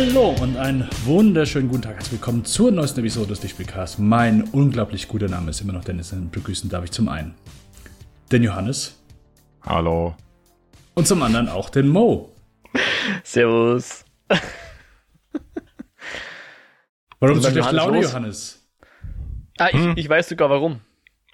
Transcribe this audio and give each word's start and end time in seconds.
Hallo 0.00 0.32
und 0.40 0.56
einen 0.56 0.88
wunderschönen 1.06 1.68
guten 1.68 1.82
Tag. 1.82 1.94
Herzlich 1.94 2.12
willkommen 2.12 2.44
zur 2.44 2.70
neuesten 2.70 3.00
Episode 3.00 3.30
des 3.30 3.42
Lichtspielcasts. 3.42 3.98
Mein 3.98 4.44
unglaublich 4.52 5.08
guter 5.08 5.26
Name 5.26 5.50
ist 5.50 5.60
immer 5.60 5.72
noch 5.72 5.82
Dennis. 5.82 6.12
Und 6.12 6.30
begrüßen 6.30 6.70
darf 6.70 6.84
ich 6.84 6.92
zum 6.92 7.08
einen 7.08 7.34
den 8.30 8.44
Johannes. 8.44 9.02
Hallo. 9.66 10.14
Und 10.94 11.08
zum 11.08 11.20
anderen 11.20 11.48
auch 11.48 11.68
den 11.68 11.88
Mo. 11.88 12.32
Servus. 13.24 14.04
Warum 17.18 17.40
so 17.40 17.50
schlecht 17.50 17.72
Laune, 17.72 18.00
Johannes 18.00 18.04
los? 18.04 18.12
Johannes? 18.12 18.68
Ah, 19.58 19.68
ich, 19.72 19.80
Hm? 19.80 19.94
ich 19.96 20.08
weiß 20.08 20.28
sogar 20.28 20.48
warum. 20.48 20.80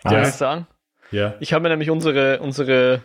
Ah, 0.05 0.09
Soll 0.09 0.19
ja. 0.21 0.29
ich 0.29 0.35
sagen? 0.35 0.67
Ja. 1.11 1.35
Ich 1.41 1.53
habe 1.53 1.65
mir 1.65 1.69
nämlich 1.69 1.91
unsere, 1.91 2.41
unsere 2.41 3.03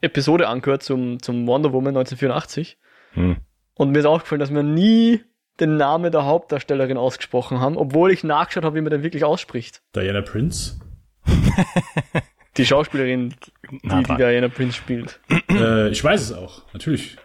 Episode 0.00 0.46
angehört 0.46 0.84
zum, 0.84 1.20
zum 1.20 1.44
Wonder 1.48 1.72
Woman 1.72 1.96
1984 1.96 2.78
Hm. 3.14 3.38
Und 3.74 3.90
mir 3.90 3.98
ist 4.00 4.06
aufgefallen, 4.06 4.40
dass 4.40 4.52
wir 4.52 4.62
nie 4.62 5.20
den 5.60 5.76
Namen 5.76 6.10
der 6.10 6.24
Hauptdarstellerin 6.24 6.96
ausgesprochen 6.96 7.60
haben, 7.60 7.76
obwohl 7.76 8.10
ich 8.10 8.24
nachgeschaut 8.24 8.64
habe, 8.64 8.76
wie 8.76 8.80
man 8.80 8.90
den 8.90 9.02
wirklich 9.02 9.24
ausspricht. 9.24 9.82
Diana 9.94 10.22
Prince. 10.22 10.80
Die 12.56 12.64
Schauspielerin, 12.66 13.34
Na, 13.82 13.98
die, 14.02 14.04
die. 14.04 14.16
Diana 14.16 14.46
Prince 14.48 14.76
spielt. 14.76 15.18
äh, 15.50 15.88
ich 15.88 16.04
weiß 16.04 16.20
es 16.20 16.32
auch, 16.32 16.62
natürlich. 16.72 17.16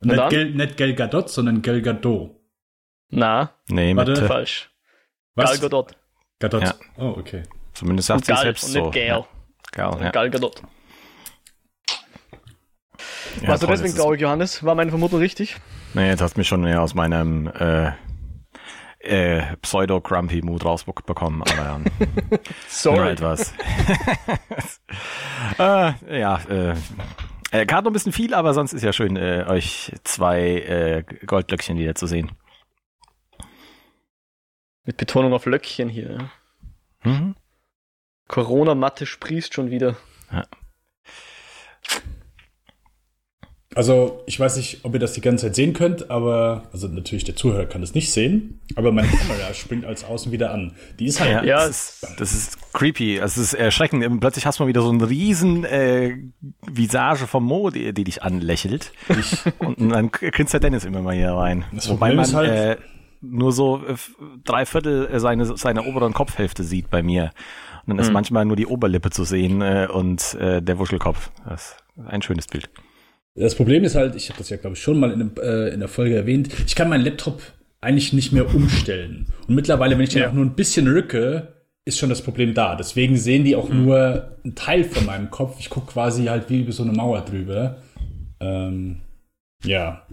Na 0.00 0.14
Nicht? 0.14 0.30
Gel, 0.30 0.50
nicht 0.54 0.76
Gal 0.76 0.94
Gadot, 0.94 1.28
sondern 1.28 1.62
Gal 1.62 1.80
Gadot. 1.80 2.36
Na, 3.10 3.52
Nee, 3.68 3.94
Warte. 3.94 4.12
mit, 4.12 4.20
falsch. 4.24 4.70
Was? 5.36 5.50
Gal 5.52 5.58
Gadot. 5.60 5.92
Gadot. 6.40 6.62
Ja. 6.64 6.74
Oh, 6.96 7.14
okay. 7.16 7.44
zumindest 7.74 8.10
Und 8.10 8.24
sagt 8.24 8.38
sie 8.38 8.42
selbst 8.44 8.64
und 8.64 8.70
so. 8.72 8.80
nicht 8.86 8.94
Gal. 8.94 9.06
Ja, 9.06 9.26
Gal, 9.70 10.02
ja. 10.02 10.10
Gal 10.10 10.30
Gadot. 10.30 10.62
Ja, 13.42 13.48
Warst 13.48 13.62
du 13.62 13.66
deswegen 13.66 13.94
traurig, 13.94 14.20
Johannes? 14.20 14.64
War 14.64 14.74
meine 14.74 14.90
Vermutung 14.90 15.20
richtig? 15.20 15.56
Nee, 15.94 16.08
jetzt 16.08 16.20
hast 16.20 16.36
du 16.36 16.40
mich 16.40 16.48
schon 16.48 16.60
mehr 16.62 16.82
aus 16.82 16.94
meinem 16.94 17.46
äh, 17.48 17.92
äh, 19.00 19.56
Pseudo-Grumpy-Mood 19.62 20.64
rausbekommen, 20.64 21.42
aber 21.42 21.54
ja, 21.54 21.78
nur 22.28 22.40
Sorry. 22.68 23.10
etwas. 23.10 23.54
äh, 25.58 25.92
ja, 26.20 26.40
äh, 26.48 26.74
äh, 27.50 27.66
gerade 27.66 27.84
noch 27.84 27.90
ein 27.90 27.94
bisschen 27.94 28.12
viel, 28.12 28.34
aber 28.34 28.54
sonst 28.54 28.72
ist 28.72 28.82
ja 28.82 28.92
schön, 28.92 29.16
äh, 29.16 29.44
euch 29.48 29.92
zwei 30.04 30.40
äh, 30.40 31.04
Goldlöckchen 31.26 31.78
wiederzusehen. 31.78 32.32
Mit 34.84 34.96
Betonung 34.96 35.32
auf 35.32 35.46
Löckchen 35.46 35.88
hier. 35.88 36.30
Mhm. 37.04 37.36
Corona-Matte 38.26 39.06
sprießt 39.06 39.54
schon 39.54 39.70
wieder. 39.70 39.96
Also, 43.74 44.22
ich 44.26 44.40
weiß 44.40 44.56
nicht, 44.56 44.80
ob 44.84 44.94
ihr 44.94 44.98
das 44.98 45.12
die 45.12 45.20
ganze 45.20 45.46
Zeit 45.46 45.54
sehen 45.54 45.74
könnt, 45.74 46.10
aber, 46.10 46.62
also 46.72 46.88
natürlich 46.88 47.24
der 47.24 47.36
Zuhörer 47.36 47.66
kann 47.66 47.82
das 47.82 47.94
nicht 47.94 48.10
sehen, 48.10 48.60
aber 48.76 48.92
meine 48.92 49.08
Kamera 49.08 49.52
springt 49.54 49.84
als 49.84 50.04
außen 50.04 50.32
wieder 50.32 50.52
an. 50.54 50.72
Die 50.98 51.04
ist 51.06 51.20
halt, 51.20 51.30
Ja, 51.30 51.44
Ja, 51.44 51.66
das, 51.66 52.00
ist, 52.02 52.14
das 52.20 52.32
ist 52.32 52.72
creepy. 52.72 53.18
Es 53.18 53.36
ist 53.36 53.52
erschreckend. 53.52 54.20
Plötzlich 54.20 54.46
hast 54.46 54.58
du 54.58 54.62
mal 54.64 54.68
wieder 54.68 54.80
so 54.80 54.88
eine 54.88 55.08
riesen 55.08 55.64
äh, 55.64 56.16
Visage 56.66 57.26
vom 57.26 57.44
Mo, 57.44 57.68
die, 57.70 57.92
die 57.92 58.04
dich 58.04 58.22
anlächelt. 58.22 58.90
Und 59.58 59.90
dann 59.90 60.10
grinst 60.12 60.54
der 60.54 60.60
Dennis 60.60 60.84
immer 60.86 61.02
mal 61.02 61.14
hier 61.14 61.32
rein. 61.32 61.64
Das 61.72 61.88
Wobei 61.90 62.06
Problem 62.08 62.16
man 62.16 62.24
ist 62.24 62.34
halt- 62.34 62.50
äh, 62.50 62.76
nur 63.20 63.52
so 63.52 63.82
äh, 63.86 63.96
drei 64.44 64.64
Viertel 64.64 65.10
seine, 65.20 65.44
seiner 65.44 65.86
oberen 65.86 66.14
Kopfhälfte 66.14 66.64
sieht 66.64 66.88
bei 66.88 67.02
mir. 67.02 67.32
Und 67.84 67.88
dann 67.88 67.98
ist 67.98 68.08
Mhm. 68.08 68.12
manchmal 68.14 68.44
nur 68.46 68.56
die 68.56 68.66
Oberlippe 68.66 69.10
zu 69.10 69.24
sehen 69.24 69.60
äh, 69.60 69.88
und 69.92 70.34
äh, 70.40 70.62
der 70.62 70.78
Wuschelkopf. 70.78 71.30
Das 71.46 71.76
ist 71.96 72.06
ein 72.06 72.22
schönes 72.22 72.46
Bild. 72.46 72.70
Das 73.38 73.54
Problem 73.54 73.84
ist 73.84 73.94
halt, 73.94 74.14
ich 74.14 74.28
habe 74.28 74.38
das 74.38 74.48
ja, 74.50 74.56
glaube 74.56 74.74
ich, 74.76 74.82
schon 74.82 74.98
mal 75.00 75.12
in, 75.12 75.30
äh, 75.36 75.68
in 75.68 75.80
der 75.80 75.88
Folge 75.88 76.16
erwähnt, 76.16 76.48
ich 76.66 76.74
kann 76.74 76.88
meinen 76.88 77.04
Laptop 77.04 77.40
eigentlich 77.80 78.12
nicht 78.12 78.32
mehr 78.32 78.52
umstellen. 78.54 79.26
Und 79.46 79.54
mittlerweile, 79.54 79.96
wenn 79.96 80.04
ich 80.04 80.10
den 80.10 80.22
Ja. 80.22 80.28
auch 80.28 80.32
nur 80.34 80.44
ein 80.44 80.54
bisschen 80.54 80.88
rücke, 80.88 81.54
ist 81.84 81.98
schon 81.98 82.08
das 82.10 82.22
Problem 82.22 82.52
da. 82.54 82.74
Deswegen 82.76 83.16
sehen 83.16 83.44
die 83.44 83.56
auch 83.56 83.68
nur 83.70 84.36
einen 84.44 84.54
Teil 84.54 84.84
von 84.84 85.06
meinem 85.06 85.30
Kopf. 85.30 85.56
Ich 85.58 85.70
gucke 85.70 85.92
quasi 85.92 86.24
halt 86.26 86.50
wie 86.50 86.60
über 86.60 86.72
so 86.72 86.82
eine 86.82 86.92
Mauer 86.92 87.22
drüber. 87.22 87.78
Ähm, 88.40 89.00
ja, 89.64 90.06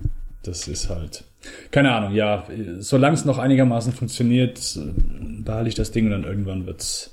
das 0.44 0.67
ist 0.67 0.89
halt. 0.89 1.23
Keine 1.72 1.91
Ahnung, 1.94 2.13
ja, 2.13 2.47
solange 2.79 3.16
es 3.16 3.25
noch 3.25 3.38
einigermaßen 3.39 3.94
funktioniert, 3.94 4.78
äh, 4.78 5.41
behalte 5.44 5.69
ich 5.69 5.75
das 5.75 5.91
Ding 5.91 6.05
und 6.05 6.11
dann 6.11 6.23
irgendwann 6.23 6.66
wird's, 6.66 7.11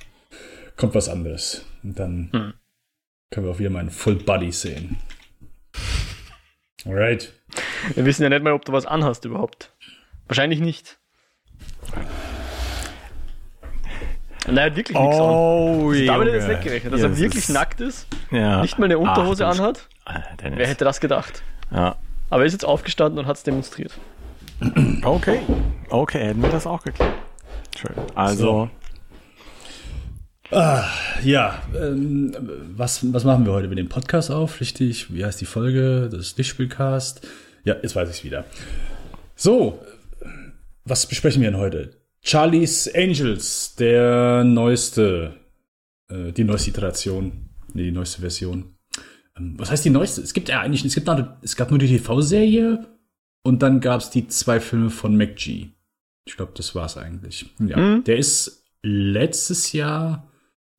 kommt 0.77 0.95
was 0.95 1.09
anderes. 1.09 1.65
Und 1.83 1.99
dann 1.99 2.29
Hm. 2.33 2.53
können 3.31 3.47
wir 3.47 3.53
auch 3.53 3.59
wieder 3.59 3.71
meinen 3.71 3.91
Full 3.91 4.17
Body 4.17 4.53
sehen. 4.53 4.97
Alright. 6.87 7.33
Wir 7.95 8.05
wissen 8.05 8.23
ja 8.23 8.29
nicht 8.29 8.43
mal, 8.43 8.53
ob 8.53 8.65
du 8.65 8.73
was 8.73 8.87
anhast 8.87 9.25
überhaupt. 9.25 9.71
Wahrscheinlich 10.27 10.61
nicht. 10.61 10.99
Er 14.47 14.65
hat 14.65 14.77
wirklich 14.77 14.99
nichts 14.99 15.17
an. 15.17 15.23
Oh, 15.23 15.93
Damit 15.93 16.27
hätte 16.27 16.29
ich 16.29 16.35
jetzt 16.35 16.49
nicht 16.49 16.63
gerechnet, 16.63 16.93
dass 16.93 17.01
Ja, 17.01 17.07
er 17.07 17.11
das 17.11 17.19
wirklich 17.21 17.45
ist- 17.45 17.49
nackt 17.51 17.81
ist, 17.81 18.09
Ja. 18.33 18.61
nicht 18.61 18.79
mal 18.79 18.87
eine 18.87 18.99
Unterhose 18.99 19.47
Ach, 19.47 19.53
anhat. 19.53 19.89
Dennis. 20.43 20.59
Wer 20.59 20.67
hätte 20.67 20.85
das 20.85 20.99
gedacht? 21.01 21.43
Ja. 21.71 21.97
Aber 22.31 22.43
er 22.43 22.47
ist 22.47 22.53
jetzt 22.55 22.65
aufgestanden 22.65 23.21
und 23.21 23.27
hat 23.27 23.37
es 23.37 23.43
demonstriert. 23.45 23.93
Okay. 25.05 25.41
Okay, 25.91 26.27
hätten 26.27 26.43
wir 26.43 26.49
das 26.51 26.67
auch 26.67 26.83
geklärt. 26.83 27.13
Schön. 27.79 27.95
Also, 28.15 28.69
Ja, 30.53 31.63
ähm, 31.75 32.37
was, 32.77 33.11
was 33.13 33.25
machen 33.25 33.47
wir 33.47 33.53
heute? 33.53 33.71
Wir 33.71 33.75
nehmen 33.75 33.89
Podcast 33.89 34.31
auf, 34.31 34.61
richtig? 34.61 35.13
Wie 35.15 35.25
heißt 35.25 35.41
die 35.41 35.47
Folge? 35.47 36.11
Das 36.11 36.21
ist 36.21 36.37
Lichtspielcast. 36.39 37.27
Ja, 37.65 37.77
jetzt 37.83 37.97
weiß 37.97 38.11
ich 38.11 38.17
es 38.19 38.25
wieder. 38.25 38.45
So, 39.35 39.81
was 40.85 41.07
besprechen 41.07 41.41
wir 41.41 41.51
denn 41.51 41.59
heute? 41.61 41.93
Charlie's 42.21 42.87
Angels, 42.95 43.77
der 43.77 44.45
neueste, 44.45 45.35
äh, 46.11 46.33
die 46.33 46.45
neueste 46.45 46.69
Iteration, 46.71 47.49
nee, 47.73 47.85
die 47.85 47.93
neueste 47.93 48.21
Version. 48.21 48.75
Ähm, 49.39 49.55
was 49.59 49.71
heißt 49.71 49.87
die 49.87 49.91
neueste? 49.91 50.21
Es 50.21 50.35
gibt 50.35 50.51
ja 50.51 50.61
eigentlich, 50.61 50.85
es, 50.85 50.95
gibt 50.95 51.07
noch, 51.07 51.19
es 51.41 51.57
gab 51.57 51.71
nur 51.71 51.79
die 51.79 51.89
TV-Serie 51.89 52.87
und 53.43 53.63
dann 53.63 53.81
gab 53.81 54.03
es 54.03 54.11
die 54.11 54.29
zwei 54.29 54.61
Filme 54.61 54.91
von 54.91 55.17
McG. 55.17 55.71
Ich 56.27 56.37
glaube, 56.37 56.53
das 56.55 56.75
war's 56.75 56.99
eigentlich. 56.99 57.47
Ja, 57.59 57.79
Mhm. 57.79 58.05
der 58.05 58.19
ist 58.19 58.65
letztes 58.83 59.73
Jahr. 59.73 60.29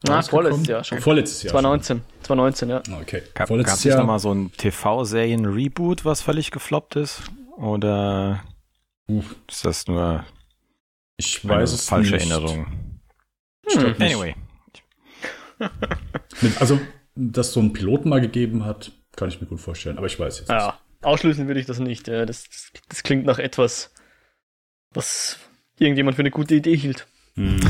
Ah, 0.08 0.16
rausgekommen. 0.16 0.44
vorletztes 0.46 0.68
Jahr 0.68 0.84
schon. 0.84 1.00
Vorletztes 1.00 1.44
Jahr. 1.44 1.52
2019. 1.52 2.02
2019, 2.24 2.69
ja. 2.69 2.81
Schon. 2.86 2.94
Okay. 2.96 3.24
gab 3.34 3.47
Vorletztes 3.47 3.80
es 3.80 3.86
nicht 3.86 3.91
Jahr. 3.94 4.00
nochmal 4.02 4.19
so 4.19 4.34
ein 4.34 4.52
TV-Serien-Reboot, 4.53 6.03
was 6.06 6.22
völlig 6.22 6.52
gefloppt 6.52 6.96
ist? 6.97 7.22
Oder 7.58 8.44
Uff, 9.08 9.36
ist 9.50 9.66
das 9.66 9.88
nur 9.88 10.25
ich 11.18 11.44
eine 11.44 11.53
weiß 11.53 11.72
es 11.74 11.86
falsche 11.88 12.13
nicht. 12.16 12.30
Erinnerung? 12.30 13.00
Nicht. 13.66 14.02
Anyway. 14.02 14.36
Also, 16.59 16.80
dass 17.16 17.47
es 17.47 17.53
so 17.53 17.59
einen 17.59 17.74
Piloten 17.74 18.09
mal 18.09 18.19
gegeben 18.22 18.66
hat, 18.66 18.92
kann 19.16 19.30
ich 19.30 19.40
mir 19.40 19.47
gut 19.47 19.62
vorstellen. 19.62 19.97
Aber 19.97 20.08
ich 20.08 20.19
weiß 20.19 20.40
jetzt 20.40 20.50
Ja, 20.50 20.80
ausschließen 21.02 21.47
würde 21.47 21.59
ich 21.59 21.66
das 21.66 21.80
nicht. 21.80 22.08
Ja, 22.08 22.25
Das, 22.25 22.46
das 22.90 23.03
klingt 23.03 23.25
nach 23.25 23.40
etwas, 23.40 23.94
was 24.92 25.38
irgendjemand 25.78 26.16
für 26.16 26.22
eine 26.24 26.31
gute 26.31 26.56
Idee 26.56 26.75
hielt. 26.75 27.08
nicht. 27.36 27.62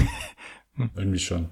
Hm. 0.76 0.90
Irgendwie 0.96 1.20
schon. 1.20 1.50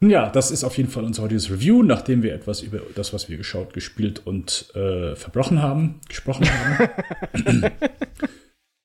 Ja, 0.00 0.30
das 0.30 0.52
ist 0.52 0.62
auf 0.62 0.76
jeden 0.76 0.90
Fall 0.90 1.02
unser 1.04 1.24
heutiges 1.24 1.50
Review, 1.50 1.82
nachdem 1.82 2.22
wir 2.22 2.32
etwas 2.32 2.62
über 2.62 2.78
das, 2.94 3.12
was 3.12 3.28
wir 3.28 3.36
geschaut, 3.36 3.72
gespielt 3.72 4.22
und 4.24 4.72
äh, 4.76 5.16
verbrochen 5.16 5.60
haben, 5.60 6.00
gesprochen 6.08 6.46
haben. 6.48 6.88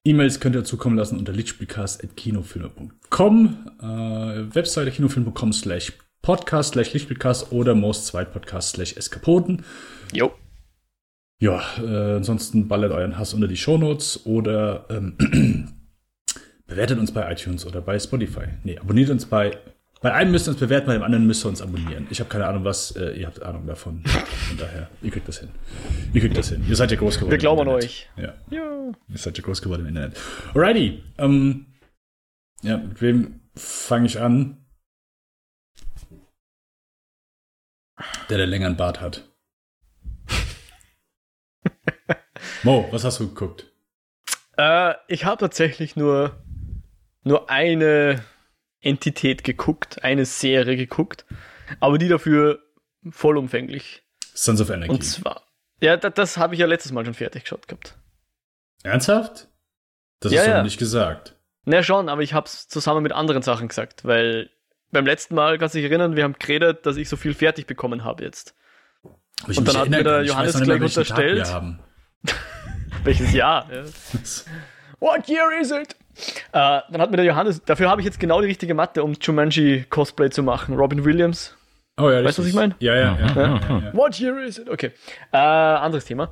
E-Mails 0.05 0.39
könnt 0.39 0.55
ihr 0.55 0.63
zukommen 0.63 0.97
lassen 0.97 1.19
unter 1.19 1.31
lichtspielcast.kinofilme.com, 1.31 3.57
äh, 3.79 4.55
Webseite 4.55 4.89
kinofilm.com 4.91 5.53
slash 5.53 5.93
podcast 6.23 6.73
slash 6.73 6.91
lichtspielcast 6.93 7.51
oder 7.51 7.75
most 7.75 8.11
Podcast 8.11 8.71
slash 8.71 8.97
eskapoden. 8.97 9.63
Jo. 10.13 10.31
Ja, 11.39 11.61
äh, 11.79 12.15
ansonsten 12.15 12.67
ballert 12.67 12.91
euren 12.91 13.17
Hass 13.17 13.33
unter 13.33 13.47
die 13.47 13.57
Shownotes 13.57 14.25
oder 14.25 14.85
ähm, 14.89 15.15
bewertet 16.65 16.99
uns 16.99 17.13
bei 17.13 17.31
iTunes 17.31 17.65
oder 17.65 17.81
bei 17.81 17.99
Spotify. 17.99 18.45
Nee, 18.63 18.79
abonniert 18.79 19.09
uns 19.09 19.25
bei. 19.25 19.57
Bei 20.03 20.13
einem 20.13 20.31
müsst 20.31 20.47
ihr 20.47 20.51
uns 20.51 20.59
bewerten, 20.59 20.87
bei 20.87 20.93
dem 20.95 21.03
anderen 21.03 21.25
müsst 21.25 21.45
ihr 21.45 21.49
uns 21.49 21.61
abonnieren. 21.61 22.07
Ich 22.09 22.19
habe 22.19 22.29
keine 22.29 22.45
Ahnung, 22.45 22.65
was. 22.65 22.91
Äh, 22.91 23.11
ihr 23.21 23.25
habt 23.25 23.41
Ahnung 23.41 23.65
davon. 23.65 24.03
Von 24.05 24.57
daher, 24.57 24.89
ihr 25.01 25.11
kriegt 25.11 25.25
das 25.29 25.39
hin. 25.39 25.47
Ihr 26.13 26.19
kriegt 26.19 26.37
das 26.37 26.49
hin. 26.49 26.65
Ihr 26.67 26.75
seid 26.75 26.91
ja 26.91 26.97
groß 26.97 27.15
geworden. 27.15 27.31
Wir 27.31 27.37
glauben 27.37 27.61
an 27.61 27.69
euch. 27.69 28.09
Ja, 28.17 28.33
Ja. 28.49 28.91
ihr 29.07 29.17
seid 29.17 29.37
ja 29.37 29.43
groß 29.45 29.61
geworden 29.61 29.81
im 29.83 29.87
Internet. 29.87 30.19
Alrighty. 30.53 31.01
Ähm, 31.17 31.67
ja, 32.63 32.75
mit 32.77 33.01
wem 33.01 33.39
fange 33.55 34.07
ich 34.07 34.19
an? 34.19 34.57
Der, 38.29 38.37
der 38.37 38.47
länger 38.47 38.67
einen 38.67 38.75
Bart 38.75 38.99
hat. 38.99 39.23
Mo, 42.63 42.89
was 42.91 43.05
hast 43.05 43.21
du 43.21 43.29
geguckt? 43.29 43.71
Äh, 44.57 44.95
ich 45.07 45.23
habe 45.23 45.37
tatsächlich 45.37 45.95
nur, 45.95 46.43
nur 47.23 47.49
eine 47.49 48.21
Entität 48.83 49.43
geguckt, 49.43 50.03
eine 50.03 50.25
Serie 50.25 50.75
geguckt, 50.77 51.25
aber 51.79 51.97
die 51.97 52.07
dafür 52.07 52.59
vollumfänglich. 53.09 54.03
Sons 54.33 54.61
of 54.61 54.69
Anarchy. 54.69 54.91
Und 54.91 55.03
zwar, 55.03 55.43
Ja, 55.81 55.97
das, 55.97 56.13
das 56.13 56.37
habe 56.37 56.53
ich 56.55 56.59
ja 56.59 56.67
letztes 56.67 56.91
Mal 56.91 57.05
schon 57.05 57.13
fertig 57.13 57.43
geschaut 57.43 57.67
gehabt. 57.67 57.97
Ernsthaft? 58.83 59.47
Das 60.19 60.31
Ja, 60.31 60.39
hast 60.39 60.45
du 60.47 60.51
ja. 60.51 60.57
noch 60.57 60.63
nicht 60.63 60.79
gesagt. 60.79 61.35
Na 61.65 61.81
schon, 61.83 62.09
aber 62.09 62.21
ich 62.21 62.33
habe 62.33 62.45
es 62.45 62.67
zusammen 62.67 63.03
mit 63.03 63.11
anderen 63.13 63.41
Sachen 63.41 63.67
gesagt, 63.69 64.05
weil 64.05 64.49
beim 64.91 65.05
letzten 65.05 65.35
Mal, 65.35 65.57
kannst 65.57 65.75
du 65.75 65.79
dich 65.79 65.89
erinnern, 65.89 66.15
wir 66.15 66.23
haben 66.23 66.35
geredet, 66.37 66.85
dass 66.85 66.97
ich 66.97 67.09
so 67.09 67.17
viel 67.17 67.33
fertig 67.33 67.67
bekommen 67.67 68.03
habe 68.03 68.23
jetzt. 68.23 68.55
Ich 69.47 69.57
Und 69.57 69.67
dann 69.67 69.77
hat 69.77 69.89
mir 69.89 70.03
der 70.03 70.17
kann. 70.17 70.25
Johannes 70.25 70.61
gleich 70.61 70.81
unterstellt. 70.81 71.47
Welches 73.03 73.33
Jahr? 73.33 73.67
Ja. 73.73 73.83
What 74.99 75.27
year 75.27 75.51
is 75.59 75.71
it? 75.71 75.95
Äh, 76.51 76.81
dann 76.91 77.01
hat 77.01 77.11
mir 77.11 77.17
der 77.17 77.25
Johannes, 77.25 77.63
dafür 77.63 77.89
habe 77.89 78.01
ich 78.01 78.05
jetzt 78.05 78.19
genau 78.19 78.41
die 78.41 78.47
richtige 78.47 78.73
Matte, 78.73 79.03
um 79.03 79.13
Jumanji 79.19 79.85
Cosplay 79.89 80.29
zu 80.29 80.43
machen. 80.43 80.75
Robin 80.75 81.03
Williams. 81.05 81.55
Oh 81.97 82.09
ja, 82.09 82.23
Weißt 82.23 82.37
du, 82.37 82.41
was 82.41 82.49
ich 82.49 82.55
mein? 82.55 82.73
Ja, 82.79 82.95
ja, 82.95 83.17
ja. 83.19 83.27
Ja, 83.27 83.35
ja, 83.35 83.79
ja. 83.85 83.93
What 83.93 84.19
year 84.19 84.41
is 84.43 84.57
it? 84.57 84.69
Okay. 84.69 84.91
Äh, 85.31 85.37
anderes 85.37 86.05
Thema. 86.05 86.29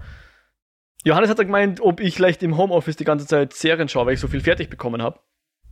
Johannes 1.04 1.30
hat 1.30 1.40
da 1.40 1.44
gemeint, 1.44 1.82
ob 1.82 2.00
ich 2.00 2.16
vielleicht 2.16 2.44
im 2.44 2.58
Homeoffice 2.58 2.96
die 2.96 3.04
ganze 3.06 3.26
Zeit 3.26 3.54
Serien 3.54 3.88
schaue, 3.90 4.06
weil 4.06 4.14
ich 4.14 4.20
so 4.20 4.28
viel 4.28 4.42
fertig 4.42 4.70
bekommen 4.70 5.02
habe. 5.02 5.20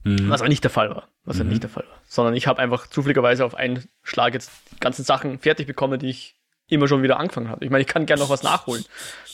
Mhm. 0.04 0.30
Was 0.30 0.42
aber 0.42 0.50
nicht 0.50 0.64
der 0.64 0.72
Fall 0.72 0.90
war. 0.90 1.10
Was 1.24 1.38
Mhm. 1.38 1.50
nicht 1.50 1.64
der 1.64 1.70
Fall 1.70 1.86
war. 1.88 1.98
Sondern 2.08 2.34
ich 2.36 2.48
habe 2.48 2.60
einfach 2.62 2.88
zufälligerweise 2.88 3.46
auf 3.46 3.54
einen 3.56 3.86
Schlag 4.04 4.34
jetzt 4.34 4.52
die 4.72 4.80
ganzen 4.80 5.04
Sachen 5.04 5.40
fertig 5.40 5.68
bekommen, 5.68 6.00
die 6.00 6.10
ich 6.10 6.36
immer 6.68 6.88
schon 6.88 7.02
wieder 7.04 7.20
angefangen 7.20 7.50
habe. 7.50 7.66
Ich 7.66 7.72
meine, 7.72 7.82
ich 7.82 7.88
kann 7.88 8.06
gerne 8.06 8.22
noch 8.22 8.30
was 8.30 8.44
nachholen. 8.44 8.86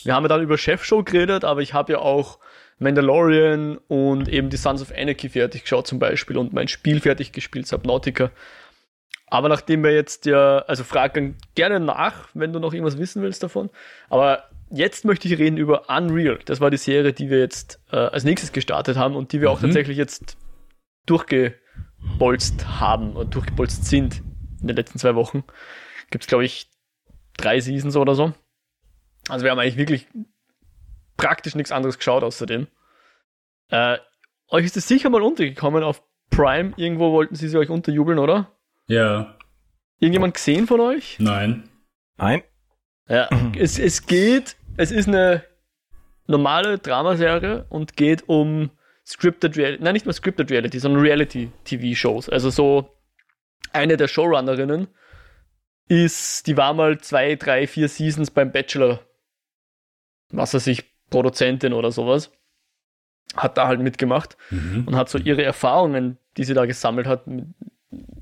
Wir 0.04 0.14
haben 0.14 0.24
ja 0.24 0.28
dann 0.28 0.42
über 0.42 0.56
Chefshow 0.58 1.02
geredet, 1.04 1.44
aber 1.44 1.60
ich 1.60 1.74
habe 1.74 1.92
ja 1.92 1.98
auch 1.98 2.38
Mandalorian 2.78 3.78
und 3.88 4.28
eben 4.28 4.50
die 4.50 4.56
Sons 4.56 4.82
of 4.82 4.92
Anarchy 4.96 5.28
fertig 5.30 5.62
geschaut 5.62 5.86
zum 5.86 5.98
Beispiel 5.98 6.36
und 6.36 6.52
mein 6.52 6.68
Spiel 6.68 7.00
fertig 7.00 7.32
gespielt, 7.32 7.66
Subnautica. 7.66 8.30
Aber 9.28 9.48
nachdem 9.48 9.82
wir 9.82 9.92
jetzt 9.92 10.26
ja, 10.26 10.58
also 10.60 10.84
frag 10.84 11.14
dann 11.14 11.36
gerne 11.54 11.80
nach, 11.80 12.28
wenn 12.34 12.52
du 12.52 12.60
noch 12.60 12.72
irgendwas 12.72 12.98
wissen 12.98 13.22
willst 13.22 13.42
davon. 13.42 13.70
Aber 14.08 14.44
jetzt 14.70 15.04
möchte 15.04 15.26
ich 15.26 15.38
reden 15.38 15.56
über 15.56 15.88
Unreal. 15.88 16.38
Das 16.44 16.60
war 16.60 16.70
die 16.70 16.76
Serie, 16.76 17.12
die 17.12 17.30
wir 17.30 17.38
jetzt 17.40 17.80
äh, 17.90 17.96
als 17.96 18.24
nächstes 18.24 18.52
gestartet 18.52 18.96
haben 18.96 19.16
und 19.16 19.32
die 19.32 19.40
wir 19.40 19.50
auch 19.50 19.58
Mhm. 19.60 19.66
tatsächlich 19.66 19.96
jetzt 19.96 20.36
durchgebolzt 21.06 22.66
haben 22.80 23.14
und 23.16 23.34
durchgebolzt 23.34 23.84
sind 23.86 24.22
in 24.60 24.68
den 24.68 24.76
letzten 24.76 24.98
zwei 24.98 25.14
Wochen. 25.14 25.44
Gibt 26.10 26.24
es, 26.24 26.28
glaube 26.28 26.44
ich, 26.44 26.68
drei 27.36 27.60
Seasons 27.60 27.96
oder 27.96 28.14
so. 28.14 28.32
Also 29.28 29.44
wir 29.44 29.50
haben 29.50 29.58
eigentlich 29.58 29.76
wirklich 29.76 30.06
praktisch 31.16 31.54
nichts 31.54 31.72
anderes 31.72 31.98
geschaut 31.98 32.22
außerdem. 32.22 32.66
Äh, 33.68 33.98
euch 34.48 34.64
ist 34.64 34.76
es 34.76 34.86
sicher 34.88 35.10
mal 35.10 35.22
untergekommen 35.22 35.82
auf 35.82 36.02
Prime. 36.30 36.72
Irgendwo 36.76 37.12
wollten 37.12 37.34
sie 37.34 37.48
sie 37.48 37.58
euch 37.58 37.70
unterjubeln, 37.70 38.18
oder? 38.18 38.52
ja, 38.88 39.36
Irgendjemand 39.98 40.34
gesehen 40.34 40.66
von 40.66 40.80
euch? 40.80 41.16
nein. 41.18 41.68
Nein. 42.18 42.42
Ja. 43.08 43.28
es, 43.58 43.78
es 43.78 44.06
geht, 44.06 44.56
es 44.76 44.90
ist 44.90 45.08
eine 45.08 45.42
normale 46.26 46.78
Dramaserie 46.78 47.64
und 47.68 47.96
geht 47.96 48.28
um 48.28 48.70
Scripted 49.06 49.56
Reality, 49.56 49.82
nein, 49.82 49.92
nicht 49.92 50.06
mal 50.06 50.12
Scripted 50.12 50.50
Reality, 50.50 50.78
sondern 50.78 51.02
Reality-TV-Shows. 51.02 52.28
Also 52.28 52.50
so 52.50 52.90
eine 53.72 53.96
der 53.96 54.08
Showrunnerinnen 54.08 54.88
ist, 55.88 56.46
die 56.46 56.56
war 56.56 56.74
mal 56.74 56.98
zwei, 56.98 57.36
drei, 57.36 57.66
vier 57.66 57.88
Seasons 57.88 58.30
beim 58.30 58.50
Bachelor, 58.50 59.00
was 60.30 60.52
er 60.54 60.60
sich, 60.60 60.84
Produzentin 61.10 61.72
oder 61.72 61.90
sowas, 61.92 62.30
hat 63.36 63.58
da 63.58 63.68
halt 63.68 63.80
mitgemacht 63.80 64.36
Mhm. 64.50 64.84
und 64.86 64.96
hat 64.96 65.08
so 65.08 65.18
ihre 65.18 65.42
Erfahrungen, 65.44 66.18
die 66.36 66.44
sie 66.44 66.54
da 66.54 66.66
gesammelt 66.66 67.06
hat, 67.06 67.26
mit, 67.26 67.46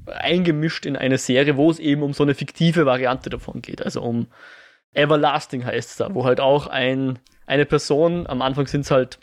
eingemischt 0.07 0.87
in 0.87 0.97
eine 0.97 1.19
Serie, 1.19 1.57
wo 1.57 1.71
es 1.71 1.79
eben 1.79 2.03
um 2.03 2.13
so 2.13 2.23
eine 2.23 2.35
fiktive 2.35 2.87
Variante 2.87 3.31
davon 3.31 3.63
geht. 3.63 3.83
Also 3.83 4.03
um 4.03 4.27
Everlasting 4.93 5.65
heißt 5.65 5.91
es 5.91 5.97
da, 5.97 6.15
wo 6.15 6.25
halt 6.25 6.41
auch 6.41 6.67
ein, 6.67 7.19
eine 7.47 7.65
Person, 7.65 8.27
am 8.27 8.43
Anfang 8.43 8.67
sind 8.67 8.83
es 8.83 8.91
halt, 8.91 9.19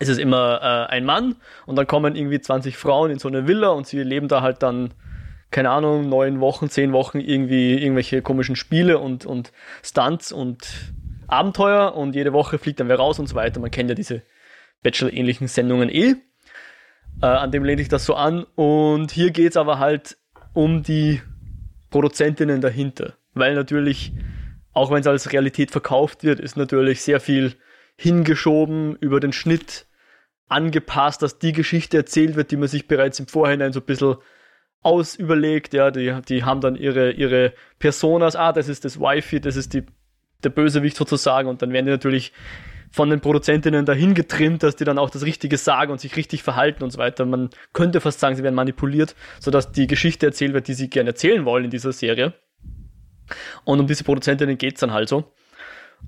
ist 0.00 0.08
es 0.08 0.18
immer 0.18 0.60
äh, 0.60 0.92
ein 0.92 1.04
Mann 1.04 1.36
und 1.66 1.76
dann 1.76 1.86
kommen 1.86 2.16
irgendwie 2.16 2.40
20 2.40 2.76
Frauen 2.76 3.10
in 3.12 3.18
so 3.18 3.28
eine 3.28 3.46
Villa 3.46 3.68
und 3.68 3.86
sie 3.86 4.02
leben 4.02 4.28
da 4.28 4.42
halt 4.42 4.62
dann, 4.62 4.92
keine 5.50 5.70
Ahnung, 5.70 6.08
neun 6.08 6.40
Wochen, 6.40 6.68
zehn 6.68 6.92
Wochen 6.92 7.20
irgendwie 7.20 7.74
irgendwelche 7.80 8.20
komischen 8.20 8.56
Spiele 8.56 8.98
und, 8.98 9.24
und 9.24 9.52
Stunts 9.82 10.32
und 10.32 10.92
Abenteuer 11.34 11.94
und 11.94 12.14
jede 12.14 12.32
Woche 12.32 12.58
fliegt 12.58 12.80
dann 12.80 12.88
wer 12.88 12.96
raus 12.96 13.18
und 13.18 13.26
so 13.26 13.34
weiter. 13.34 13.60
Man 13.60 13.70
kennt 13.70 13.88
ja 13.88 13.94
diese 13.94 14.22
Bachelor-ähnlichen 14.82 15.48
Sendungen 15.48 15.88
eh. 15.88 16.14
Äh, 17.22 17.26
an 17.26 17.50
dem 17.50 17.64
lehnt 17.64 17.80
sich 17.80 17.88
das 17.88 18.04
so 18.04 18.14
an. 18.14 18.44
Und 18.54 19.10
hier 19.10 19.30
geht's 19.30 19.56
aber 19.56 19.78
halt 19.78 20.16
um 20.52 20.82
die 20.82 21.20
Produzentinnen 21.90 22.60
dahinter. 22.60 23.14
Weil 23.34 23.54
natürlich, 23.54 24.12
auch 24.72 24.90
wenn 24.90 25.00
es 25.00 25.06
als 25.06 25.32
Realität 25.32 25.70
verkauft 25.70 26.24
wird, 26.24 26.40
ist 26.40 26.56
natürlich 26.56 27.02
sehr 27.02 27.20
viel 27.20 27.54
hingeschoben, 27.96 28.96
über 28.96 29.20
den 29.20 29.32
Schnitt 29.32 29.86
angepasst, 30.48 31.22
dass 31.22 31.38
die 31.38 31.52
Geschichte 31.52 31.96
erzählt 31.96 32.36
wird, 32.36 32.50
die 32.50 32.56
man 32.56 32.68
sich 32.68 32.86
bereits 32.86 33.18
im 33.18 33.26
Vorhinein 33.26 33.72
so 33.72 33.80
ein 33.80 33.86
bisschen 33.86 34.16
ausüberlegt. 34.82 35.74
Ja, 35.74 35.90
die, 35.90 36.14
die 36.28 36.44
haben 36.44 36.60
dann 36.60 36.76
ihre, 36.76 37.12
ihre 37.12 37.54
Personas, 37.78 38.36
ah, 38.36 38.52
das 38.52 38.68
ist 38.68 38.84
das 38.84 39.00
Wifi, 39.00 39.40
das 39.40 39.56
ist 39.56 39.72
die, 39.74 39.84
der 40.44 40.50
Bösewicht 40.50 40.96
sozusagen. 40.96 41.48
Und 41.48 41.62
dann 41.62 41.72
werden 41.72 41.86
die 41.86 41.92
natürlich 41.92 42.32
von 42.90 43.10
den 43.10 43.20
Produzentinnen 43.20 43.84
dahin 43.84 44.14
getrimmt, 44.14 44.62
dass 44.62 44.76
die 44.76 44.84
dann 44.84 44.98
auch 44.98 45.10
das 45.10 45.24
Richtige 45.24 45.56
sagen 45.56 45.90
und 45.90 46.00
sich 46.00 46.16
richtig 46.16 46.44
verhalten 46.44 46.84
und 46.84 46.92
so 46.92 46.98
weiter. 46.98 47.26
Man 47.26 47.50
könnte 47.72 48.00
fast 48.00 48.20
sagen, 48.20 48.36
sie 48.36 48.44
werden 48.44 48.54
manipuliert, 48.54 49.16
sodass 49.40 49.72
die 49.72 49.88
Geschichte 49.88 50.26
erzählt 50.26 50.54
wird, 50.54 50.68
die 50.68 50.74
sie 50.74 50.88
gerne 50.88 51.10
erzählen 51.10 51.44
wollen 51.44 51.64
in 51.64 51.70
dieser 51.70 51.92
Serie. 51.92 52.34
Und 53.64 53.80
um 53.80 53.86
diese 53.86 54.04
Produzentinnen 54.04 54.58
geht's 54.58 54.80
dann 54.80 54.92
halt 54.92 55.08
so. 55.08 55.24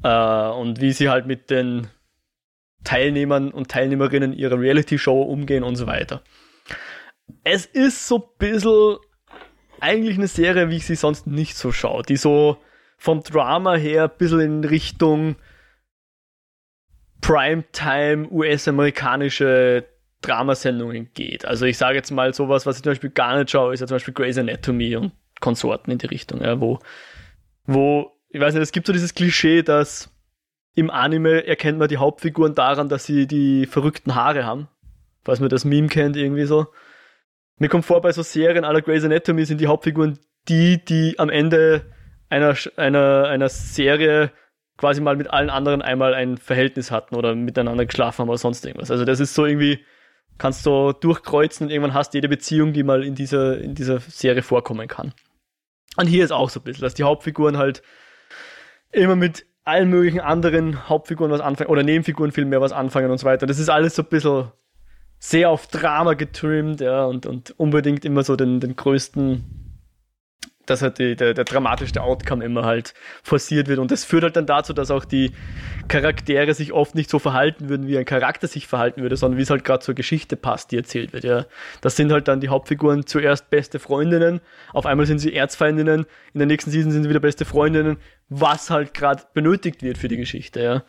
Äh, 0.05 0.49
und 0.49 0.81
wie 0.81 0.93
sie 0.93 1.09
halt 1.09 1.27
mit 1.27 1.51
den 1.51 1.89
Teilnehmern 2.85 3.51
und 3.51 3.69
Teilnehmerinnen 3.69 4.33
ihrer 4.33 4.61
Reality-Show 4.61 5.23
umgehen 5.23 5.65
und 5.65 5.77
so 5.77 5.87
weiter. 5.87 6.23
Es 7.43 7.67
ist 7.67 8.07
so 8.07 8.19
ein 8.19 8.39
bisschen 8.39 8.97
eigentlich 9.81 10.17
eine 10.17 10.29
Serie, 10.29 10.71
wie 10.71 10.77
ich 10.77 10.87
sie 10.87 10.95
sonst 10.95 11.27
nicht 11.27 11.57
so 11.57 11.73
schaue, 11.73 12.03
die 12.05 12.17
so 12.17 12.59
vom 12.97 13.23
Drama 13.23 13.75
her 13.75 14.05
ein 14.05 14.19
bisschen 14.19 14.41
in 14.41 14.65
Richtung 14.65 15.37
Primetime 17.21 18.29
US-amerikanische 18.31 19.85
Dramasendungen 20.23 21.11
geht. 21.15 21.45
Also 21.45 21.67
ich 21.67 21.79
sage 21.79 21.97
jetzt 21.97 22.11
mal 22.11 22.35
sowas, 22.35 22.67
was 22.67 22.77
ich 22.77 22.83
zum 22.83 22.91
Beispiel 22.93 23.11
gar 23.11 23.37
nicht 23.39 23.51
schaue, 23.51 23.75
ist 23.75 23.81
ja 23.81 23.87
zum 23.87 23.97
Beispiel 23.97 24.15
Grey's 24.15 24.39
Anatomy 24.39 24.97
und 24.97 25.13
Konsorten 25.41 25.91
in 25.91 25.99
die 25.99 26.07
Richtung, 26.07 26.43
ja, 26.43 26.61
wo, 26.61 26.79
wo, 27.65 28.13
ich 28.31 28.41
weiß 28.41 28.55
nicht, 28.55 28.63
es 28.63 28.73
gibt 28.73 28.87
so 28.87 28.93
dieses 28.93 29.15
Klischee, 29.15 29.63
dass 29.63 30.11
im 30.75 30.91
Anime 30.91 31.47
erkennt 31.47 31.79
man 31.79 31.89
die 31.89 31.99
Hauptfiguren 31.99 32.55
daran, 32.55 32.89
dass 32.89 33.05
sie 33.05 33.27
die 33.27 33.67
verrückten 33.67 34.15
Haare 34.15 34.45
haben. 34.45 34.69
Falls 35.25 35.41
man 35.41 35.49
das 35.49 35.65
Meme 35.65 35.89
kennt, 35.89 36.17
irgendwie 36.17 36.45
so. 36.45 36.69
Mir 37.59 37.69
kommt 37.69 37.85
vor, 37.85 38.01
bei 38.01 38.13
so 38.13 38.23
Serien 38.23 38.65
aller 38.65 38.83
Grey's 38.83 39.05
Anatomy 39.05 39.45
sind 39.45 39.61
die 39.61 39.67
Hauptfiguren 39.67 40.19
die, 40.49 40.85
die 40.85 41.19
am 41.19 41.31
Ende 41.31 41.93
einer, 42.29 42.55
einer, 42.77 43.25
einer 43.29 43.49
Serie 43.49 44.31
quasi 44.77 45.01
mal 45.01 45.17
mit 45.17 45.31
allen 45.31 45.51
anderen 45.51 45.83
einmal 45.83 46.15
ein 46.15 46.37
Verhältnis 46.37 46.91
hatten 46.91 47.15
oder 47.15 47.35
miteinander 47.35 47.87
geschlafen 47.87 48.21
haben 48.21 48.29
oder 48.29 48.39
sonst 48.39 48.65
irgendwas. 48.65 48.91
Also 48.91 49.05
das 49.05 49.21
ist 49.21 49.35
so 49.35 49.47
irgendwie, 49.47 49.85
kannst 50.39 50.67
du 50.67 50.93
durchkreuzen 50.93 51.67
und 51.67 51.73
irgendwann 51.73 51.95
hast 51.95 52.13
du 52.13 52.19
jede 52.19 52.29
Beziehung, 52.29 52.73
die 52.73 52.83
mal 52.83 53.05
in 53.05 53.15
dieser, 53.15 53.59
in 53.59 53.75
dieser 53.75 54.01
Serie 54.01 54.43
vorkommen 54.43 54.89
kann. 54.89 55.15
Und 55.97 56.07
hier 56.07 56.25
ist 56.25 56.31
auch 56.31 56.51
so 56.51 56.61
ein 56.61 56.65
bisschen, 56.65 56.83
dass 56.83 56.95
die 56.95 57.05
Hauptfiguren 57.05 57.57
halt 57.57 57.83
immer 58.93 59.17
mit 59.17 59.47
allen 59.65 59.89
möglichen 59.89 60.21
anderen 60.21 60.89
Hauptfiguren 60.89 61.33
was 61.33 61.41
anfangen, 61.41 61.71
oder 61.71 61.83
Nebenfiguren 61.83 62.33
viel 62.33 62.45
mehr 62.45 62.61
was 62.61 62.73
anfangen 62.73 63.11
und 63.11 63.19
so 63.19 63.27
weiter. 63.27 63.47
Das 63.47 63.59
ist 63.59 63.69
alles 63.69 63.97
so 63.97 64.03
ein 64.03 64.09
bisschen 64.09 64.53
sehr 65.19 65.51
auf 65.51 65.67
Drama 65.67 66.15
getrimmt, 66.15 66.81
ja, 66.81 67.05
und, 67.07 67.25
und 67.25 67.59
unbedingt 67.59 68.05
immer 68.05 68.23
so 68.23 68.37
den, 68.37 68.61
den 68.61 68.77
größten 68.77 69.66
dass 70.67 70.83
halt 70.83 70.99
die, 70.99 71.17
der, 71.17 71.35
der 71.35 71.45
dramatischste 71.45 72.03
Outcome 72.03 72.45
immer 72.45 72.65
halt 72.65 72.95
forciert 73.23 73.69
wird. 73.69 73.79
Und 73.79 73.91
das 73.91 74.05
führt 74.05 74.25
halt 74.25 74.37
dann 74.37 74.47
dazu, 74.47 74.73
dass 74.73 74.91
auch 74.91 75.05
die 75.05 75.33
Charaktere 75.89 76.53
sich 76.55 76.73
oft 76.73 76.95
nicht 76.95 77.09
so 77.09 77.19
verhalten 77.19 77.69
würden, 77.69 77.87
wie 77.87 77.97
ein 77.97 78.05
Charakter 78.05 78.49
sich 78.49 78.67
verhalten 78.67 79.03
würde, 79.03 79.17
sondern 79.17 79.39
wie 79.39 79.43
es 79.43 79.51
halt 79.51 79.65
gerade 79.65 79.85
zur 79.85 79.95
Geschichte 79.95 80.37
passt, 80.37 80.73
die 80.73 80.77
erzählt 80.77 81.13
wird. 81.13 81.25
Ja. 81.25 81.47
Das 81.81 81.97
sind 81.97 82.13
halt 82.13 82.29
dann 82.29 82.41
die 82.41 82.49
Hauptfiguren 82.49 83.07
zuerst 83.07 83.51
beste 83.51 83.79
Freundinnen, 83.79 84.41
auf 84.73 84.87
einmal 84.87 85.07
sind 85.07 85.19
sie 85.19 85.35
Erzfeindinnen, 85.35 86.07
in 86.35 86.39
der 86.39 86.47
nächsten 86.47 86.71
Season 86.71 86.91
sind 86.91 87.05
sie 87.05 87.09
wieder 87.09 87.21
beste 87.21 87.45
Freundinnen, 87.45 87.99
was 88.29 88.71
halt 88.71 88.95
gerade 88.95 89.23
benötigt 89.35 89.83
wird 89.83 89.99
für 89.99 90.09
die 90.09 90.17
Geschichte. 90.17 90.63
Ja. 90.63 90.85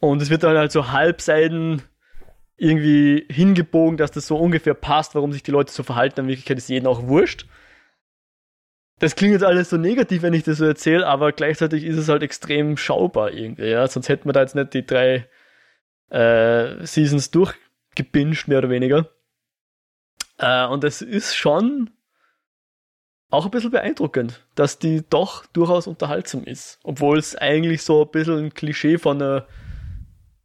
Und 0.00 0.20
es 0.20 0.30
wird 0.30 0.42
dann 0.42 0.56
halt 0.56 0.72
so 0.72 0.90
halbseiden 0.90 1.82
irgendwie 2.56 3.26
hingebogen, 3.30 3.96
dass 3.96 4.10
das 4.10 4.26
so 4.26 4.36
ungefähr 4.36 4.74
passt, 4.74 5.14
warum 5.14 5.32
sich 5.32 5.42
die 5.42 5.50
Leute 5.50 5.72
so 5.72 5.82
verhalten. 5.82 6.20
In 6.20 6.28
Wirklichkeit 6.28 6.58
ist 6.58 6.68
jedem 6.68 6.88
auch 6.88 7.06
wurscht 7.06 7.46
das 9.00 9.16
klingt 9.16 9.32
jetzt 9.32 9.44
alles 9.44 9.70
so 9.70 9.76
negativ, 9.76 10.22
wenn 10.22 10.34
ich 10.34 10.44
das 10.44 10.58
so 10.58 10.66
erzähle, 10.66 11.06
aber 11.06 11.32
gleichzeitig 11.32 11.84
ist 11.84 11.96
es 11.96 12.08
halt 12.08 12.22
extrem 12.22 12.76
schaubar 12.76 13.32
irgendwie, 13.32 13.70
ja. 13.70 13.86
Sonst 13.88 14.08
hätten 14.08 14.28
wir 14.28 14.32
da 14.32 14.42
jetzt 14.42 14.54
nicht 14.54 14.74
die 14.74 14.86
drei 14.86 15.26
äh, 16.10 16.84
Seasons 16.86 17.30
durchgebinged, 17.30 18.46
mehr 18.46 18.58
oder 18.58 18.70
weniger. 18.70 19.08
Äh, 20.38 20.66
und 20.66 20.84
es 20.84 21.02
ist 21.02 21.34
schon 21.34 21.90
auch 23.30 23.44
ein 23.46 23.50
bisschen 23.50 23.70
beeindruckend, 23.70 24.44
dass 24.54 24.78
die 24.78 25.02
doch 25.08 25.46
durchaus 25.46 25.86
unterhaltsam 25.86 26.44
ist. 26.44 26.78
Obwohl 26.82 27.18
es 27.18 27.36
eigentlich 27.36 27.82
so 27.82 28.04
ein 28.04 28.10
bisschen 28.10 28.38
ein 28.38 28.54
Klischee 28.54 28.98
von, 28.98 29.20
äh, 29.20 29.42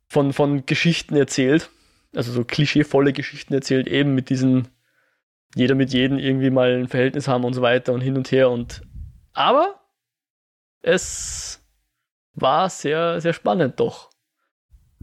von, 0.07 0.33
von 0.33 0.65
Geschichten 0.65 1.15
erzählt. 1.15 1.69
Also 2.15 2.31
so 2.31 2.45
klischeevolle 2.45 3.12
Geschichten 3.12 3.53
erzählt, 3.53 3.88
eben 3.88 4.15
mit 4.15 4.29
diesen, 4.29 4.69
jeder 5.55 5.74
mit 5.74 5.93
jedem 5.93 6.19
irgendwie 6.19 6.50
mal 6.51 6.74
ein 6.74 6.88
Verhältnis 6.88 7.27
haben 7.27 7.45
und 7.45 7.53
so 7.53 7.62
weiter 7.62 7.93
und 7.93 8.01
hin 8.01 8.17
und 8.17 8.31
her. 8.31 8.51
Und 8.51 8.81
aber 9.33 9.79
es 10.81 11.65
war 12.33 12.69
sehr, 12.69 13.19
sehr 13.21 13.33
spannend 13.33 13.79
doch. 13.79 14.09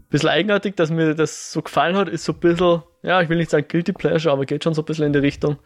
Bisschen 0.09 0.29
eigenartig, 0.29 0.75
dass 0.75 0.91
mir 0.91 1.15
das 1.15 1.51
so 1.51 1.63
gefallen 1.63 1.97
hat, 1.97 2.07
ist 2.07 2.23
so 2.23 2.33
ein 2.33 2.39
bisschen, 2.39 2.83
ja, 3.01 3.21
ich 3.21 3.29
will 3.29 3.37
nicht 3.37 3.49
sagen 3.49 3.67
Guilty 3.67 3.93
Pleasure, 3.93 4.31
aber 4.31 4.45
geht 4.45 4.63
schon 4.63 4.75
so 4.75 4.83
ein 4.83 4.85
bisschen 4.85 5.07
in 5.07 5.13
die 5.13 5.19
Richtung. 5.19 5.57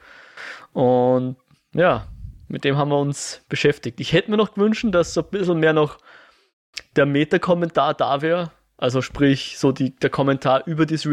Und 0.71 1.35
ja, 1.73 2.07
mit 2.47 2.63
dem 2.63 2.77
haben 2.77 2.89
wir 2.89 2.99
uns 2.99 3.43
beschäftigt. 3.49 3.99
Ich 3.99 4.13
hätte 4.13 4.31
mir 4.31 4.37
noch 4.37 4.53
gewünscht, 4.53 4.85
dass 4.91 5.13
so 5.13 5.21
ein 5.21 5.29
bisschen 5.29 5.59
mehr 5.59 5.73
noch 5.73 5.97
der 6.95 7.05
Meta-Kommentar 7.05 7.93
da 7.93 8.21
wäre. 8.21 8.51
Also 8.77 9.01
sprich, 9.01 9.57
so 9.57 9.73
die, 9.73 9.95
der 9.95 10.09
Kommentar 10.09 10.65
über 10.65 10.85
das 10.85 11.05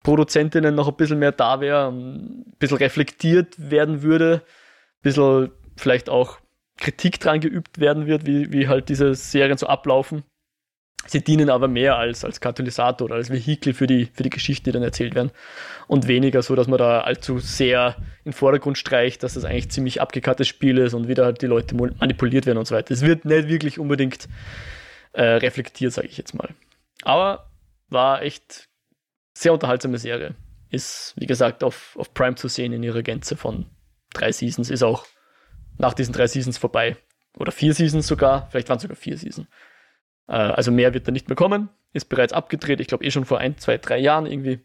Reality-Produzentinnen 0.00 0.74
noch 0.74 0.88
ein 0.88 0.96
bisschen 0.96 1.18
mehr 1.18 1.32
da 1.32 1.60
wäre, 1.60 1.90
ein 1.90 2.44
bisschen 2.58 2.78
reflektiert 2.78 3.54
werden 3.58 4.02
würde, 4.02 4.42
ein 4.44 5.02
bisschen 5.02 5.50
vielleicht 5.76 6.08
auch 6.08 6.38
Kritik 6.76 7.20
dran 7.20 7.40
geübt 7.40 7.78
werden 7.78 8.06
wird, 8.06 8.26
wie, 8.26 8.52
wie 8.52 8.68
halt 8.68 8.88
diese 8.88 9.14
Serien 9.14 9.58
so 9.58 9.66
ablaufen. 9.66 10.24
Sie 11.06 11.24
dienen 11.24 11.48
aber 11.48 11.66
mehr 11.66 11.96
als, 11.96 12.26
als 12.26 12.40
Katalysator 12.42 13.06
oder 13.06 13.14
als 13.14 13.30
Vehikel 13.30 13.72
für 13.72 13.86
die, 13.86 14.10
für 14.12 14.22
die 14.22 14.30
Geschichten, 14.30 14.64
die 14.64 14.72
dann 14.72 14.82
erzählt 14.82 15.14
werden. 15.14 15.30
Und 15.86 16.08
weniger 16.08 16.42
so, 16.42 16.54
dass 16.54 16.68
man 16.68 16.78
da 16.78 17.00
allzu 17.00 17.38
sehr 17.38 17.96
in 18.18 18.30
den 18.30 18.32
Vordergrund 18.34 18.76
streicht, 18.76 19.22
dass 19.22 19.34
das 19.34 19.46
eigentlich 19.46 19.70
ziemlich 19.70 20.02
abgekattes 20.02 20.46
Spiel 20.46 20.76
ist 20.76 20.92
und 20.92 21.08
wieder 21.08 21.24
halt 21.24 21.40
die 21.40 21.46
Leute 21.46 21.74
manipuliert 21.74 22.44
werden 22.44 22.58
und 22.58 22.66
so 22.66 22.74
weiter. 22.74 22.92
Es 22.92 23.00
wird 23.00 23.24
nicht 23.24 23.48
wirklich 23.48 23.78
unbedingt 23.78 24.28
äh, 25.12 25.22
reflektiert, 25.22 25.92
sage 25.92 26.08
ich 26.08 26.18
jetzt 26.18 26.34
mal. 26.34 26.50
Aber 27.02 27.50
war 27.88 28.20
echt 28.22 28.69
sehr 29.40 29.52
unterhaltsame 29.52 29.98
Serie. 29.98 30.34
Ist, 30.70 31.14
wie 31.16 31.26
gesagt, 31.26 31.64
auf, 31.64 31.96
auf 31.98 32.14
Prime 32.14 32.36
zu 32.36 32.48
sehen 32.48 32.72
in 32.72 32.82
ihrer 32.82 33.02
Gänze 33.02 33.36
von 33.36 33.66
drei 34.12 34.32
Seasons. 34.32 34.70
Ist 34.70 34.82
auch 34.82 35.06
nach 35.78 35.94
diesen 35.94 36.12
drei 36.12 36.26
Seasons 36.26 36.58
vorbei. 36.58 36.96
Oder 37.36 37.52
vier 37.52 37.74
Seasons 37.74 38.06
sogar. 38.06 38.48
Vielleicht 38.50 38.68
waren 38.68 38.76
es 38.76 38.82
sogar 38.82 38.96
vier 38.96 39.16
Seasons. 39.16 39.48
Äh, 40.28 40.34
also 40.34 40.70
mehr 40.70 40.94
wird 40.94 41.08
da 41.08 41.12
nicht 41.12 41.28
mehr 41.28 41.36
kommen. 41.36 41.70
Ist 41.92 42.08
bereits 42.08 42.32
abgedreht. 42.32 42.80
Ich 42.80 42.86
glaube 42.86 43.04
eh 43.04 43.10
schon 43.10 43.24
vor 43.24 43.38
ein, 43.38 43.58
zwei, 43.58 43.78
drei 43.78 43.98
Jahren 43.98 44.26
irgendwie. 44.26 44.60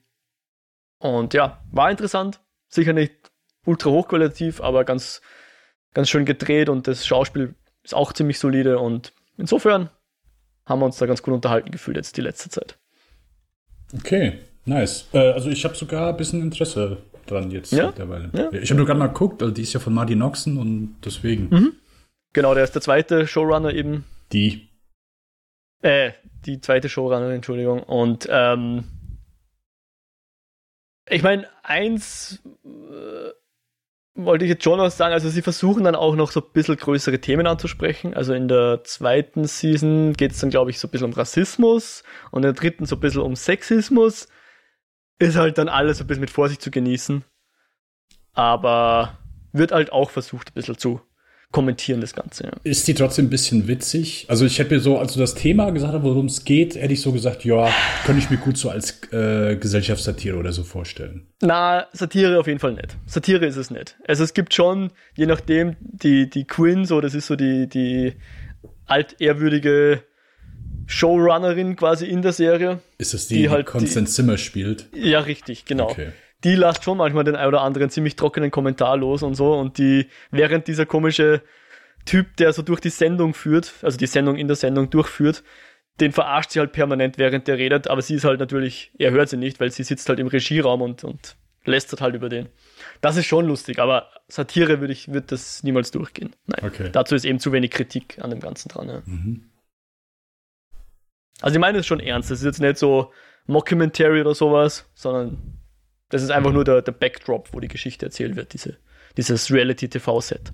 Und 1.00 1.34
ja, 1.34 1.64
war 1.72 1.90
interessant. 1.90 2.40
Sicher 2.68 2.94
nicht 2.94 3.32
ultra 3.66 3.90
hochqualitativ, 3.90 4.62
aber 4.62 4.84
ganz, 4.84 5.22
ganz 5.94 6.10
schön 6.10 6.26
gedreht 6.26 6.70
und 6.70 6.88
das 6.88 7.06
Schauspiel 7.06 7.56
ist 7.84 7.96
auch 7.96 8.14
ziemlich 8.14 8.40
solide 8.40 8.80
und 8.80 9.14
insofern 9.38 9.90
haben 10.66 10.80
wir 10.80 10.86
uns 10.86 10.98
da 10.98 11.06
ganz 11.06 11.22
gut 11.22 11.34
unterhalten 11.34 11.72
gefühlt 11.72 11.98
jetzt 11.98 12.18
die 12.18 12.22
letzte 12.22 12.50
Zeit. 12.50 12.78
Okay, 13.94 14.40
nice. 14.66 15.08
Äh, 15.14 15.32
also 15.32 15.50
ich 15.50 15.64
habe 15.64 15.76
sogar 15.76 16.10
ein 16.10 16.18
bisschen 16.18 16.42
Interesse 16.42 16.98
dran 17.28 17.50
jetzt 17.52 17.72
Ja? 17.72 17.88
mittlerweile. 17.88 18.30
Ja. 18.34 18.52
Ich 18.54 18.70
habe 18.70 18.78
nur 18.78 18.86
gerade 18.86 19.00
mal 19.00 19.08
geguckt, 19.08 19.42
also 19.42 19.54
die 19.54 19.62
ist 19.64 19.74
ja 19.74 19.80
von 19.80 19.94
Marty 19.94 20.16
Noxon 20.16 20.58
und 20.58 20.96
deswegen 21.04 21.50
Mhm. 21.50 21.74
Genau, 22.34 22.54
der 22.54 22.66
ist 22.66 22.74
der 22.76 22.82
zweite 22.82 23.28
Showrunner 23.28 23.74
eben. 23.74 24.04
die. 24.32 24.68
Äh, 25.82 26.12
die 26.46 26.60
zweite 26.60 26.90
Showrunnerin, 26.90 27.36
Entschuldigung. 27.38 27.82
Und 27.84 28.28
ähm, 28.30 28.84
ich 31.10 31.22
meine, 31.24 31.48
eins 31.64 32.42
äh, 32.66 33.30
wollte 34.16 34.46
ich 34.46 34.50
jetzt 34.50 34.64
schon 34.64 34.78
noch 34.80 34.90
sagen, 34.90 35.14
also 35.14 35.30
sie 35.30 35.42
versuchen 35.42 35.84
dann 35.84 35.96
auch 35.96 36.16
noch 36.16 36.32
so 36.32 36.40
ein 36.42 36.52
bisschen 36.54 36.78
größere 36.78 37.20
Themen 37.20 37.46
anzusprechen. 37.48 38.14
Also 38.14 38.34
in 38.34 38.48
der 38.48 38.84
zweiten 38.84 39.46
Season 39.46 40.14
geht 40.14 40.32
es 40.32 40.40
dann, 40.40 40.50
glaube 40.50 40.72
ich, 40.72 40.80
so 40.80 40.88
ein 40.88 40.92
bisschen 40.92 41.06
um 41.08 41.14
Rassismus 41.14 42.04
und 42.32 42.40
in 42.40 42.54
der 42.54 42.54
dritten 42.54 42.86
so 42.86 42.96
ein 42.96 43.00
bisschen 43.02 43.22
um 43.22 43.36
Sexismus. 43.36 44.28
Ist 45.20 45.36
halt 45.36 45.58
dann 45.58 45.70
alles 45.70 46.02
ein 46.02 46.08
bisschen 46.08 46.22
mit 46.22 46.30
Vorsicht 46.30 46.62
zu 46.62 46.72
genießen. 46.72 47.24
Aber 48.34 49.18
wird 49.54 49.72
halt 49.72 49.92
auch 49.92 50.10
versucht, 50.10 50.50
ein 50.50 50.54
bisschen 50.54 50.78
zu 50.78 51.02
kommentieren, 51.52 52.02
das 52.02 52.14
Ganze. 52.14 52.48
Ja. 52.48 52.52
Ist 52.64 52.86
die 52.86 52.94
trotzdem 52.94 53.28
ein 53.28 53.30
bisschen 53.30 53.70
witzig? 53.70 54.26
Also 54.28 54.46
ich 54.46 54.60
hätte 54.60 54.74
mir 54.74 54.82
so, 54.82 54.98
als 54.98 55.14
du 55.14 55.20
das 55.22 55.36
Thema 55.36 55.70
gesagt 55.70 55.94
hast, 55.94 56.04
worum 56.04 56.26
es 56.26 56.44
geht, 56.44 56.76
hätte 56.76 56.92
ich 56.92 57.02
so 57.02 57.14
gesagt, 57.14 57.46
ja, 57.46 57.70
könnte 58.06 58.20
ich 58.22 58.30
mir 58.30 58.36
gut 58.36 58.58
so 58.58 58.70
als 58.70 59.02
äh, 59.14 59.56
Gesellschaftssatire 59.56 60.36
oder 60.36 60.52
so 60.52 60.66
vorstellen. 60.66 61.28
Na, 61.42 61.88
Satire 61.94 62.40
auf 62.40 62.48
jeden 62.48 62.60
Fall 62.60 62.74
nicht. 62.74 62.98
Satire 63.06 63.46
ist 63.46 63.56
es 63.56 63.72
nicht. 63.72 63.98
Also 64.06 64.26
es 64.26 64.34
gibt 64.34 64.54
schon, 64.54 64.92
je 65.16 65.28
nachdem, 65.28 65.78
die, 65.80 66.30
die 66.30 66.46
Quinn, 66.46 66.84
so, 66.84 67.00
das 67.00 67.14
ist 67.14 67.28
so 67.28 67.38
die, 67.38 67.70
die 67.70 68.16
altehrwürdige 68.86 70.04
Showrunnerin 70.88 71.76
quasi 71.76 72.06
in 72.06 72.22
der 72.22 72.32
Serie. 72.34 72.80
Ist 72.98 73.14
das 73.14 73.28
die, 73.28 73.36
Die 73.36 73.42
die, 73.44 73.50
halt 73.50 73.66
Constance 73.66 74.14
Zimmer 74.14 74.38
spielt? 74.38 74.88
Ja, 74.94 75.20
richtig, 75.20 75.66
genau. 75.66 75.90
Okay. 75.90 76.12
Die 76.44 76.56
lasst 76.56 76.84
schon 76.84 76.98
manchmal 76.98 77.24
den 77.24 77.36
ein 77.36 77.48
oder 77.48 77.62
anderen 77.62 77.90
ziemlich 77.90 78.16
trockenen 78.16 78.52
Kommentar 78.52 78.98
los 78.98 79.24
und 79.24 79.36
so. 79.36 79.54
Und 79.54 79.78
die, 79.78 80.08
während 80.32 80.68
dieser 80.68 80.86
komische 80.86 81.42
Typ, 82.06 82.38
der 82.38 82.54
so 82.54 82.62
durch 82.62 82.80
die 82.80 82.90
Sendung 82.90 83.34
führt, 83.34 83.74
also 83.82 83.98
die 83.98 84.06
Sendung 84.06 84.36
in 84.36 84.48
der 84.48 84.56
Sendung 84.56 84.90
durchführt, 84.90 85.44
den 86.00 86.12
verarscht 86.12 86.52
sie 86.52 86.60
halt 86.60 86.72
permanent, 86.72 87.18
während 87.18 87.48
der 87.48 87.58
redet, 87.58 87.88
aber 87.88 88.02
sie 88.02 88.16
ist 88.16 88.26
halt 88.26 88.40
natürlich, 88.40 88.92
er 88.98 89.12
hört 89.12 89.30
sie 89.30 89.38
nicht, 89.38 89.60
weil 89.60 89.72
sie 89.72 89.84
sitzt 89.84 90.08
halt 90.10 90.20
im 90.20 90.28
Regieraum 90.28 90.82
und, 90.82 91.04
und 91.04 91.36
lästert 91.64 92.02
halt 92.02 92.16
über 92.16 92.30
den. 92.30 92.50
Das 93.02 93.18
ist 93.18 93.26
schon 93.26 93.48
lustig, 93.48 93.80
aber 93.80 94.10
Satire 94.28 94.82
würde 94.82 94.94
ich, 94.94 95.12
wird 95.12 95.32
das 95.32 95.64
niemals 95.64 95.92
durchgehen. 95.92 96.36
Nein. 96.48 96.70
Okay. 96.70 96.90
Dazu 96.92 97.16
ist 97.16 97.26
eben 97.26 97.40
zu 97.40 97.52
wenig 97.52 97.72
Kritik 97.72 98.20
an 98.22 98.30
dem 98.30 98.40
Ganzen 98.40 98.70
dran. 98.70 98.90
Ja. 98.90 99.02
Mhm. 99.06 99.46
Also 101.42 101.56
ich 101.56 101.60
meine 101.60 101.80
es 101.80 101.86
schon 101.88 102.00
ernst. 102.00 102.32
Das 102.32 102.40
ist 102.40 102.46
jetzt 102.46 102.62
nicht 102.62 102.78
so 102.78 103.12
Mockumentary 103.48 104.22
oder 104.22 104.36
sowas, 104.36 104.90
sondern 104.94 105.60
das 106.10 106.24
ist 106.24 106.30
einfach 106.32 106.52
nur 106.52 106.64
der, 106.64 106.82
der 106.82 106.92
Backdrop, 106.92 107.54
wo 107.54 107.60
die 107.60 107.68
Geschichte 107.68 108.06
erzählt 108.06 108.36
wird, 108.36 108.54
diese, 108.54 108.78
dieses 109.18 109.52
Reality-TV-Set. 109.52 110.54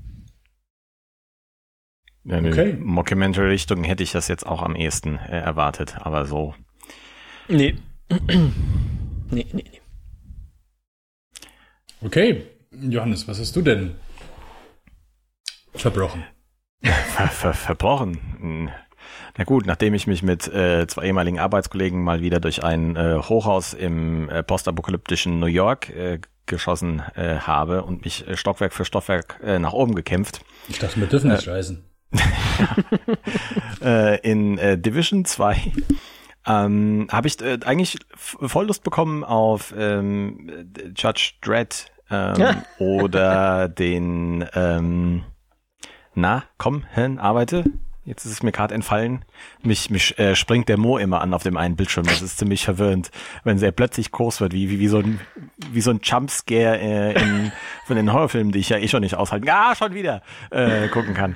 Ja, 2.23 2.37
in 2.37 2.47
Okay. 2.47 2.73
Mockumentary-Richtung 2.73 3.83
hätte 3.83 4.03
ich 4.03 4.11
das 4.11 4.27
jetzt 4.27 4.45
auch 4.45 4.61
am 4.61 4.75
ehesten 4.75 5.17
äh, 5.17 5.39
erwartet, 5.39 5.95
aber 5.99 6.25
so. 6.25 6.55
Nee. 7.47 7.77
nee, 8.09 8.51
nee, 9.29 9.47
nee. 9.53 9.81
Okay, 12.03 12.47
Johannes, 12.71 13.27
was 13.27 13.39
hast 13.39 13.55
du 13.55 13.61
denn 13.61 13.95
verbrochen? 15.75 16.23
Ver 16.81 17.27
ver 17.27 17.53
verbrochen. 17.53 18.71
Na 19.37 19.43
gut, 19.43 19.65
nachdem 19.65 19.93
ich 19.93 20.07
mich 20.07 20.23
mit 20.23 20.47
äh, 20.47 20.87
zwei 20.87 21.05
ehemaligen 21.05 21.39
Arbeitskollegen 21.39 22.03
mal 22.03 22.21
wieder 22.21 22.39
durch 22.39 22.63
ein 22.63 22.95
äh, 22.95 23.17
Hochhaus 23.17 23.73
im 23.73 24.29
äh, 24.29 24.43
postapokalyptischen 24.43 25.39
New 25.39 25.47
York 25.47 25.89
äh, 25.89 26.19
geschossen 26.45 27.01
äh, 27.15 27.37
habe 27.37 27.83
und 27.83 28.03
mich 28.03 28.27
äh, 28.27 28.35
Stockwerk 28.35 28.73
für 28.73 28.85
Stockwerk 28.85 29.39
äh, 29.43 29.59
nach 29.59 29.73
oben 29.73 29.95
gekämpft, 29.95 30.41
Ich 30.67 30.79
dachte, 30.79 30.99
wir 30.99 31.07
dürfen 31.07 31.31
nicht 31.31 31.47
reisen. 31.47 31.85
äh, 33.81 34.19
in 34.29 34.57
äh, 34.57 34.77
Division 34.77 35.23
2 35.23 35.71
ähm, 36.45 37.07
habe 37.09 37.27
ich 37.27 37.41
äh, 37.41 37.59
eigentlich 37.65 37.97
voll 38.15 38.67
Lust 38.67 38.83
bekommen 38.83 39.23
auf 39.23 39.73
ähm, 39.77 40.49
äh, 40.49 40.87
Judge 40.95 41.33
Dredd 41.41 41.85
ähm, 42.09 42.35
Ja. 42.37 42.63
oder 42.79 43.69
den 43.69 44.45
ähm, 44.53 45.23
Na, 46.13 46.43
komm, 46.57 46.83
hin, 46.93 47.19
arbeite. 47.19 47.63
Jetzt 48.03 48.25
ist 48.25 48.31
es 48.31 48.43
mir 48.43 48.51
gerade 48.51 48.73
entfallen. 48.73 49.25
Mich, 49.61 49.91
mich 49.91 50.17
äh, 50.17 50.35
springt 50.35 50.69
der 50.69 50.77
Mo 50.77 50.97
immer 50.97 51.21
an 51.21 51.35
auf 51.35 51.43
dem 51.43 51.55
einen 51.55 51.75
Bildschirm. 51.75 52.05
Das 52.05 52.23
ist 52.23 52.39
ziemlich 52.39 52.65
verwirrend, 52.65 53.11
wenn 53.43 53.59
sehr 53.59 53.71
plötzlich 53.71 54.11
groß 54.11 54.41
wird, 54.41 54.53
wie, 54.53 54.71
wie, 54.71 54.79
wie 54.79 54.87
so 54.87 54.97
ein, 54.97 55.19
wie 55.71 55.81
so 55.81 55.91
ein 55.91 55.99
Jumpscare 56.01 56.79
äh, 56.79 57.21
in, 57.21 57.51
von 57.85 57.95
den 57.95 58.11
Horrorfilmen, 58.11 58.51
die 58.51 58.59
ich 58.59 58.69
ja 58.69 58.77
eh 58.77 58.87
schon 58.87 59.01
nicht 59.01 59.15
aushalten, 59.15 59.47
ah, 59.49 59.75
schon 59.75 59.93
wieder, 59.93 60.23
äh, 60.49 60.87
gucken 60.87 61.13
kann. 61.13 61.35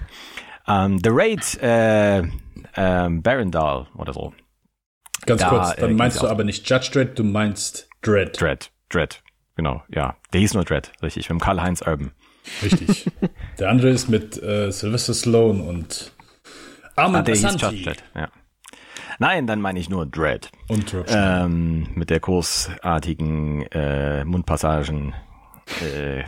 Ähm, 0.68 1.00
The 1.04 1.10
Raid, 1.12 1.62
äh, 1.62 2.24
ähm, 2.76 3.22
Barrendal 3.22 3.86
oder 3.96 4.14
so. 4.14 4.34
Ganz 5.28 5.42
Da, 5.42 5.50
kurz, 5.50 5.78
äh, 5.78 5.82
dann 5.82 5.96
meinst 5.96 6.18
ging's 6.18 6.28
du 6.28 6.32
aber 6.32 6.44
nicht 6.44 6.68
Judge 6.68 6.90
Dredd, 6.92 7.20
du 7.20 7.24
meinst 7.24 7.90
Dredd. 8.02 8.42
Dread, 8.42 8.72
Dread, 8.90 9.22
genau, 9.56 9.84
ja. 9.90 10.18
Der 10.34 10.42
hieß 10.42 10.56
nur 10.56 10.64
Dread, 10.64 10.92
richtig, 11.04 11.30
mit 11.30 11.40
dem 11.40 11.44
Karl-Heinz 11.44 11.82
Urban. 11.82 12.12
Richtig. 12.64 13.06
Der 13.60 13.70
andere 13.70 13.90
ist 13.90 14.08
mit 14.10 14.42
äh, 14.42 14.72
Sylvester 14.72 15.14
Stallone 15.14 15.64
und 15.64 16.12
Ah, 16.96 17.04
Armand 17.04 17.28
der 17.28 17.36
hieß. 17.36 17.62
Judge 17.62 17.84
Dread, 17.84 18.04
ja. 18.16 18.30
Nein, 19.20 19.48
dann 19.48 19.62
meine 19.62 19.80
ich 19.80 19.90
nur 19.90 20.06
Dread. 20.06 20.52
Und 20.68 20.94
Rob 20.94 21.06
Ähm, 21.10 21.88
mit 21.96 22.10
der 22.10 22.20
großartigen 22.20 23.64
äh, 23.72 24.26
Mundpassagen 24.26 25.14
äh, 25.82 26.24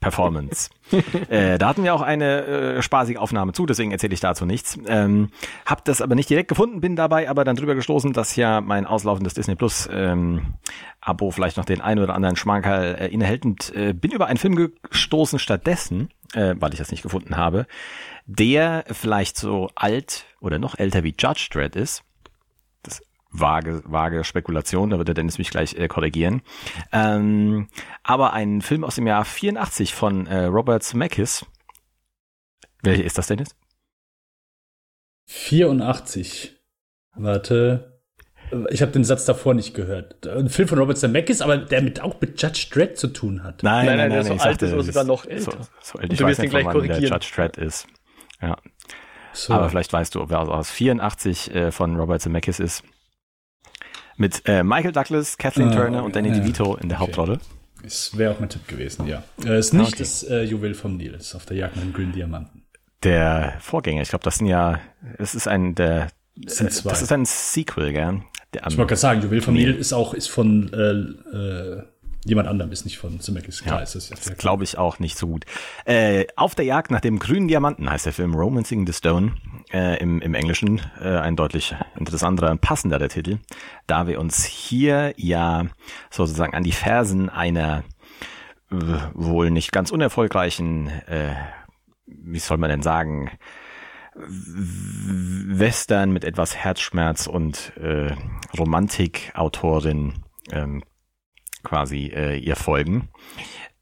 Performance. 0.00 0.68
äh, 1.30 1.58
da 1.58 1.68
hatten 1.68 1.84
wir 1.84 1.94
auch 1.94 2.02
eine 2.02 2.44
äh, 2.44 2.82
spaßige 2.82 3.16
Aufnahme 3.16 3.52
zu, 3.52 3.66
deswegen 3.66 3.92
erzähle 3.92 4.14
ich 4.14 4.20
dazu 4.20 4.44
nichts. 4.44 4.76
Ähm, 4.86 5.30
hab 5.64 5.84
das 5.84 6.02
aber 6.02 6.14
nicht 6.14 6.28
direkt 6.28 6.48
gefunden, 6.48 6.80
bin 6.80 6.96
dabei 6.96 7.30
aber 7.30 7.44
dann 7.44 7.56
drüber 7.56 7.74
gestoßen, 7.74 8.12
dass 8.12 8.34
ja 8.34 8.60
mein 8.60 8.84
auslaufendes 8.84 9.34
Disney 9.34 9.54
Plus 9.54 9.88
ähm, 9.92 10.54
Abo 11.00 11.30
vielleicht 11.30 11.56
noch 11.56 11.64
den 11.64 11.80
einen 11.80 12.02
oder 12.02 12.14
anderen 12.14 12.36
Schmankerl 12.36 12.96
äh, 12.96 13.08
innehält 13.08 13.44
und 13.44 13.74
äh, 13.74 13.92
bin 13.94 14.10
über 14.10 14.26
einen 14.26 14.38
Film 14.38 14.56
gestoßen 14.90 15.38
stattdessen 15.38 16.08
äh, 16.34 16.54
weil 16.58 16.72
ich 16.72 16.78
das 16.78 16.90
nicht 16.90 17.02
gefunden 17.02 17.36
habe, 17.36 17.66
der 18.26 18.84
vielleicht 18.90 19.36
so 19.36 19.70
alt 19.74 20.24
oder 20.40 20.58
noch 20.58 20.78
älter 20.78 21.04
wie 21.04 21.14
Judge 21.18 21.48
Dredd 21.50 21.76
ist. 21.76 22.02
Das 22.82 23.02
vage, 23.30 23.82
vage 23.84 24.24
Spekulation, 24.24 24.90
da 24.90 24.98
wird 24.98 25.08
der 25.08 25.14
Dennis 25.14 25.38
mich 25.38 25.50
gleich 25.50 25.74
äh, 25.74 25.88
korrigieren. 25.88 26.42
Ähm, 26.92 27.68
aber 28.02 28.32
ein 28.32 28.62
Film 28.62 28.84
aus 28.84 28.96
dem 28.96 29.06
Jahr 29.06 29.24
84 29.24 29.94
von 29.94 30.26
äh, 30.26 30.44
Robert 30.44 30.82
Zemeckis. 30.82 31.46
Welcher 32.82 33.04
ist 33.04 33.18
das, 33.18 33.28
Dennis? 33.28 33.54
84. 35.26 36.56
Warte. 37.14 37.91
Ich 38.70 38.82
habe 38.82 38.92
den 38.92 39.04
Satz 39.04 39.24
davor 39.24 39.54
nicht 39.54 39.74
gehört. 39.74 40.26
Ein 40.26 40.48
Film 40.48 40.68
von 40.68 40.78
Robert 40.78 40.98
Zemeckis, 40.98 41.40
aber 41.40 41.56
der 41.58 41.80
mit, 41.82 42.00
auch 42.02 42.20
mit 42.20 42.40
Judge 42.40 42.66
Dredd 42.70 42.98
zu 42.98 43.08
tun 43.08 43.42
hat. 43.42 43.62
Nein, 43.62 43.86
Nein, 43.86 43.96
nein, 43.96 44.08
nein, 44.08 44.08
nein, 44.08 44.16
der 44.18 44.24
so 44.24 44.34
ich 44.34 44.40
alt 44.42 44.62
ist 44.62 44.72
oder 44.72 44.82
sogar 44.82 45.04
noch 45.04 45.24
so, 45.24 45.30
älter. 45.30 45.58
so 45.80 45.98
alt. 45.98 46.04
Und 46.04 46.12
Ich 46.12 46.18
du 46.18 46.24
weiß 46.24 46.30
wirst 46.30 46.38
ihn 46.38 46.42
nicht, 46.42 46.50
gleich 46.50 46.64
der 46.64 46.72
korrigieren. 46.72 47.04
Judge 47.04 47.28
Dredd 47.34 47.56
ist. 47.56 47.86
Ja. 48.40 48.56
So. 49.32 49.54
Aber 49.54 49.68
vielleicht 49.70 49.92
weißt 49.92 50.14
du, 50.14 50.28
wer 50.28 50.40
aus 50.40 50.70
84 50.70 51.54
äh, 51.54 51.72
von 51.72 51.96
Robert 51.96 52.20
Zemeckis 52.20 52.60
ist. 52.60 52.82
Mit 54.16 54.42
äh, 54.46 54.62
Michael 54.62 54.92
Douglas, 54.92 55.38
Kathleen 55.38 55.68
Ah, 55.70 55.74
Turner 55.76 56.04
und 56.04 56.14
Danny 56.14 56.28
Ja. 56.28 56.34
DeVito 56.34 56.76
in 56.76 56.88
der 56.90 56.98
Okay. 57.00 57.06
Hauptrolle. 57.08 57.38
Es 57.84 58.16
wäre 58.16 58.32
auch 58.34 58.40
mein 58.40 58.48
Tipp 58.50 58.68
gewesen, 58.68 59.06
ja. 59.08 59.22
Äh, 59.44 59.58
ist 59.58 59.72
nicht 59.72 59.88
Okay. 59.94 59.96
das 60.00 60.22
äh, 60.24 60.42
Juwel 60.42 60.74
vom 60.74 60.96
Nil, 60.98 61.14
ist 61.14 61.34
auf 61.34 61.46
der 61.46 61.56
Jagd 61.56 61.76
nach 61.76 61.82
dem 61.82 61.92
grünen 61.92 62.12
Diamanten. 62.12 62.64
Der 63.02 63.54
Vorgänger, 63.58 64.02
ich 64.02 64.10
glaube, 64.10 64.22
das 64.24 64.36
sind 64.36 64.46
ja, 64.46 64.78
es 65.18 65.34
ist 65.34 65.48
ein, 65.48 65.74
der, 65.74 66.08
Das 66.36 66.56
sind 66.56 66.68
äh, 66.68 66.70
zwei. 66.70 66.90
das 66.90 67.02
ist 67.02 67.12
ein 67.12 67.24
Sequel, 67.24 67.92
gell? 67.92 68.22
Der, 68.54 68.66
Ich 68.66 68.76
wollte 68.76 68.88
gerade 68.88 68.96
sagen, 68.96 69.22
Juwel 69.22 69.40
vom 69.40 69.54
Nil 69.54 69.74
ist 69.74 69.92
auch 69.92 70.14
ist 70.14 70.28
von 70.28 70.72
äh, 70.72 71.36
äh, 71.36 71.82
jemand 72.24 72.48
anderem, 72.48 72.70
ist 72.70 72.84
nicht 72.84 72.98
von 72.98 73.18
Zemeckis. 73.20 73.62
Klar, 73.62 73.78
Ja, 73.78 73.82
ist 73.82 73.94
das. 73.94 74.08
Das 74.10 74.36
glaube 74.36 74.64
ich 74.64 74.78
auch 74.78 74.98
nicht 74.98 75.16
so 75.18 75.26
gut. 75.26 75.44
Äh, 75.84 76.26
auf 76.36 76.54
der 76.54 76.64
Jagd 76.64 76.90
nach 76.90 77.00
dem 77.00 77.18
grünen 77.18 77.48
Diamanten 77.48 77.90
heißt 77.90 78.06
der 78.06 78.12
Film 78.12 78.34
Romancing 78.34 78.86
the 78.86 78.92
Stone 78.92 79.34
äh, 79.72 79.98
im, 80.00 80.20
im 80.20 80.34
Englischen. 80.34 80.80
Äh, 81.00 81.16
ein 81.18 81.36
deutlich 81.36 81.74
interessanter 81.98 82.50
und 82.50 82.60
passender 82.60 82.98
der 82.98 83.08
Titel, 83.08 83.38
da 83.86 84.06
wir 84.06 84.20
uns 84.20 84.44
hier 84.44 85.14
ja 85.16 85.66
sozusagen 86.10 86.54
an 86.54 86.62
die 86.62 86.72
Fersen 86.72 87.28
einer 87.28 87.84
wohl 89.12 89.50
nicht 89.50 89.72
ganz 89.72 89.90
unerfolgreichen, 89.90 90.88
äh, 91.06 91.34
wie 92.06 92.38
soll 92.38 92.56
man 92.56 92.70
denn 92.70 92.82
sagen, 92.82 93.30
Western 94.14 96.12
mit 96.12 96.24
etwas 96.24 96.56
Herzschmerz 96.56 97.26
und 97.26 97.72
äh, 97.76 98.14
Romantik-Autorin 98.58 100.24
ähm, 100.50 100.82
quasi 101.62 102.12
äh, 102.14 102.36
ihr 102.38 102.56
folgen, 102.56 103.08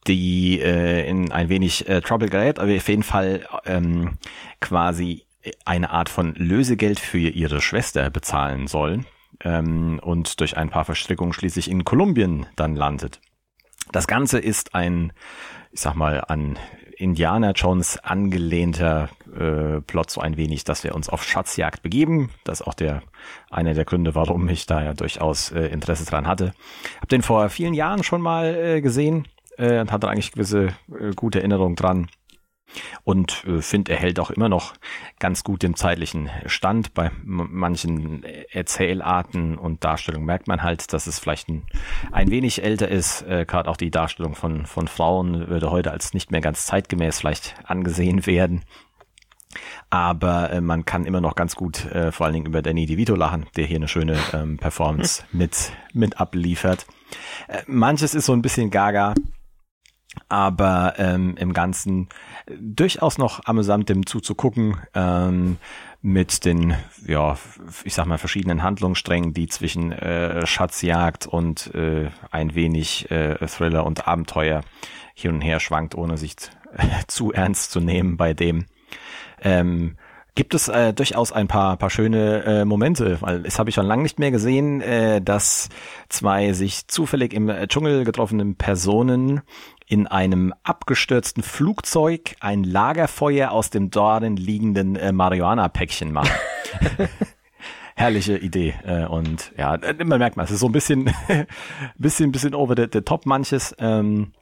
die 0.06 0.60
äh, 0.60 1.08
in 1.08 1.32
ein 1.32 1.49
wenig 1.49 1.88
äh, 1.88 2.00
Trouble 2.00 2.28
gerät, 2.28 2.58
aber 2.58 2.75
auf 2.75 2.88
jeden 2.88 3.02
Fall 3.02 3.46
ähm, 3.64 4.18
quasi 4.60 5.26
eine 5.64 5.90
Art 5.90 6.08
von 6.08 6.34
Lösegeld 6.34 7.00
für 7.00 7.18
ihre 7.18 7.60
Schwester 7.60 8.10
bezahlen 8.10 8.66
soll 8.66 9.04
ähm, 9.42 9.99
und 10.02 10.40
durch 10.40 10.56
ein 10.56 10.70
paar 10.70 10.84
Verstrickungen 10.84 11.32
schließlich 11.32 11.70
in 11.70 11.84
Kolumbien 11.84 12.46
dann 12.56 12.76
landet. 12.76 13.20
Das 13.92 14.06
Ganze 14.06 14.38
ist 14.38 14.75
ein, 14.75 15.12
ich 15.72 15.80
sag 15.80 15.94
mal, 15.94 16.22
an 16.28 16.58
Indiana 16.96 17.52
Jones 17.52 17.99
angelehnter 17.99 19.08
äh, 19.38 19.80
Plot 19.80 20.10
so 20.10 20.20
ein 20.20 20.37
wenig, 20.37 20.64
dass 20.64 20.84
wir 20.84 20.94
uns 20.94 21.08
auf 21.08 21.22
Schatzjagd 21.25 21.82
begeben. 21.82 22.30
Das 22.44 22.60
ist 22.60 22.66
auch 22.66 22.75
der 22.75 23.02
einer 23.50 23.75
der 23.75 23.84
Gründe, 23.84 24.14
warum 24.14 24.49
ich 24.49 24.66
da 24.66 24.82
ja 24.82 24.94
durchaus 24.94 25.50
äh, 25.52 25.66
Interesse 25.66 26.04
dran 26.04 26.26
hatte. 26.26 26.52
Hab 27.00 27.08
den 27.08 27.22
vor 27.22 27.49
vielen 27.49 27.75
Jahren 27.75 28.02
schon 28.02 28.20
mal 28.20 28.54
äh, 28.54 28.80
gesehen 28.80 29.26
äh, 29.56 29.80
und 29.80 29.92
hatte 29.92 30.08
eigentlich 30.08 30.32
gewisse 30.32 30.68
äh, 30.99 31.12
gute 31.14 31.40
Erinnerungen 31.40 31.76
dran. 31.76 32.08
Und 33.04 33.44
äh, 33.46 33.62
finde, 33.62 33.93
er 33.93 33.99
hält 33.99 34.21
auch 34.21 34.30
immer 34.30 34.49
noch 34.49 34.75
ganz 35.19 35.45
gut 35.45 35.62
dem 35.62 35.75
zeitlichen 35.75 36.30
Stand. 36.47 36.95
Bei 36.95 37.10
manchen 37.25 38.23
Erzählarten 38.23 39.58
und 39.58 39.84
Darstellungen 39.84 40.26
merkt 40.26 40.49
man 40.49 40.62
halt, 40.62 40.93
dass 40.93 41.06
es 41.06 41.19
vielleicht 41.19 41.49
ein, 41.49 41.66
ein 42.12 42.30
wenig 42.30 42.62
älter 42.62 42.88
ist. 42.88 43.23
Äh, 43.23 43.45
Gerade 43.47 43.69
auch 43.69 43.76
die 43.76 43.90
Darstellung 43.90 44.34
von, 44.34 44.66
von 44.66 44.88
Frauen 44.88 45.49
würde 45.49 45.71
heute 45.71 45.90
als 45.90 46.14
nicht 46.14 46.30
mehr 46.30 46.40
ganz 46.40 46.66
zeitgemäß 46.66 47.19
vielleicht 47.19 47.56
angesehen 47.64 48.26
werden. 48.26 48.62
Aber 49.91 50.50
äh, 50.50 50.60
man 50.60 50.84
kann 50.84 51.04
immer 51.04 51.21
noch 51.21 51.34
ganz 51.34 51.56
gut 51.56 51.84
äh, 51.86 52.13
vor 52.13 52.26
allen 52.26 52.34
Dingen 52.34 52.47
über 52.47 52.63
Danny 52.63 52.86
DeVito 52.86 53.15
lachen, 53.15 53.47
der 53.56 53.67
hier 53.67 53.76
eine 53.76 53.89
schöne 53.89 54.17
ähm, 54.32 54.58
Performance 54.58 55.25
mit, 55.32 55.73
mit 55.93 56.21
abliefert. 56.21 56.86
Äh, 57.49 57.63
manches 57.67 58.15
ist 58.15 58.26
so 58.26 58.32
ein 58.32 58.43
bisschen 58.43 58.71
gaga, 58.71 59.15
aber 60.28 60.95
ähm, 60.99 61.36
im 61.36 61.52
Ganzen 61.52 62.08
äh, 62.47 62.54
durchaus 62.60 63.19
noch 63.19 63.45
amüsant 63.45 63.89
dem 63.89 64.06
zuzugucken 64.06 64.76
ähm, 64.95 65.58
mit 66.02 66.45
den, 66.45 66.75
ja, 67.06 67.36
ich 67.84 67.95
sag 67.95 68.06
mal, 68.06 68.19
verschiedenen 68.19 68.63
Handlungssträngen, 68.63 69.34
die 69.34 69.49
zwischen 69.49 69.93
äh, 69.93 70.47
Schatzjagd 70.47 71.26
und 71.26 71.75
äh, 71.75 72.10
ein 72.30 72.54
wenig 72.54 73.10
äh, 73.10 73.47
Thriller 73.47 73.84
und 73.84 74.08
Abenteuer 74.08 74.63
hin 75.15 75.34
und 75.34 75.41
her 75.43 75.60
schwankt, 75.60 75.95
ohne 75.95 76.17
sich 76.17 76.36
zu 77.06 77.32
ernst 77.32 77.71
zu 77.73 77.80
nehmen 77.80 78.17
bei 78.17 78.32
dem. 78.32 78.67
Ähm, 79.42 79.96
gibt 80.34 80.54
es 80.54 80.68
äh, 80.68 80.92
durchaus 80.92 81.32
ein 81.32 81.48
paar, 81.48 81.76
paar 81.76 81.90
schöne 81.90 82.44
äh, 82.44 82.64
Momente, 82.64 83.20
weil 83.20 83.44
es 83.44 83.58
habe 83.58 83.70
ich 83.70 83.74
schon 83.74 83.86
lange 83.86 84.02
nicht 84.02 84.18
mehr 84.18 84.30
gesehen, 84.30 84.80
äh, 84.80 85.20
dass 85.20 85.68
zwei 86.08 86.52
sich 86.52 86.86
zufällig 86.88 87.32
im 87.34 87.48
äh, 87.48 87.66
Dschungel 87.66 88.04
getroffenen 88.04 88.54
Personen 88.54 89.42
in 89.86 90.06
einem 90.06 90.54
abgestürzten 90.62 91.42
Flugzeug 91.42 92.36
ein 92.40 92.62
Lagerfeuer 92.64 93.50
aus 93.50 93.70
dem 93.70 93.90
darin 93.90 94.36
liegenden 94.36 94.96
äh, 94.96 95.12
Marihuana-Päckchen 95.12 96.12
machen. 96.12 96.30
Herrliche 97.96 98.38
Idee. 98.38 98.74
Äh, 98.86 99.06
und 99.06 99.52
ja, 99.58 99.74
äh, 99.74 100.04
man 100.04 100.20
merkt 100.20 100.36
mal, 100.36 100.44
es 100.44 100.52
ist 100.52 100.60
so 100.60 100.68
ein 100.68 100.72
bisschen, 100.72 101.10
bisschen, 101.98 102.32
bisschen 102.32 102.54
over 102.54 102.74
the, 102.76 102.86
the 102.90 103.00
top 103.00 103.26
manches. 103.26 103.74
Ähm, 103.78 104.32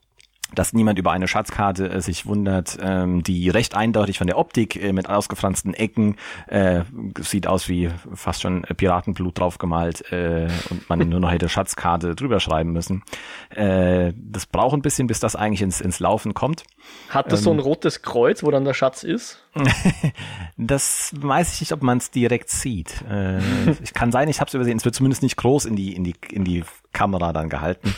dass 0.54 0.72
niemand 0.72 0.98
über 0.98 1.12
eine 1.12 1.28
Schatzkarte 1.28 1.90
äh, 1.90 2.00
sich 2.00 2.26
wundert, 2.26 2.78
ähm, 2.80 3.22
die 3.22 3.50
recht 3.50 3.74
eindeutig 3.74 4.18
von 4.18 4.26
der 4.26 4.38
Optik 4.38 4.76
äh, 4.82 4.92
mit 4.92 5.08
ausgefransten 5.08 5.74
Ecken 5.74 6.16
äh, 6.46 6.82
sieht 7.20 7.46
aus 7.46 7.68
wie 7.68 7.90
fast 8.14 8.42
schon 8.42 8.62
Piratenblut 8.62 9.38
draufgemalt 9.38 10.10
äh, 10.10 10.48
und 10.70 10.88
man 10.88 10.98
nur 11.08 11.20
noch 11.20 11.30
hätte 11.30 11.48
Schatzkarte 11.48 12.14
drüber 12.14 12.40
schreiben 12.40 12.72
müssen. 12.72 13.02
Äh, 13.50 14.12
das 14.16 14.46
braucht 14.46 14.74
ein 14.74 14.82
bisschen, 14.82 15.06
bis 15.06 15.20
das 15.20 15.36
eigentlich 15.36 15.62
ins, 15.62 15.80
ins 15.80 16.00
Laufen 16.00 16.34
kommt. 16.34 16.64
Hat 17.10 17.30
das 17.30 17.40
Ähm. 17.40 17.44
so 17.44 17.50
ein 17.52 17.58
rotes 17.60 18.02
Kreuz, 18.02 18.42
wo 18.42 18.50
dann 18.50 18.64
der 18.64 18.74
Schatz 18.74 19.02
ist? 19.02 19.44
Das 20.60 21.12
weiß 21.16 21.54
ich 21.54 21.60
nicht, 21.60 21.72
ob 21.72 21.84
man 21.84 21.98
es 21.98 22.10
direkt 22.10 22.50
sieht. 22.50 23.02
Äh, 23.08 23.38
ich 23.80 23.94
kann 23.94 24.10
sein, 24.10 24.28
ich 24.28 24.40
habe 24.40 24.48
es 24.48 24.54
übersehen. 24.54 24.76
Es 24.76 24.84
wird 24.84 24.94
zumindest 24.96 25.22
nicht 25.22 25.36
groß 25.36 25.66
in 25.66 25.76
die 25.76 25.94
in 25.94 26.02
die 26.02 26.14
in 26.32 26.44
die 26.44 26.64
Kamera 26.92 27.32
dann 27.32 27.48
gehalten, 27.48 27.94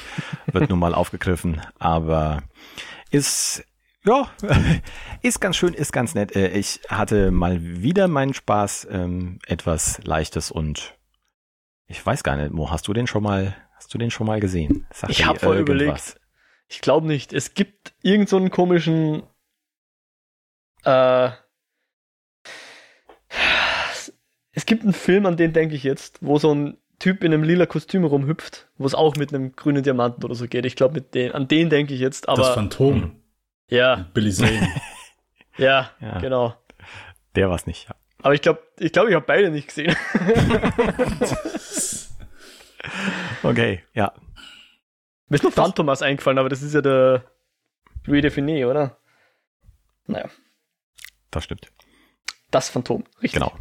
wird 0.46 0.70
nun 0.70 0.78
mal 0.78 0.94
aufgegriffen, 0.94 1.60
aber 1.78 2.42
ist 3.10 3.64
ja 4.04 4.30
ist 5.22 5.40
ganz 5.40 5.56
schön, 5.56 5.74
ist 5.74 5.92
ganz 5.92 6.14
nett. 6.14 6.34
Äh, 6.34 6.56
Ich 6.58 6.80
hatte 6.88 7.30
mal 7.30 7.60
wieder 7.62 8.08
meinen 8.08 8.34
Spaß, 8.34 8.88
ähm, 8.90 9.38
etwas 9.46 10.02
Leichtes 10.04 10.50
und 10.50 10.96
ich 11.86 12.04
weiß 12.04 12.22
gar 12.22 12.36
nicht, 12.36 12.52
Mo, 12.52 12.70
hast 12.70 12.88
du 12.88 12.92
den 12.92 13.06
schon 13.06 13.22
mal 13.22 13.56
hast 13.74 13.92
du 13.94 13.98
den 13.98 14.10
schon 14.10 14.26
mal 14.26 14.40
gesehen? 14.40 14.86
Sagt 14.92 15.12
Ich 15.12 15.24
habe 15.24 15.38
voll 15.38 15.58
überlegt. 15.58 16.20
Ich 16.68 16.80
glaube 16.80 17.06
nicht. 17.06 17.32
Es 17.32 17.54
gibt 17.54 17.94
irgend 18.02 18.28
so 18.28 18.36
einen 18.36 18.50
komischen. 18.50 19.24
Äh, 20.84 21.30
es 24.52 24.66
gibt 24.66 24.82
einen 24.82 24.92
Film, 24.92 25.26
an 25.26 25.36
den 25.36 25.52
denke 25.52 25.74
ich 25.74 25.82
jetzt, 25.82 26.18
wo 26.20 26.38
so 26.38 26.54
ein 26.54 26.76
Typ 27.00 27.24
in 27.24 27.32
einem 27.34 27.42
lila 27.42 27.66
Kostüm 27.66 28.04
rumhüpft, 28.04 28.68
wo 28.78 28.86
es 28.86 28.94
auch 28.94 29.16
mit 29.16 29.34
einem 29.34 29.56
grünen 29.56 29.82
Diamanten 29.82 30.22
oder 30.22 30.34
so 30.36 30.46
geht. 30.46 30.64
Ich 30.66 30.76
glaube, 30.76 30.94
mit 30.94 31.14
den, 31.14 31.32
an 31.32 31.48
den 31.48 31.68
denke 31.70 31.92
ich 31.94 32.00
jetzt. 32.00 32.28
das 32.28 32.38
Aber 32.38 32.54
Phantom. 32.54 33.16
ja, 33.68 34.06
Billy 34.14 34.30
Zane. 34.30 34.68
ja, 35.56 35.90
Ja. 36.00 36.18
genau. 36.20 36.54
Der 37.34 37.50
war's 37.50 37.66
nicht. 37.66 37.88
Ja. 37.88 37.96
Aber 38.22 38.34
ich 38.34 38.42
glaube, 38.42 38.62
ich 38.78 38.92
glaube, 38.92 39.08
ich 39.08 39.16
habe 39.16 39.24
beide 39.26 39.50
nicht 39.50 39.66
gesehen. 39.68 39.96
Okay, 43.42 43.82
ja. 43.94 44.12
Mir 45.28 45.34
ist 45.36 45.42
nur 45.42 45.52
Phantomas 45.52 46.02
eingefallen, 46.02 46.38
aber 46.38 46.48
das 46.48 46.62
ist 46.62 46.74
ja 46.74 46.80
der 46.80 47.24
Louis 48.04 48.22
Define, 48.22 48.66
oder? 48.68 48.96
Naja, 50.06 50.28
Das 51.30 51.44
stimmt. 51.44 51.70
das 52.50 52.68
Phantom. 52.68 53.04
Richtig. 53.22 53.32
Genau. 53.40 53.52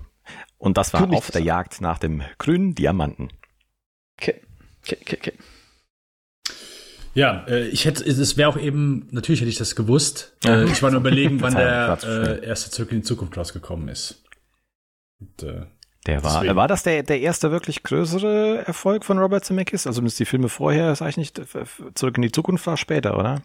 Und 0.57 0.77
das 0.77 0.93
war 0.93 1.09
auf 1.11 1.31
der 1.31 1.41
Jagd 1.41 1.81
nach 1.81 1.97
dem 1.99 2.21
grünen 2.37 2.75
Diamanten. 2.75 3.29
Okay. 4.19 4.41
Okay, 4.83 4.97
okay, 5.01 5.17
okay. 5.19 5.33
Ja, 7.13 7.45
äh, 7.47 7.67
ich 7.67 7.85
hätte, 7.85 8.03
es 8.03 8.37
wäre 8.37 8.49
auch 8.49 8.57
eben, 8.57 9.07
natürlich 9.11 9.41
hätte 9.41 9.49
ich 9.49 9.57
das 9.57 9.75
gewusst. 9.75 10.35
Ja. 10.43 10.61
Äh, 10.61 10.65
ich 10.65 10.81
war 10.83 10.91
nur 10.91 10.99
überlegen, 10.99 11.41
wann 11.41 11.55
der 11.55 11.97
äh, 12.03 12.45
erste 12.45 12.71
Zurück 12.71 12.91
in 12.91 12.99
die 12.99 13.03
Zukunft 13.03 13.35
rausgekommen 13.37 13.87
ist. 13.89 14.23
Und, 15.19 15.43
äh, 15.43 15.65
Der 16.05 16.23
war, 16.23 16.39
Deswegen. 16.41 16.55
war 16.55 16.67
das 16.67 16.83
der, 16.83 17.03
der 17.03 17.19
erste 17.19 17.51
wirklich 17.51 17.83
größere 17.83 18.63
Erfolg 18.65 19.03
von 19.03 19.17
Robert 19.17 19.43
Zemeckis? 19.43 19.87
Also 19.87 19.97
zumindest 19.97 20.19
die 20.19 20.25
Filme 20.25 20.49
vorher, 20.49 20.95
sag 20.95 21.09
ich 21.09 21.17
nicht, 21.17 21.41
zurück 21.95 22.15
in 22.17 22.21
die 22.21 22.31
Zukunft 22.31 22.65
war 22.67 22.77
später, 22.77 23.17
oder? 23.17 23.41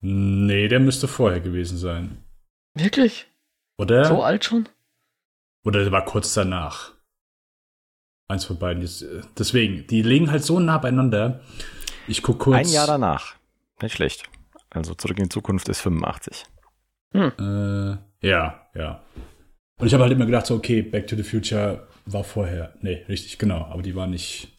Nee, 0.00 0.68
der 0.68 0.80
müsste 0.80 1.08
vorher 1.08 1.40
gewesen 1.40 1.78
sein. 1.78 2.18
Wirklich? 2.74 3.26
Oder? 3.78 4.04
So 4.04 4.22
alt 4.22 4.44
schon? 4.44 4.68
Oder 5.64 5.82
der 5.82 5.92
war 5.92 6.04
kurz 6.04 6.34
danach. 6.34 6.94
Eins 8.28 8.44
von 8.44 8.58
beiden. 8.58 8.82
Äh, 8.82 9.22
deswegen, 9.38 9.86
die 9.86 10.02
liegen 10.02 10.30
halt 10.30 10.44
so 10.44 10.60
nah 10.60 10.78
beieinander. 10.78 11.40
Ich 12.06 12.22
guck 12.22 12.38
kurz. 12.38 12.56
Ein 12.56 12.68
Jahr 12.68 12.86
danach. 12.86 13.36
Nicht 13.82 13.94
schlecht. 13.94 14.28
Also 14.70 14.94
zurück 14.94 15.18
in 15.18 15.24
die 15.24 15.30
Zukunft 15.30 15.68
ist 15.68 15.80
85. 15.80 16.44
Äh, 17.14 17.96
ja, 18.26 18.68
ja. 18.74 19.02
Und 19.78 19.86
ich 19.86 19.94
habe 19.94 20.02
halt 20.02 20.12
immer 20.12 20.26
gedacht, 20.26 20.46
so, 20.46 20.56
okay, 20.56 20.82
Back 20.82 21.06
to 21.06 21.16
the 21.16 21.22
Future 21.22 21.88
war 22.04 22.24
vorher. 22.24 22.74
Nee, 22.80 23.04
richtig, 23.08 23.38
genau. 23.38 23.64
Aber 23.66 23.82
die 23.82 23.94
war 23.94 24.06
nicht. 24.06 24.58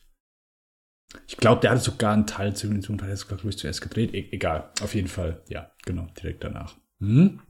Ich 1.28 1.38
glaube, 1.38 1.62
der 1.62 1.72
hatte 1.72 1.82
sogar 1.82 2.14
einen 2.14 2.28
Teil 2.28 2.56
zu 2.56 2.68
den 2.68 2.82
Teil 2.82 3.12
ist, 3.12 3.28
glaube 3.28 3.48
ich, 3.50 3.58
zuerst 3.58 3.82
gedreht. 3.82 4.14
E 4.14 4.30
egal, 4.32 4.72
auf 4.82 4.96
jeden 4.96 5.08
Fall. 5.08 5.44
Ja, 5.50 5.72
genau, 5.86 6.08
direkt 6.22 6.44
danach. 6.44 6.76
Mhm. 7.00 7.42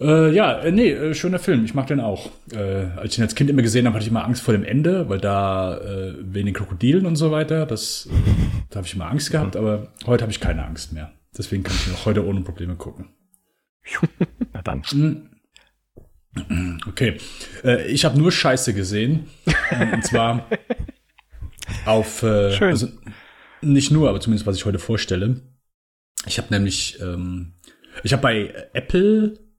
Äh, 0.00 0.32
ja, 0.32 0.58
äh, 0.60 0.72
nee, 0.72 0.90
äh, 0.92 1.14
schöner 1.14 1.38
Film. 1.38 1.64
Ich 1.64 1.74
mag 1.74 1.86
den 1.86 2.00
auch. 2.00 2.30
Äh, 2.52 2.86
als 2.96 3.12
ich 3.12 3.18
ihn 3.18 3.22
als 3.22 3.34
Kind 3.34 3.50
immer 3.50 3.62
gesehen 3.62 3.86
habe, 3.86 3.94
hatte 3.94 4.04
ich 4.04 4.10
immer 4.10 4.24
Angst 4.24 4.42
vor 4.42 4.52
dem 4.52 4.64
Ende, 4.64 5.08
weil 5.10 5.18
da 5.18 5.76
äh, 5.76 6.14
wegen 6.20 6.46
den 6.46 6.54
Krokodilen 6.54 7.04
und 7.04 7.16
so 7.16 7.30
weiter, 7.30 7.66
das, 7.66 8.08
da 8.70 8.76
habe 8.76 8.86
ich 8.86 8.94
immer 8.94 9.10
Angst 9.10 9.30
gehabt, 9.30 9.56
aber 9.56 9.92
heute 10.06 10.22
habe 10.22 10.32
ich 10.32 10.40
keine 10.40 10.64
Angst 10.64 10.92
mehr. 10.92 11.12
Deswegen 11.36 11.62
kann 11.62 11.76
ich 11.76 11.86
ihn 11.86 11.94
auch 11.94 12.06
heute 12.06 12.26
ohne 12.26 12.40
Probleme 12.40 12.76
gucken. 12.76 13.10
Na 14.52 14.62
dann. 14.62 14.82
Mhm. 16.48 16.80
Okay. 16.88 17.18
Äh, 17.62 17.86
ich 17.88 18.04
habe 18.04 18.18
nur 18.18 18.32
Scheiße 18.32 18.72
gesehen. 18.72 19.28
Und 19.92 20.04
zwar 20.04 20.48
auf. 21.84 22.22
Äh, 22.22 22.52
Schön. 22.52 22.68
Also 22.68 22.88
nicht 23.60 23.90
nur, 23.90 24.08
aber 24.08 24.20
zumindest 24.20 24.46
was 24.46 24.56
ich 24.56 24.64
heute 24.64 24.78
vorstelle. 24.78 25.42
Ich 26.26 26.38
habe 26.38 26.48
nämlich. 26.50 26.98
Ähm, 27.00 27.54
ich 28.02 28.12
habe 28.12 28.22
bei 28.22 28.54
Apple 28.72 29.49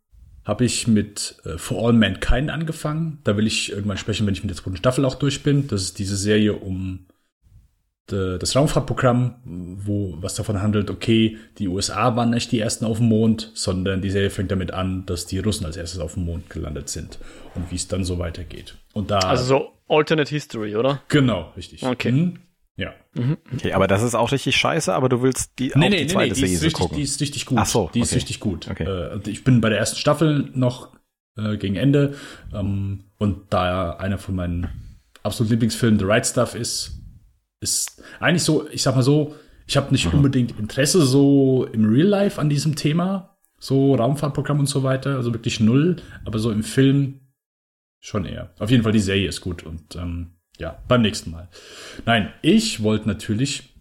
habe 0.51 0.65
ich 0.65 0.85
mit 0.85 1.37
äh, 1.45 1.57
For 1.57 1.87
All 1.87 1.93
Mankind 1.93 2.49
angefangen. 2.49 3.19
Da 3.23 3.37
will 3.37 3.47
ich 3.47 3.71
irgendwann 3.71 3.95
sprechen, 3.97 4.27
wenn 4.27 4.33
ich 4.33 4.43
mit 4.43 4.49
der 4.49 4.57
zweiten 4.57 4.75
Staffel 4.75 5.05
auch 5.05 5.15
durch 5.15 5.43
bin. 5.43 5.67
Das 5.67 5.81
ist 5.81 5.97
diese 5.97 6.17
Serie 6.17 6.53
um 6.53 7.05
de, 8.11 8.37
das 8.37 8.53
Raumfahrtprogramm, 8.53 9.35
wo 9.45 10.17
was 10.19 10.35
davon 10.35 10.61
handelt, 10.61 10.89
okay, 10.89 11.37
die 11.57 11.69
USA 11.69 12.17
waren 12.17 12.31
nicht 12.31 12.51
die 12.51 12.59
ersten 12.59 12.83
auf 12.83 12.97
dem 12.97 13.07
Mond, 13.07 13.49
sondern 13.53 14.01
die 14.01 14.09
Serie 14.09 14.29
fängt 14.29 14.51
damit 14.51 14.71
an, 14.71 15.05
dass 15.05 15.25
die 15.25 15.39
Russen 15.39 15.65
als 15.65 15.77
erstes 15.77 16.01
auf 16.01 16.15
dem 16.15 16.25
Mond 16.25 16.49
gelandet 16.49 16.89
sind 16.89 17.17
und 17.55 17.71
wie 17.71 17.75
es 17.75 17.87
dann 17.87 18.03
so 18.03 18.19
weitergeht. 18.19 18.75
Und 18.93 19.09
da 19.09 19.19
Also 19.19 19.45
so 19.45 19.71
Alternate 19.87 20.29
History, 20.29 20.75
oder? 20.75 21.01
genau, 21.07 21.53
richtig. 21.55 21.81
Okay. 21.83 22.11
Mhm. 22.11 22.39
Ja. 22.81 22.93
Okay, 23.53 23.73
aber 23.73 23.87
das 23.87 24.01
ist 24.01 24.15
auch 24.15 24.31
richtig 24.31 24.55
scheiße, 24.55 24.91
aber 24.93 25.07
du 25.07 25.21
willst 25.21 25.59
die, 25.59 25.67
Nee, 25.67 25.73
auch 25.73 25.77
nee, 25.77 25.89
die 25.89 25.95
nee, 25.97 26.01
nee, 26.03 26.07
zweite 26.07 26.33
die 26.33 26.41
ist, 26.41 26.49
Serie 26.49 26.61
richtig, 26.61 26.73
gucken. 26.73 26.97
die 26.97 27.03
ist 27.03 27.21
richtig 27.21 27.45
gut. 27.45 27.57
Ach 27.59 27.65
so, 27.65 27.91
die 27.93 27.99
ist 27.99 28.15
richtig 28.15 28.39
gut. 28.39 28.67
Okay. 28.69 28.83
Äh, 28.85 29.19
ich 29.29 29.43
bin 29.43 29.61
bei 29.61 29.69
der 29.69 29.77
ersten 29.77 29.97
Staffel 29.97 30.49
noch 30.55 30.89
äh, 31.37 31.57
gegen 31.57 31.75
Ende 31.75 32.15
ähm, 32.53 33.03
und 33.19 33.53
da 33.53 33.91
einer 33.91 34.17
von 34.17 34.35
meinen 34.35 34.67
absoluten 35.21 35.51
Lieblingsfilmen 35.53 35.99
The 35.99 36.05
Right 36.05 36.25
Stuff 36.25 36.55
ist, 36.55 36.99
ist 37.59 38.01
eigentlich 38.19 38.43
so, 38.43 38.67
ich 38.69 38.81
sag 38.81 38.95
mal 38.95 39.03
so, 39.03 39.35
ich 39.67 39.77
habe 39.77 39.91
nicht 39.91 40.11
unbedingt 40.11 40.57
Interesse 40.57 41.05
so 41.05 41.67
im 41.71 41.85
Real 41.85 42.07
Life 42.07 42.41
an 42.41 42.49
diesem 42.49 42.75
Thema, 42.75 43.37
so 43.59 43.93
Raumfahrtprogramm 43.93 44.59
und 44.59 44.65
so 44.65 44.81
weiter, 44.81 45.17
also 45.17 45.33
wirklich 45.33 45.59
null, 45.59 45.97
aber 46.25 46.39
so 46.39 46.51
im 46.51 46.63
Film 46.63 47.19
schon 47.99 48.25
eher. 48.25 48.55
Auf 48.57 48.71
jeden 48.71 48.81
Fall 48.81 48.91
die 48.91 48.99
Serie 48.99 49.27
ist 49.27 49.41
gut 49.41 49.61
und 49.63 49.95
ähm, 49.95 50.31
ja, 50.61 50.77
beim 50.87 51.01
nächsten 51.01 51.31
Mal. 51.31 51.49
Nein, 52.05 52.31
ich 52.41 52.83
wollte 52.83 53.07
natürlich 53.07 53.71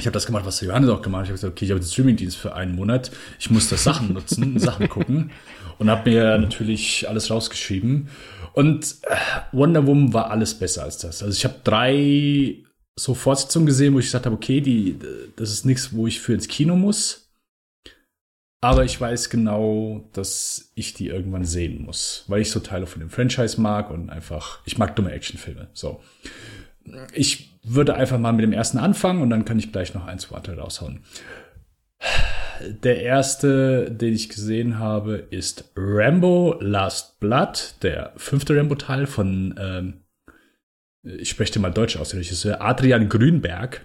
ich 0.00 0.06
habe 0.06 0.14
das 0.14 0.26
gemacht, 0.26 0.44
was 0.44 0.58
der 0.58 0.68
Johannes 0.68 0.90
auch 0.90 1.02
gemacht 1.02 1.20
hat. 1.20 1.26
Ich 1.26 1.30
habe 1.30 1.38
gesagt, 1.38 1.52
okay, 1.52 1.64
ich 1.66 1.70
habe 1.70 1.80
den 1.80 1.86
Streamingdienst 1.86 2.36
für 2.36 2.54
einen 2.54 2.74
Monat. 2.74 3.12
Ich 3.38 3.50
muss 3.50 3.68
das 3.68 3.84
Sachen 3.84 4.12
nutzen, 4.12 4.58
Sachen 4.58 4.88
gucken. 4.88 5.30
Und 5.78 5.88
habe 5.88 6.10
mir 6.10 6.36
natürlich 6.38 7.08
alles 7.08 7.30
rausgeschrieben. 7.30 8.08
Und 8.54 8.96
äh, 9.02 9.16
Wonder 9.52 9.86
Woman 9.86 10.12
war 10.12 10.32
alles 10.32 10.58
besser 10.58 10.82
als 10.82 10.98
das. 10.98 11.22
Also 11.22 11.36
ich 11.36 11.44
habe 11.44 11.60
drei 11.62 12.56
so 12.96 13.14
Fortsetzungen 13.14 13.66
gesehen, 13.66 13.94
wo 13.94 14.00
ich 14.00 14.06
gesagt 14.06 14.26
habe, 14.26 14.34
okay, 14.34 14.60
die, 14.60 14.98
das 15.36 15.52
ist 15.52 15.64
nichts, 15.64 15.92
wo 15.92 16.08
ich 16.08 16.20
für 16.20 16.34
ins 16.34 16.48
Kino 16.48 16.74
muss. 16.74 17.23
Aber 18.64 18.82
ich 18.82 18.98
weiß 18.98 19.28
genau, 19.28 20.08
dass 20.14 20.72
ich 20.74 20.94
die 20.94 21.08
irgendwann 21.08 21.44
sehen 21.44 21.82
muss, 21.82 22.24
weil 22.28 22.40
ich 22.40 22.50
so 22.50 22.60
Teile 22.60 22.86
von 22.86 23.00
dem 23.00 23.10
Franchise 23.10 23.60
mag 23.60 23.90
und 23.90 24.08
einfach, 24.08 24.60
ich 24.64 24.78
mag 24.78 24.96
dumme 24.96 25.12
Actionfilme. 25.12 25.68
So. 25.74 26.02
Ich 27.12 27.60
würde 27.62 27.94
einfach 27.94 28.18
mal 28.18 28.32
mit 28.32 28.42
dem 28.42 28.54
ersten 28.54 28.78
anfangen 28.78 29.20
und 29.20 29.28
dann 29.28 29.44
kann 29.44 29.58
ich 29.58 29.70
gleich 29.70 29.92
noch 29.92 30.06
ein, 30.06 30.18
zwei 30.18 30.36
weitere 30.36 30.58
raushauen. 30.58 31.00
Der 32.62 33.02
erste, 33.02 33.90
den 33.90 34.14
ich 34.14 34.30
gesehen 34.30 34.78
habe, 34.78 35.16
ist 35.28 35.70
Rambo 35.76 36.56
Last 36.58 37.20
Blood, 37.20 37.74
der 37.82 38.14
fünfte 38.16 38.56
Rambo-Teil 38.56 39.06
von, 39.06 39.56
ähm, 39.58 40.04
ich 41.02 41.28
spreche 41.28 41.60
mal 41.60 41.68
deutsch 41.68 41.98
aus, 41.98 42.08
der 42.08 42.20
Regisseur 42.20 42.62
Adrian 42.62 43.10
Grünberg. 43.10 43.82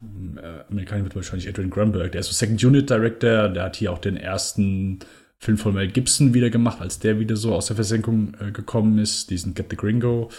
Äh, 0.00 0.70
Amerikaner 0.70 1.04
wird 1.04 1.16
wahrscheinlich 1.16 1.48
Adrian 1.48 1.70
Grunberg. 1.70 2.12
Der 2.12 2.20
ist 2.20 2.28
so 2.28 2.32
Second 2.32 2.62
Unit 2.62 2.88
Director, 2.90 3.48
der 3.48 3.64
hat 3.64 3.76
hier 3.76 3.92
auch 3.92 3.98
den 3.98 4.16
ersten 4.16 5.00
Film 5.38 5.58
von 5.58 5.74
Mel 5.74 5.88
Gibson 5.88 6.34
wieder 6.34 6.50
gemacht, 6.50 6.80
als 6.80 6.98
der 6.98 7.18
wieder 7.20 7.36
so 7.36 7.54
aus 7.54 7.66
der 7.66 7.76
Versenkung 7.76 8.34
äh, 8.40 8.50
gekommen 8.50 8.98
ist, 8.98 9.30
diesen 9.30 9.54
Get 9.54 9.66
the 9.70 9.76
Gringo. 9.76 10.30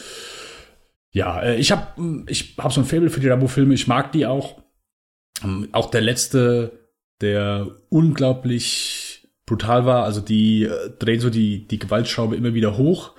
Ja, 1.11 1.41
äh, 1.41 1.55
ich 1.57 1.71
habe 1.71 2.25
ich 2.27 2.55
hab 2.57 2.73
so 2.73 2.81
ein 2.81 2.85
Faible 2.85 3.09
für 3.09 3.19
die 3.19 3.29
Rambo-Filme. 3.29 3.73
Ich 3.73 3.87
mag 3.87 4.11
die 4.11 4.25
auch. 4.25 4.61
Ähm, 5.43 5.69
auch 5.71 5.89
der 5.89 6.01
letzte, 6.01 6.71
der 7.21 7.67
unglaublich 7.89 9.29
brutal 9.45 9.85
war. 9.85 10.03
Also 10.03 10.21
die 10.21 10.63
äh, 10.63 10.91
drehen 10.99 11.19
so 11.19 11.29
die, 11.29 11.67
die 11.67 11.79
Gewaltschraube 11.79 12.35
immer 12.35 12.53
wieder 12.53 12.77
hoch. 12.77 13.13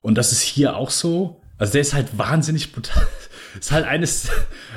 Und 0.00 0.16
das 0.16 0.32
ist 0.32 0.42
hier 0.42 0.76
auch 0.76 0.90
so. 0.90 1.42
Also 1.58 1.72
der 1.72 1.80
ist 1.80 1.94
halt 1.94 2.16
wahnsinnig 2.16 2.72
brutal. 2.72 3.06
Ist 3.58 3.72
halt 3.72 3.86
eine, 3.86 4.06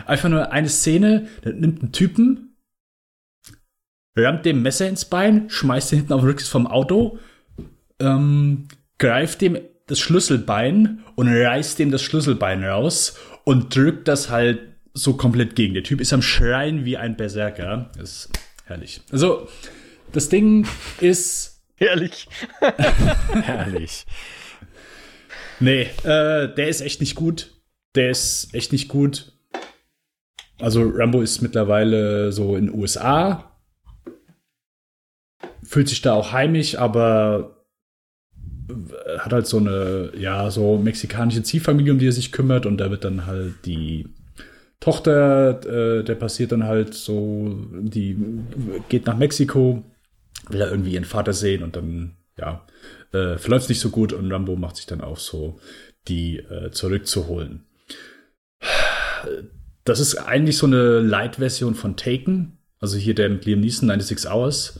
einfach 0.05 0.29
nur 0.29 0.51
eine 0.51 0.69
Szene, 0.69 1.27
der 1.43 1.53
nimmt 1.53 1.81
einen 1.81 1.91
Typen, 1.91 2.57
rammt 4.15 4.45
dem 4.45 4.61
Messer 4.61 4.87
ins 4.87 5.05
Bein, 5.05 5.49
schmeißt 5.49 5.91
ihn 5.91 5.99
hinten 5.99 6.13
auf 6.13 6.21
den 6.21 6.29
Rücksitz 6.29 6.49
vom 6.49 6.67
Auto, 6.67 7.19
ähm, 7.99 8.67
greift 8.97 9.41
dem 9.41 9.57
das 9.87 9.99
Schlüsselbein 9.99 11.03
und 11.15 11.27
reißt 11.27 11.79
dem 11.79 11.91
das 11.91 12.03
Schlüsselbein 12.03 12.63
raus 12.63 13.17
und 13.43 13.75
drückt 13.75 14.07
das 14.07 14.29
halt 14.29 14.59
so 14.93 15.13
komplett 15.13 15.55
gegen. 15.55 15.73
Der 15.73 15.83
Typ 15.83 16.01
ist 16.01 16.13
am 16.13 16.21
Schreien 16.21 16.85
wie 16.85 16.97
ein 16.97 17.17
Berserker. 17.17 17.89
Das 17.97 18.11
ist 18.11 18.29
herrlich. 18.65 19.01
Also, 19.11 19.47
das 20.11 20.29
Ding 20.29 20.67
ist. 20.99 21.55
Herrlich. 21.79 22.27
Herrlich. 23.41 24.05
Nee, 25.61 25.83
äh, 26.03 26.53
der 26.53 26.67
ist 26.67 26.81
echt 26.81 26.99
nicht 26.99 27.15
gut. 27.15 27.51
Der 27.99 28.11
ist 28.11 28.53
echt 28.53 28.71
nicht 28.71 28.87
gut. 28.87 29.33
Also, 30.57 30.89
Rambo 30.89 31.19
ist 31.19 31.41
mittlerweile 31.41 32.31
so 32.31 32.55
in 32.55 32.67
den 32.67 32.75
USA. 32.75 33.51
Fühlt 35.63 35.89
sich 35.89 36.01
da 36.01 36.13
auch 36.13 36.31
heimisch, 36.31 36.77
aber 36.77 37.65
hat 39.17 39.33
halt 39.33 39.47
so 39.47 39.57
eine, 39.57 40.13
ja, 40.17 40.49
so 40.49 40.77
mexikanische 40.77 41.43
Ziehfamilie, 41.43 41.91
um 41.91 41.99
die 41.99 42.07
er 42.07 42.13
sich 42.13 42.31
kümmert 42.31 42.65
und 42.65 42.77
da 42.77 42.89
wird 42.89 43.03
dann 43.03 43.25
halt 43.25 43.55
die 43.65 44.07
Tochter, 44.79 45.59
äh, 45.65 46.01
der 46.05 46.15
passiert 46.15 46.53
dann 46.53 46.63
halt 46.63 46.93
so, 46.93 47.53
die 47.73 48.15
geht 48.87 49.07
nach 49.07 49.17
Mexiko, 49.17 49.83
will 50.47 50.59
da 50.59 50.71
irgendwie 50.71 50.93
ihren 50.93 51.03
Vater 51.03 51.33
sehen 51.33 51.63
und 51.63 51.75
dann, 51.75 52.15
ja, 52.37 52.65
äh, 53.11 53.37
verläuft 53.37 53.67
nicht 53.67 53.81
so 53.81 53.89
gut 53.89 54.13
und 54.13 54.31
Rambo 54.31 54.55
macht 54.55 54.77
sich 54.77 54.85
dann 54.85 55.01
auf, 55.01 55.19
so 55.19 55.59
die 56.07 56.37
äh, 56.37 56.71
zurückzuholen. 56.71 57.65
Das 59.83 59.99
ist 59.99 60.15
eigentlich 60.15 60.57
so 60.57 60.67
eine 60.67 60.99
Light-Version 60.99 61.75
von 61.75 61.95
Taken, 61.95 62.59
also 62.79 62.97
hier 62.97 63.15
der 63.15 63.29
mit 63.29 63.45
Liam 63.45 63.61
Neeson 63.61 63.87
96 63.87 64.29
Hours 64.29 64.79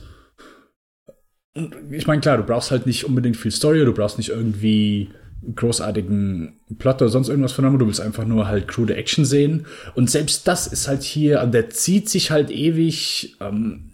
ich 1.90 2.06
meine, 2.06 2.20
klar, 2.20 2.36
du 2.36 2.44
brauchst 2.44 2.70
halt 2.70 2.86
nicht 2.86 3.04
unbedingt 3.04 3.36
viel 3.36 3.50
Story, 3.50 3.84
du 3.84 3.92
brauchst 3.92 4.18
nicht 4.18 4.30
irgendwie 4.30 5.10
großartigen 5.54 6.60
Plot 6.78 6.96
oder 6.96 7.08
sonst 7.08 7.28
irgendwas 7.28 7.52
von 7.52 7.78
du 7.78 7.86
willst 7.86 8.00
einfach 8.00 8.26
nur 8.26 8.46
halt 8.46 8.68
krude 8.68 8.94
Action 8.94 9.24
sehen. 9.24 9.66
Und 9.94 10.10
selbst 10.10 10.46
das 10.46 10.66
ist 10.66 10.86
halt 10.86 11.02
hier, 11.02 11.44
der 11.46 11.70
zieht 11.70 12.08
sich 12.08 12.30
halt 12.30 12.50
ewig. 12.50 13.36
Ähm, 13.40 13.86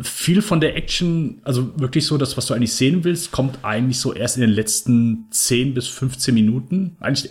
viel 0.00 0.40
von 0.40 0.60
der 0.60 0.76
Action, 0.76 1.40
also 1.42 1.78
wirklich 1.80 2.06
so, 2.06 2.16
das, 2.16 2.36
was 2.36 2.46
du 2.46 2.54
eigentlich 2.54 2.74
sehen 2.74 3.02
willst, 3.02 3.32
kommt 3.32 3.64
eigentlich 3.64 3.98
so 3.98 4.12
erst 4.12 4.36
in 4.36 4.42
den 4.42 4.50
letzten 4.50 5.26
10 5.30 5.74
bis 5.74 5.88
15 5.88 6.32
Minuten. 6.32 6.96
Eigentlich 7.00 7.30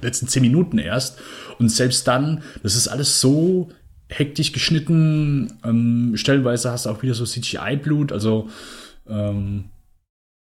letzten 0.00 0.28
10 0.28 0.42
Minuten 0.42 0.78
erst. 0.78 1.18
Und 1.58 1.68
selbst 1.68 2.06
dann, 2.08 2.42
das 2.62 2.76
ist 2.76 2.88
alles 2.88 3.20
so 3.20 3.70
hektisch 4.08 4.52
geschnitten. 4.52 5.58
Ähm, 5.64 6.12
stellenweise 6.16 6.70
hast 6.70 6.86
du 6.86 6.90
auch 6.90 7.02
wieder 7.02 7.14
so 7.14 7.24
CGI-Blut, 7.24 8.12
also 8.12 8.48
ähm, 9.08 9.64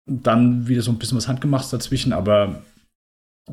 dann 0.06 0.68
wieder 0.68 0.82
so 0.82 0.90
ein 0.90 0.98
bisschen 0.98 1.18
was 1.18 1.28
Handgemachtes 1.28 1.70
dazwischen, 1.70 2.12
aber 2.12 2.62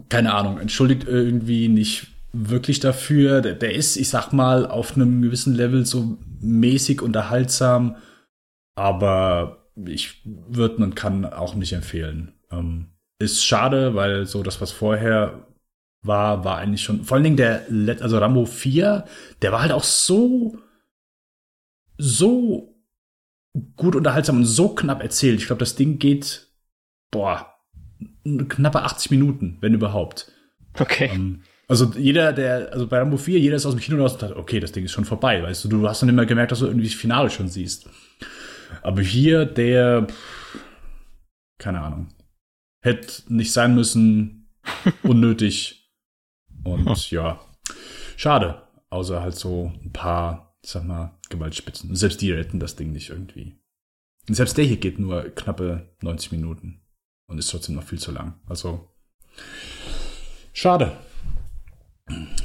keine 0.09 0.33
Ahnung, 0.33 0.59
entschuldigt 0.59 1.05
irgendwie 1.05 1.67
nicht, 1.67 2.07
wirklich 2.35 2.79
dafür. 2.79 3.41
Der, 3.41 3.53
der 3.53 3.73
ist, 3.73 3.95
ich 3.95 4.09
sag 4.09 4.33
mal, 4.33 4.65
auf 4.65 4.95
einem 4.95 5.21
gewissen 5.21 5.55
Level 5.55 5.85
so 5.85 6.17
mäßig 6.41 7.01
unterhaltsam, 7.01 7.95
aber 8.75 9.69
ich 9.85 10.21
würde 10.25 10.83
und 10.83 10.95
kann 10.95 11.25
auch 11.25 11.55
nicht 11.55 11.73
empfehlen. 11.73 12.33
Ähm, 12.51 12.87
ist 13.19 13.45
schade, 13.45 13.95
weil 13.95 14.25
so 14.25 14.43
das, 14.43 14.59
was 14.59 14.71
vorher 14.71 15.47
war, 16.05 16.43
war 16.43 16.57
eigentlich 16.57 16.83
schon, 16.83 17.03
vor 17.03 17.15
allen 17.15 17.23
Dingen 17.23 17.37
der, 17.37 17.65
also 18.01 18.17
Rambo 18.17 18.45
4, 18.45 19.05
der 19.41 19.51
war 19.51 19.61
halt 19.61 19.71
auch 19.71 19.83
so, 19.83 20.57
so 21.97 22.75
gut 23.75 23.95
unterhaltsam 23.95 24.37
und 24.37 24.45
so 24.45 24.69
knapp 24.69 25.01
erzählt. 25.01 25.39
Ich 25.39 25.47
glaube, 25.47 25.59
das 25.59 25.75
Ding 25.75 25.99
geht, 25.99 26.47
boah, 27.11 27.55
knappe 28.47 28.83
80 28.83 29.11
Minuten, 29.11 29.57
wenn 29.61 29.73
überhaupt. 29.73 30.31
Okay. 30.77 31.09
Ähm, 31.13 31.41
also 31.67 31.91
jeder, 31.97 32.33
der, 32.33 32.71
also 32.73 32.87
bei 32.87 32.99
Rambo 32.99 33.17
4, 33.17 33.39
jeder 33.39 33.55
ist 33.55 33.65
aus 33.65 33.73
dem 33.73 33.81
Kino 33.81 34.01
raus 34.01 34.13
und 34.13 34.19
sagt, 34.19 34.35
okay, 34.35 34.59
das 34.59 34.71
Ding 34.71 34.85
ist 34.85 34.91
schon 34.91 35.05
vorbei, 35.05 35.41
weißt 35.41 35.65
du, 35.65 35.69
du 35.69 35.87
hast 35.87 36.01
dann 36.01 36.09
immer 36.09 36.25
gemerkt, 36.25 36.51
dass 36.51 36.59
du 36.59 36.67
irgendwie 36.67 36.87
das 36.87 36.95
Finale 36.95 37.29
schon 37.29 37.47
siehst. 37.47 37.89
Aber 38.81 39.01
hier, 39.01 39.45
der, 39.45 40.07
keine 41.57 41.81
Ahnung, 41.81 42.09
hätte 42.81 43.33
nicht 43.33 43.51
sein 43.51 43.73
müssen, 43.73 44.49
unnötig. 45.03 45.84
Und 46.65 47.12
ja, 47.12 47.39
schade. 48.17 48.63
Außer 48.89 49.21
halt 49.21 49.36
so 49.36 49.71
ein 49.84 49.93
paar, 49.93 50.58
ich 50.63 50.71
sag 50.71 50.84
mal, 50.84 51.17
Gewaltspitzen. 51.30 51.89
Und 51.89 51.95
selbst 51.95 52.21
die 52.21 52.32
retten 52.32 52.60
das 52.60 52.75
Ding 52.75 52.91
nicht 52.91 53.10
irgendwie. 53.10 53.58
Und 54.28 54.34
selbst 54.36 54.58
der 54.58 54.65
hier 54.65 54.78
geht 54.78 54.99
nur 54.99 55.23
knappe 55.30 55.95
90 56.01 56.32
Minuten 56.32 56.82
und 57.28 57.38
ist 57.38 57.51
trotzdem 57.51 57.75
noch 57.75 57.84
viel 57.84 57.99
zu 57.99 58.12
lang. 58.12 58.39
Also, 58.47 58.89
schade. 60.54 60.97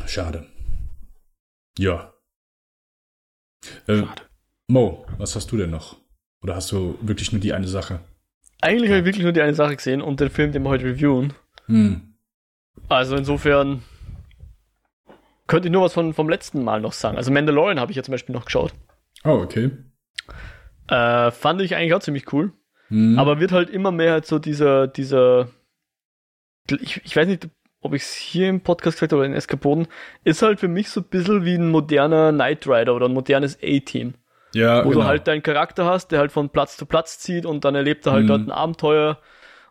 Schade. 0.07 0.47
Ja. 1.79 2.13
Äh, 3.87 4.03
Mo, 4.69 5.07
was 5.19 5.35
hast 5.35 5.51
du 5.51 5.57
denn 5.57 5.71
noch? 5.71 5.97
Oder 6.43 6.57
hast 6.57 6.73
du 6.73 6.99
wirklich 7.01 7.33
nur 7.33 7.41
die 7.41 7.53
eine 7.53 7.69
Sache? 7.69 8.01
Eigentlich 8.61 8.91
habe 8.91 9.01
ich 9.01 9.07
wirklich 9.07 9.25
nur 9.25 9.33
die 9.33 9.41
eine 9.41 9.55
Sache 9.55 9.77
gesehen 9.77 10.03
und 10.03 10.21
den 10.21 10.31
Film, 10.31 10.53
den 10.53 10.63
wir 10.63 10.69
heute 10.69 10.85
reviewen. 10.85 11.33
Hm. 11.67 12.15
Also 12.89 13.17
insofern 13.17 13.83
könnte 15.51 15.67
ich 15.67 15.73
nur 15.73 15.83
was 15.83 15.93
von, 15.93 16.15
vom 16.15 16.29
letzten 16.29 16.63
Mal 16.63 16.81
noch 16.81 16.93
sagen. 16.93 17.17
Also 17.17 17.33
Mandalorian 17.33 17.81
habe 17.81 17.91
ich 17.91 17.97
ja 17.97 18.05
zum 18.05 18.13
Beispiel 18.13 18.33
noch 18.33 18.45
geschaut. 18.45 18.73
Oh, 19.25 19.41
okay. 19.43 19.73
Äh, 20.87 21.33
fand 21.33 21.61
ich 21.61 21.75
eigentlich 21.75 21.93
auch 21.93 22.01
ziemlich 22.01 22.33
cool. 22.33 22.53
Hm. 22.87 23.19
Aber 23.19 23.41
wird 23.41 23.51
halt 23.51 23.69
immer 23.69 23.91
mehr 23.91 24.13
halt 24.13 24.27
so 24.27 24.39
dieser, 24.39 24.87
dieser, 24.87 25.49
ich, 26.81 27.05
ich 27.05 27.17
weiß 27.17 27.27
nicht, 27.27 27.49
ob 27.81 27.95
ich 27.95 28.03
es 28.03 28.15
hier 28.15 28.49
im 28.49 28.61
Podcast 28.61 28.97
gesagt 28.99 29.11
habe 29.11 29.21
oder 29.21 29.29
in 29.29 29.35
Eskapoden, 29.35 29.89
ist 30.23 30.43
halt 30.43 30.61
für 30.61 30.69
mich 30.69 30.89
so 30.89 31.01
ein 31.01 31.09
bisschen 31.11 31.45
wie 31.45 31.57
ein 31.57 31.69
moderner 31.69 32.31
Knight 32.31 32.69
Rider 32.69 32.95
oder 32.95 33.07
ein 33.07 33.15
modernes 33.15 33.59
A-Team. 33.61 34.15
Ja, 34.55 34.85
wo 34.85 34.91
genau. 34.91 35.03
du 35.03 35.07
halt 35.09 35.27
deinen 35.27 35.43
Charakter 35.43 35.85
hast, 35.85 36.13
der 36.13 36.21
halt 36.21 36.31
von 36.31 36.51
Platz 36.51 36.77
zu 36.77 36.87
Platz 36.87 37.19
zieht 37.19 37.45
und 37.45 37.65
dann 37.65 37.75
erlebt 37.75 38.07
er 38.07 38.13
halt 38.13 38.25
mhm. 38.25 38.29
dort 38.29 38.41
ein 38.43 38.53
Abenteuer 38.53 39.19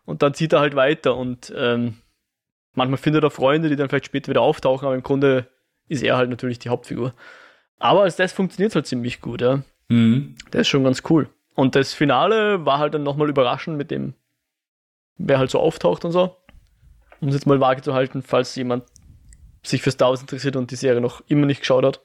und 0.04 0.22
dann 0.22 0.34
zieht 0.34 0.52
er 0.52 0.60
halt 0.60 0.76
weiter 0.76 1.16
und 1.16 1.50
ähm, 1.56 1.96
manchmal 2.74 2.98
findet 2.98 3.24
er 3.24 3.30
Freunde, 3.30 3.70
die 3.70 3.76
dann 3.76 3.88
vielleicht 3.88 4.06
später 4.06 4.28
wieder 4.28 4.42
auftauchen, 4.42 4.84
aber 4.84 4.94
im 4.94 5.02
Grunde 5.02 5.48
ist 5.90 6.02
er 6.02 6.16
halt 6.16 6.30
natürlich 6.30 6.58
die 6.58 6.70
Hauptfigur. 6.70 7.12
Aber 7.78 8.02
als 8.02 8.16
das 8.16 8.32
funktioniert 8.32 8.74
halt 8.74 8.86
ziemlich 8.86 9.20
gut, 9.20 9.40
ja. 9.42 9.62
Mhm. 9.88 10.36
Der 10.52 10.60
ist 10.60 10.68
schon 10.68 10.84
ganz 10.84 11.02
cool. 11.10 11.28
Und 11.54 11.74
das 11.74 11.92
Finale 11.92 12.64
war 12.64 12.78
halt 12.78 12.94
dann 12.94 13.02
nochmal 13.02 13.28
überraschend 13.28 13.76
mit 13.76 13.90
dem, 13.90 14.14
wer 15.18 15.38
halt 15.38 15.50
so 15.50 15.58
auftaucht 15.58 16.04
und 16.04 16.12
so. 16.12 16.36
Um 17.20 17.28
es 17.28 17.34
jetzt 17.34 17.46
mal 17.46 17.60
vage 17.60 17.82
zu 17.82 17.92
halten, 17.92 18.22
falls 18.22 18.54
jemand 18.54 18.84
sich 19.62 19.82
für 19.82 19.90
Star 19.90 20.10
Wars 20.10 20.22
interessiert 20.22 20.56
und 20.56 20.70
die 20.70 20.76
Serie 20.76 21.00
noch 21.00 21.22
immer 21.26 21.46
nicht 21.46 21.60
geschaut 21.60 21.84
hat. 21.84 22.00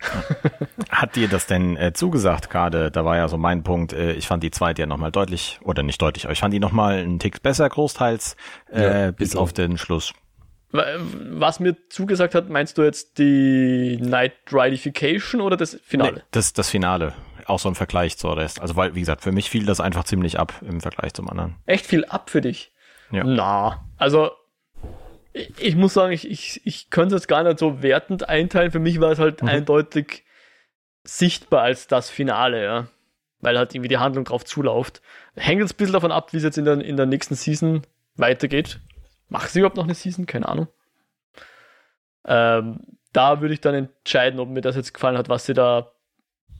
Hat 0.90 1.16
dir 1.16 1.28
das 1.28 1.46
denn 1.46 1.76
äh, 1.76 1.92
zugesagt 1.92 2.50
gerade? 2.50 2.90
Da 2.90 3.04
war 3.04 3.16
ja 3.16 3.28
so 3.28 3.36
mein 3.36 3.62
Punkt. 3.62 3.92
Äh, 3.92 4.12
ich 4.12 4.26
fand 4.26 4.42
die 4.42 4.50
zweite 4.50 4.82
ja 4.82 4.86
nochmal 4.86 5.12
deutlich, 5.12 5.60
oder 5.62 5.82
nicht 5.82 6.00
deutlich, 6.02 6.24
aber 6.24 6.32
ich 6.32 6.40
fand 6.40 6.52
die 6.52 6.58
nochmal 6.58 6.98
einen 6.98 7.18
Tick 7.18 7.42
besser, 7.42 7.68
großteils, 7.68 8.36
äh, 8.70 9.04
ja, 9.04 9.10
bis 9.12 9.36
auf 9.36 9.52
den 9.52 9.78
Schluss. 9.78 10.12
Was 10.72 11.60
mir 11.60 11.76
zugesagt 11.88 12.34
hat, 12.34 12.48
meinst 12.48 12.76
du 12.76 12.82
jetzt 12.82 13.18
die 13.18 13.98
Night 14.00 14.32
Ridification 14.50 15.40
oder 15.40 15.56
das 15.56 15.78
Finale? 15.82 16.16
Nee, 16.16 16.22
das, 16.32 16.52
das 16.52 16.68
Finale. 16.68 17.14
Auch 17.46 17.60
so 17.60 17.68
im 17.68 17.76
Vergleich 17.76 18.18
zur 18.18 18.36
Rest. 18.36 18.60
Also, 18.60 18.74
weil, 18.74 18.94
wie 18.94 19.00
gesagt, 19.00 19.22
für 19.22 19.30
mich 19.30 19.48
fiel 19.48 19.64
das 19.64 19.80
einfach 19.80 20.04
ziemlich 20.04 20.38
ab 20.38 20.54
im 20.62 20.80
Vergleich 20.80 21.14
zum 21.14 21.30
anderen. 21.30 21.56
Echt 21.66 21.86
viel 21.86 22.04
ab 22.04 22.30
für 22.30 22.40
dich? 22.40 22.72
Ja. 23.12 23.22
Na, 23.24 23.84
also 23.96 24.32
ich 25.58 25.76
muss 25.76 25.94
sagen, 25.94 26.12
ich, 26.12 26.28
ich, 26.28 26.60
ich 26.64 26.90
könnte 26.90 27.14
es 27.14 27.26
gar 27.26 27.42
nicht 27.42 27.58
so 27.58 27.82
wertend 27.82 28.28
einteilen. 28.28 28.72
Für 28.72 28.78
mich 28.78 29.00
war 29.00 29.12
es 29.12 29.18
halt 29.18 29.42
mhm. 29.42 29.48
eindeutig 29.48 30.24
sichtbar 31.04 31.62
als 31.62 31.86
das 31.86 32.10
Finale, 32.10 32.64
ja. 32.64 32.88
Weil 33.40 33.58
halt 33.58 33.74
irgendwie 33.74 33.88
die 33.88 33.98
Handlung 33.98 34.24
drauf 34.24 34.44
zulauft. 34.44 35.02
Hängt 35.36 35.60
jetzt 35.60 35.74
ein 35.74 35.76
bisschen 35.76 35.92
davon 35.92 36.10
ab, 36.10 36.32
wie 36.32 36.38
es 36.38 36.42
jetzt 36.42 36.58
in 36.58 36.64
der, 36.64 36.80
in 36.80 36.96
der 36.96 37.06
nächsten 37.06 37.34
Season 37.34 37.82
weitergeht. 38.16 38.80
Macht 39.28 39.50
sie 39.50 39.60
überhaupt 39.60 39.76
noch 39.76 39.84
eine 39.84 39.94
Season? 39.94 40.26
Keine 40.26 40.48
Ahnung. 40.48 40.68
Ähm, 42.24 42.80
da 43.12 43.40
würde 43.40 43.54
ich 43.54 43.60
dann 43.60 43.74
entscheiden, 43.74 44.40
ob 44.40 44.48
mir 44.48 44.60
das 44.60 44.76
jetzt 44.76 44.92
gefallen 44.92 45.16
hat, 45.16 45.28
was 45.28 45.46
sie 45.46 45.54
da 45.54 45.92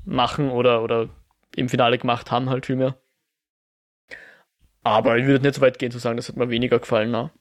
machen 0.04 0.50
oder, 0.50 0.82
oder 0.82 1.08
im 1.54 1.68
Finale 1.68 1.98
gemacht 1.98 2.30
haben, 2.30 2.48
halt 2.48 2.66
vielmehr. 2.66 2.96
Aber 4.82 5.18
ich 5.18 5.26
würde 5.26 5.44
nicht 5.44 5.56
so 5.56 5.60
weit 5.60 5.78
gehen 5.78 5.90
zu 5.90 5.98
sagen, 5.98 6.16
das 6.16 6.28
hat 6.28 6.36
mir 6.36 6.48
weniger 6.48 6.78
gefallen, 6.78 7.10
na. 7.10 7.32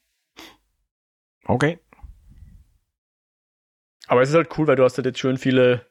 Okay. 1.45 1.79
Aber 4.07 4.21
es 4.21 4.29
ist 4.29 4.35
halt 4.35 4.57
cool, 4.57 4.67
weil 4.67 4.75
du 4.75 4.83
hast 4.83 4.97
halt 4.97 5.05
jetzt 5.05 5.19
schön 5.19 5.37
viele. 5.37 5.85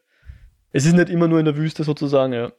Es 0.73 0.85
ist 0.85 0.94
nicht 0.94 1.11
immer 1.11 1.29
nur 1.29 1.38
in 1.38 1.44
der 1.44 1.57
Wüste 1.57 1.85
sozusagen, 1.85 2.33
ja. 2.33 2.53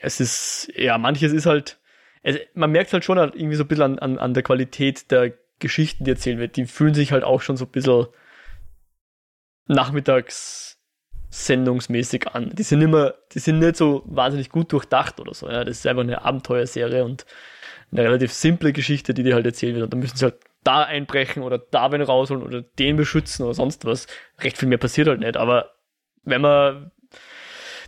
Es 0.00 0.20
ist, 0.20 0.72
ja, 0.74 0.98
manches 0.98 1.32
ist 1.32 1.46
halt. 1.46 1.80
Es, 2.22 2.38
man 2.54 2.72
merkt 2.72 2.92
halt 2.92 3.04
schon 3.04 3.18
halt 3.18 3.36
irgendwie 3.36 3.56
so 3.56 3.64
ein 3.64 3.68
bisschen 3.68 3.84
an, 3.84 3.98
an, 3.98 4.18
an 4.18 4.34
der 4.34 4.42
Qualität 4.42 5.10
der 5.10 5.32
Geschichten, 5.58 6.04
die 6.04 6.10
erzählt 6.10 6.38
wird. 6.38 6.56
Die 6.56 6.66
fühlen 6.66 6.94
sich 6.94 7.12
halt 7.12 7.24
auch 7.24 7.40
schon 7.40 7.56
so 7.56 7.64
ein 7.64 7.70
bisschen 7.70 8.06
nachmittags 9.66 10.78
sendungsmäßig 11.30 12.28
an. 12.28 12.50
Die 12.54 12.62
sind 12.62 12.80
immer, 12.80 13.14
die 13.32 13.40
sind 13.40 13.58
nicht 13.58 13.76
so 13.76 14.02
wahnsinnig 14.06 14.50
gut 14.50 14.72
durchdacht 14.72 15.18
oder 15.20 15.34
so. 15.34 15.48
Ja. 15.48 15.64
Das 15.64 15.78
ist 15.78 15.86
einfach 15.86 16.02
eine 16.02 16.24
Abenteuerserie 16.24 17.04
und 17.04 17.26
eine 17.90 18.02
relativ 18.02 18.32
simple 18.32 18.72
Geschichte, 18.72 19.14
die 19.14 19.22
dir 19.22 19.34
halt 19.34 19.46
erzählt 19.46 19.74
wird. 19.74 19.84
Und 19.84 19.92
da 19.92 19.96
müssen 19.96 20.16
sie 20.16 20.24
halt 20.24 20.36
da 20.62 20.82
einbrechen 20.82 21.42
oder 21.42 21.58
da 21.58 21.92
wen 21.92 22.02
rausholen 22.02 22.42
oder 22.42 22.62
den 22.62 22.96
beschützen 22.96 23.44
oder 23.44 23.54
sonst 23.54 23.84
was. 23.84 24.06
Recht 24.40 24.58
viel 24.58 24.68
mehr 24.68 24.78
passiert 24.78 25.08
halt 25.08 25.20
nicht. 25.20 25.36
Aber 25.36 25.72
wenn 26.22 26.40
man, 26.40 26.92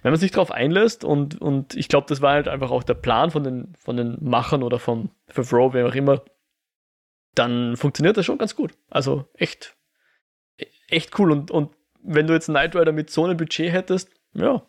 wenn 0.03 0.13
man 0.13 0.21
sich 0.21 0.33
darauf 0.33 0.51
einlässt 0.51 1.05
und, 1.05 1.41
und 1.41 1.75
ich 1.75 1.89
glaube, 1.89 2.07
das 2.09 2.21
war 2.21 2.33
halt 2.33 2.49
einfach 2.49 2.71
auch 2.71 2.83
der 2.83 2.95
Plan 2.95 3.31
von 3.31 3.45
den, 3.45 3.75
von 3.79 3.97
den 3.97 4.19
Machern 4.21 4.63
oder 4.63 4.79
vom 4.79 5.11
Favreau, 5.29 5.73
wer 5.73 5.87
auch 5.87 5.95
immer, 5.95 6.23
dann 7.37 7.77
funktioniert 7.77 8.17
das 8.17 8.27
schon 8.27 8.39
ganz 8.39 8.57
gut. 8.57 8.75
Also 8.91 9.29
echt, 9.35 9.77
echt 10.89 11.19
cool. 11.19 11.31
Und, 11.31 11.51
und 11.51 11.73
wenn 12.03 12.27
du 12.27 12.33
jetzt 12.33 12.47
Knight 12.47 12.75
Rider 12.75 12.93
mit 12.93 13.11
so 13.11 13.25
einem 13.25 13.37
Budget 13.37 13.73
hättest, 13.73 14.11
ja, 14.33 14.67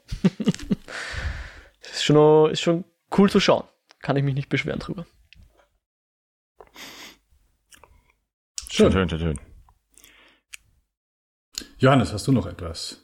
ist 1.82 2.04
schon, 2.04 2.52
ist 2.52 2.62
schon 2.62 2.86
cool 3.18 3.30
zu 3.30 3.40
schauen. 3.40 3.64
Kann 4.02 4.16
ich 4.16 4.24
mich 4.24 4.36
nicht 4.36 4.50
beschweren 4.50 4.80
drüber. 4.80 5.06
Schön, 8.70 8.92
schön, 8.92 9.10
schön, 9.10 9.20
schön. 9.20 9.40
Johannes, 11.80 12.14
hast 12.14 12.28
du 12.28 12.32
noch 12.32 12.46
etwas? 12.46 13.04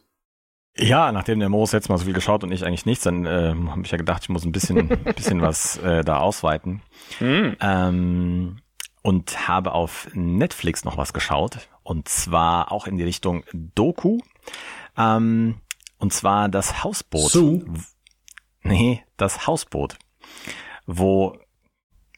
Ja, 0.76 1.12
nachdem 1.12 1.40
der 1.40 1.50
Moos 1.50 1.72
jetzt 1.72 1.90
mal 1.90 1.98
so 1.98 2.06
viel 2.06 2.14
geschaut 2.14 2.44
und 2.44 2.52
ich 2.52 2.66
eigentlich 2.66 2.86
nichts, 2.86 3.04
dann 3.04 3.26
äh, 3.26 3.54
habe 3.70 3.82
ich 3.84 3.92
ja 3.92 3.98
gedacht, 3.98 4.24
ich 4.24 4.30
muss 4.30 4.44
ein 4.44 4.52
bisschen, 4.52 4.88
bisschen 5.16 5.42
was 5.42 5.78
äh, 5.78 6.04
da 6.04 6.18
ausweiten. 6.18 6.82
Mhm. 7.20 7.56
Ähm, 7.60 8.63
und 9.04 9.48
habe 9.48 9.74
auf 9.74 10.10
Netflix 10.14 10.84
noch 10.84 10.98
was 10.98 11.14
geschaut. 11.14 11.70
Und 11.84 12.08
zwar 12.08 12.72
auch 12.72 12.88
in 12.88 12.98
die 12.98 13.04
Richtung 13.04 13.44
Doku. 13.54 14.18
Ähm, 14.98 15.62
und 16.00 16.14
zwar 16.14 16.50
das 16.50 16.84
Hausboot. 16.84 17.30
Sue? 17.30 17.64
Nee, 18.64 19.04
das 19.18 19.46
Hausboot. 19.46 19.98
Wo 20.88 21.38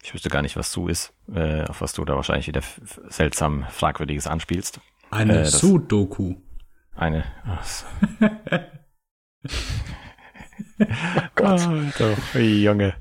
ich 0.05 0.13
wüsste 0.13 0.29
gar 0.29 0.43
nicht, 0.43 0.55
was 0.55 0.71
Su 0.71 0.87
ist, 0.87 1.13
äh, 1.33 1.63
auf 1.63 1.81
was 1.81 1.93
du 1.93 2.05
da 2.05 2.15
wahrscheinlich 2.15 2.47
wieder 2.47 2.61
seltsam 3.07 3.65
Fragwürdiges 3.69 4.27
anspielst. 4.27 4.79
Eine 5.09 5.41
äh, 5.41 5.45
Su-Doku. 5.45 6.35
Eine. 6.95 7.25
Oh, 11.17 11.21
Gott. 11.35 11.61
Oh, 11.69 11.81
doch, 11.99 12.39
Junge, 12.39 12.93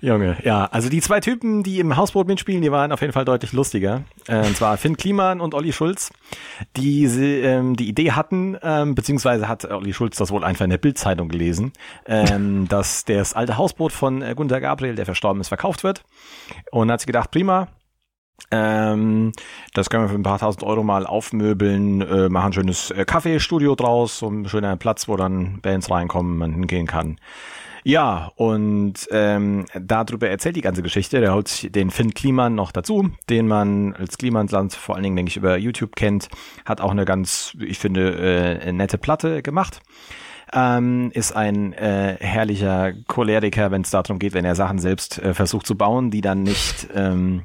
Junge. 0.00 0.36
Ja, 0.42 0.66
also 0.66 0.88
die 0.88 1.00
zwei 1.00 1.20
Typen, 1.20 1.62
die 1.62 1.80
im 1.80 1.96
Hausboot 1.96 2.26
mitspielen, 2.26 2.62
die 2.62 2.72
waren 2.72 2.92
auf 2.92 3.00
jeden 3.00 3.12
Fall 3.12 3.24
deutlich 3.24 3.52
lustiger. 3.52 4.02
Äh, 4.26 4.38
und 4.38 4.56
zwar 4.56 4.76
Finn 4.76 4.96
Kliman 4.96 5.40
und 5.40 5.54
Olli 5.54 5.72
Schulz, 5.72 6.10
die 6.76 7.04
ähm, 7.04 7.76
die 7.76 7.88
Idee 7.88 8.12
hatten, 8.12 8.56
ähm, 8.62 8.94
beziehungsweise 8.94 9.48
hat 9.48 9.64
Olli 9.70 9.92
Schulz 9.92 10.16
das 10.16 10.30
wohl 10.30 10.44
einfach 10.44 10.64
in 10.64 10.70
der 10.70 10.78
Bildzeitung 10.78 11.28
gelesen, 11.28 11.72
ähm, 12.06 12.66
dass 12.68 13.04
das 13.04 13.34
alte 13.34 13.56
Hausboot 13.56 13.92
von 13.92 14.22
äh, 14.22 14.34
Gunter 14.34 14.60
Gabriel, 14.60 14.94
der 14.94 15.06
verstorben 15.06 15.40
ist, 15.40 15.48
verkauft 15.48 15.84
wird. 15.84 16.04
Und 16.70 16.90
hat 16.90 17.00
sich 17.00 17.06
gedacht, 17.06 17.30
prima, 17.30 17.68
Ähm, 18.50 19.32
das 19.72 19.90
können 19.90 20.04
wir 20.04 20.08
für 20.08 20.14
ein 20.14 20.22
paar 20.22 20.38
tausend 20.38 20.62
Euro 20.64 20.82
mal 20.82 21.06
aufmöbeln, 21.06 22.02
äh, 22.02 22.28
machen 22.28 22.46
ein 22.46 22.52
schönes 22.52 22.90
äh, 22.90 23.04
Kaffeestudio 23.04 23.74
draus, 23.74 24.18
so 24.18 24.28
ein 24.28 24.48
schöner 24.48 24.76
Platz, 24.76 25.08
wo 25.08 25.16
dann 25.16 25.60
Bands 25.60 25.90
reinkommen, 25.90 26.38
man 26.38 26.52
hingehen 26.52 26.86
kann. 26.86 27.16
Ja, 27.86 28.32
und 28.36 28.94
ähm, 29.10 29.66
darüber 29.78 30.30
erzählt 30.30 30.56
die 30.56 30.62
ganze 30.62 30.82
Geschichte. 30.82 31.20
Der 31.20 31.34
holt 31.34 31.48
sich 31.48 31.70
den 31.70 31.90
Finn 31.90 32.14
Kliman 32.14 32.54
noch 32.54 32.72
dazu, 32.72 33.10
den 33.28 33.46
man 33.46 33.92
als 33.92 34.16
Klimansland 34.16 34.72
vor 34.72 34.94
allen 34.94 35.04
Dingen, 35.04 35.16
denke 35.16 35.28
ich, 35.28 35.36
über 35.36 35.58
YouTube 35.58 35.94
kennt. 35.94 36.28
Hat 36.64 36.80
auch 36.80 36.92
eine 36.92 37.04
ganz, 37.04 37.54
ich 37.60 37.78
finde, 37.78 38.60
äh, 38.62 38.72
nette 38.72 38.96
Platte 38.96 39.42
gemacht. 39.42 39.82
Ähm, 40.54 41.10
ist 41.12 41.36
ein 41.36 41.74
äh, 41.74 42.16
herrlicher 42.20 42.92
Choleriker, 43.06 43.70
wenn 43.70 43.82
es 43.82 43.90
darum 43.90 44.18
geht, 44.18 44.32
wenn 44.32 44.46
er 44.46 44.54
Sachen 44.54 44.78
selbst 44.78 45.18
äh, 45.18 45.34
versucht 45.34 45.66
zu 45.66 45.76
bauen, 45.76 46.10
die 46.10 46.22
dann 46.22 46.42
nicht 46.42 46.88
ähm, 46.94 47.42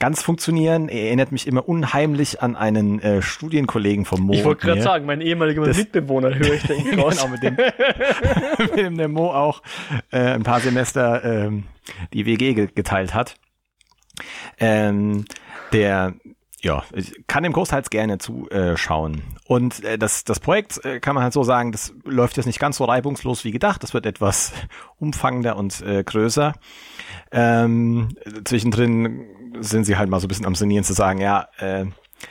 ganz 0.00 0.22
funktionieren. 0.22 0.88
Er 0.88 1.04
erinnert 1.04 1.30
mich 1.30 1.46
immer 1.46 1.68
unheimlich 1.68 2.42
an 2.42 2.56
einen 2.56 3.00
äh, 3.00 3.22
Studienkollegen 3.22 4.04
vom 4.04 4.22
Mo. 4.22 4.32
Ich 4.32 4.44
wollte 4.44 4.66
gerade 4.66 4.82
sagen, 4.82 5.06
mein 5.06 5.20
ehemaliger 5.20 5.64
das, 5.64 5.76
Mitbewohner 5.76 6.34
höre 6.34 6.54
ich 6.54 6.62
da 6.62 6.74
genau, 6.90 7.10
mit 7.28 7.42
dem, 7.42 7.56
mit 8.58 8.76
dem 8.76 8.96
der 8.96 9.08
Mo 9.08 9.30
auch 9.30 9.62
äh, 10.10 10.18
ein 10.18 10.42
paar 10.42 10.60
Semester 10.60 11.22
ähm, 11.22 11.64
die 12.12 12.26
WG 12.26 12.54
geteilt 12.54 13.14
hat. 13.14 13.36
Ähm, 14.58 15.26
der 15.72 16.14
ja, 16.62 16.84
ich 16.92 17.14
kann 17.26 17.42
dem 17.42 17.54
großteils 17.54 17.88
gerne 17.88 18.18
zuschauen. 18.18 19.22
Und 19.46 19.82
äh, 19.82 19.96
das, 19.96 20.24
das 20.24 20.40
Projekt 20.40 20.84
äh, 20.84 21.00
kann 21.00 21.14
man 21.14 21.24
halt 21.24 21.32
so 21.32 21.42
sagen, 21.42 21.72
das 21.72 21.94
läuft 22.04 22.36
jetzt 22.36 22.44
nicht 22.44 22.60
ganz 22.60 22.76
so 22.76 22.84
reibungslos 22.84 23.44
wie 23.44 23.50
gedacht. 23.50 23.82
Das 23.82 23.94
wird 23.94 24.04
etwas 24.04 24.52
umfangender 24.98 25.56
und 25.56 25.80
äh, 25.80 26.04
größer. 26.04 26.52
Ähm, 27.32 28.08
zwischendrin 28.44 29.26
sind 29.60 29.84
sie 29.84 29.96
halt 29.96 30.08
mal 30.08 30.20
so 30.20 30.26
ein 30.26 30.28
bisschen 30.28 30.46
am 30.46 30.54
Sinieren 30.54 30.84
zu 30.84 30.92
sagen, 30.92 31.20
ja, 31.20 31.48
äh, 31.58 31.86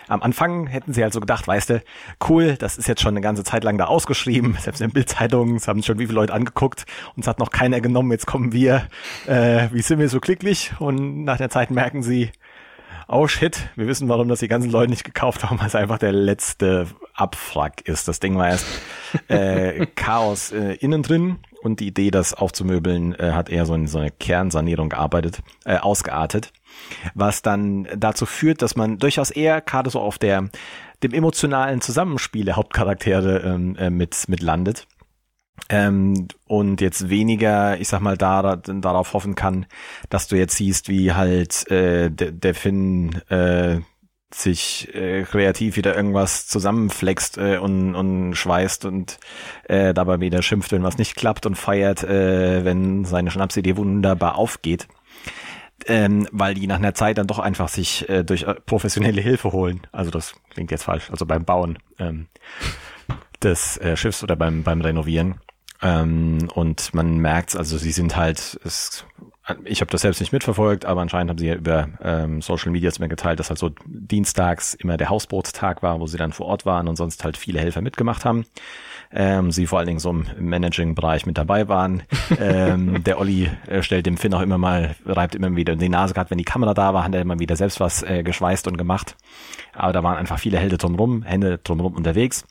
am 0.07 0.21
Anfang 0.21 0.67
hätten 0.67 0.93
sie 0.93 1.03
halt 1.03 1.13
so 1.13 1.19
gedacht, 1.19 1.47
weißt 1.47 1.69
du, 1.71 1.83
cool, 2.27 2.55
das 2.57 2.77
ist 2.77 2.87
jetzt 2.87 3.01
schon 3.01 3.13
eine 3.13 3.21
ganze 3.21 3.43
Zeit 3.43 3.63
lang 3.63 3.77
da 3.77 3.85
ausgeschrieben, 3.85 4.57
selbst 4.59 4.81
in 4.81 4.91
Bildzeitungen, 4.91 5.55
es 5.55 5.67
haben 5.67 5.83
schon 5.83 5.99
wie 5.99 6.05
viele 6.05 6.15
Leute 6.19 6.33
angeguckt, 6.33 6.85
uns 7.15 7.27
hat 7.27 7.39
noch 7.39 7.49
keiner 7.51 7.81
genommen, 7.81 8.11
jetzt 8.11 8.27
kommen 8.27 8.53
wir, 8.53 8.87
äh, 9.27 9.67
wie 9.71 9.81
sind 9.81 9.99
wir 9.99 10.09
so 10.09 10.19
glücklich? 10.19 10.73
Und 10.79 11.23
nach 11.23 11.37
der 11.37 11.49
Zeit 11.49 11.71
merken 11.71 12.03
sie, 12.03 12.31
oh 13.07 13.27
shit, 13.27 13.69
wir 13.75 13.87
wissen, 13.87 14.07
warum 14.09 14.27
das 14.27 14.39
die 14.39 14.47
ganzen 14.47 14.71
Leute 14.71 14.91
nicht 14.91 15.03
gekauft 15.03 15.43
haben, 15.43 15.59
weil 15.59 15.67
es 15.67 15.75
einfach 15.75 15.97
der 15.97 16.11
letzte 16.11 16.87
Abfrack 17.19 17.81
ist. 17.87 18.07
Das 18.07 18.19
Ding 18.19 18.37
war 18.37 18.49
erst 18.49 18.65
äh, 19.27 19.85
Chaos 19.95 20.51
äh, 20.51 20.73
innen 20.75 21.03
drin 21.03 21.39
und 21.61 21.79
die 21.79 21.87
Idee, 21.87 22.11
das 22.11 22.33
aufzumöbeln, 22.33 23.15
äh, 23.15 23.31
hat 23.33 23.49
eher 23.49 23.65
so 23.65 23.73
in 23.73 23.87
so 23.87 23.99
eine 23.99 24.11
Kernsanierung 24.11 24.89
gearbeitet, 24.89 25.41
äh, 25.65 25.77
ausgeartet, 25.77 26.53
was 27.13 27.41
dann 27.41 27.87
dazu 27.97 28.25
führt, 28.25 28.61
dass 28.61 28.75
man 28.75 28.97
durchaus 28.97 29.31
eher 29.31 29.61
gerade 29.61 29.89
so 29.89 29.99
auf 29.99 30.17
der 30.17 30.49
dem 31.01 31.13
emotionalen 31.13 31.79
Zusammenspiel 31.79 32.43
der 32.43 32.57
Hauptcharaktere 32.57 33.39
ähm, 33.39 33.75
äh, 33.77 33.89
mit 33.89 34.27
mit 34.27 34.41
landet 34.41 34.85
ähm, 35.69 36.27
und 36.47 36.81
jetzt 36.81 37.09
weniger, 37.09 37.79
ich 37.79 37.87
sag 37.87 38.01
mal, 38.01 38.17
da, 38.17 38.55
darauf 38.55 39.13
hoffen 39.13 39.35
kann, 39.35 39.65
dass 40.09 40.27
du 40.27 40.35
jetzt 40.35 40.55
siehst, 40.55 40.89
wie 40.89 41.13
halt 41.13 41.69
äh, 41.69 42.09
der, 42.09 42.31
der 42.31 42.55
Finn 42.55 43.21
äh, 43.29 43.79
sich 44.31 44.93
äh, 44.93 45.23
kreativ 45.23 45.75
wieder 45.75 45.95
irgendwas 45.95 46.47
zusammenflext 46.47 47.37
äh, 47.37 47.57
und, 47.57 47.95
und 47.95 48.35
schweißt 48.35 48.85
und 48.85 49.19
äh, 49.63 49.93
dabei 49.93 50.19
wieder 50.19 50.41
schimpft, 50.41 50.71
wenn 50.71 50.83
was 50.83 50.97
nicht 50.97 51.15
klappt 51.15 51.45
und 51.45 51.55
feiert, 51.55 52.03
äh, 52.03 52.63
wenn 52.63 53.05
seine 53.05 53.31
Schnapsidee 53.31 53.77
wunderbar 53.77 54.35
aufgeht. 54.35 54.87
Ähm, 55.85 56.27
weil 56.31 56.53
die 56.53 56.67
nach 56.67 56.75
einer 56.75 56.93
Zeit 56.93 57.17
dann 57.17 57.27
doch 57.27 57.39
einfach 57.39 57.69
sich 57.69 58.07
äh, 58.09 58.23
durch 58.23 58.43
äh, 58.43 58.55
professionelle 58.65 59.21
Hilfe 59.21 59.53
holen. 59.53 59.81
Also 59.91 60.11
das 60.11 60.35
klingt 60.49 60.71
jetzt 60.71 60.83
falsch, 60.83 61.09
also 61.09 61.25
beim 61.25 61.45
Bauen 61.45 61.79
ähm, 61.97 62.27
des 63.41 63.77
äh, 63.77 63.95
Schiffs 63.95 64.21
oder 64.21 64.35
beim, 64.35 64.63
beim 64.63 64.81
Renovieren. 64.81 65.39
Ähm, 65.81 66.49
und 66.53 66.93
man 66.93 67.17
merkt, 67.17 67.55
also 67.55 67.77
sie 67.77 67.91
sind 67.91 68.17
halt, 68.17 68.59
es, 68.63 69.05
ich 69.65 69.81
habe 69.81 69.91
das 69.91 70.01
selbst 70.01 70.19
nicht 70.19 70.33
mitverfolgt, 70.33 70.85
aber 70.85 71.01
anscheinend 71.01 71.29
haben 71.29 71.37
sie 71.37 71.47
ja 71.47 71.55
über 71.55 71.87
ähm, 72.01 72.41
Social 72.41 72.71
Media 72.71 72.91
mir 72.99 73.07
geteilt, 73.07 73.39
dass 73.39 73.49
halt 73.49 73.59
so 73.59 73.71
dienstags 73.85 74.73
immer 74.73 74.97
der 74.97 75.09
Hausbootstag 75.09 75.83
war, 75.83 75.99
wo 75.99 76.07
sie 76.07 76.17
dann 76.17 76.31
vor 76.31 76.47
Ort 76.47 76.65
waren 76.65 76.87
und 76.87 76.95
sonst 76.95 77.23
halt 77.23 77.37
viele 77.37 77.59
Helfer 77.59 77.81
mitgemacht 77.81 78.25
haben. 78.25 78.45
Ähm, 79.11 79.51
sie 79.51 79.65
vor 79.65 79.79
allen 79.79 79.87
Dingen 79.87 79.99
so 79.99 80.11
im 80.11 80.25
Managing-Bereich 80.37 81.25
mit 81.25 81.37
dabei 81.37 81.67
waren. 81.67 82.03
ähm, 82.39 83.03
der 83.03 83.19
Olli 83.19 83.49
äh, 83.67 83.81
stellt 83.81 84.05
dem 84.05 84.17
Finn 84.17 84.33
auch 84.33 84.41
immer 84.41 84.57
mal, 84.57 84.95
reibt 85.05 85.35
immer 85.35 85.55
wieder 85.55 85.75
die 85.75 85.89
Nase 85.89 86.13
gehabt, 86.13 86.31
wenn 86.31 86.37
die 86.37 86.43
Kamera 86.43 86.73
da 86.73 86.93
war, 86.93 87.03
hat 87.03 87.15
er 87.15 87.21
immer 87.21 87.39
wieder 87.39 87.55
selbst 87.55 87.79
was 87.79 88.03
äh, 88.03 88.23
geschweißt 88.23 88.67
und 88.67 88.77
gemacht. 88.77 89.15
Aber 89.73 89.93
da 89.93 90.03
waren 90.03 90.17
einfach 90.17 90.39
viele 90.39 90.59
Hände 90.59 90.77
drumrum, 90.77 91.23
Hände 91.23 91.57
drumrum 91.57 91.95
unterwegs 91.95 92.45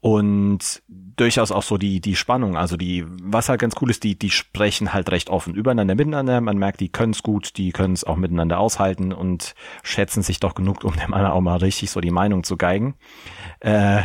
und 0.00 0.82
durchaus 1.16 1.50
auch 1.50 1.62
so 1.62 1.78
die 1.78 2.00
die 2.00 2.16
Spannung, 2.16 2.56
also 2.56 2.76
die 2.76 3.04
was 3.22 3.48
halt 3.48 3.60
ganz 3.60 3.74
cool 3.80 3.90
ist, 3.90 4.04
die 4.04 4.18
die 4.18 4.30
sprechen 4.30 4.92
halt 4.92 5.10
recht 5.10 5.30
offen 5.30 5.54
übereinander 5.54 5.94
miteinander, 5.94 6.40
man 6.40 6.58
merkt, 6.58 6.80
die 6.80 6.90
können 6.90 7.12
es 7.12 7.22
gut, 7.22 7.56
die 7.56 7.72
können 7.72 7.94
es 7.94 8.04
auch 8.04 8.16
miteinander 8.16 8.58
aushalten 8.58 9.12
und 9.12 9.54
schätzen 9.82 10.22
sich 10.22 10.40
doch 10.40 10.54
genug, 10.54 10.84
um 10.84 10.94
dem 10.94 11.14
anderen 11.14 11.32
auch 11.32 11.40
mal 11.40 11.56
richtig 11.56 11.90
so 11.90 12.00
die 12.00 12.10
Meinung 12.10 12.44
zu 12.44 12.56
geigen 12.56 12.94
äh, 13.60 14.02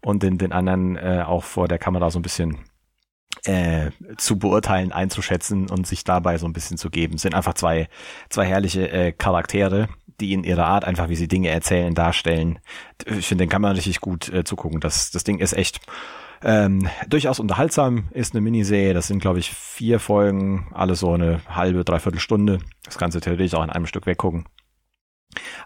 und 0.00 0.22
den 0.22 0.38
den 0.38 0.52
anderen 0.52 0.96
äh, 0.96 1.24
auch 1.26 1.44
vor 1.44 1.68
der 1.68 1.78
Kamera 1.78 2.10
so 2.10 2.18
ein 2.18 2.22
bisschen 2.22 2.58
äh, 3.44 3.90
zu 4.18 4.38
beurteilen, 4.38 4.92
einzuschätzen 4.92 5.68
und 5.68 5.86
sich 5.86 6.04
dabei 6.04 6.38
so 6.38 6.46
ein 6.46 6.52
bisschen 6.52 6.76
zu 6.76 6.90
geben. 6.90 7.18
Sind 7.18 7.34
einfach 7.34 7.54
zwei 7.54 7.88
zwei 8.28 8.46
herrliche 8.46 8.88
äh, 8.90 9.12
Charaktere, 9.12 9.88
die 10.20 10.32
in 10.32 10.44
ihrer 10.44 10.66
Art 10.66 10.84
einfach, 10.84 11.08
wie 11.08 11.16
sie 11.16 11.28
Dinge 11.28 11.48
erzählen, 11.48 11.94
darstellen. 11.94 12.60
Ich 13.04 13.26
finde, 13.26 13.44
den 13.44 13.50
kann 13.50 13.62
man 13.62 13.74
richtig 13.74 14.00
gut 14.00 14.28
äh, 14.28 14.44
zugucken. 14.44 14.80
Das, 14.80 15.10
das 15.10 15.24
Ding 15.24 15.38
ist 15.38 15.54
echt 15.54 15.80
ähm, 16.44 16.88
durchaus 17.08 17.40
unterhaltsam, 17.40 18.04
ist 18.12 18.34
eine 18.34 18.40
Miniserie. 18.40 18.94
Das 18.94 19.06
sind, 19.06 19.20
glaube 19.20 19.38
ich, 19.38 19.50
vier 19.50 20.00
Folgen, 20.00 20.68
alles 20.72 21.00
so 21.00 21.12
eine 21.12 21.40
halbe, 21.48 21.84
dreiviertel 21.84 22.20
Stunde. 22.20 22.58
Das 22.84 22.98
Ganze 22.98 23.20
theoretisch 23.20 23.54
auch 23.54 23.64
in 23.64 23.70
einem 23.70 23.86
Stück 23.86 24.06
weggucken. 24.06 24.44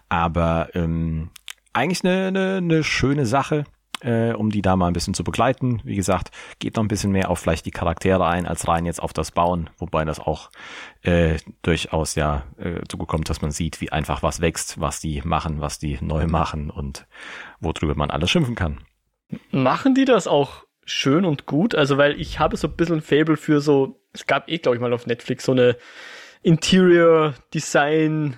Aber 0.09 0.69
ähm, 0.73 1.29
eigentlich 1.73 2.03
eine, 2.03 2.27
eine, 2.27 2.57
eine 2.57 2.83
schöne 2.83 3.25
Sache 3.25 3.65
äh, 4.01 4.33
um 4.33 4.49
die 4.49 4.61
da 4.61 4.75
mal 4.75 4.87
ein 4.87 4.93
bisschen 4.93 5.13
zu 5.13 5.23
begleiten. 5.23 5.81
Wie 5.83 5.95
gesagt, 5.95 6.31
geht 6.59 6.75
noch 6.75 6.83
ein 6.83 6.87
bisschen 6.87 7.11
mehr 7.11 7.29
auf 7.29 7.39
vielleicht 7.39 7.65
die 7.65 7.71
Charaktere 7.71 8.25
ein, 8.25 8.45
als 8.45 8.67
rein 8.67 8.85
jetzt 8.85 9.01
auf 9.01 9.13
das 9.13 9.31
Bauen, 9.31 9.69
wobei 9.77 10.05
das 10.05 10.19
auch 10.19 10.51
äh, 11.01 11.37
durchaus 11.61 12.15
ja 12.15 12.43
äh, 12.57 12.81
zugekommt, 12.87 13.29
dass 13.29 13.41
man 13.41 13.51
sieht, 13.51 13.81
wie 13.81 13.91
einfach 13.91 14.23
was 14.23 14.41
wächst, 14.41 14.79
was 14.79 14.99
die 14.99 15.21
machen, 15.23 15.61
was 15.61 15.79
die 15.79 15.97
neu 16.01 16.27
machen 16.27 16.69
und 16.69 17.07
worüber 17.59 17.95
man 17.95 18.11
alles 18.11 18.29
schimpfen 18.29 18.55
kann. 18.55 18.79
Machen 19.51 19.95
die 19.95 20.05
das 20.05 20.27
auch 20.27 20.66
schön 20.87 21.25
und 21.25 21.45
gut? 21.45 21.75
Also, 21.75 21.97
weil 21.97 22.19
ich 22.19 22.39
habe 22.39 22.57
so 22.57 22.67
ein 22.67 22.75
bisschen 22.75 22.97
ein 22.97 23.01
Fable 23.01 23.37
für 23.37 23.61
so, 23.61 23.99
es 24.13 24.25
gab 24.25 24.49
eh, 24.49 24.57
glaube 24.57 24.75
ich, 24.75 24.81
mal 24.81 24.93
auf 24.93 25.05
Netflix 25.05 25.45
so 25.45 25.51
eine 25.51 25.77
Interior 26.41 27.35
Design 27.53 28.37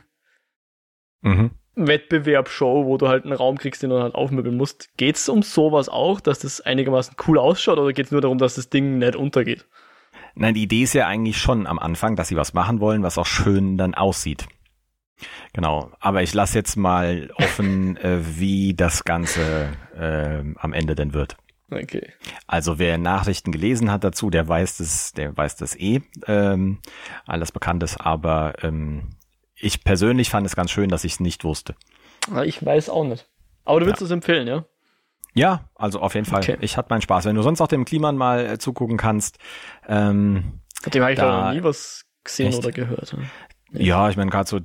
mhm. 1.22 1.52
Wettbewerbsshow, 1.76 2.86
wo 2.86 2.98
du 2.98 3.08
halt 3.08 3.24
einen 3.24 3.34
Raum 3.34 3.58
kriegst, 3.58 3.84
den 3.84 3.92
du 3.92 4.02
halt 4.02 4.16
aufmöbeln 4.16 4.58
musst. 4.58 4.98
Geht's 4.98 5.30
um 5.30 5.44
sowas 5.44 5.90
auch, 5.90 6.20
dass 6.20 6.40
das 6.40 6.62
einigermaßen 6.62 7.16
cool 7.28 7.38
ausschaut 7.38 7.78
oder 7.78 7.94
geht's 7.94 8.12
nur 8.12 8.22
darum, 8.22 8.38
dass 8.38 8.56
das 8.56 8.70
Ding 8.70 8.98
nicht 8.98 9.16
untergeht? 9.16 9.66
Nein, 10.36 10.54
die 10.54 10.64
Idee 10.64 10.84
ist 10.84 10.94
ja 10.94 11.08
eigentlich 11.08 11.38
schon 11.38 11.68
am 11.68 11.80
Anfang, 11.80 12.16
dass 12.16 12.28
sie 12.28 12.36
was 12.36 12.54
machen 12.54 12.80
wollen, 12.80 13.04
was 13.04 13.18
auch 13.18 13.26
schön 13.26 13.78
dann 13.78 13.94
aussieht. 13.94 14.48
Genau, 15.54 15.92
aber 16.00 16.24
ich 16.24 16.34
lasse 16.34 16.58
jetzt 16.58 16.76
mal 16.76 17.30
offen, 17.36 17.98
äh, 18.04 18.20
wie 18.38 18.74
das 18.74 19.04
Ganze 19.04 19.70
äh, 19.98 20.44
am 20.58 20.74
Ende 20.74 20.96
denn 20.96 21.14
wird. 21.14 21.38
Okay. 21.72 22.14
Also 22.48 22.80
wer 22.80 22.98
Nachrichten 22.98 23.52
gelesen 23.52 23.92
hat 23.92 24.04
dazu, 24.04 24.30
der 24.30 24.48
weiß 24.48 24.78
das, 24.78 25.14
der 25.14 25.36
weiß 25.36 25.56
das 25.58 25.76
eh, 25.76 26.02
ähm, 26.28 26.80
alles 27.26 27.52
Bekanntes, 27.52 27.98
aber 27.98 28.64
ähm, 28.64 29.10
ich 29.56 29.84
persönlich 29.84 30.30
fand 30.30 30.48
es 30.48 30.56
ganz 30.56 30.72
schön, 30.72 30.90
dass 30.90 31.04
ich 31.04 31.14
es 31.14 31.20
nicht 31.20 31.44
wusste. 31.44 31.76
Ich 32.46 32.66
weiß 32.66 32.90
auch 32.90 33.04
nicht. 33.04 33.28
Aber 33.66 33.80
du 33.80 33.86
willst 33.86 34.02
ja. 34.02 34.06
es 34.06 34.12
empfehlen, 34.12 34.48
ja? 34.48 34.66
Ja, 35.34 35.70
also 35.76 36.00
auf 36.00 36.16
jeden 36.16 36.26
Fall. 36.26 36.42
Okay. 36.42 36.58
Ich 36.62 36.76
hatte 36.76 36.90
meinen 36.90 37.02
Spaß. 37.02 37.26
Wenn 37.26 37.36
du 37.36 37.44
sonst 37.44 37.62
auch 37.62 37.68
dem 37.68 37.86
Kliman 37.86 38.18
mal 38.18 38.46
äh, 38.46 38.58
zugucken 38.58 38.98
kannst. 38.98 39.38
Ähm, 39.88 40.62
dem 40.92 41.02
habe 41.02 41.14
ich 41.14 41.20
da 41.20 41.46
noch 41.46 41.54
nie 41.54 41.64
was 41.64 42.06
gesehen 42.24 42.48
echt? 42.48 42.58
oder 42.60 42.72
gehört. 42.72 43.16
Ja 43.72 44.10
ich 44.10 44.18
meine, 44.18 44.32
gerade 44.32 44.50
so, 44.50 44.60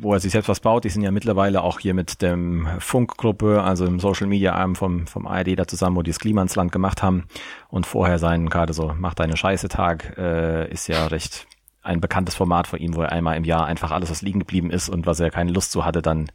wo 0.00 0.14
er 0.14 0.20
sich 0.20 0.32
selbst 0.32 0.48
was 0.48 0.60
baut, 0.60 0.84
die 0.84 0.88
sind 0.88 1.02
ja 1.02 1.10
mittlerweile 1.10 1.62
auch 1.62 1.78
hier 1.78 1.94
mit 1.94 2.22
dem 2.22 2.68
Funkgruppe, 2.78 3.62
also 3.62 3.86
im 3.86 4.00
Social 4.00 4.26
Media 4.26 4.54
Arm 4.54 4.74
vom, 4.74 5.06
vom 5.06 5.26
ARD 5.26 5.58
da 5.58 5.66
zusammen, 5.66 5.96
wo 5.96 6.02
die 6.02 6.10
das 6.10 6.20
Klimansland 6.20 6.72
gemacht 6.72 7.02
haben. 7.02 7.24
Und 7.68 7.86
vorher 7.86 8.18
sein, 8.18 8.48
gerade 8.48 8.72
so, 8.72 8.94
mach 8.98 9.14
deine 9.14 9.36
Scheiße 9.36 9.68
Tag, 9.68 10.16
äh, 10.18 10.70
ist 10.70 10.88
ja 10.88 11.06
recht 11.06 11.46
ein 11.82 12.00
bekanntes 12.00 12.34
Format 12.34 12.66
von 12.66 12.78
ihm, 12.78 12.94
wo 12.94 13.02
er 13.02 13.12
einmal 13.12 13.36
im 13.36 13.44
Jahr 13.44 13.66
einfach 13.66 13.92
alles, 13.92 14.10
was 14.10 14.22
liegen 14.22 14.40
geblieben 14.40 14.70
ist 14.70 14.88
und 14.88 15.06
was 15.06 15.20
er 15.20 15.30
keine 15.30 15.52
Lust 15.52 15.72
zu 15.72 15.84
hatte, 15.84 16.02
dann 16.02 16.30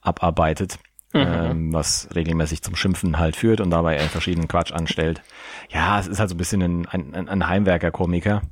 abarbeitet. 0.00 0.78
Mhm. 1.12 1.20
Ähm, 1.20 1.72
was 1.72 2.08
regelmäßig 2.14 2.62
zum 2.62 2.76
Schimpfen 2.76 3.18
halt 3.18 3.34
führt 3.34 3.62
und 3.62 3.70
dabei 3.70 3.96
er 3.96 4.08
verschiedenen 4.10 4.46
Quatsch 4.46 4.72
anstellt. 4.72 5.22
Ja, 5.70 5.98
es 5.98 6.06
ist 6.06 6.20
halt 6.20 6.28
so 6.28 6.34
ein 6.34 6.38
bisschen 6.38 6.60
ein, 6.60 6.86
ein, 7.14 7.28
ein 7.28 7.48
Heimwerker-Komiker. 7.48 8.42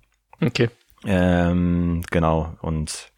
Okay. 0.40 0.70
Ähm, 1.06 2.02
genau, 2.10 2.56
und 2.60 3.12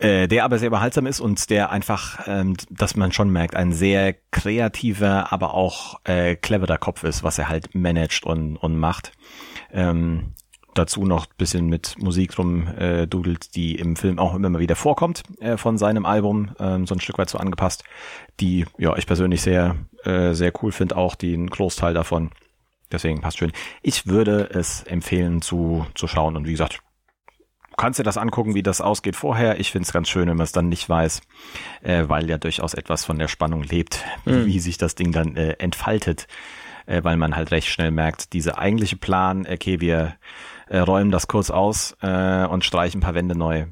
äh, 0.00 0.28
der 0.28 0.44
aber 0.44 0.58
sehr 0.58 0.68
überhaltsam 0.68 1.06
ist 1.06 1.20
und 1.20 1.50
der 1.50 1.70
einfach, 1.70 2.26
ähm, 2.26 2.56
dass 2.70 2.96
man 2.96 3.12
schon 3.12 3.30
merkt, 3.30 3.54
ein 3.54 3.72
sehr 3.72 4.14
kreativer, 4.30 5.32
aber 5.32 5.54
auch 5.54 6.00
äh, 6.04 6.36
cleverer 6.36 6.78
Kopf 6.78 7.04
ist, 7.04 7.22
was 7.22 7.38
er 7.38 7.48
halt 7.48 7.74
managt 7.74 8.24
und, 8.24 8.56
und 8.56 8.76
macht. 8.78 9.12
Ähm, 9.72 10.32
dazu 10.74 11.04
noch 11.04 11.26
bisschen 11.26 11.66
mit 11.66 11.96
Musik 11.98 12.32
drum 12.32 12.66
äh, 12.68 13.06
die 13.06 13.74
im 13.74 13.96
Film 13.96 14.18
auch 14.18 14.34
immer 14.34 14.48
mal 14.48 14.60
wieder 14.60 14.76
vorkommt 14.76 15.22
äh, 15.40 15.56
von 15.56 15.78
seinem 15.78 16.06
Album, 16.06 16.50
ähm, 16.58 16.86
so 16.86 16.94
ein 16.94 17.00
Stück 17.00 17.18
weit 17.18 17.28
so 17.28 17.38
angepasst, 17.38 17.84
die 18.40 18.64
ja 18.78 18.96
ich 18.96 19.06
persönlich 19.06 19.42
sehr 19.42 19.76
äh, 20.04 20.32
sehr 20.32 20.52
cool 20.62 20.72
finde, 20.72 20.96
auch 20.96 21.14
den 21.14 21.48
Großteil 21.50 21.92
davon. 21.92 22.30
Deswegen 22.92 23.20
passt 23.20 23.38
schön. 23.38 23.52
Ich 23.82 24.06
würde 24.06 24.50
es 24.52 24.82
empfehlen 24.82 25.42
zu 25.42 25.86
zu 25.94 26.06
schauen 26.06 26.36
und 26.36 26.46
wie 26.46 26.52
gesagt, 26.52 26.80
kannst 27.80 27.98
dir 27.98 28.04
das 28.04 28.18
angucken, 28.18 28.54
wie 28.54 28.62
das 28.62 28.80
ausgeht 28.80 29.16
vorher. 29.16 29.58
Ich 29.58 29.72
finde 29.72 29.86
es 29.86 29.92
ganz 29.92 30.08
schön, 30.08 30.28
wenn 30.28 30.36
man 30.36 30.44
es 30.44 30.52
dann 30.52 30.68
nicht 30.68 30.88
weiß, 30.88 31.22
äh, 31.82 32.04
weil 32.08 32.28
ja 32.28 32.36
durchaus 32.36 32.74
etwas 32.74 33.04
von 33.06 33.18
der 33.18 33.28
Spannung 33.28 33.62
lebt, 33.62 34.04
mhm. 34.26 34.44
wie 34.44 34.60
sich 34.60 34.76
das 34.76 34.94
Ding 34.94 35.12
dann 35.12 35.36
äh, 35.36 35.52
entfaltet, 35.52 36.26
äh, 36.84 37.02
weil 37.02 37.16
man 37.16 37.36
halt 37.36 37.52
recht 37.52 37.68
schnell 37.68 37.90
merkt, 37.90 38.34
diese 38.34 38.58
eigentliche 38.58 38.96
Plan, 38.96 39.46
okay, 39.50 39.80
wir 39.80 40.16
äh, 40.68 40.78
räumen 40.78 41.10
das 41.10 41.26
kurz 41.26 41.48
aus 41.50 41.96
äh, 42.02 42.44
und 42.44 42.64
streichen 42.66 42.98
ein 42.98 43.02
paar 43.02 43.14
Wände 43.14 43.36
neu. 43.36 43.66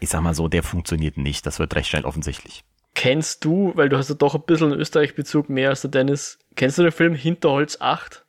Ich 0.00 0.08
sag 0.08 0.20
mal 0.22 0.34
so, 0.34 0.48
der 0.48 0.62
funktioniert 0.62 1.16
nicht. 1.16 1.46
Das 1.46 1.58
wird 1.58 1.74
recht 1.74 1.88
schnell 1.88 2.04
offensichtlich. 2.04 2.64
Kennst 2.94 3.44
du, 3.44 3.72
weil 3.74 3.88
du 3.88 3.96
hast 3.96 4.08
ja 4.08 4.14
doch 4.14 4.34
ein 4.34 4.42
bisschen 4.42 4.72
einen 4.72 4.80
Österreich-Bezug 4.80 5.48
mehr 5.48 5.70
als 5.70 5.82
der 5.82 5.90
Dennis, 5.90 6.38
kennst 6.54 6.78
du 6.78 6.82
den 6.82 6.92
Film 6.92 7.14
Hinterholz 7.14 7.78
8? 7.80 8.24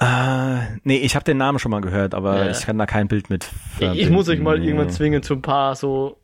Äh, 0.00 0.78
nee, 0.84 0.98
ich 0.98 1.16
habe 1.16 1.24
den 1.24 1.38
Namen 1.38 1.58
schon 1.58 1.72
mal 1.72 1.80
gehört, 1.80 2.14
aber 2.14 2.44
ja. 2.44 2.50
ich 2.50 2.60
kann 2.60 2.78
da 2.78 2.86
kein 2.86 3.08
Bild 3.08 3.30
mit. 3.30 3.50
Ich, 3.80 4.02
ich 4.02 4.10
muss 4.10 4.28
euch 4.28 4.38
mal 4.38 4.62
irgendwann 4.62 4.90
zwingen 4.90 5.24
zu 5.24 5.34
ein 5.34 5.42
paar 5.42 5.74
so. 5.74 6.22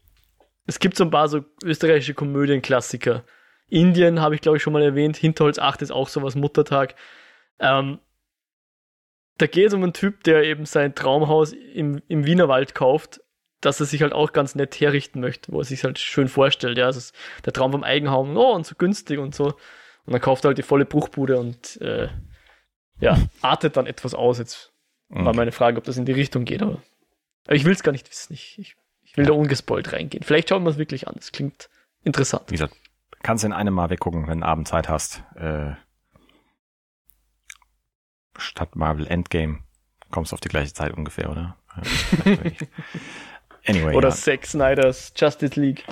Es 0.66 0.78
gibt 0.78 0.96
so 0.96 1.04
ein 1.04 1.10
paar 1.10 1.28
so 1.28 1.44
österreichische 1.62 2.14
Komödienklassiker. 2.14 3.24
Indien 3.68 4.20
habe 4.20 4.36
ich 4.36 4.40
glaube 4.40 4.58
ich 4.58 4.62
schon 4.62 4.72
mal 4.72 4.82
erwähnt. 4.82 5.16
Hinterholz 5.16 5.58
8 5.58 5.82
ist 5.82 5.90
auch 5.90 6.08
sowas 6.08 6.36
Muttertag. 6.36 6.94
Ähm, 7.58 7.98
da 9.38 9.48
geht 9.48 9.66
es 9.66 9.74
um 9.74 9.82
einen 9.82 9.92
Typ, 9.92 10.22
der 10.22 10.44
eben 10.44 10.66
sein 10.66 10.94
Traumhaus 10.94 11.52
im, 11.52 12.00
im 12.06 12.24
Wienerwald 12.24 12.76
kauft, 12.76 13.20
dass 13.64 13.80
er 13.80 13.86
sich 13.86 14.02
halt 14.02 14.12
auch 14.12 14.32
ganz 14.32 14.54
nett 14.54 14.78
herrichten 14.80 15.20
möchte, 15.20 15.52
wo 15.52 15.60
er 15.60 15.64
sich 15.64 15.84
halt 15.84 15.98
schön 15.98 16.28
vorstellt. 16.28 16.76
Ja, 16.78 16.86
also 16.86 17.12
der 17.44 17.52
Traum 17.52 17.72
vom 17.72 17.82
Eigenheim, 17.82 18.36
oh, 18.36 18.52
und 18.52 18.66
so 18.66 18.74
günstig 18.76 19.18
und 19.18 19.34
so. 19.34 19.46
Und 20.06 20.12
dann 20.12 20.20
kauft 20.20 20.44
er 20.44 20.48
halt 20.48 20.58
die 20.58 20.62
volle 20.62 20.84
Bruchbude 20.84 21.38
und 21.38 21.80
äh, 21.80 22.08
ja, 23.00 23.18
artet 23.40 23.76
dann 23.76 23.86
etwas 23.86 24.14
aus. 24.14 24.38
Jetzt 24.38 24.72
war 25.08 25.34
meine 25.34 25.52
Frage, 25.52 25.78
ob 25.78 25.84
das 25.84 25.96
in 25.96 26.04
die 26.04 26.12
Richtung 26.12 26.44
geht, 26.44 26.62
aber, 26.62 26.82
aber 27.46 27.56
ich 27.56 27.64
will 27.64 27.72
es 27.72 27.82
gar 27.82 27.92
nicht 27.92 28.10
wissen. 28.10 28.34
Ich, 28.34 28.58
ich, 28.58 28.76
ich 29.02 29.16
will 29.16 29.26
da 29.26 29.32
ungespoilt 29.32 29.92
reingehen. 29.92 30.22
Vielleicht 30.22 30.48
schauen 30.48 30.64
wir 30.64 30.70
es 30.70 30.78
wirklich 30.78 31.08
an. 31.08 31.14
Das 31.16 31.32
klingt 31.32 31.70
interessant. 32.02 32.44
Wie 32.48 32.54
gesagt, 32.54 32.76
kannst 33.22 33.44
in 33.44 33.52
einem 33.52 33.74
Mal 33.74 33.90
weggucken, 33.90 34.28
wenn 34.28 34.40
du 34.40 34.46
Abendzeit 34.46 34.88
hast. 34.88 35.22
Äh, 35.36 35.72
statt 38.36 38.76
Marvel 38.76 39.06
Endgame 39.06 39.60
kommst 40.10 40.32
du 40.32 40.34
auf 40.34 40.40
die 40.40 40.48
gleiche 40.48 40.72
Zeit 40.72 40.92
ungefähr, 40.92 41.30
oder? 41.30 41.56
anyway. 43.66 43.94
Oder 43.94 44.08
ja. 44.08 44.14
Zack 44.14 44.46
Snyders 44.46 45.12
Justice 45.16 45.60
League. 45.60 45.84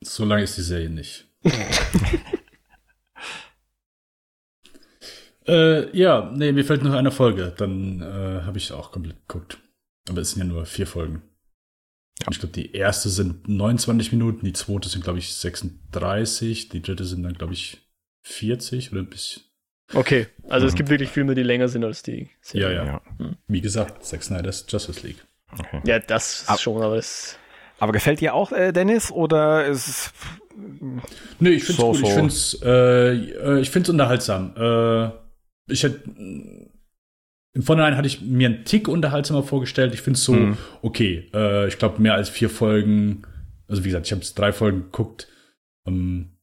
So 0.00 0.24
lange 0.24 0.42
ist 0.44 0.56
die 0.56 0.62
Serie 0.62 0.90
nicht. 0.90 1.26
äh, 5.46 5.96
ja, 5.96 6.30
nee, 6.34 6.52
mir 6.52 6.64
fällt 6.64 6.82
noch 6.82 6.94
eine 6.94 7.10
Folge. 7.12 7.52
Dann 7.56 8.00
äh, 8.00 8.42
habe 8.44 8.58
ich 8.58 8.72
auch 8.72 8.90
komplett 8.92 9.28
geguckt. 9.28 9.58
Aber 10.08 10.20
es 10.20 10.32
sind 10.32 10.40
ja 10.40 10.44
nur 10.44 10.66
vier 10.66 10.86
Folgen. 10.86 11.22
Ja. 12.20 12.28
Ich 12.30 12.40
glaube, 12.40 12.54
die 12.54 12.72
erste 12.72 13.08
sind 13.08 13.48
29 13.48 14.12
Minuten, 14.12 14.44
die 14.44 14.52
zweite 14.52 14.88
sind, 14.88 15.04
glaube 15.04 15.18
ich, 15.18 15.34
36, 15.34 16.68
die 16.68 16.82
dritte 16.82 17.04
sind 17.04 17.22
dann, 17.22 17.34
glaube 17.34 17.52
ich, 17.52 17.78
40 18.22 18.92
oder 18.92 19.00
ein 19.00 19.08
bisschen 19.08 19.42
Okay, 19.94 20.26
also 20.48 20.64
mhm. 20.64 20.68
es 20.68 20.74
gibt 20.74 20.88
wirklich 20.88 21.10
Filme, 21.10 21.34
die 21.34 21.42
länger 21.42 21.68
sind 21.68 21.84
als 21.84 22.02
die 22.02 22.30
Serie. 22.40 22.76
Ja, 22.76 22.84
ja. 22.84 23.02
Mhm. 23.18 23.36
Wie 23.46 23.60
gesagt, 23.60 24.04
Zack 24.04 24.22
Snyder's 24.22 24.64
Justice 24.68 25.06
League. 25.06 25.22
Okay. 25.58 25.80
Ja, 25.84 25.98
das 25.98 26.44
aber, 26.46 26.58
schon, 26.58 26.82
aber 26.82 26.96
es. 26.96 27.38
Aber 27.78 27.92
gefällt 27.92 28.20
dir 28.20 28.34
auch, 28.34 28.52
äh, 28.52 28.72
Dennis, 28.72 29.10
oder 29.10 29.66
ist 29.66 29.88
es. 29.88 30.12
Nee, 31.40 31.50
ich 31.50 31.64
find's 31.64 31.80
so, 31.80 31.88
gut. 31.88 31.98
So. 31.98 32.06
Ich 32.06 32.12
find's, 32.12 32.58
äh, 32.62 33.14
äh, 33.14 33.60
ich 33.60 33.70
find's 33.70 33.88
unterhaltsam. 33.88 34.54
Äh, 34.56 35.10
ich 35.72 35.82
hätte. 35.82 36.02
Im 37.54 37.62
Vorhinein 37.62 37.98
hatte 37.98 38.06
ich 38.06 38.22
mir 38.22 38.48
einen 38.48 38.64
Tick 38.64 38.88
unterhaltsamer 38.88 39.42
vorgestellt. 39.42 39.92
Ich 39.92 40.00
finde 40.00 40.16
es 40.16 40.24
so, 40.24 40.32
mhm. 40.32 40.56
okay, 40.80 41.30
äh, 41.34 41.68
ich 41.68 41.78
glaube, 41.78 42.00
mehr 42.00 42.14
als 42.14 42.30
vier 42.30 42.48
Folgen, 42.48 43.24
also 43.68 43.84
wie 43.84 43.88
gesagt, 43.88 44.06
ich 44.06 44.12
habe 44.12 44.22
drei 44.34 44.52
Folgen 44.52 44.84
geguckt. 44.84 45.28
Ähm, 45.86 46.38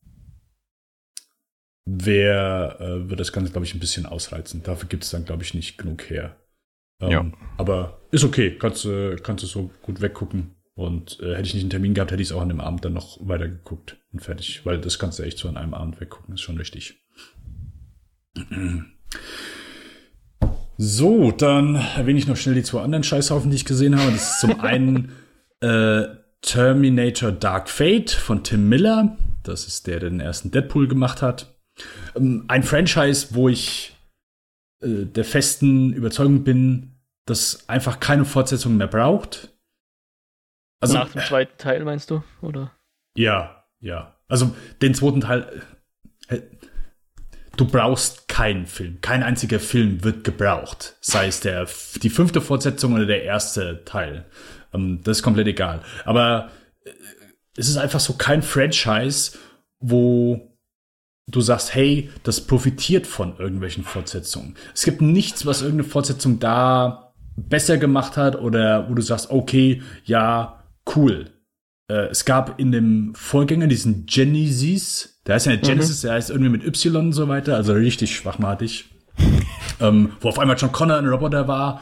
wer 1.85 2.77
äh, 2.79 3.09
wird 3.09 3.19
das 3.19 3.31
Ganze, 3.31 3.51
glaube 3.51 3.65
ich, 3.65 3.73
ein 3.73 3.79
bisschen 3.79 4.05
ausreizen. 4.05 4.61
Dafür 4.61 4.87
gibt 4.87 5.03
es 5.03 5.09
dann, 5.09 5.25
glaube 5.25 5.41
ich, 5.41 5.55
nicht 5.55 5.77
genug 5.79 6.09
her. 6.11 6.35
Ähm, 6.99 7.11
ja. 7.11 7.31
Aber 7.57 8.01
ist 8.11 8.23
okay, 8.23 8.57
kannst, 8.57 8.85
äh, 8.85 9.15
kannst 9.17 9.43
du 9.43 9.47
so 9.47 9.71
gut 9.81 10.01
weggucken. 10.01 10.55
Und 10.75 11.19
äh, 11.19 11.35
hätte 11.35 11.47
ich 11.47 11.53
nicht 11.55 11.63
einen 11.63 11.71
Termin 11.71 11.93
gehabt, 11.93 12.11
hätte 12.11 12.21
ich 12.21 12.29
es 12.29 12.33
auch 12.33 12.41
an 12.41 12.47
dem 12.47 12.61
Abend 12.61 12.85
dann 12.85 12.93
noch 12.93 13.17
weiter 13.27 13.49
geguckt 13.49 13.97
und 14.13 14.21
fertig. 14.21 14.65
Weil 14.65 14.79
das 14.79 14.97
kannst 14.97 15.19
du 15.19 15.23
echt 15.23 15.37
so 15.37 15.49
an 15.49 15.57
einem 15.57 15.73
Abend 15.73 15.99
weggucken, 15.99 16.35
ist 16.35 16.41
schon 16.41 16.57
richtig. 16.57 17.03
So, 20.77 21.31
dann 21.31 21.75
erwähne 21.75 22.19
ich 22.19 22.27
noch 22.27 22.37
schnell 22.37 22.55
die 22.55 22.63
zwei 22.63 22.81
anderen 22.81 23.03
Scheißhaufen, 23.03 23.49
die 23.51 23.57
ich 23.57 23.65
gesehen 23.65 23.99
habe. 23.99 24.11
Das 24.13 24.31
ist 24.31 24.39
zum 24.39 24.59
einen 24.61 25.11
äh, 25.59 26.03
Terminator 26.41 27.33
Dark 27.33 27.69
Fate 27.69 28.11
von 28.11 28.43
Tim 28.45 28.69
Miller. 28.69 29.17
Das 29.43 29.67
ist 29.67 29.87
der, 29.87 29.99
der 29.99 30.09
den 30.09 30.21
ersten 30.21 30.51
Deadpool 30.51 30.87
gemacht 30.87 31.21
hat. 31.21 31.59
Ähm, 32.15 32.45
ein 32.47 32.63
Franchise, 32.63 33.27
wo 33.31 33.49
ich 33.49 33.97
äh, 34.81 35.05
der 35.05 35.25
festen 35.25 35.91
Überzeugung 35.91 36.45
bin, 36.45 36.88
dass 37.29 37.67
einfach 37.69 37.99
keine 37.99 38.25
Fortsetzung 38.25 38.77
mehr 38.77 38.87
braucht. 38.87 39.53
Also, 40.81 40.95
Nach 40.95 41.09
dem 41.09 41.21
zweiten 41.21 41.57
Teil 41.57 41.83
meinst 41.83 42.09
du, 42.09 42.23
oder? 42.41 42.71
Ja, 43.15 43.65
ja. 43.79 44.15
Also 44.27 44.55
den 44.81 44.93
zweiten 44.93 45.21
Teil. 45.21 45.63
Äh, 46.27 46.41
du 47.57 47.65
brauchst 47.65 48.27
keinen 48.27 48.65
Film. 48.65 49.01
Kein 49.01 49.23
einziger 49.23 49.59
Film 49.59 50.03
wird 50.03 50.23
gebraucht. 50.23 50.95
Sei 51.01 51.27
es 51.27 51.41
der, 51.41 51.67
die 52.01 52.09
fünfte 52.09 52.39
Fortsetzung 52.39 52.93
oder 52.93 53.05
der 53.05 53.23
erste 53.23 53.83
Teil. 53.83 54.25
Ähm, 54.73 55.01
das 55.03 55.17
ist 55.17 55.23
komplett 55.23 55.47
egal. 55.47 55.81
Aber 56.05 56.49
äh, 56.85 56.91
es 57.57 57.67
ist 57.67 57.77
einfach 57.77 57.99
so 57.99 58.13
kein 58.13 58.41
Franchise, 58.41 59.37
wo 59.79 60.55
du 61.27 61.41
sagst, 61.41 61.75
hey, 61.75 62.09
das 62.23 62.41
profitiert 62.41 63.05
von 63.05 63.37
irgendwelchen 63.37 63.83
Fortsetzungen. 63.83 64.55
Es 64.73 64.83
gibt 64.83 65.01
nichts, 65.01 65.45
was 65.45 65.61
irgendeine 65.61 65.89
Fortsetzung 65.89 66.39
da 66.39 67.08
besser 67.47 67.77
gemacht 67.77 68.17
hat 68.17 68.35
oder 68.35 68.89
wo 68.89 68.93
du 68.93 69.01
sagst, 69.01 69.29
okay, 69.29 69.81
ja, 70.05 70.63
cool. 70.95 71.31
Äh, 71.89 72.07
es 72.07 72.25
gab 72.25 72.59
in 72.59 72.71
dem 72.71 73.13
Vorgänger 73.15 73.67
diesen 73.67 74.05
Genesis, 74.05 75.21
der 75.25 75.35
heißt 75.35 75.45
ja 75.45 75.51
nicht 75.53 75.63
mhm. 75.63 75.67
Genesis, 75.67 76.01
der 76.01 76.13
heißt 76.13 76.29
irgendwie 76.29 76.51
mit 76.51 76.65
Y 76.65 76.95
und 77.07 77.13
so 77.13 77.27
weiter, 77.27 77.55
also 77.55 77.73
richtig 77.73 78.15
schwachmatig. 78.15 78.89
ähm, 79.79 80.13
wo 80.21 80.29
auf 80.29 80.39
einmal 80.39 80.57
John 80.57 80.71
Connor 80.71 80.97
ein 80.97 81.07
Roboter 81.07 81.47
war. 81.47 81.81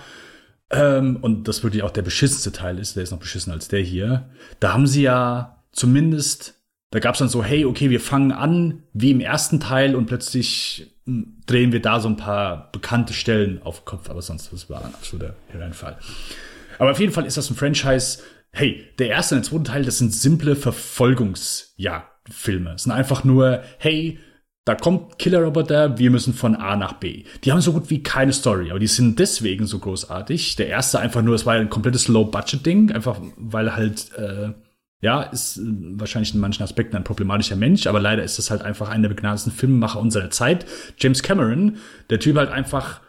Ähm, 0.69 1.17
und 1.21 1.47
das 1.47 1.63
wirklich 1.63 1.83
auch 1.83 1.91
der 1.91 2.01
beschissenste 2.01 2.51
Teil 2.51 2.77
ist, 2.79 2.95
der 2.95 3.03
ist 3.03 3.11
noch 3.11 3.19
beschissen 3.19 3.53
als 3.53 3.67
der 3.67 3.79
hier. 3.79 4.29
Da 4.59 4.73
haben 4.73 4.87
sie 4.87 5.03
ja 5.03 5.63
zumindest 5.71 6.57
da 6.91 6.99
gab 6.99 7.15
es 7.15 7.19
dann 7.19 7.29
so, 7.29 7.43
hey, 7.43 7.65
okay, 7.65 7.89
wir 7.89 7.99
fangen 7.99 8.31
an 8.31 8.83
wie 8.93 9.11
im 9.11 9.19
ersten 9.19 9.59
Teil 9.59 9.95
und 9.95 10.05
plötzlich 10.05 10.96
drehen 11.45 11.71
wir 11.71 11.81
da 11.81 11.99
so 11.99 12.09
ein 12.09 12.17
paar 12.17 12.71
bekannte 12.71 13.13
Stellen 13.13 13.61
auf 13.63 13.85
Kopf, 13.85 14.09
aber 14.09 14.21
sonst 14.21 14.51
das 14.51 14.69
war 14.69 14.83
ein 14.83 14.93
absoluter 14.93 15.35
Hereinfall. 15.47 15.97
Aber 16.79 16.91
auf 16.91 16.99
jeden 16.99 17.13
Fall 17.13 17.25
ist 17.25 17.37
das 17.37 17.49
ein 17.49 17.55
Franchise, 17.55 18.19
hey, 18.51 18.85
der 18.99 19.07
erste 19.09 19.35
und 19.35 19.45
der 19.45 19.49
zweite 19.49 19.71
Teil, 19.71 19.85
das 19.85 19.97
sind 19.97 20.13
simple 20.13 20.55
Verfolgungsjagdfilme. 20.55 22.73
Es 22.75 22.83
sind 22.83 22.91
einfach 22.91 23.23
nur, 23.23 23.63
hey, 23.77 24.19
da 24.65 24.75
kommt 24.75 25.17
Killer-Roboter, 25.17 25.97
wir 25.97 26.11
müssen 26.11 26.33
von 26.33 26.55
A 26.55 26.75
nach 26.75 26.93
B. 26.93 27.23
Die 27.45 27.53
haben 27.53 27.61
so 27.61 27.71
gut 27.71 27.89
wie 27.89 28.03
keine 28.03 28.33
Story, 28.33 28.69
aber 28.69 28.79
die 28.79 28.87
sind 28.87 29.17
deswegen 29.17 29.65
so 29.65 29.79
großartig. 29.79 30.57
Der 30.57 30.67
erste 30.67 30.99
einfach 30.99 31.21
nur, 31.21 31.35
es 31.35 31.45
war 31.45 31.53
ein 31.53 31.69
komplettes 31.69 32.09
Low-Budget-Ding, 32.09 32.91
einfach 32.91 33.21
weil 33.37 33.77
halt 33.77 34.11
äh, 34.17 34.49
ja, 35.01 35.23
ist 35.23 35.57
äh, 35.57 35.61
wahrscheinlich 35.63 36.33
in 36.33 36.39
manchen 36.39 36.63
Aspekten 36.63 36.95
ein 36.95 37.03
problematischer 37.03 37.55
Mensch, 37.55 37.87
aber 37.87 37.99
leider 37.99 38.23
ist 38.23 38.37
das 38.37 38.49
halt 38.49 38.61
einfach 38.61 38.89
einer 38.89 39.03
der 39.03 39.15
begnadetsten 39.15 39.51
Filmemacher 39.51 39.99
unserer 39.99 40.29
Zeit. 40.29 40.65
James 40.97 41.21
Cameron, 41.21 41.77
der 42.09 42.19
Typ 42.19 42.37
halt 42.37 42.49
einfach 42.49 43.01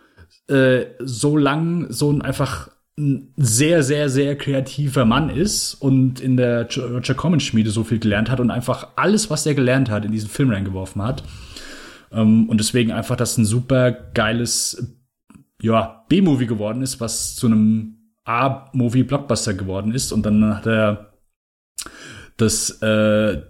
äh, 0.49 0.87
so 0.99 1.37
lang, 1.37 1.87
so 1.91 2.13
ein 2.13 2.23
einfach 2.23 2.71
ein 2.99 3.33
sehr, 3.37 3.83
sehr, 3.85 4.09
sehr 4.09 4.37
kreativer 4.37 5.05
Mann 5.05 5.31
ist 5.31 5.75
und 5.75 6.21
in 6.21 6.37
der 6.37 6.69
Roger 6.77 7.15
Corman 7.15 7.41
Schmiede 7.41 7.71
so 7.71 7.85
viel 7.85 8.01
gelernt 8.01 8.29
hat 8.29 8.41
und 8.41 8.51
einfach 8.51 8.89
alles, 8.97 9.31
was 9.31 9.47
er 9.47 9.55
gelernt 9.55 9.89
hat, 9.89 10.05
in 10.05 10.13
diesen 10.13 10.29
Film 10.29 10.51
reingeworfen 10.51 11.03
hat. 11.03 11.23
Ähm, 12.11 12.49
und 12.49 12.59
deswegen 12.59 12.93
einfach 12.93 13.17
das 13.17 13.39
ein 13.39 13.45
super 13.45 13.93
geiles, 13.93 14.97
ja, 15.63 16.05
B-Movie 16.09 16.47
geworden 16.47 16.83
ist, 16.83 17.01
was 17.01 17.37
zu 17.37 17.47
einem 17.47 17.95
A-Movie-Blockbuster 18.25 19.55
geworden 19.55 19.95
ist. 19.95 20.13
Und 20.13 20.27
dann 20.27 20.57
hat 20.57 20.67
er 20.67 21.08
das 22.39 22.71
äh, 22.83 23.43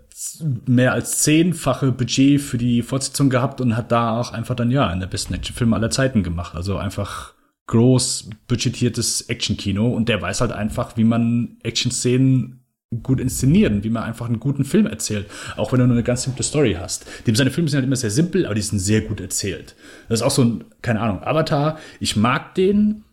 mehr 0.67 0.93
als 0.93 1.21
zehnfache 1.23 1.93
Budget 1.93 2.41
für 2.41 2.59
die 2.59 2.83
Fortsetzung 2.83 3.31
gehabt 3.31 3.61
und 3.61 3.77
hat 3.77 3.93
da 3.93 4.19
auch 4.19 4.33
einfach 4.33 4.57
dann 4.57 4.71
ja 4.71 4.93
in 4.93 5.01
der 5.01 5.07
besten 5.07 5.35
Actionfilm 5.35 5.73
aller 5.75 5.91
Zeiten 5.91 6.23
gemacht. 6.23 6.57
Also 6.57 6.77
einfach 6.77 7.35
groß 7.69 8.31
budgetiertes 8.49 9.23
Actionkino 9.29 9.89
und 9.89 10.09
der 10.09 10.21
weiß 10.21 10.41
halt 10.41 10.53
einfach, 10.53 10.97
wie 10.97 11.05
man 11.05 11.59
Action-Szenen 11.63 12.65
gut 13.03 13.21
inszenieren, 13.21 13.85
wie 13.85 13.91
man 13.91 14.03
einfach 14.03 14.27
einen 14.27 14.41
guten 14.41 14.65
Film 14.65 14.87
erzählt, 14.87 15.27
auch 15.57 15.73
wenn 15.73 15.81
du 15.81 15.87
nur 15.87 15.95
eine 15.95 16.03
ganz 16.03 16.23
simple 16.23 16.43
Story 16.43 16.77
hast. 16.81 17.05
Dem 17.27 17.37
seine 17.37 17.51
Filme 17.51 17.69
sind 17.69 17.77
halt 17.77 17.87
immer 17.87 17.97
sehr 17.97 18.11
simpel, 18.11 18.47
aber 18.47 18.55
die 18.55 18.63
sind 18.63 18.79
sehr 18.79 19.03
gut 19.03 19.21
erzählt. 19.21 19.77
Das 20.09 20.21
ist 20.21 20.27
auch 20.27 20.31
so 20.31 20.43
ein, 20.43 20.65
keine 20.81 21.01
Ahnung, 21.01 21.23
Avatar. 21.23 21.79
Ich 22.01 22.17
mag 22.17 22.55
den, 22.55 23.05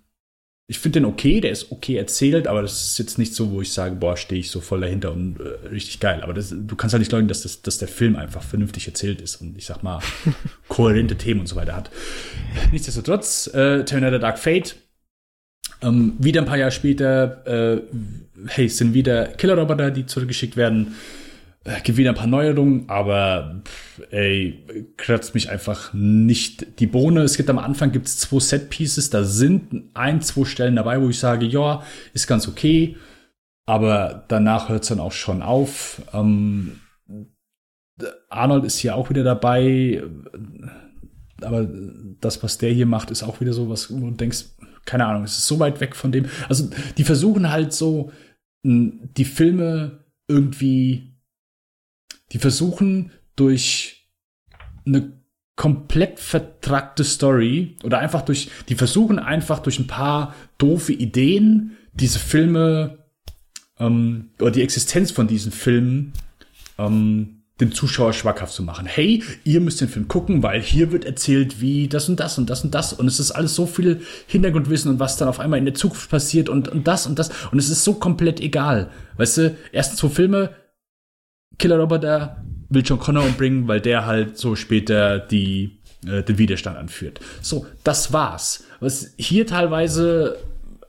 ich 0.68 0.80
finde 0.80 0.99
den 0.99 1.05
okay, 1.05 1.41
der 1.41 1.51
ist 1.51 1.72
okay 1.72 1.95
erzählt, 1.95 2.47
aber 2.47 2.63
das 2.63 2.88
ist 2.88 2.97
jetzt 2.97 3.20
nicht 3.20 3.36
so, 3.36 3.51
wo 3.51 3.61
ich 3.61 3.72
sage, 3.72 3.95
boah, 3.95 4.18
stehe 4.18 4.39
ich 4.39 4.49
so 4.49 4.61
voll 4.61 4.82
dahinter 4.82 5.11
und 5.11 5.39
äh, 5.39 5.68
richtig 5.68 5.99
geil. 5.99 6.22
Aber 6.24 6.34
das, 6.34 6.49
du 6.49 6.76
kannst 6.76 6.93
halt 6.93 7.01
nicht 7.01 7.11
leugnen, 7.11 7.28
dass, 7.28 7.43
das, 7.43 7.61
dass 7.61 7.78
der 7.78 7.88
Film 7.88 8.16
einfach 8.16 8.41
vernünftig 8.41 8.88
erzählt 8.88 9.22
ist 9.22 9.36
und 9.38 9.55
ich 9.57 9.66
sag 9.66 9.84
mal, 9.84 9.99
kohärente 10.68 11.18
Themen 11.18 11.41
und 11.41 11.47
so 11.47 11.55
weiter 11.55 11.76
hat. 11.76 11.91
Nichtsdestotrotz, 12.72 13.47
äh, 13.53 13.86
Terminator 13.86 14.18
Dark 14.18 14.39
Fate, 14.39 14.76
ähm, 15.84 16.13
wieder 16.18 16.41
ein 16.41 16.47
paar 16.47 16.57
Jahre 16.57 16.72
später, 16.72 17.45
äh, 17.45 17.82
hey, 18.47 18.68
sind 18.68 18.95
wieder 18.95 19.28
Killerroboter, 19.28 19.91
die 19.91 20.07
zurückgeschickt 20.07 20.57
werden 20.57 20.95
äh, 21.66 21.82
gibt 21.82 21.97
wieder 21.97 22.11
ein 22.11 22.16
paar 22.16 22.28
Neuerungen, 22.28 22.88
aber 22.89 23.63
ey, 24.11 24.63
kratzt 24.97 25.34
mich 25.34 25.49
einfach 25.49 25.93
nicht 25.93 26.80
die 26.80 26.88
Bohne. 26.88 27.24
Es 27.24 27.38
gibt 27.38 27.49
am 27.49 27.57
Anfang 27.57 27.91
gibt's 27.91 28.18
zwei 28.18 28.39
Set-Pieces, 28.39 29.09
da 29.09 29.24
sind 29.24 29.89
ein, 29.95 30.22
zwei 30.22 30.45
Stellen 30.45 30.76
dabei, 30.76 31.01
wo 31.01 31.09
ich 31.09 31.20
sage, 31.20 31.45
ja, 31.45 31.82
ist 32.13 32.28
ganz 32.28 32.47
okay, 32.47 32.95
aber 33.66 34.26
danach 34.28 34.70
hört's 34.70 34.89
dann 34.89 34.99
auch 34.99 35.11
schon 35.11 35.41
auf. 35.41 36.03
Ähm, 36.13 36.82
Arnold 38.30 38.66
ist 38.66 38.78
hier 38.78 38.95
auch 38.95 39.09
wieder 39.09 39.24
dabei, 39.24 40.03
aber 41.41 41.68
das, 42.22 42.43
was 42.43 42.59
der 42.59 42.72
hier 42.72 42.86
macht, 42.86 43.09
ist 43.09 43.24
auch 43.24 43.41
wieder 43.41 43.53
so, 43.53 43.70
was 43.70 43.91
wo 43.91 44.05
du 44.05 44.11
denkst, 44.11 44.45
keine 44.86 45.07
Ahnung, 45.07 45.24
es 45.24 45.38
ist 45.38 45.47
so 45.47 45.57
weit 45.59 45.82
weg 45.82 45.95
von 45.95 46.11
dem. 46.11 46.28
Also, 46.47 46.70
die 46.97 47.03
versuchen 47.03 47.49
halt 47.49 47.74
so, 47.74 48.11
die 48.63 49.26
Filme 49.26 50.05
irgendwie 50.28 51.14
die 52.32 52.39
versuchen 52.39 53.11
durch 53.36 54.07
eine 54.86 55.13
komplett 55.55 56.19
vertrackte 56.19 57.03
Story 57.03 57.78
oder 57.84 57.99
einfach 57.99 58.23
durch, 58.23 58.49
die 58.67 58.76
versuchen 58.76 59.19
einfach 59.19 59.59
durch 59.59 59.80
ein 59.80 59.88
paar 59.88 60.36
doofe 60.57 60.93
Ideen 60.93 61.78
diese 61.93 62.19
Filme 62.19 63.05
ähm, 63.80 64.32
oder 64.39 64.51
die 64.51 64.61
Existenz 64.61 65.11
von 65.11 65.28
diesen 65.28 65.51
Filmen 65.51 66.13
ähm, 66.78 67.36
dem 67.61 67.71
Zuschauer 67.71 68.11
schwackhaft 68.11 68.53
zu 68.53 68.63
machen. 68.63 68.86
Hey, 68.86 69.23
ihr 69.45 69.61
müsst 69.61 69.80
den 69.80 69.88
Film 69.88 70.09
gucken, 70.09 70.43
weil 70.43 70.61
hier 70.61 70.91
wird 70.91 71.05
erzählt, 71.05 71.61
wie 71.61 71.88
das 71.88 72.09
und 72.09 72.19
das 72.19 72.38
und 72.38 72.49
das 72.49 72.65
und 72.65 72.76
das. 72.76 72.91
Und 72.91 73.07
es 73.07 73.21
ist 73.21 73.32
alles 73.32 73.55
so 73.55 73.65
viel 73.65 74.01
Hintergrundwissen 74.28 74.91
und 74.91 74.99
was 74.99 75.15
dann 75.15 75.30
auf 75.30 75.39
einmal 75.39 75.59
in 75.59 75.65
der 75.65 75.73
Zukunft 75.73 76.09
passiert 76.09 76.49
und, 76.49 76.67
und 76.67 76.86
das 76.86 77.07
und 77.07 77.17
das. 77.17 77.30
Und 77.51 77.59
es 77.59 77.69
ist 77.69 77.86
so 77.86 77.93
komplett 77.93 78.41
egal. 78.41 78.91
Weißt 79.15 79.38
du, 79.38 79.57
ersten 79.71 79.95
zwei 79.95 80.09
Filme 80.09 80.49
Killer 81.58 81.80
Roboter 81.80 82.43
will 82.70 82.84
John 82.84 83.00
Connor 83.00 83.24
umbringen, 83.24 83.68
weil 83.68 83.82
der 83.82 84.06
halt 84.06 84.38
so 84.38 84.56
später 84.56 85.20
die, 85.20 85.80
äh, 86.06 86.24
den 86.24 86.38
Widerstand 86.38 86.78
anführt. 86.78 87.20
So, 87.41 87.66
das 87.84 88.12
war's. 88.12 88.66
Was 88.80 89.14
hier 89.18 89.48
teilweise 89.48 90.38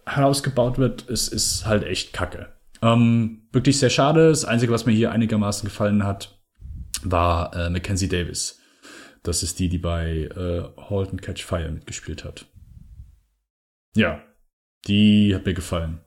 herausgebaut 0.07 0.79
wird, 0.79 1.03
ist, 1.03 1.29
ist 1.29 1.67
halt 1.67 1.85
echt 1.85 2.13
kacke. 2.13 2.49
Ähm, 2.83 3.43
wirklich 3.53 3.79
sehr 3.79 3.91
schade. 3.91 4.29
Das 4.29 4.45
Einzige, 4.45 4.73
was 4.73 4.87
mir 4.87 4.93
hier 4.93 5.13
einigermaßen 5.13 5.69
gefallen 5.69 6.05
hat, 6.05 6.39
war 7.03 7.55
äh, 7.55 7.71
Mackenzie 7.71 8.09
Davis. 8.09 8.61
Das 9.23 9.43
ist 9.43 9.59
die, 9.59 9.69
die 9.69 9.79
bei 9.79 10.29
äh, 10.37 10.63
Halt 10.89 11.11
and 11.11 11.23
Catch 11.23 11.45
Fire 11.45 11.71
mitgespielt 11.71 12.25
hat. 12.25 12.47
Ja, 13.97 14.23
die 14.87 15.35
hat 15.35 15.47
mir 15.47 15.55
gefallen. 15.55 16.01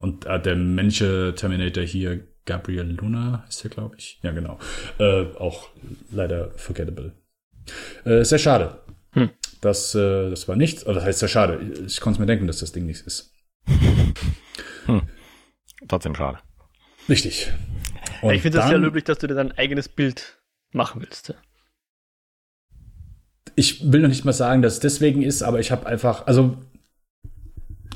Und 0.00 0.26
äh, 0.26 0.40
der 0.40 0.56
männliche 0.56 1.34
Terminator 1.34 1.82
hier 1.82 2.26
Gabriel 2.48 2.96
Luna 2.98 3.44
ist 3.46 3.62
der, 3.62 3.70
glaube 3.70 3.96
ich. 3.98 4.18
Ja, 4.22 4.32
genau. 4.32 4.58
Äh, 4.98 5.26
auch 5.38 5.68
leider 6.10 6.50
forgettable. 6.52 7.12
Äh, 8.04 8.24
sehr 8.24 8.38
schade. 8.38 8.80
Hm. 9.12 9.28
Das, 9.60 9.94
äh, 9.94 10.30
das 10.30 10.48
war 10.48 10.56
nichts. 10.56 10.86
Oder 10.86 10.94
das 10.94 11.04
heißt 11.04 11.18
sehr 11.18 11.28
schade. 11.28 11.60
Ich 11.86 12.00
konnte 12.00 12.20
mir 12.20 12.26
denken, 12.26 12.46
dass 12.46 12.60
das 12.60 12.72
Ding 12.72 12.86
nichts 12.86 13.02
ist. 13.02 13.34
Hm. 14.86 15.02
Trotzdem 15.86 16.14
schade. 16.14 16.38
Richtig. 17.10 17.52
Ja, 18.22 18.30
ich 18.30 18.40
finde 18.40 18.56
das 18.56 18.68
sehr 18.68 18.78
löblich, 18.78 19.04
dass 19.04 19.18
du 19.18 19.26
dir 19.26 19.34
dein 19.34 19.52
eigenes 19.52 19.86
Bild 19.86 20.38
machen 20.72 21.02
willst. 21.02 21.34
Ich 23.54 23.92
will 23.92 24.00
noch 24.00 24.08
nicht 24.08 24.24
mal 24.24 24.32
sagen, 24.32 24.62
dass 24.62 24.74
es 24.74 24.80
deswegen 24.80 25.20
ist, 25.20 25.42
aber 25.42 25.60
ich 25.60 25.70
habe 25.70 25.84
einfach, 25.86 26.26
also 26.26 26.56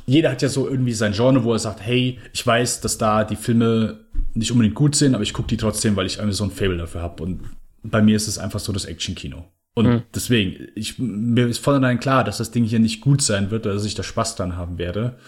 jeder 0.05 0.31
hat 0.31 0.43
ja 0.43 0.51
so 0.51 0.69
irgendwie 0.69 0.93
sein 0.93 1.13
Genre, 1.13 1.45
wo 1.45 1.55
er 1.55 1.59
sagt, 1.59 1.81
hey, 1.81 2.19
ich 2.35 2.47
weiß, 2.47 2.83
dass 2.83 2.99
da 2.99 3.25
die 3.25 3.37
Filme 3.37 4.05
nicht 4.35 4.53
unbedingt 4.53 4.75
gut 4.75 4.95
sind, 4.95 5.15
aber 5.15 5.23
ich 5.23 5.33
gucke 5.33 5.49
die 5.49 5.57
trotzdem, 5.57 5.97
weil 5.97 6.07
ich 6.07 6.21
einfach 6.21 6.35
so 6.35 6.45
ein 6.45 6.51
Fable 6.51 6.79
dafür 6.79 7.03
habe. 7.03 7.23
Und 7.23 7.43
bei 7.83 8.03
mir 8.03 8.17
ist 8.17 8.29
es 8.29 8.39
einfach 8.39 8.61
so 8.61 8.73
das 8.73 8.85
Action-Kino. 8.85 9.45
Und 9.75 9.87
mhm. 9.87 10.03
deswegen, 10.15 10.69
ich, 10.75 10.99
mir 10.99 11.47
ist 11.47 11.59
voll 11.59 11.81
klar, 11.99 12.25
dass 12.25 12.39
das 12.39 12.51
Ding 12.51 12.65
hier 12.65 12.79
nicht 12.79 13.01
gut 13.01 13.23
sein 13.23 13.51
wird, 13.51 13.67
dass 13.67 13.85
ich 13.85 13.95
da 13.95 14.03
Spaß 14.03 14.37
dran 14.37 14.57
haben 14.57 14.79
werde. 14.79 15.19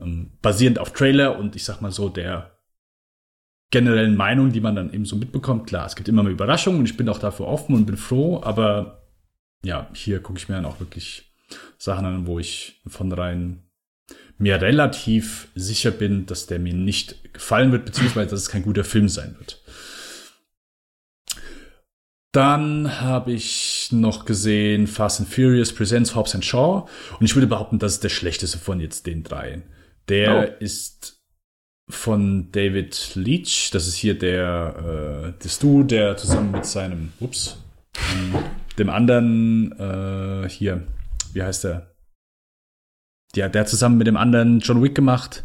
Ähm, 0.00 0.32
basierend 0.40 0.78
auf 0.78 0.92
Trailer 0.92 1.38
und 1.38 1.56
ich 1.56 1.64
sag 1.64 1.80
mal 1.80 1.92
so 1.92 2.08
der 2.08 2.58
generellen 3.70 4.16
Meinung, 4.16 4.52
die 4.52 4.60
man 4.60 4.74
dann 4.74 4.92
eben 4.92 5.04
so 5.04 5.16
mitbekommt. 5.16 5.66
Klar, 5.66 5.86
es 5.86 5.96
gibt 5.96 6.08
immer 6.08 6.22
mal 6.22 6.32
Überraschungen 6.32 6.80
und 6.80 6.86
ich 6.86 6.96
bin 6.96 7.08
auch 7.08 7.18
dafür 7.18 7.46
offen 7.46 7.74
und 7.74 7.84
bin 7.84 7.98
froh, 7.98 8.40
aber 8.42 9.06
ja, 9.62 9.90
hier 9.92 10.20
gucke 10.22 10.38
ich 10.38 10.48
mir 10.48 10.54
dann 10.54 10.64
auch 10.64 10.80
wirklich 10.80 11.34
Sachen 11.76 12.06
an, 12.06 12.26
wo 12.26 12.38
ich 12.38 12.80
von 12.86 13.12
rein 13.12 13.67
mir 14.38 14.60
relativ 14.60 15.48
sicher 15.54 15.90
bin, 15.90 16.26
dass 16.26 16.46
der 16.46 16.58
mir 16.58 16.74
nicht 16.74 17.34
gefallen 17.34 17.72
wird, 17.72 17.84
beziehungsweise 17.84 18.30
dass 18.30 18.42
es 18.42 18.48
kein 18.48 18.62
guter 18.62 18.84
Film 18.84 19.08
sein 19.08 19.36
wird. 19.38 19.62
Dann 22.32 23.00
habe 23.00 23.32
ich 23.32 23.88
noch 23.90 24.26
gesehen 24.26 24.86
Fast 24.86 25.20
and 25.20 25.28
Furious 25.28 25.72
Presents 25.72 26.14
Hobbs 26.14 26.34
and 26.34 26.44
Shaw 26.44 26.86
und 27.18 27.26
ich 27.26 27.34
würde 27.34 27.46
behaupten, 27.46 27.78
das 27.78 27.94
ist 27.94 28.04
der 28.04 28.10
schlechteste 28.10 28.58
von 28.58 28.80
jetzt 28.80 29.06
den 29.06 29.24
dreien. 29.24 29.64
Der 30.08 30.54
oh. 30.54 30.62
ist 30.62 31.20
von 31.88 32.52
David 32.52 33.12
Leach, 33.14 33.70
das 33.72 33.88
ist 33.88 33.96
hier 33.96 34.18
der 34.18 35.32
äh, 35.38 35.42
das 35.42 35.58
Du, 35.58 35.82
der 35.82 36.16
zusammen 36.18 36.52
mit 36.52 36.66
seinem, 36.66 37.12
ups, 37.18 37.56
ähm, 38.12 38.34
dem 38.78 38.90
anderen 38.90 39.72
äh, 39.78 40.48
hier, 40.50 40.86
wie 41.32 41.42
heißt 41.42 41.64
der? 41.64 41.87
Der 43.34 43.50
hat 43.52 43.68
zusammen 43.68 43.98
mit 43.98 44.06
dem 44.06 44.16
anderen 44.16 44.60
John 44.60 44.82
Wick 44.82 44.94
gemacht. 44.94 45.44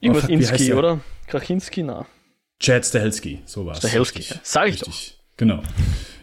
Irgendwas 0.00 0.28
oh, 0.28 0.32
Inski, 0.32 0.72
oder? 0.74 1.00
Krachinski, 1.28 1.84
na. 1.84 2.06
Chad 2.58 2.84
Stahelski, 2.84 3.42
so 3.44 3.64
war's. 3.64 3.78
Stahelski, 3.78 4.22
ja. 4.22 4.36
sag 4.42 4.68
ich 4.68 4.74
Richtig. 4.74 5.16
doch. 5.16 5.22
Genau. 5.36 5.62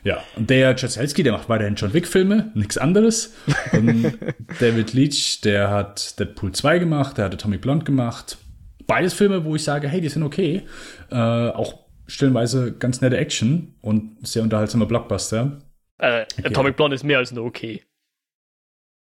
Ja, 0.03 0.23
und 0.35 0.49
der 0.49 0.75
Chad 0.75 0.91
Stahelski, 0.91 1.23
der 1.23 1.31
macht 1.31 1.47
weiterhin 1.49 1.75
John 1.75 1.93
Wick-Filme, 1.93 2.51
nichts 2.55 2.77
anderes. 2.77 3.33
Und 3.71 4.17
David 4.59 4.93
Leach, 4.93 5.41
der 5.41 5.69
hat 5.69 6.19
Deadpool 6.19 6.51
2 6.51 6.79
gemacht, 6.79 7.17
der 7.17 7.25
hat 7.25 7.33
Atomic 7.33 7.61
Blonde 7.61 7.85
gemacht. 7.85 8.37
Beides 8.85 9.13
Filme, 9.13 9.45
wo 9.45 9.55
ich 9.55 9.63
sage, 9.63 9.87
hey, 9.87 10.01
die 10.01 10.09
sind 10.09 10.23
okay. 10.23 10.63
Äh, 11.09 11.15
auch 11.15 11.85
stellenweise 12.07 12.73
ganz 12.73 13.01
nette 13.01 13.17
Action 13.17 13.75
und 13.81 14.27
sehr 14.27 14.43
unterhaltsamer 14.43 14.87
Blockbuster. 14.87 15.59
Äh, 15.99 16.25
Atomic 16.43 16.75
Blonde 16.75 16.95
ist 16.95 17.03
mehr 17.03 17.19
als 17.19 17.31
nur 17.31 17.45
okay 17.45 17.83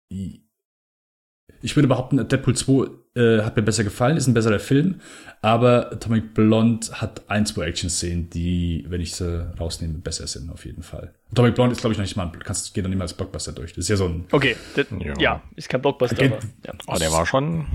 ich 0.09 1.77
würde 1.77 1.89
behaupten, 1.89 2.17
Deadpool 2.17 2.57
2 2.57 2.89
äh, 3.15 3.43
hat 3.43 3.57
mir 3.57 3.63
besser 3.63 3.85
gefallen, 3.85 4.17
ist 4.17 4.27
ein 4.27 4.35
besserer 4.35 4.59
Film, 4.59 5.01
aber 5.43 5.93
Atomic 5.93 6.35
Blonde 6.35 6.87
hat 6.93 7.29
ein, 7.29 7.47
zwei 7.47 7.67
Action-Szenen, 7.67 8.31
die, 8.31 8.85
wenn 8.89 9.01
ich 9.01 9.15
sie 9.15 9.53
rausnehme, 9.59 9.95
besser 9.95 10.27
sind, 10.27 10.51
auf 10.51 10.65
jeden 10.65 10.83
Fall. 10.83 11.15
Atomic 11.33 11.55
Blonde 11.55 11.73
ist, 11.73 11.81
glaube 11.81 11.93
ich, 11.93 11.99
noch 11.99 12.05
nicht 12.05 12.17
mal, 12.17 12.31
kannst, 12.45 12.75
geht 12.75 12.85
noch 12.85 12.89
nicht 12.89 12.99
mal 12.99 13.05
als 13.05 13.15
Blockbuster 13.15 13.53
durch. 13.53 13.73
Das 13.73 13.79
ist 13.79 13.89
ja 13.89 13.97
so 13.97 14.07
ein. 14.07 14.27
Okay, 14.31 14.57
das, 14.77 14.87
ja. 15.01 15.15
ja. 15.19 15.43
ist 15.57 15.69
kein 15.69 15.83
Blockbuster, 15.83 16.17
okay. 16.17 16.33
aber. 16.33 16.39
Ja. 16.65 16.75
Oh, 16.87 16.97
der 16.99 17.13
war 17.13 17.27
schon. 17.27 17.67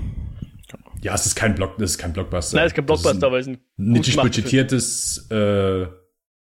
Ja, 1.02 1.14
es 1.14 1.26
ist 1.26 1.34
kein 1.34 1.54
Block, 1.54 1.76
das 1.76 1.92
ist 1.92 1.98
kein 1.98 2.14
Blockbuster. 2.14 2.56
Nein, 2.56 2.66
es 2.66 2.72
ist 2.72 2.76
kein 2.76 2.86
Blockbuster, 2.86 3.18
ein 3.18 3.24
aber 3.24 3.38
es 3.38 3.46
ist 3.46 3.52
ein 3.52 3.60
nicht 3.76 4.16
budgetiertes 4.16 5.30
äh, 5.30 5.86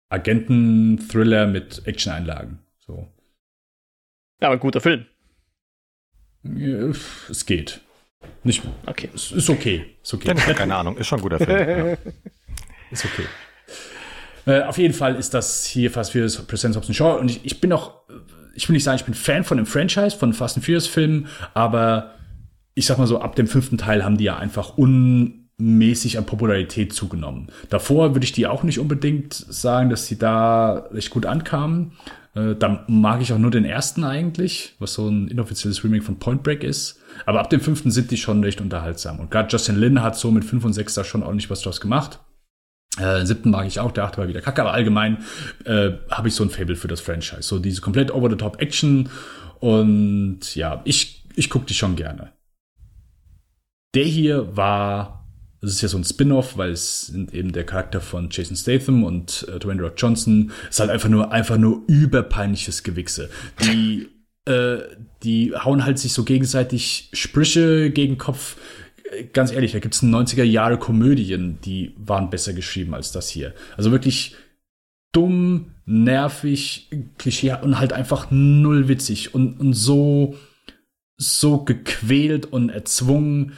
Agenten-Thriller 0.09 1.47
mit 1.47 1.81
Action-Einlagen. 1.87 2.59
So. 2.77 3.07
Ja, 4.39 4.49
aber 4.49 4.57
ein 4.57 4.59
guter 4.59 4.81
Film. 4.81 5.07
Es 6.43 7.45
geht. 7.45 7.81
Nicht. 8.43 8.63
Okay. 8.85 9.09
Es 9.13 9.31
ist 9.31 9.49
okay. 9.49 9.85
Ist 10.01 10.13
okay. 10.13 10.33
keine 10.53 10.75
Ahnung. 10.75 10.97
Ist 10.97 11.07
schon 11.07 11.19
ein 11.19 11.21
guter 11.21 11.39
Film. 11.39 11.49
ja. 11.87 11.97
Ist 12.91 13.05
okay. 13.05 13.25
Äh, 14.45 14.63
auf 14.63 14.77
jeden 14.77 14.93
Fall 14.93 15.15
ist 15.15 15.33
das 15.33 15.65
hier 15.65 15.91
Fast 15.91 16.11
Furious 16.11 16.37
Presents 16.47 16.75
Hobbs 16.77 16.93
Shaw. 16.95 17.19
Und 17.19 17.29
ich, 17.29 17.41
ich 17.43 17.61
bin 17.61 17.71
auch, 17.73 17.93
ich 18.55 18.67
will 18.67 18.73
nicht 18.73 18.83
sagen, 18.83 18.97
ich 18.97 19.05
bin 19.05 19.13
Fan 19.13 19.43
von 19.43 19.57
dem 19.57 19.65
Franchise, 19.65 20.17
von 20.17 20.33
Fast 20.33 20.57
and 20.57 20.65
Furious 20.65 20.87
Filmen, 20.87 21.27
aber 21.53 22.15
ich 22.73 22.85
sag 22.85 22.97
mal 22.97 23.07
so, 23.07 23.19
ab 23.19 23.35
dem 23.35 23.47
fünften 23.47 23.77
Teil 23.77 24.03
haben 24.03 24.17
die 24.17 24.23
ja 24.23 24.37
einfach 24.37 24.77
unmäßig 24.77 26.17
an 26.17 26.25
Popularität 26.25 26.93
zugenommen. 26.93 27.47
Davor 27.69 28.15
würde 28.15 28.25
ich 28.25 28.31
die 28.31 28.47
auch 28.47 28.63
nicht 28.63 28.79
unbedingt 28.79 29.33
sagen, 29.33 29.89
dass 29.89 30.07
sie 30.07 30.17
da 30.17 30.87
recht 30.91 31.09
gut 31.11 31.25
ankamen. 31.25 31.93
Äh, 32.35 32.55
da 32.55 32.85
mag 32.87 33.21
ich 33.21 33.33
auch 33.33 33.37
nur 33.37 33.51
den 33.51 33.65
ersten 33.65 34.03
eigentlich, 34.03 34.75
was 34.79 34.93
so 34.93 35.07
ein 35.07 35.27
inoffizielles 35.27 35.83
Remake 35.83 36.03
von 36.03 36.19
Point 36.19 36.43
Break 36.43 36.63
ist. 36.63 36.99
Aber 37.25 37.39
ab 37.39 37.49
dem 37.49 37.61
fünften 37.61 37.91
sind 37.91 38.11
die 38.11 38.17
schon 38.17 38.43
recht 38.43 38.61
unterhaltsam. 38.61 39.19
Und 39.19 39.31
gerade 39.31 39.49
Justin 39.51 39.77
Lin 39.77 40.01
hat 40.01 40.15
so 40.15 40.31
mit 40.31 40.45
5 40.45 40.63
und 40.65 40.73
6 40.73 40.93
da 40.93 41.03
schon 41.03 41.23
ordentlich 41.23 41.49
was 41.49 41.61
draus 41.61 41.81
gemacht. 41.81 42.19
Äh, 42.97 43.19
den 43.19 43.27
siebten 43.27 43.51
mag 43.51 43.67
ich 43.67 43.79
auch, 43.79 43.91
der 43.91 44.05
achte 44.05 44.17
war 44.17 44.27
wieder 44.27 44.41
kacke, 44.41 44.61
aber 44.61 44.73
allgemein 44.73 45.19
äh, 45.65 45.91
habe 46.09 46.27
ich 46.27 46.35
so 46.35 46.43
ein 46.43 46.49
Fable 46.49 46.75
für 46.75 46.87
das 46.87 47.01
Franchise. 47.01 47.43
So 47.43 47.59
diese 47.59 47.81
komplett 47.81 48.11
over-the-top-Action 48.11 49.09
und 49.59 50.55
ja, 50.55 50.81
ich, 50.85 51.25
ich 51.35 51.49
gucke 51.49 51.65
die 51.65 51.73
schon 51.73 51.95
gerne. 51.95 52.33
Der 53.93 54.05
hier 54.05 54.55
war, 54.57 55.20
das 55.61 55.71
ist 55.71 55.81
ja 55.81 55.87
so 55.87 55.97
ein 55.97 56.03
Spin-off, 56.03 56.57
weil 56.57 56.71
es 56.71 57.07
sind 57.07 57.33
eben 57.33 57.51
der 57.51 57.65
Charakter 57.65 58.01
von 58.01 58.29
Jason 58.31 58.57
Statham 58.57 59.03
und 59.03 59.47
äh, 59.47 59.59
Dwayne 59.59 59.81
Rock 59.81 59.93
Johnson. 59.97 60.51
Ist 60.69 60.79
halt 60.79 60.89
einfach 60.89 61.09
nur, 61.09 61.31
einfach 61.31 61.57
nur 61.57 61.83
überpeinliches 61.87 62.83
Gewichse. 62.83 63.29
Die, 63.63 64.09
äh, 64.45 64.79
die 65.23 65.53
hauen 65.55 65.85
halt 65.85 65.99
sich 65.99 66.13
so 66.13 66.23
gegenseitig 66.23 67.09
Sprüche 67.13 67.91
gegen 67.91 68.17
Kopf 68.17 68.57
ganz 69.33 69.51
ehrlich, 69.51 69.73
da 69.73 69.79
gibt 69.79 69.93
es 69.93 70.03
90er 70.03 70.43
Jahre 70.43 70.77
Komödien, 70.77 71.59
die 71.63 71.93
waren 71.97 72.29
besser 72.29 72.53
geschrieben 72.53 72.93
als 72.93 73.11
das 73.11 73.29
hier. 73.29 73.53
Also 73.77 73.91
wirklich 73.91 74.35
dumm, 75.11 75.71
nervig, 75.85 76.89
Klischee 77.17 77.55
und 77.61 77.79
halt 77.79 77.93
einfach 77.93 78.27
null 78.31 78.87
witzig 78.87 79.35
und, 79.35 79.59
und 79.59 79.73
so, 79.73 80.35
so 81.17 81.63
gequält 81.63 82.45
und 82.45 82.69
erzwungen. 82.69 83.53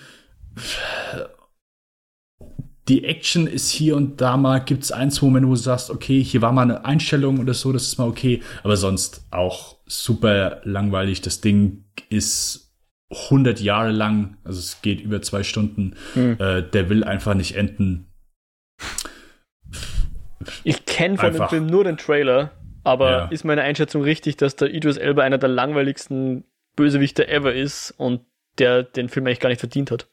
Die 2.89 3.05
Action 3.05 3.47
ist 3.47 3.69
hier 3.69 3.95
und 3.95 4.19
da 4.19 4.35
mal, 4.35 4.59
gibt 4.59 4.83
es 4.83 4.91
ein, 4.91 5.09
zwei 5.09 5.27
Momente, 5.27 5.47
wo 5.47 5.53
du 5.53 5.59
sagst, 5.59 5.89
okay, 5.89 6.21
hier 6.21 6.41
war 6.41 6.51
mal 6.51 6.63
eine 6.63 6.83
Einstellung 6.83 7.39
oder 7.39 7.53
so, 7.53 7.71
das 7.71 7.83
ist 7.83 7.97
mal 7.97 8.07
okay, 8.07 8.41
aber 8.63 8.75
sonst 8.75 9.25
auch 9.31 9.77
super 9.85 10.59
langweilig. 10.63 11.21
Das 11.21 11.39
Ding 11.39 11.85
ist 12.09 12.73
100 13.09 13.61
Jahre 13.61 13.91
lang, 13.91 14.37
also 14.43 14.59
es 14.59 14.81
geht 14.81 15.01
über 15.01 15.21
zwei 15.21 15.43
Stunden, 15.43 15.95
hm. 16.13 16.37
äh, 16.39 16.61
der 16.61 16.89
will 16.89 17.03
einfach 17.03 17.35
nicht 17.35 17.55
enden. 17.55 18.07
Ich 20.63 20.85
kenne 20.85 21.17
von 21.17 21.27
einfach. 21.27 21.47
dem 21.47 21.49
Film 21.49 21.67
nur 21.67 21.85
den 21.85 21.97
Trailer, 21.97 22.51
aber 22.83 23.11
ja. 23.11 23.25
ist 23.27 23.45
meine 23.45 23.61
Einschätzung 23.61 24.01
richtig, 24.01 24.35
dass 24.37 24.55
der 24.57 24.73
Idris 24.73 24.97
Elba 24.97 25.23
einer 25.23 25.37
der 25.37 25.49
langweiligsten 25.49 26.43
Bösewichter 26.75 27.29
ever 27.29 27.53
ist 27.53 27.91
und 27.97 28.21
der 28.57 28.83
den 28.83 29.09
Film 29.09 29.25
eigentlich 29.25 29.39
gar 29.39 29.49
nicht 29.49 29.59
verdient 29.59 29.91
hat? 29.91 30.09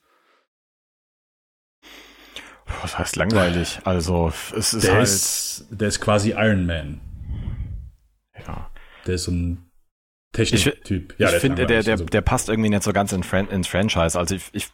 Was 2.82 2.98
heißt 2.98 3.16
langweilig? 3.16 3.80
Also, 3.84 4.32
es 4.56 4.74
ist 4.74 4.84
der 4.84 4.94
halt. 4.94 5.04
Ist, 5.04 5.66
der 5.70 5.88
ist 5.88 6.00
quasi 6.00 6.30
Iron 6.30 6.66
Man. 6.66 7.00
Ja. 8.46 8.70
Der 9.06 9.14
ist 9.14 9.24
so 9.24 9.32
ein 9.32 9.70
Technik-Typ. 10.32 11.14
Ja, 11.18 11.30
ich 11.30 11.36
finde, 11.36 11.66
der, 11.66 11.82
der, 11.82 11.96
der 11.96 12.20
passt 12.20 12.48
irgendwie 12.48 12.70
nicht 12.70 12.82
so 12.82 12.92
ganz 12.92 13.12
in 13.12 13.22
Fran 13.22 13.48
ins 13.48 13.66
Franchise. 13.66 14.18
Also 14.18 14.36
ich, 14.36 14.44
ich 14.52 14.68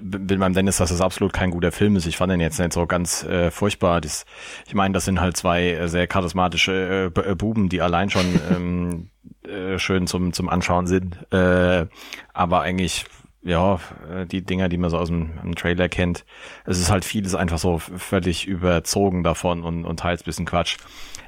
will 0.00 0.38
meinem 0.38 0.54
Dennis, 0.54 0.78
dass 0.78 0.90
das 0.90 1.00
absolut 1.00 1.32
kein 1.32 1.50
guter 1.50 1.72
Film 1.72 1.96
ist. 1.96 2.06
Ich 2.06 2.16
fand 2.16 2.32
den 2.32 2.40
jetzt 2.40 2.58
nicht 2.58 2.72
so 2.72 2.86
ganz 2.86 3.22
äh, 3.24 3.50
furchtbar. 3.50 4.00
Das, 4.00 4.24
ich 4.66 4.74
meine, 4.74 4.94
das 4.94 5.04
sind 5.04 5.20
halt 5.20 5.36
zwei 5.36 5.70
äh, 5.72 5.88
sehr 5.88 6.06
charismatische 6.06 7.12
äh, 7.16 7.30
äh 7.30 7.34
Buben, 7.34 7.68
die 7.68 7.80
allein 7.80 8.10
schon 8.10 8.26
ähm, 8.50 9.10
äh, 9.46 9.78
schön 9.78 10.06
zum, 10.06 10.32
zum 10.32 10.48
Anschauen 10.48 10.86
sind. 10.86 11.18
Äh, 11.32 11.86
aber 12.32 12.62
eigentlich, 12.62 13.04
ja, 13.46 13.80
äh, 14.10 14.26
die 14.26 14.42
Dinger, 14.42 14.68
die 14.68 14.78
man 14.78 14.90
so 14.90 14.98
aus 14.98 15.08
dem, 15.08 15.40
dem 15.42 15.54
Trailer 15.54 15.88
kennt, 15.88 16.24
es 16.64 16.78
ist 16.78 16.90
halt 16.90 17.04
vieles 17.04 17.34
einfach 17.34 17.58
so 17.58 17.78
völlig 17.78 18.46
überzogen 18.46 19.22
davon 19.22 19.62
und, 19.62 19.84
und 19.84 20.00
teils 20.00 20.22
bisschen 20.22 20.46
Quatsch 20.46 20.76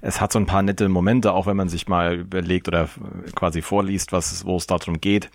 es 0.01 0.21
hat 0.21 0.33
so 0.33 0.39
ein 0.39 0.47
paar 0.47 0.63
nette 0.63 0.89
Momente, 0.89 1.33
auch 1.33 1.47
wenn 1.47 1.57
man 1.57 1.69
sich 1.69 1.89
mal 1.89 2.17
überlegt 2.17 2.69
oder 2.69 2.89
quasi 3.35 3.63
vorliest, 3.63 4.13
was 4.13 4.45
wo 4.45 4.57
es 4.57 4.67
darum 4.67 5.01
geht. 5.01 5.31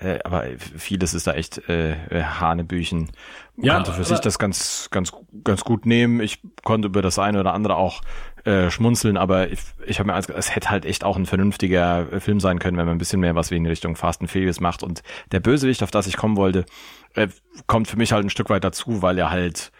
Äh, 0.00 0.18
aber 0.24 0.44
vieles 0.58 1.14
ist 1.14 1.26
da 1.26 1.34
echt 1.34 1.68
äh, 1.68 1.94
Hanebüchen. 2.12 3.12
Man 3.56 3.66
ja, 3.66 3.74
konnte 3.74 3.92
für 3.92 4.04
sich 4.04 4.18
das 4.18 4.38
ganz, 4.38 4.88
ganz, 4.90 5.12
ganz 5.44 5.62
gut 5.62 5.86
nehmen. 5.86 6.20
Ich 6.20 6.40
konnte 6.64 6.88
über 6.88 7.00
das 7.00 7.18
eine 7.18 7.40
oder 7.40 7.54
andere 7.54 7.76
auch 7.76 8.02
äh, 8.44 8.70
schmunzeln, 8.70 9.16
aber 9.16 9.50
ich, 9.50 9.60
ich 9.86 9.98
habe 9.98 10.08
mir 10.08 10.14
als, 10.14 10.28
es 10.28 10.54
hätte 10.54 10.70
halt 10.70 10.84
echt 10.84 11.04
auch 11.04 11.16
ein 11.16 11.26
vernünftiger 11.26 12.20
Film 12.20 12.40
sein 12.40 12.58
können, 12.58 12.76
wenn 12.76 12.86
man 12.86 12.96
ein 12.96 12.98
bisschen 12.98 13.20
mehr 13.20 13.34
was 13.34 13.50
wie 13.50 13.56
in 13.56 13.66
Richtung 13.66 13.96
Fast 13.96 14.20
and 14.20 14.30
Furious 14.30 14.60
macht. 14.60 14.82
Und 14.82 15.02
der 15.32 15.40
Bösewicht, 15.40 15.82
auf 15.82 15.90
das 15.90 16.06
ich 16.06 16.16
kommen 16.16 16.36
wollte, 16.36 16.66
äh, 17.14 17.28
kommt 17.66 17.88
für 17.88 17.96
mich 17.96 18.12
halt 18.12 18.24
ein 18.24 18.30
Stück 18.30 18.50
weit 18.50 18.64
dazu, 18.64 19.02
weil 19.02 19.18
er 19.18 19.30
halt 19.30 19.72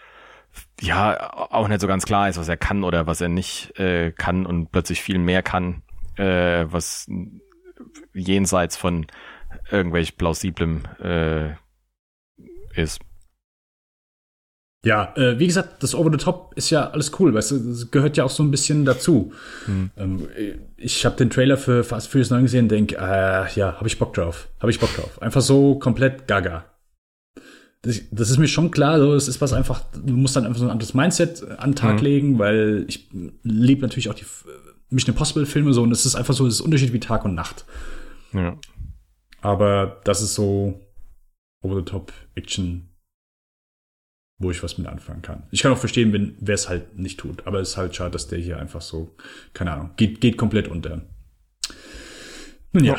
ja 0.81 1.31
auch 1.33 1.67
nicht 1.67 1.81
so 1.81 1.87
ganz 1.87 2.05
klar 2.05 2.29
ist, 2.29 2.37
was 2.37 2.47
er 2.47 2.57
kann 2.57 2.83
oder 2.83 3.07
was 3.07 3.21
er 3.21 3.29
nicht 3.29 3.77
äh, 3.79 4.11
kann 4.11 4.45
und 4.45 4.71
plötzlich 4.71 5.01
viel 5.01 5.19
mehr 5.19 5.43
kann, 5.43 5.83
äh, 6.15 6.65
was 6.67 7.07
jenseits 8.13 8.77
von 8.77 9.05
irgendwelch 9.69 10.17
plausiblem 10.17 10.83
äh, 11.03 11.51
ist. 12.73 12.99
Ja, 14.85 15.13
äh, 15.17 15.39
wie 15.39 15.47
gesagt, 15.47 15.83
das 15.83 15.93
Over 15.93 16.11
the 16.11 16.17
Top 16.17 16.53
ist 16.55 16.69
ja 16.69 16.89
alles 16.91 17.11
cool, 17.19 17.33
weißt 17.33 17.51
du, 17.51 17.57
das 17.57 17.91
gehört 17.91 18.15
ja 18.17 18.23
auch 18.23 18.29
so 18.29 18.43
ein 18.43 18.51
bisschen 18.51 18.85
dazu. 18.85 19.33
Hm. 19.65 19.89
Ähm, 19.97 20.27
ich 20.77 21.05
habe 21.05 21.17
den 21.17 21.29
Trailer 21.29 21.57
für 21.57 21.83
Fast 21.83 22.09
Furious 22.09 22.29
9 22.29 22.43
gesehen 22.43 22.65
und 22.65 22.69
denke, 22.69 22.95
äh, 22.95 23.51
ja, 23.55 23.75
habe 23.77 23.87
ich 23.87 23.99
Bock 23.99 24.13
drauf, 24.13 24.47
habe 24.59 24.71
ich 24.71 24.79
Bock 24.79 24.95
drauf. 24.95 25.21
Einfach 25.21 25.41
so 25.41 25.75
komplett 25.75 26.27
gaga 26.27 26.65
das, 27.85 28.01
das 28.11 28.31
ist 28.31 28.39
mir 28.39 28.47
schon 28.47 28.71
klar, 28.71 28.99
so, 28.99 29.13
es 29.13 29.27
ist 29.27 29.41
was 29.41 29.53
einfach, 29.53 29.81
du 29.93 30.15
musst 30.15 30.35
dann 30.35 30.45
einfach 30.45 30.59
so 30.59 30.65
ein 30.65 30.71
anderes 30.71 30.93
Mindset 30.95 31.43
an 31.59 31.71
den 31.71 31.75
Tag 31.75 31.97
mhm. 31.97 32.03
legen, 32.03 32.39
weil 32.39 32.85
ich 32.87 33.09
liebe 33.43 33.83
natürlich 33.83 34.09
auch 34.09 34.15
die 34.15 34.25
Mission 34.89 35.13
Impossible 35.13 35.45
Filme 35.45 35.71
so 35.73 35.83
und 35.83 35.91
es 35.91 36.05
ist 36.05 36.15
einfach 36.15 36.33
so, 36.33 36.47
es 36.47 36.55
ist 36.55 36.61
Unterschied 36.61 36.93
wie 36.93 36.99
Tag 36.99 37.25
und 37.25 37.35
Nacht. 37.35 37.65
Ja. 38.33 38.57
Aber 39.41 40.01
das 40.03 40.23
ist 40.23 40.33
so 40.33 40.81
over 41.61 41.75
the 41.75 41.83
top 41.83 42.11
Action, 42.33 42.89
wo 44.37 44.51
ich 44.51 44.61
was 44.63 44.77
mit 44.77 44.87
anfangen 44.87 45.21
kann. 45.21 45.43
Ich 45.51 45.61
kann 45.61 45.71
auch 45.71 45.77
verstehen, 45.77 46.11
wenn 46.11 46.35
wer 46.39 46.55
es 46.55 46.67
halt 46.67 46.97
nicht 46.97 47.19
tut, 47.19 47.47
aber 47.47 47.59
es 47.59 47.69
ist 47.69 47.77
halt 47.77 47.95
schade, 47.95 48.11
dass 48.11 48.27
der 48.27 48.39
hier 48.39 48.59
einfach 48.59 48.81
so, 48.81 49.15
keine 49.53 49.71
Ahnung, 49.71 49.91
geht, 49.95 50.19
geht 50.19 50.37
komplett 50.37 50.67
unter. 50.67 51.01
Nun 52.73 52.83
ja. 52.83 52.97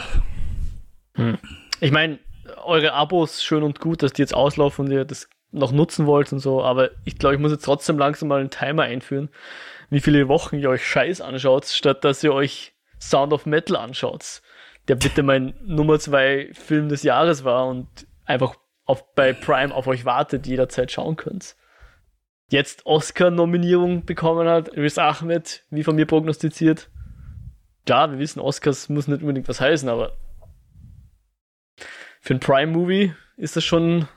Hm. 1.14 1.38
Ich 1.80 1.92
meine, 1.92 2.18
eure 2.64 2.92
Abos 2.92 3.42
schön 3.42 3.62
und 3.62 3.80
gut, 3.80 4.02
dass 4.02 4.12
die 4.12 4.22
jetzt 4.22 4.34
auslaufen 4.34 4.86
und 4.86 4.92
ihr 4.92 5.04
das 5.04 5.28
noch 5.52 5.72
nutzen 5.72 6.06
wollt 6.06 6.32
und 6.32 6.38
so, 6.38 6.62
aber 6.62 6.90
ich 7.04 7.18
glaube, 7.18 7.34
ich 7.36 7.40
muss 7.40 7.52
jetzt 7.52 7.64
trotzdem 7.64 7.98
langsam 7.98 8.28
mal 8.28 8.40
einen 8.40 8.50
Timer 8.50 8.84
einführen, 8.84 9.30
wie 9.90 10.00
viele 10.00 10.28
Wochen 10.28 10.56
ihr 10.56 10.70
euch 10.70 10.86
Scheiß 10.86 11.20
anschaut, 11.20 11.66
statt 11.66 12.04
dass 12.04 12.24
ihr 12.24 12.32
euch 12.32 12.74
Sound 12.98 13.32
of 13.32 13.46
Metal 13.46 13.76
anschaut, 13.76 14.42
der 14.88 14.96
bitte 14.96 15.22
mein 15.22 15.54
Nummer 15.64 15.98
zwei 15.98 16.50
Film 16.52 16.88
des 16.88 17.02
Jahres 17.02 17.44
war 17.44 17.66
und 17.68 17.88
einfach 18.24 18.56
auf, 18.86 19.14
bei 19.14 19.32
Prime 19.32 19.74
auf 19.74 19.86
euch 19.86 20.04
wartet, 20.04 20.46
jederzeit 20.46 20.90
schauen 20.90 21.16
könnt. 21.16 21.56
Jetzt 22.48 22.86
Oscar-Nominierung 22.86 24.04
bekommen 24.04 24.48
hat, 24.48 24.76
Riz 24.76 24.98
Ahmed, 24.98 25.66
wie 25.70 25.82
von 25.82 25.96
mir 25.96 26.06
prognostiziert. 26.06 26.90
Klar, 27.84 28.12
wir 28.12 28.18
wissen, 28.18 28.40
Oscars 28.40 28.88
muss 28.88 29.08
nicht 29.08 29.20
unbedingt 29.20 29.48
was 29.48 29.60
heißen, 29.60 29.88
aber 29.88 30.16
für 32.20 32.34
ein 32.34 32.40
Prime-Movie 32.40 33.14
ist 33.36 33.56
das 33.56 33.64
schon, 33.64 34.08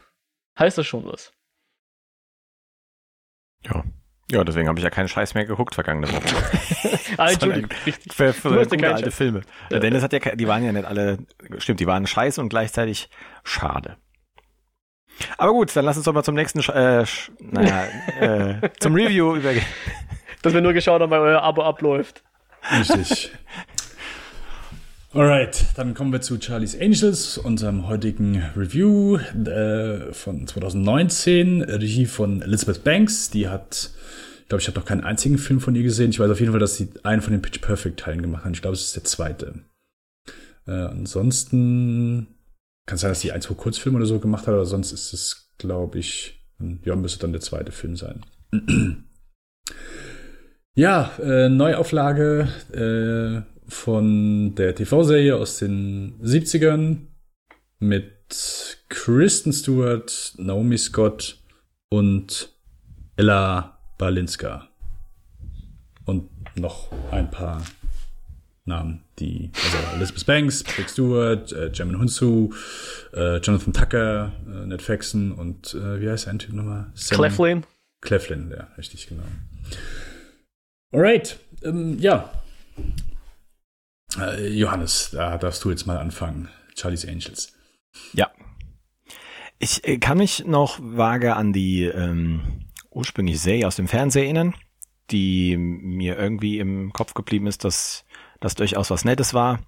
heißt 0.57 0.78
das 0.78 0.86
schon 0.86 1.05
was. 1.05 1.34
Ja. 3.65 3.84
Ja, 4.32 4.43
deswegen 4.43 4.67
habe 4.67 4.78
ich 4.78 4.84
ja 4.84 4.91
keinen 4.91 5.07
Scheiß 5.07 5.34
mehr 5.34 5.45
geguckt 5.45 5.74
vergangene 5.74 6.07
Woche. 6.07 6.22
ah, 7.17 7.32
Entschuldigung, 7.32 7.72
richtig. 7.88 8.13
Für, 8.13 8.32
für, 8.32 8.49
für 8.49 8.67
gute 8.67 8.88
alte 8.88 9.05
Scheiß. 9.05 9.15
Filme. 9.15 9.41
Ja. 9.72 9.80
Dennis 9.80 10.03
hat 10.03 10.13
ja, 10.13 10.36
die 10.36 10.47
waren 10.47 10.63
ja 10.63 10.72
nicht 10.72 10.86
alle, 10.86 11.17
stimmt, 11.57 11.80
die 11.80 11.88
waren 11.88 12.05
scheiße 12.05 12.39
und 12.39 12.49
gleichzeitig 12.49 13.09
schade. 13.43 13.97
Aber 15.38 15.51
gut, 15.51 15.76
dann 15.76 15.86
lass 15.86 15.97
uns 15.97 16.05
doch 16.05 16.13
mal 16.13 16.24
zum 16.24 16.36
nächsten, 16.36 16.59
äh, 16.59 17.05
naja, 17.39 17.88
äh, 18.20 18.70
zum 18.80 18.93
Review 18.93 19.36
übergehen. 19.36 19.65
Dass 20.41 20.53
wir 20.53 20.61
nur 20.61 20.74
geschaut 20.74 21.01
haben, 21.01 21.11
weil 21.11 21.20
euer 21.20 21.41
Abo 21.41 21.63
abläuft. 21.63 22.24
Richtig. 22.72 23.32
Alright, 25.11 25.65
dann 25.76 25.95
kommen 25.95 26.13
wir 26.13 26.22
zu 26.22 26.39
Charlie's 26.39 26.80
Angels, 26.80 27.39
unserem 27.39 27.88
heutigen 27.88 28.43
Review 28.55 29.17
äh, 29.17 30.13
von 30.13 30.45
2019, 30.45 31.63
Regie 31.63 32.05
von 32.05 32.43
Elizabeth 32.43 32.84
Banks. 32.84 33.32
Die 33.32 33.47
hat, 33.47 33.89
ich 34.41 34.49
glaube, 34.49 34.61
ich 34.61 34.67
habe 34.67 34.80
noch 34.80 34.86
keinen 34.86 35.03
einzigen 35.03 35.39
Film 35.39 35.61
von 35.61 35.74
ihr 35.74 35.82
gesehen. 35.82 36.11
Ich 36.11 36.20
weiß 36.20 36.30
auf 36.30 36.39
jeden 36.39 36.51
Fall, 36.51 36.59
dass 36.59 36.78
sie 36.78 36.89
einen 37.01 37.24
von 37.24 37.34
den 37.34 37.41
Pitch 37.41 37.59
Perfect 37.59 37.99
Teilen 37.99 38.22
gemacht 38.22 38.45
hat. 38.45 38.53
Ich 38.53 38.61
glaube, 38.61 38.76
es 38.76 38.84
ist 38.84 38.95
der 38.95 39.03
zweite. 39.03 39.55
Äh, 40.67 40.72
ansonsten 40.72 42.28
kann 42.90 42.98
sein, 42.98 43.12
dass 43.12 43.22
sie 43.22 43.32
ein, 43.32 43.42
zwei 43.42 43.54
Kurzfilme 43.54 43.98
oder 43.98 44.08
so 44.08 44.20
gemacht 44.20 44.48
hat, 44.48 44.56
aber 44.56 44.66
sonst 44.66 44.92
ist 44.92 45.14
es, 45.14 45.52
glaube 45.60 46.00
ich, 46.00 46.44
ja, 46.84 46.96
müsste 46.96 47.20
dann 47.20 47.34
der 47.34 47.42
zweite 47.42 47.72
Film 47.72 47.96
sein. 47.96 48.26
ja, 50.76 51.12
äh, 51.22 51.50
Neuauflage 51.50 52.48
äh, 52.74 53.70
von 53.70 54.56
der 54.56 54.74
TV-Serie 54.74 55.36
aus 55.36 55.60
den 55.60 56.20
70ern. 56.24 57.06
mit 57.78 58.80
Kristen 58.90 59.54
Stewart, 59.54 60.34
Naomi 60.38 60.78
Scott 60.80 61.38
und 61.90 62.50
Ella 63.18 63.80
Balinska. 64.00 64.68
Und 66.06 66.28
noch 66.58 66.92
ein 67.12 67.30
paar 67.30 67.62
Namen, 68.70 69.03
die, 69.20 69.51
also 69.63 69.78
Elizabeth 69.95 70.26
Banks, 70.26 70.63
Rick 70.78 70.89
Stewart, 70.89 71.51
äh, 71.51 71.72
Jamin 71.74 71.99
Hunsu, 71.99 72.53
äh, 73.13 73.38
Jonathan 73.38 73.74
Tucker, 73.74 74.32
äh, 74.47 74.65
Ned 74.65 74.82
Faxon 74.82 75.32
und 75.34 75.74
äh, 75.74 75.99
wie 76.01 76.09
heißt 76.09 76.28
ein 76.28 76.39
Typ 76.39 76.53
nochmal? 76.53 76.91
Sam 76.93 77.17
Cleflin. 77.17 77.65
Cleflin, 78.01 78.51
ja, 78.51 78.67
richtig, 78.78 79.07
genau. 79.07 79.24
Alright, 80.91 81.39
ähm, 81.63 81.99
ja. 81.99 82.32
Äh, 84.17 84.47
Johannes, 84.47 85.09
da 85.11 85.38
darfst 85.38 85.63
du 85.63 85.70
jetzt 85.70 85.86
mal 85.86 85.97
anfangen. 85.97 86.49
Charlie's 86.76 87.05
Angels. 87.05 87.53
Ja. 88.13 88.32
Ich 89.59 89.86
äh, 89.88 89.97
kann 89.97 90.17
mich 90.17 90.45
noch 90.45 90.80
vage 90.82 91.36
an 91.36 91.53
die 91.53 91.84
ähm, 91.84 92.70
ursprüngliche 92.91 93.39
Serie 93.39 93.67
aus 93.67 93.76
dem 93.76 93.88
Fernsehen 93.88 94.24
erinnern, 94.24 94.55
die 95.11 95.57
mir 95.57 96.17
irgendwie 96.17 96.59
im 96.59 96.93
Kopf 96.93 97.13
geblieben 97.13 97.47
ist, 97.47 97.63
dass 97.63 98.05
das 98.40 98.56
durchaus 98.56 98.90
was 98.90 99.06
Nettes 99.06 99.34
war. 99.34 99.60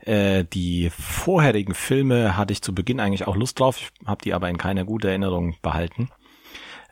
Äh, 0.00 0.44
die 0.44 0.90
vorherigen 0.90 1.74
Filme 1.74 2.36
hatte 2.36 2.52
ich 2.52 2.62
zu 2.62 2.74
Beginn 2.74 3.00
eigentlich 3.00 3.26
auch 3.26 3.36
Lust 3.36 3.60
drauf, 3.60 3.78
ich 3.78 3.90
habe 4.06 4.22
die 4.22 4.34
aber 4.34 4.48
in 4.48 4.58
keiner 4.58 4.84
guten 4.84 5.08
Erinnerung 5.08 5.56
behalten. 5.62 6.10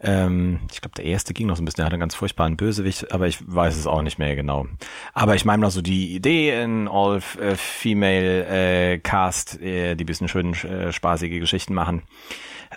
Ähm, 0.01 0.61
ich 0.73 0.81
glaube, 0.81 0.95
der 0.95 1.07
erste 1.07 1.35
ging 1.35 1.49
noch 1.49 1.57
so 1.57 1.63
ein 1.63 1.65
bisschen, 1.65 1.79
der 1.79 1.87
hatte 1.87 1.95
einen 1.95 2.01
ganz 2.01 2.15
furchtbaren 2.15 2.57
Bösewicht, 2.57 3.13
aber 3.13 3.27
ich 3.27 3.39
weiß 3.45 3.77
es 3.77 3.87
auch 3.87 4.03
nicht 4.03 4.19
mehr 4.19 4.37
genau. 4.37 4.67
Aber 5.13 5.35
ich 5.35 5.45
meine 5.45 5.63
noch 5.63 5.71
so 5.71 5.83
die 5.83 6.15
Idee 6.15 6.63
in 6.63 6.87
All-Female 6.89 8.47
äh, 8.47 8.99
Cast, 8.99 9.61
äh, 9.61 9.97
die 9.97 10.05
bisschen 10.05 10.29
schön 10.29 10.55
äh, 10.55 10.93
spaßige 10.93 11.41
Geschichten 11.41 11.75
machen. 11.75 12.03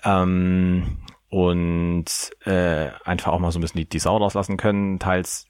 Ähm, 0.04 0.98
und 1.30 2.32
äh, 2.46 2.90
einfach 3.06 3.32
auch 3.32 3.40
mal 3.40 3.52
so 3.52 3.60
ein 3.60 3.62
bisschen 3.62 3.80
die, 3.80 3.90
die 3.90 4.00
Sau 4.00 4.18
rauslassen 4.18 4.58
können. 4.58 5.00
Teils 5.00 5.48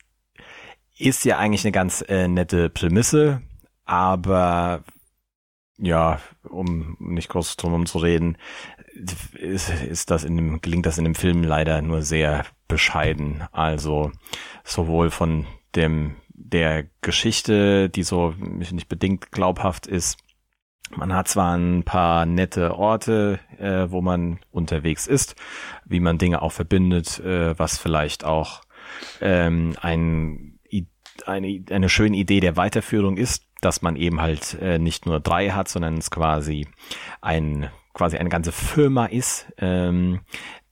ist 1.02 1.26
ja 1.26 1.38
eigentlich 1.38 1.66
eine 1.66 1.72
ganz 1.72 2.04
äh, 2.08 2.28
nette 2.28 2.70
Prämisse, 2.70 3.42
aber 3.86 4.84
ja, 5.78 6.20
um 6.44 6.96
nicht 7.00 7.30
groß 7.30 7.58
drum 7.58 7.86
zu 7.86 7.98
reden, 7.98 8.38
ist, 9.34 9.70
ist 9.70 10.12
das 10.12 10.24
in 10.24 10.36
dem, 10.36 10.62
gelingt 10.62 10.86
das 10.86 10.98
in 10.98 11.06
dem 11.06 11.16
Film 11.16 11.44
leider 11.44 11.82
nur 11.82 12.02
sehr 12.04 12.46
bescheiden. 12.68 13.44
Also 13.52 14.12
sowohl 14.64 15.10
von 15.10 15.48
dem 15.76 16.16
der 16.30 16.86
Geschichte, 17.02 17.90
die 17.90 18.04
so 18.04 18.34
nicht 18.38 18.88
bedingt 18.88 19.32
glaubhaft 19.32 19.88
ist. 19.88 20.18
Man 20.96 21.14
hat 21.14 21.30
zwar 21.30 21.56
ein 21.56 21.84
paar 21.84 22.26
nette 22.26 22.76
Orte, 22.76 23.40
äh, 23.58 23.90
wo 23.90 24.02
man 24.02 24.40
unterwegs 24.52 25.08
ist, 25.08 25.36
wie 25.86 26.02
man 26.02 26.18
Dinge 26.18 26.42
auch 26.42 26.52
verbindet, 26.52 27.20
äh, 27.20 27.58
was 27.58 27.78
vielleicht 27.78 28.26
auch 28.26 28.62
ähm, 29.22 29.76
ein, 29.82 30.51
eine, 31.28 31.64
eine 31.70 31.90
schöne 31.90 32.18
Idee 32.18 32.40
der 32.40 32.58
Weiterführung 32.58 33.18
ist, 33.18 33.46
dass 33.62 33.82
man 33.82 33.96
eben 33.96 34.22
halt 34.22 34.58
äh, 34.62 34.80
nicht 34.80 35.06
nur 35.06 35.20
drei 35.20 35.50
hat, 35.50 35.68
sondern 35.68 35.98
es 35.98 36.12
quasi 36.12 36.68
ein 37.22 37.70
quasi 37.94 38.18
eine 38.18 38.30
ganze 38.30 38.52
Firma 38.52 39.06
ist, 39.06 39.52
ähm, 39.58 40.22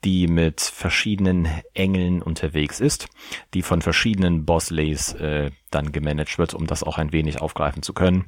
die 0.03 0.27
mit 0.27 0.61
verschiedenen 0.61 1.47
Engeln 1.73 2.21
unterwegs 2.21 2.79
ist, 2.79 3.07
die 3.53 3.61
von 3.61 3.81
verschiedenen 3.81 4.45
Bosleys 4.45 5.13
äh, 5.13 5.51
dann 5.71 5.91
gemanagt 5.91 6.37
wird, 6.37 6.53
um 6.53 6.67
das 6.67 6.83
auch 6.83 6.97
ein 6.97 7.11
wenig 7.11 7.41
aufgreifen 7.41 7.83
zu 7.83 7.93
können. 7.93 8.25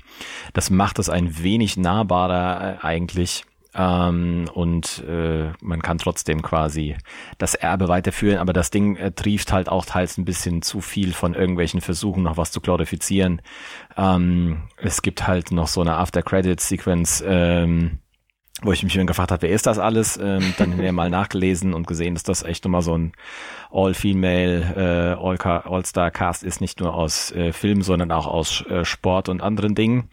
Das 0.53 0.69
macht 0.69 0.99
es 0.99 1.09
ein 1.09 1.41
wenig 1.41 1.77
nahbarer 1.77 2.79
äh, 2.83 2.85
eigentlich. 2.85 3.45
Ähm, 3.73 4.49
und 4.53 5.03
äh, 5.07 5.51
man 5.61 5.81
kann 5.81 5.97
trotzdem 5.97 6.41
quasi 6.41 6.97
das 7.37 7.55
Erbe 7.55 7.87
weiterführen, 7.87 8.39
aber 8.39 8.51
das 8.51 8.69
Ding 8.69 8.97
äh, 8.97 9.11
trieft 9.11 9.53
halt 9.53 9.69
auch 9.69 9.85
teils 9.85 10.17
ein 10.17 10.25
bisschen 10.25 10.61
zu 10.61 10.81
viel 10.81 11.13
von 11.13 11.35
irgendwelchen 11.35 11.79
Versuchen, 11.79 12.23
noch 12.23 12.37
was 12.37 12.51
zu 12.51 12.59
glorifizieren. 12.59 13.41
Ähm, 13.95 14.63
es 14.77 15.01
gibt 15.01 15.25
halt 15.25 15.51
noch 15.51 15.67
so 15.67 15.81
eine 15.81 15.95
After-Credit-Sequence, 15.95 17.23
ähm, 17.25 17.99
wo 18.61 18.73
ich 18.73 18.83
mich 18.83 18.93
dann 18.93 19.07
gefragt 19.07 19.31
habe, 19.31 19.43
wer 19.43 19.51
ist 19.51 19.65
das 19.65 19.79
alles? 19.79 20.17
Ähm, 20.17 20.53
dann 20.57 20.69
hinterher 20.69 20.91
mal 20.91 21.09
nachgelesen 21.09 21.73
und 21.73 21.87
gesehen, 21.87 22.13
dass 22.13 22.23
das 22.23 22.43
echt 22.43 22.65
nochmal 22.65 22.81
so 22.81 22.97
ein 22.97 23.13
All-Female, 23.71 25.15
äh, 25.17 25.67
All-Star-Cast 25.67 26.43
ist, 26.43 26.59
nicht 26.59 26.81
nur 26.81 26.93
aus 26.93 27.31
äh, 27.31 27.53
Film, 27.53 27.81
sondern 27.81 28.11
auch 28.11 28.27
aus 28.27 28.65
äh, 28.67 28.83
Sport 28.83 29.29
und 29.29 29.41
anderen 29.41 29.75
Dingen. 29.75 30.09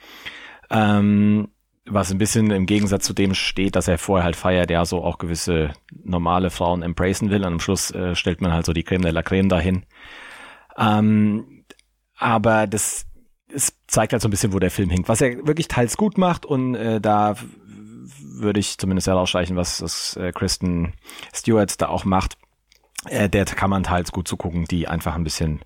Ähm, 0.71 1.49
was 1.91 2.11
ein 2.11 2.19
bisschen 2.19 2.51
im 2.51 2.67
Gegensatz 2.67 3.05
zu 3.05 3.13
dem 3.13 3.35
steht, 3.35 3.77
dass 3.77 3.89
er 3.89 3.99
vorher 3.99 4.25
halt 4.25 4.37
feiert, 4.37 4.71
ja 4.71 4.85
so 4.85 5.03
auch 5.03 5.19
gewisse 5.19 5.73
normale 6.05 6.51
Frauen 6.51 6.83
embracen 6.83 7.31
will 7.31 7.45
und 7.45 7.53
am 7.55 7.61
Schluss 7.61 7.91
äh, 7.91 8.15
stellt 8.15 8.41
man 8.41 8.53
halt 8.53 8.67
so 8.67 8.73
die 8.73 8.85
Creme 8.85 9.03
de 9.03 9.11
la 9.11 9.23
Creme 9.23 9.49
dahin. 9.49 9.85
Ähm, 10.77 11.65
aber 12.17 12.67
das 12.67 13.07
es 13.53 13.73
zeigt 13.87 14.13
halt 14.13 14.23
so 14.23 14.29
ein 14.29 14.31
bisschen, 14.31 14.53
wo 14.53 14.59
der 14.59 14.71
Film 14.71 14.91
hinkt. 14.91 15.09
Was 15.09 15.21
er 15.21 15.47
wirklich 15.47 15.69
teils 15.69 15.97
gut 15.97 16.19
macht 16.19 16.45
und 16.45 16.75
äh, 16.75 17.01
da 17.01 17.37
würde 18.21 18.61
ich 18.61 18.79
zumindest 18.79 19.09
herausstreichen, 19.09 19.57
was 19.57 19.79
das 19.79 20.17
äh, 20.17 20.33
Kristen 20.33 20.93
Stewart 21.35 21.81
da 21.81 21.89
auch 21.89 22.05
macht. 22.05 22.37
Äh, 23.07 23.29
der 23.29 23.45
kann 23.45 23.71
man 23.71 23.83
teils 23.83 24.13
gut 24.13 24.29
zugucken, 24.29 24.65
die 24.65 24.89
einfach 24.89 25.15
ein 25.15 25.25
bisschen 25.25 25.61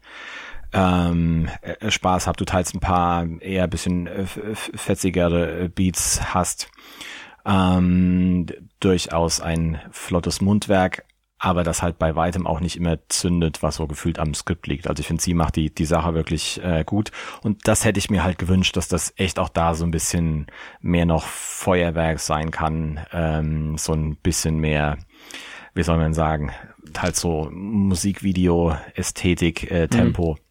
ähm, 0.72 1.48
äh, 1.60 1.90
Spaß 1.90 2.26
habt, 2.26 2.40
du 2.40 2.44
teils 2.44 2.74
ein 2.74 2.80
paar 2.80 3.26
eher 3.40 3.66
bisschen 3.66 4.06
äh, 4.06 4.26
fetzigere 4.54 5.68
Beats 5.68 6.34
hast. 6.34 6.70
Ähm, 7.44 8.46
durchaus 8.80 9.40
ein 9.40 9.80
flottes 9.90 10.40
Mundwerk, 10.40 11.04
aber 11.38 11.64
das 11.64 11.82
halt 11.82 11.98
bei 11.98 12.14
weitem 12.14 12.46
auch 12.46 12.60
nicht 12.60 12.76
immer 12.76 12.98
zündet, 13.08 13.64
was 13.64 13.76
so 13.76 13.88
gefühlt 13.88 14.20
am 14.20 14.32
Skript 14.32 14.68
liegt. 14.68 14.86
Also 14.86 15.00
ich 15.00 15.08
finde, 15.08 15.22
sie 15.22 15.34
macht 15.34 15.56
die, 15.56 15.74
die 15.74 15.84
Sache 15.84 16.14
wirklich 16.14 16.62
äh, 16.62 16.84
gut. 16.84 17.10
Und 17.42 17.66
das 17.66 17.84
hätte 17.84 17.98
ich 17.98 18.10
mir 18.10 18.22
halt 18.22 18.38
gewünscht, 18.38 18.76
dass 18.76 18.86
das 18.86 19.12
echt 19.16 19.40
auch 19.40 19.48
da 19.48 19.74
so 19.74 19.84
ein 19.84 19.90
bisschen 19.90 20.46
mehr 20.80 21.04
noch 21.04 21.24
Feuerwerk 21.24 22.20
sein 22.20 22.52
kann. 22.52 23.00
Ähm, 23.12 23.76
so 23.76 23.92
ein 23.92 24.14
bisschen 24.16 24.58
mehr, 24.58 24.98
wie 25.74 25.82
soll 25.82 25.96
man 25.96 26.14
sagen, 26.14 26.52
halt 26.96 27.16
so 27.16 27.48
Musikvideo, 27.50 28.76
Ästhetik, 28.94 29.68
äh, 29.68 29.88
Tempo. 29.88 30.34
Mhm. 30.34 30.41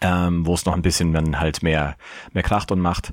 Ähm, 0.00 0.46
wo 0.46 0.54
es 0.54 0.66
noch 0.66 0.74
ein 0.74 0.82
bisschen 0.82 1.12
dann 1.12 1.40
halt 1.40 1.64
mehr, 1.64 1.96
mehr 2.32 2.44
kracht 2.44 2.70
und 2.70 2.78
macht. 2.78 3.12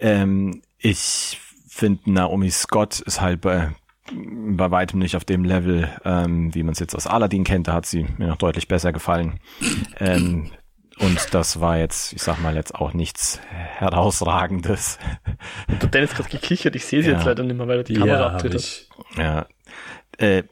Ähm, 0.00 0.62
ich 0.78 1.38
finde, 1.68 2.10
Naomi 2.10 2.50
Scott 2.50 2.98
ist 3.00 3.20
halt 3.20 3.40
bei, 3.40 3.70
bei 4.12 4.70
weitem 4.70 4.98
nicht 4.98 5.14
auf 5.14 5.24
dem 5.24 5.44
Level, 5.44 5.88
ähm, 6.04 6.52
wie 6.54 6.64
man 6.64 6.72
es 6.72 6.80
jetzt 6.80 6.96
aus 6.96 7.06
Aladdin 7.06 7.44
kennt. 7.44 7.68
Da 7.68 7.74
hat 7.74 7.86
sie 7.86 8.04
mir 8.18 8.26
noch 8.26 8.36
deutlich 8.36 8.66
besser 8.66 8.92
gefallen. 8.92 9.38
Ähm, 10.00 10.50
und 10.98 11.32
das 11.32 11.60
war 11.60 11.78
jetzt, 11.78 12.12
ich 12.12 12.22
sag 12.22 12.40
mal, 12.40 12.56
jetzt 12.56 12.74
auch 12.74 12.92
nichts 12.92 13.40
herausragendes. 13.50 14.98
Und 15.68 15.82
der 15.82 15.88
Dennis 15.88 16.14
gerade 16.14 16.28
gekichert, 16.28 16.74
ich 16.74 16.84
sehe 16.84 17.02
sie 17.02 17.10
ja. 17.10 17.16
jetzt 17.16 17.26
leider 17.26 17.44
nicht 17.44 17.56
mehr, 17.56 17.68
weil 17.68 17.78
er 17.78 17.84
die 17.84 17.94
ja, 17.94 18.00
Kamera 18.00 18.26
abtritt. 18.30 18.88
Ja. 19.16 19.46
Äh, 20.18 20.42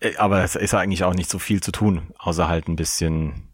äh, 0.00 0.16
aber 0.16 0.42
es 0.42 0.56
ist 0.56 0.74
eigentlich 0.74 1.04
auch 1.04 1.14
nicht 1.14 1.30
so 1.30 1.38
viel 1.38 1.62
zu 1.62 1.72
tun, 1.72 2.12
außer 2.18 2.48
halt 2.48 2.68
ein 2.68 2.76
bisschen, 2.76 3.48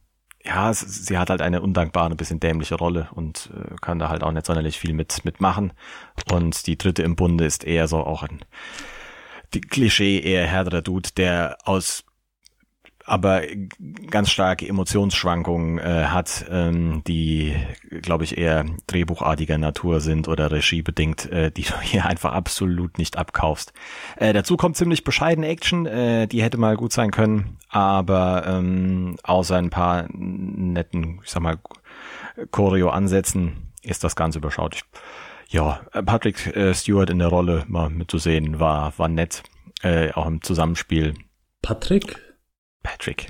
ja, 0.44 0.72
sie 0.74 1.18
hat 1.18 1.30
halt 1.30 1.40
eine 1.40 1.62
undankbare, 1.62 2.10
ein 2.10 2.16
bisschen 2.16 2.40
dämliche 2.40 2.74
Rolle 2.74 3.08
und 3.14 3.50
äh, 3.54 3.76
kann 3.80 3.98
da 3.98 4.08
halt 4.08 4.22
auch 4.22 4.32
nicht 4.32 4.46
sonderlich 4.46 4.78
viel 4.78 4.92
mit 4.92 5.24
mitmachen. 5.24 5.72
Und 6.30 6.66
die 6.66 6.76
dritte 6.76 7.02
im 7.02 7.16
Bunde 7.16 7.44
ist 7.44 7.64
eher 7.64 7.88
so 7.88 7.98
auch 7.98 8.22
ein 8.22 8.40
die 9.54 9.60
Klischee 9.60 10.18
eher 10.20 10.46
härterer 10.46 10.82
Dude, 10.82 11.10
der 11.16 11.58
aus 11.64 12.04
aber 13.12 13.42
ganz 14.10 14.30
starke 14.30 14.66
Emotionsschwankungen 14.66 15.78
äh, 15.78 16.06
hat, 16.06 16.46
ähm, 16.50 17.02
die, 17.06 17.54
glaube 18.00 18.24
ich, 18.24 18.38
eher 18.38 18.64
drehbuchartiger 18.86 19.58
Natur 19.58 20.00
sind 20.00 20.28
oder 20.28 20.50
regiebedingt, 20.50 21.30
äh, 21.30 21.50
die 21.50 21.64
du 21.64 21.78
hier 21.82 22.06
einfach 22.06 22.32
absolut 22.32 22.96
nicht 22.96 23.18
abkaufst. 23.18 23.74
Äh, 24.16 24.32
dazu 24.32 24.56
kommt 24.56 24.78
ziemlich 24.78 25.04
bescheidene 25.04 25.46
Action, 25.48 25.84
äh, 25.84 26.26
die 26.26 26.42
hätte 26.42 26.56
mal 26.56 26.78
gut 26.78 26.94
sein 26.94 27.10
können, 27.10 27.58
aber 27.68 28.44
ähm, 28.46 29.16
außer 29.24 29.56
ein 29.56 29.68
paar 29.68 30.06
netten, 30.10 31.20
ich 31.22 31.30
sag 31.30 31.42
mal, 31.42 31.58
Choreo-Ansätzen 32.50 33.74
ist 33.82 34.04
das 34.04 34.16
Ganze 34.16 34.38
überschaulich 34.38 34.84
ja, 35.50 35.82
Patrick 36.06 36.56
äh, 36.56 36.72
Stewart 36.72 37.10
in 37.10 37.18
der 37.18 37.28
Rolle 37.28 37.64
mal 37.68 37.90
mitzusehen, 37.90 38.58
war, 38.58 38.98
war 38.98 39.08
nett, 39.08 39.42
äh, 39.82 40.10
auch 40.12 40.26
im 40.26 40.40
Zusammenspiel. 40.40 41.12
Patrick? 41.60 42.31
Patrick. 42.82 43.28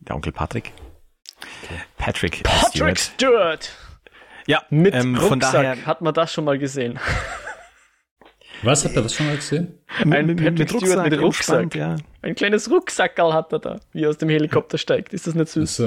Der 0.00 0.14
Onkel 0.14 0.32
Patrick. 0.32 0.72
Okay. 1.62 1.80
Patrick, 1.98 2.42
Patrick 2.42 2.98
Stewart. 2.98 2.98
Stewart. 2.98 3.70
Ja, 4.46 4.62
mit 4.70 4.94
ähm, 4.94 5.16
Rucksack. 5.16 5.28
Von 5.28 5.40
daher 5.40 5.86
hat 5.86 6.00
man 6.00 6.14
das 6.14 6.32
schon 6.32 6.44
mal 6.44 6.58
gesehen. 6.58 6.98
Was 8.62 8.84
hat 8.84 8.96
er 8.96 9.02
das 9.02 9.14
schon 9.14 9.26
mal 9.26 9.36
gesehen? 9.36 9.78
Ein 9.98 10.26
mit, 10.26 10.38
Patrick 10.38 10.58
mit 10.58 10.70
Stewart 10.70 11.10
mit 11.10 11.20
Rucksack. 11.20 11.74
ja. 11.74 11.96
Ein 12.22 12.34
kleines 12.34 12.70
Rucksackerl 12.70 13.34
hat 13.34 13.52
er 13.52 13.58
da, 13.58 13.80
wie 13.92 14.04
er 14.04 14.10
aus 14.10 14.18
dem 14.18 14.28
Helikopter 14.28 14.78
steigt. 14.78 15.12
Ist 15.12 15.26
das 15.26 15.34
nicht 15.34 15.48
süß? 15.48 15.76
So. 15.76 15.84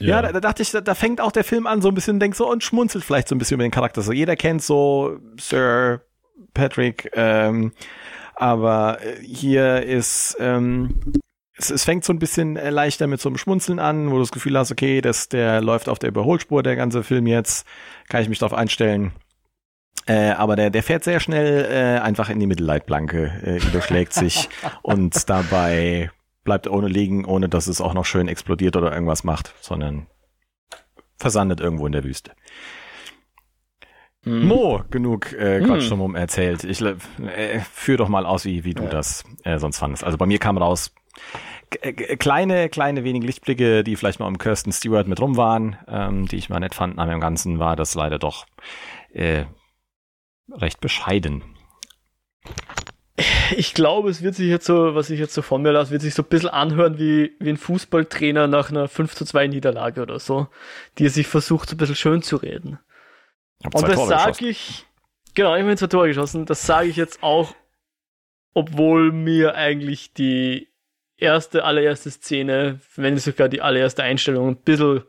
Ja, 0.00 0.08
ja 0.08 0.22
da, 0.22 0.32
da, 0.32 0.40
dachte 0.40 0.62
ich, 0.62 0.70
da, 0.72 0.80
da, 0.80 0.94
fängt 0.94 1.20
auch 1.20 1.30
der 1.30 1.44
Film 1.44 1.66
an, 1.66 1.82
so 1.82 1.88
ein 1.88 1.94
bisschen, 1.94 2.18
denkt 2.18 2.36
so 2.36 2.50
und 2.50 2.64
schmunzelt 2.64 3.04
vielleicht 3.04 3.28
so 3.28 3.34
ein 3.34 3.38
bisschen 3.38 3.56
über 3.56 3.64
den 3.64 3.70
Charakter. 3.70 4.02
So 4.02 4.12
jeder 4.12 4.34
kennt 4.34 4.62
so 4.62 5.18
Sir 5.38 6.00
Patrick. 6.52 7.10
Ähm, 7.14 7.72
aber 8.34 8.98
äh, 9.00 9.22
hier 9.22 9.82
ist, 9.82 10.36
ähm, 10.40 11.00
es, 11.56 11.70
es 11.70 11.84
fängt 11.84 12.04
so 12.04 12.12
ein 12.12 12.18
bisschen 12.18 12.56
äh, 12.56 12.70
leichter 12.70 13.06
mit 13.06 13.20
so 13.20 13.28
einem 13.28 13.38
Schmunzeln 13.38 13.78
an, 13.78 14.10
wo 14.10 14.14
du 14.14 14.20
das 14.20 14.32
Gefühl 14.32 14.58
hast, 14.58 14.72
okay, 14.72 15.00
das, 15.00 15.28
der 15.28 15.60
läuft 15.60 15.88
auf 15.88 15.98
der 15.98 16.08
Überholspur, 16.08 16.62
der 16.62 16.76
ganze 16.76 17.02
Film 17.02 17.26
jetzt, 17.26 17.66
kann 18.08 18.22
ich 18.22 18.28
mich 18.28 18.38
darauf 18.38 18.56
einstellen. 18.56 19.12
Äh, 20.06 20.30
aber 20.30 20.56
der, 20.56 20.70
der 20.70 20.82
fährt 20.82 21.04
sehr 21.04 21.20
schnell 21.20 21.64
äh, 21.64 22.00
einfach 22.00 22.28
in 22.28 22.38
die 22.38 22.46
Mittelleitplanke, 22.46 23.40
äh, 23.42 23.56
überschlägt 23.68 24.12
sich 24.12 24.48
und 24.82 25.30
dabei 25.30 26.10
bleibt 26.42 26.68
ohne 26.68 26.88
liegen, 26.88 27.24
ohne 27.24 27.48
dass 27.48 27.68
es 27.68 27.80
auch 27.80 27.94
noch 27.94 28.04
schön 28.04 28.28
explodiert 28.28 28.76
oder 28.76 28.92
irgendwas 28.92 29.24
macht, 29.24 29.54
sondern 29.60 30.06
versandet 31.16 31.60
irgendwo 31.60 31.86
in 31.86 31.92
der 31.92 32.04
Wüste. 32.04 32.32
Hm. 34.24 34.46
Mo, 34.46 34.82
genug 34.90 35.32
äh, 35.32 35.60
hm. 35.60 35.66
Quatsch 35.66 35.90
hm. 35.90 36.14
erzählt. 36.16 36.64
Ich 36.64 36.82
äh, 36.82 37.60
führ 37.72 37.96
doch 37.96 38.08
mal 38.08 38.26
aus, 38.26 38.44
wie, 38.44 38.64
wie 38.64 38.74
du 38.74 38.82
ja. 38.82 38.90
das 38.90 39.24
äh, 39.44 39.58
sonst 39.58 39.78
fandest. 39.78 40.04
Also 40.04 40.18
bei 40.18 40.26
mir 40.26 40.38
kam 40.38 40.58
raus, 40.58 40.92
kleine, 42.18 42.68
kleine 42.68 43.04
wenig 43.04 43.22
Lichtblicke, 43.22 43.84
die 43.84 43.96
vielleicht 43.96 44.20
mal 44.20 44.26
um 44.26 44.38
Kirsten 44.38 44.72
Stewart 44.72 45.06
mit 45.06 45.20
rum 45.20 45.36
waren, 45.36 45.76
ähm, 45.88 46.26
die 46.26 46.36
ich 46.36 46.48
mal 46.48 46.60
nett 46.60 46.74
fand, 46.74 46.98
aber 46.98 47.12
im 47.12 47.20
Ganzen 47.20 47.58
war 47.58 47.76
das 47.76 47.94
leider 47.94 48.18
doch 48.18 48.46
äh, 49.12 49.44
recht 50.50 50.80
bescheiden. 50.80 51.42
Ich 53.56 53.74
glaube, 53.74 54.10
es 54.10 54.22
wird 54.22 54.34
sich 54.34 54.48
jetzt 54.48 54.66
so, 54.66 54.94
was 54.94 55.10
ich 55.10 55.20
jetzt 55.20 55.34
so 55.34 55.42
von 55.42 55.62
mir 55.62 55.72
lasse, 55.72 55.92
wird 55.92 56.02
sich 56.02 56.14
so 56.14 56.22
ein 56.22 56.28
bisschen 56.28 56.48
anhören 56.48 56.98
wie, 56.98 57.32
wie 57.38 57.50
ein 57.50 57.56
Fußballtrainer 57.56 58.48
nach 58.48 58.70
einer 58.70 58.88
5 58.88 59.14
zu 59.14 59.24
2 59.24 59.48
Niederlage 59.48 60.02
oder 60.02 60.18
so, 60.18 60.48
die 60.98 61.06
er 61.06 61.10
sich 61.10 61.26
versucht, 61.26 61.68
so 61.68 61.74
ein 61.74 61.78
bisschen 61.78 61.94
schön 61.94 62.22
zu 62.22 62.36
reden. 62.36 62.78
Und 63.62 63.86
das 63.86 64.08
sage 64.08 64.48
ich, 64.48 64.86
genau, 65.34 65.54
ich 65.54 65.62
habe 65.62 65.76
zwei 65.76 65.86
Tore 65.86 66.08
geschossen, 66.08 66.46
das 66.46 66.66
sage 66.66 66.88
ich 66.88 66.96
jetzt 66.96 67.22
auch, 67.22 67.54
obwohl 68.52 69.12
mir 69.12 69.54
eigentlich 69.54 70.12
die 70.12 70.68
erste, 71.16 71.64
allererste 71.64 72.10
Szene, 72.10 72.80
wenn 72.96 73.16
sogar 73.18 73.48
die 73.48 73.62
allererste 73.62 74.02
Einstellung 74.02 74.48
ein 74.48 74.56
bisschen 74.56 75.04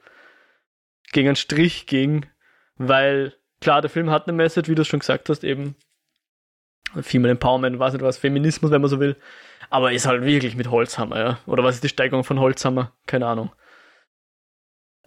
gegen 1.11 1.29
einen 1.29 1.35
Strich 1.35 1.87
ging, 1.87 2.25
weil 2.77 3.33
klar, 3.61 3.81
der 3.81 3.89
Film 3.89 4.09
hat 4.09 4.27
eine 4.27 4.35
Message, 4.35 4.69
wie 4.69 4.75
du 4.75 4.81
es 4.81 4.87
schon 4.87 4.99
gesagt 4.99 5.29
hast, 5.29 5.43
eben 5.43 5.75
Female 7.01 7.31
Empowerment, 7.31 7.79
weiß 7.79 7.93
nicht 7.93 8.03
was, 8.03 8.17
Feminismus, 8.17 8.71
wenn 8.71 8.81
man 8.81 8.89
so 8.89 8.99
will, 8.99 9.17
aber 9.69 9.91
ist 9.91 10.05
halt 10.05 10.23
wirklich 10.23 10.55
mit 10.55 10.69
Holzhammer, 10.69 11.19
ja. 11.19 11.39
Oder 11.45 11.63
was 11.63 11.75
ist 11.75 11.83
die 11.83 11.89
Steigerung 11.89 12.23
von 12.23 12.39
Holzhammer? 12.39 12.93
Keine 13.07 13.27
Ahnung. 13.27 13.51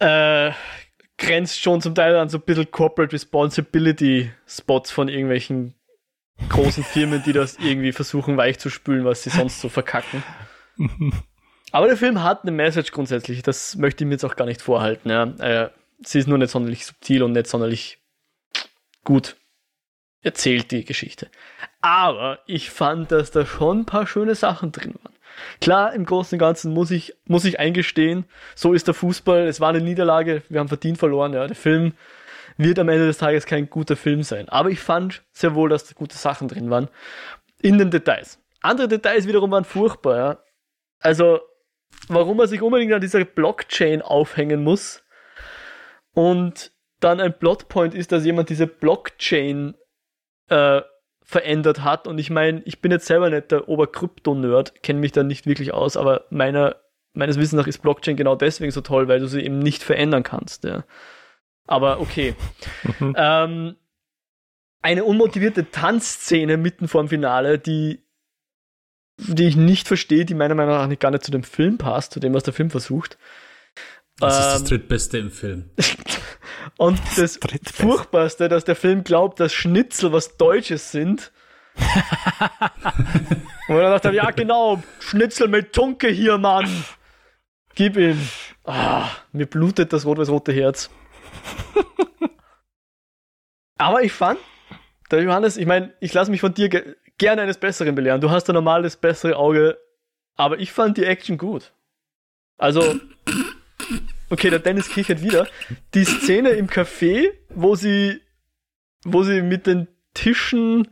Äh, 0.01 0.53
grenzt 1.17 1.61
schon 1.61 1.81
zum 1.81 1.95
Teil 1.95 2.17
an 2.17 2.29
so 2.29 2.39
ein 2.39 2.45
bisschen 2.45 2.71
Corporate 2.71 3.13
Responsibility 3.13 4.31
Spots 4.47 4.91
von 4.91 5.09
irgendwelchen 5.09 5.75
großen 6.49 6.85
Firmen, 6.85 7.23
die 7.25 7.33
das 7.33 7.59
irgendwie 7.59 7.93
versuchen 7.93 8.37
weich 8.37 8.59
zu 8.59 8.71
spülen, 8.71 9.05
was 9.05 9.23
sie 9.23 9.31
sonst 9.31 9.61
so 9.61 9.69
verkacken. 9.69 10.23
Aber 11.72 11.87
der 11.87 11.97
Film 11.97 12.22
hat 12.22 12.43
eine 12.43 12.53
Message 12.53 12.93
grundsätzlich, 12.93 13.43
das 13.43 13.76
möchte 13.76 14.05
ich 14.05 14.09
mir 14.09 14.14
jetzt 14.14 14.24
auch 14.24 14.37
gar 14.37 14.47
nicht 14.47 14.62
vorhalten. 14.62 15.11
Ja. 15.11 15.24
Äh, 15.24 15.70
sie 16.01 16.18
ist 16.18 16.29
nur 16.29 16.39
nicht 16.39 16.51
sonderlich 16.51 16.87
subtil 16.87 17.22
und 17.22 17.33
nicht 17.33 17.47
sonderlich 17.47 17.99
gut 19.05 19.37
erzählt, 20.22 20.70
die 20.70 20.85
Geschichte. 20.85 21.29
Aber 21.81 22.41
ich 22.47 22.70
fand, 22.70 23.12
dass 23.12 23.31
da 23.31 23.47
schon 23.47 23.81
ein 23.81 23.87
paar 23.87 24.07
schöne 24.07 24.35
Sachen 24.35 24.72
drin 24.72 24.95
waren. 25.03 25.14
Klar, 25.61 25.93
im 25.93 26.05
Großen 26.05 26.37
und 26.37 26.41
Ganzen 26.41 26.72
muss 26.72 26.91
ich, 26.91 27.14
muss 27.26 27.45
ich 27.45 27.61
eingestehen, 27.61 28.24
so 28.55 28.72
ist 28.72 28.89
der 28.89 28.95
Fußball, 28.95 29.47
es 29.47 29.61
war 29.61 29.68
eine 29.68 29.81
Niederlage, 29.81 30.43
wir 30.49 30.59
haben 30.59 30.68
verdient 30.68 30.99
verloren, 30.99 31.33
ja. 31.33 31.47
Der 31.47 31.57
Film 31.57 31.93
wird 32.57 32.79
am 32.79 32.89
Ende 32.89 33.07
des 33.07 33.18
Tages 33.18 33.47
kein 33.47 33.70
guter 33.70 33.95
Film 33.97 34.22
sein. 34.22 34.49
Aber 34.49 34.70
ich 34.70 34.81
fand 34.81 35.22
sehr 35.33 35.55
wohl, 35.55 35.68
dass 35.68 35.85
da 35.85 35.95
gute 35.95 36.16
Sachen 36.16 36.49
drin 36.49 36.70
waren. 36.70 36.89
In 37.61 37.79
den 37.79 37.91
Details. 37.91 38.41
Andere 38.61 38.89
Details 38.89 39.29
wiederum 39.29 39.53
waren 39.53 39.64
furchtbar, 39.64 40.16
ja. 40.16 40.39
Also, 41.01 41.41
warum 42.09 42.41
er 42.41 42.49
sich 42.49 42.63
unbedingt 42.63 42.93
an 42.93 43.01
dieser 43.01 43.25
Blockchain 43.25 44.03
aufhängen 44.03 44.63
muss 44.63 45.05
und 46.13 46.73
dann 47.01 47.21
ein 47.21 47.39
Plotpoint 47.39 47.95
ist, 47.95 48.13
dass 48.13 48.25
jemand 48.25 48.51
diese 48.51 48.67
Blockchain 48.67 49.75
äh, 50.49 50.83
verändert 51.23 51.85
hat. 51.85 52.07
Und 52.07 52.19
ich 52.19 52.31
meine, 52.31 52.63
ich 52.65 52.81
bin 52.81 52.91
jetzt 52.91 53.07
selber 53.07 53.31
nicht 53.31 53.51
der 53.51 53.69
Oberkrypto-Nerd, 53.69 54.83
kenne 54.83 54.99
mich 54.99 55.13
da 55.13 55.23
nicht 55.23 55.47
wirklich 55.47 55.73
aus, 55.73 55.97
aber 55.97 56.25
meiner, 56.31 56.77
meines 57.13 57.39
Wissens 57.39 57.61
nach 57.61 57.67
ist 57.67 57.83
Blockchain 57.83 58.17
genau 58.17 58.35
deswegen 58.35 58.73
so 58.73 58.81
toll, 58.81 59.09
weil 59.09 59.21
du 59.21 59.27
sie 59.27 59.43
eben 59.43 59.59
nicht 59.59 59.83
verändern 59.83 60.23
kannst. 60.23 60.65
Ja. 60.65 60.85
Aber 61.67 62.01
okay. 62.01 62.35
ähm, 63.01 63.77
eine 64.81 65.05
unmotivierte 65.05 65.71
Tanzszene 65.71 66.57
mitten 66.57 66.89
vorm 66.89 67.09
Finale, 67.09 67.59
die, 67.59 68.03
die 69.19 69.49
ich 69.49 69.57
nicht 69.57 69.89
verstehe, 69.89 70.25
die 70.25 70.35
meiner 70.35 70.55
Meinung 70.55 70.77
nach 70.77 70.99
gar 70.99 71.11
nicht 71.11 71.25
zu 71.25 71.31
dem 71.31 71.43
Film 71.43 71.77
passt, 71.77 72.12
zu 72.12 72.21
dem, 72.21 72.35
was 72.35 72.45
der 72.45 72.55
Film 72.55 72.71
versucht. 72.71 73.19
Das 74.19 74.35
ähm, 74.35 74.41
ist 74.41 74.47
das 74.47 74.61
ähm, 74.61 74.66
drittbeste 74.66 75.19
im 75.19 75.31
Film. 75.31 75.71
Und 76.77 77.01
das, 77.16 77.41
das 77.41 77.73
Furchtbarste, 77.73 78.49
dass 78.49 78.64
der 78.64 78.77
Film 78.77 79.05
glaubt, 79.05 79.41
dass 79.41 79.53
Schnitzel 79.53 80.12
was 80.12 80.37
Deutsches 80.37 80.93
sind. 80.93 81.33
Und 83.69 83.77
dann 83.77 83.93
dachte 83.93 84.11
ich, 84.11 84.16
ja 84.16 84.31
genau, 84.31 84.83
Schnitzel 85.01 85.49
mit 85.49 85.73
Tunke 85.73 86.09
hier, 86.09 86.39
Mann. 86.39 86.85
Gib 87.75 87.97
ihm. 87.97 88.21
Ah, 88.64 89.09
mir 89.33 89.47
blutet 89.47 89.93
das 89.93 90.05
rot-weiß-rote 90.05 90.53
Herz. 90.53 90.91
Aber 93.79 94.03
ich 94.03 94.12
fand, 94.12 94.41
der 95.11 95.23
Johannes, 95.23 95.57
ich 95.57 95.66
meine, 95.66 95.95
ich 96.01 96.12
lasse 96.12 96.31
mich 96.31 96.41
von 96.41 96.55
dir 96.55 96.97
gerne 97.19 97.43
eines 97.43 97.59
Besseren 97.59 97.95
belehren. 97.95 98.21
Du 98.21 98.31
hast 98.31 98.49
ein 98.49 98.55
normales, 98.55 98.97
bessere 98.97 99.37
Auge, 99.37 99.79
aber 100.37 100.59
ich 100.59 100.73
fand 100.73 100.97
die 100.97 101.05
Action 101.05 101.37
gut. 101.37 101.73
Also, 102.57 102.99
okay, 104.31 104.51
der 104.51 104.61
Dennis 104.61 104.89
kichert 104.89 105.23
wieder. 105.23 105.47
Die 105.95 106.05
Szene 106.05 106.51
im 106.51 106.69
Café, 106.69 107.31
wo 107.51 107.75
sie, 107.75 108.21
wo 109.05 109.23
sie 109.23 109.43
mit 109.43 109.66
den 109.66 109.89
Tischen, 110.14 110.89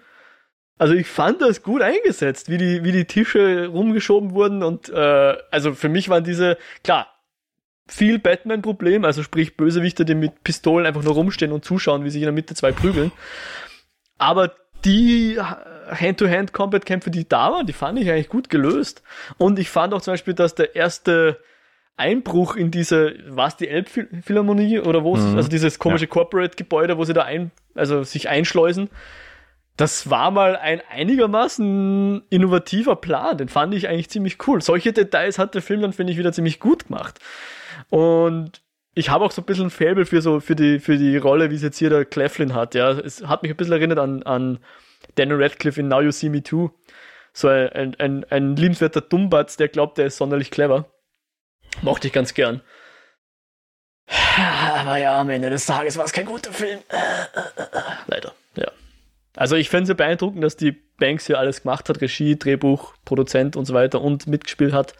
also 0.78 0.94
ich 0.94 1.06
fand 1.06 1.40
das 1.42 1.62
gut 1.62 1.82
eingesetzt, 1.82 2.48
wie 2.48 2.58
die, 2.58 2.84
wie 2.84 2.92
die 2.92 3.06
Tische 3.06 3.66
rumgeschoben 3.66 4.32
wurden 4.32 4.62
und 4.62 4.88
äh, 4.88 5.36
also 5.50 5.74
für 5.74 5.88
mich 5.88 6.08
waren 6.08 6.24
diese, 6.24 6.58
klar, 6.84 7.08
viel 7.88 8.18
Batman-Problem, 8.18 9.04
also 9.04 9.22
sprich 9.22 9.56
Bösewichter, 9.56 10.04
die 10.04 10.14
mit 10.14 10.42
Pistolen 10.42 10.86
einfach 10.86 11.02
nur 11.02 11.14
rumstehen 11.14 11.52
und 11.52 11.64
zuschauen, 11.64 12.04
wie 12.04 12.10
sich 12.10 12.22
in 12.22 12.26
der 12.26 12.32
Mitte 12.32 12.54
zwei 12.54 12.72
prügeln. 12.72 13.12
Aber 14.18 14.52
die 14.84 15.38
Hand-to-Hand-Combat-Kämpfe, 15.90 17.10
die 17.10 17.28
da 17.28 17.52
waren, 17.52 17.66
die 17.66 17.72
fand 17.72 17.98
ich 17.98 18.10
eigentlich 18.10 18.28
gut 18.28 18.50
gelöst. 18.50 19.02
Und 19.38 19.58
ich 19.58 19.70
fand 19.70 19.94
auch 19.94 20.00
zum 20.00 20.14
Beispiel, 20.14 20.34
dass 20.34 20.54
der 20.54 20.74
erste 20.74 21.38
Einbruch 21.96 22.56
in 22.56 22.70
diese, 22.70 23.14
was 23.28 23.56
die 23.56 23.68
Elbphilharmonie 23.68 24.80
oder 24.80 25.02
wo 25.02 25.16
mhm. 25.16 25.36
also 25.36 25.48
dieses 25.48 25.78
komische 25.78 26.04
ja. 26.04 26.10
Corporate-Gebäude, 26.10 26.98
wo 26.98 27.04
sie 27.04 27.14
da 27.14 27.22
ein, 27.22 27.50
also 27.74 28.02
sich 28.02 28.28
einschleusen. 28.28 28.90
Das 29.76 30.08
war 30.08 30.30
mal 30.30 30.56
ein 30.56 30.80
einigermaßen 30.90 32.22
innovativer 32.30 32.96
Plan. 32.96 33.36
Den 33.36 33.48
fand 33.48 33.74
ich 33.74 33.88
eigentlich 33.88 34.08
ziemlich 34.08 34.38
cool. 34.46 34.62
Solche 34.62 34.92
Details 34.92 35.38
hat 35.38 35.54
der 35.54 35.62
Film 35.62 35.82
dann, 35.82 35.92
finde 35.92 36.12
ich, 36.12 36.18
wieder 36.18 36.32
ziemlich 36.32 36.60
gut 36.60 36.86
gemacht. 36.86 37.18
Und 37.90 38.62
ich 38.94 39.10
habe 39.10 39.24
auch 39.24 39.30
so 39.30 39.42
ein 39.42 39.44
bisschen 39.44 39.66
ein 39.66 39.70
Faible 39.70 40.06
für 40.06 40.22
so, 40.22 40.40
für 40.40 40.56
die, 40.56 40.80
für 40.80 40.96
die 40.96 41.18
Rolle, 41.18 41.50
wie 41.50 41.56
es 41.56 41.62
jetzt 41.62 41.78
hier 41.78 41.90
der 41.90 42.06
Cleflin 42.06 42.54
hat, 42.54 42.74
ja. 42.74 42.90
Es 42.90 43.26
hat 43.26 43.42
mich 43.42 43.52
ein 43.52 43.56
bisschen 43.56 43.74
erinnert 43.74 43.98
an, 43.98 44.22
an 44.22 44.58
Daniel 45.14 45.42
Radcliffe 45.42 45.80
in 45.80 45.88
Now 45.88 46.00
You 46.00 46.10
See 46.10 46.28
Me 46.28 46.42
Too. 46.42 46.70
So 47.32 47.48
ein, 47.48 47.68
ein, 47.72 47.94
ein, 47.98 48.24
ein 48.30 48.56
liebenswerter 48.56 49.00
Dummbatz, 49.00 49.56
der 49.56 49.68
glaubt, 49.68 49.98
der 49.98 50.06
ist 50.06 50.16
sonderlich 50.16 50.50
clever. 50.50 50.86
Mochte 51.82 52.06
ich 52.06 52.12
ganz 52.12 52.34
gern. 52.34 52.62
Aber 54.38 54.96
ja, 54.96 55.20
am 55.20 55.30
Ende 55.30 55.50
des 55.50 55.66
Tages 55.66 55.96
war 55.96 56.04
es 56.04 56.12
kein 56.12 56.26
guter 56.26 56.52
Film. 56.52 56.80
Leider, 58.06 58.32
ja. 58.56 58.70
Also 59.34 59.56
ich 59.56 59.68
finde 59.68 59.82
es 59.82 59.86
sehr 59.88 59.96
beeindruckend, 59.96 60.42
dass 60.42 60.56
die 60.56 60.72
Banks 60.72 61.26
hier 61.26 61.38
alles 61.38 61.62
gemacht 61.62 61.88
hat, 61.88 62.00
Regie, 62.00 62.38
Drehbuch, 62.38 62.94
Produzent 63.04 63.56
und 63.56 63.66
so 63.66 63.74
weiter 63.74 64.00
und 64.00 64.26
mitgespielt 64.26 64.72
hat. 64.72 64.94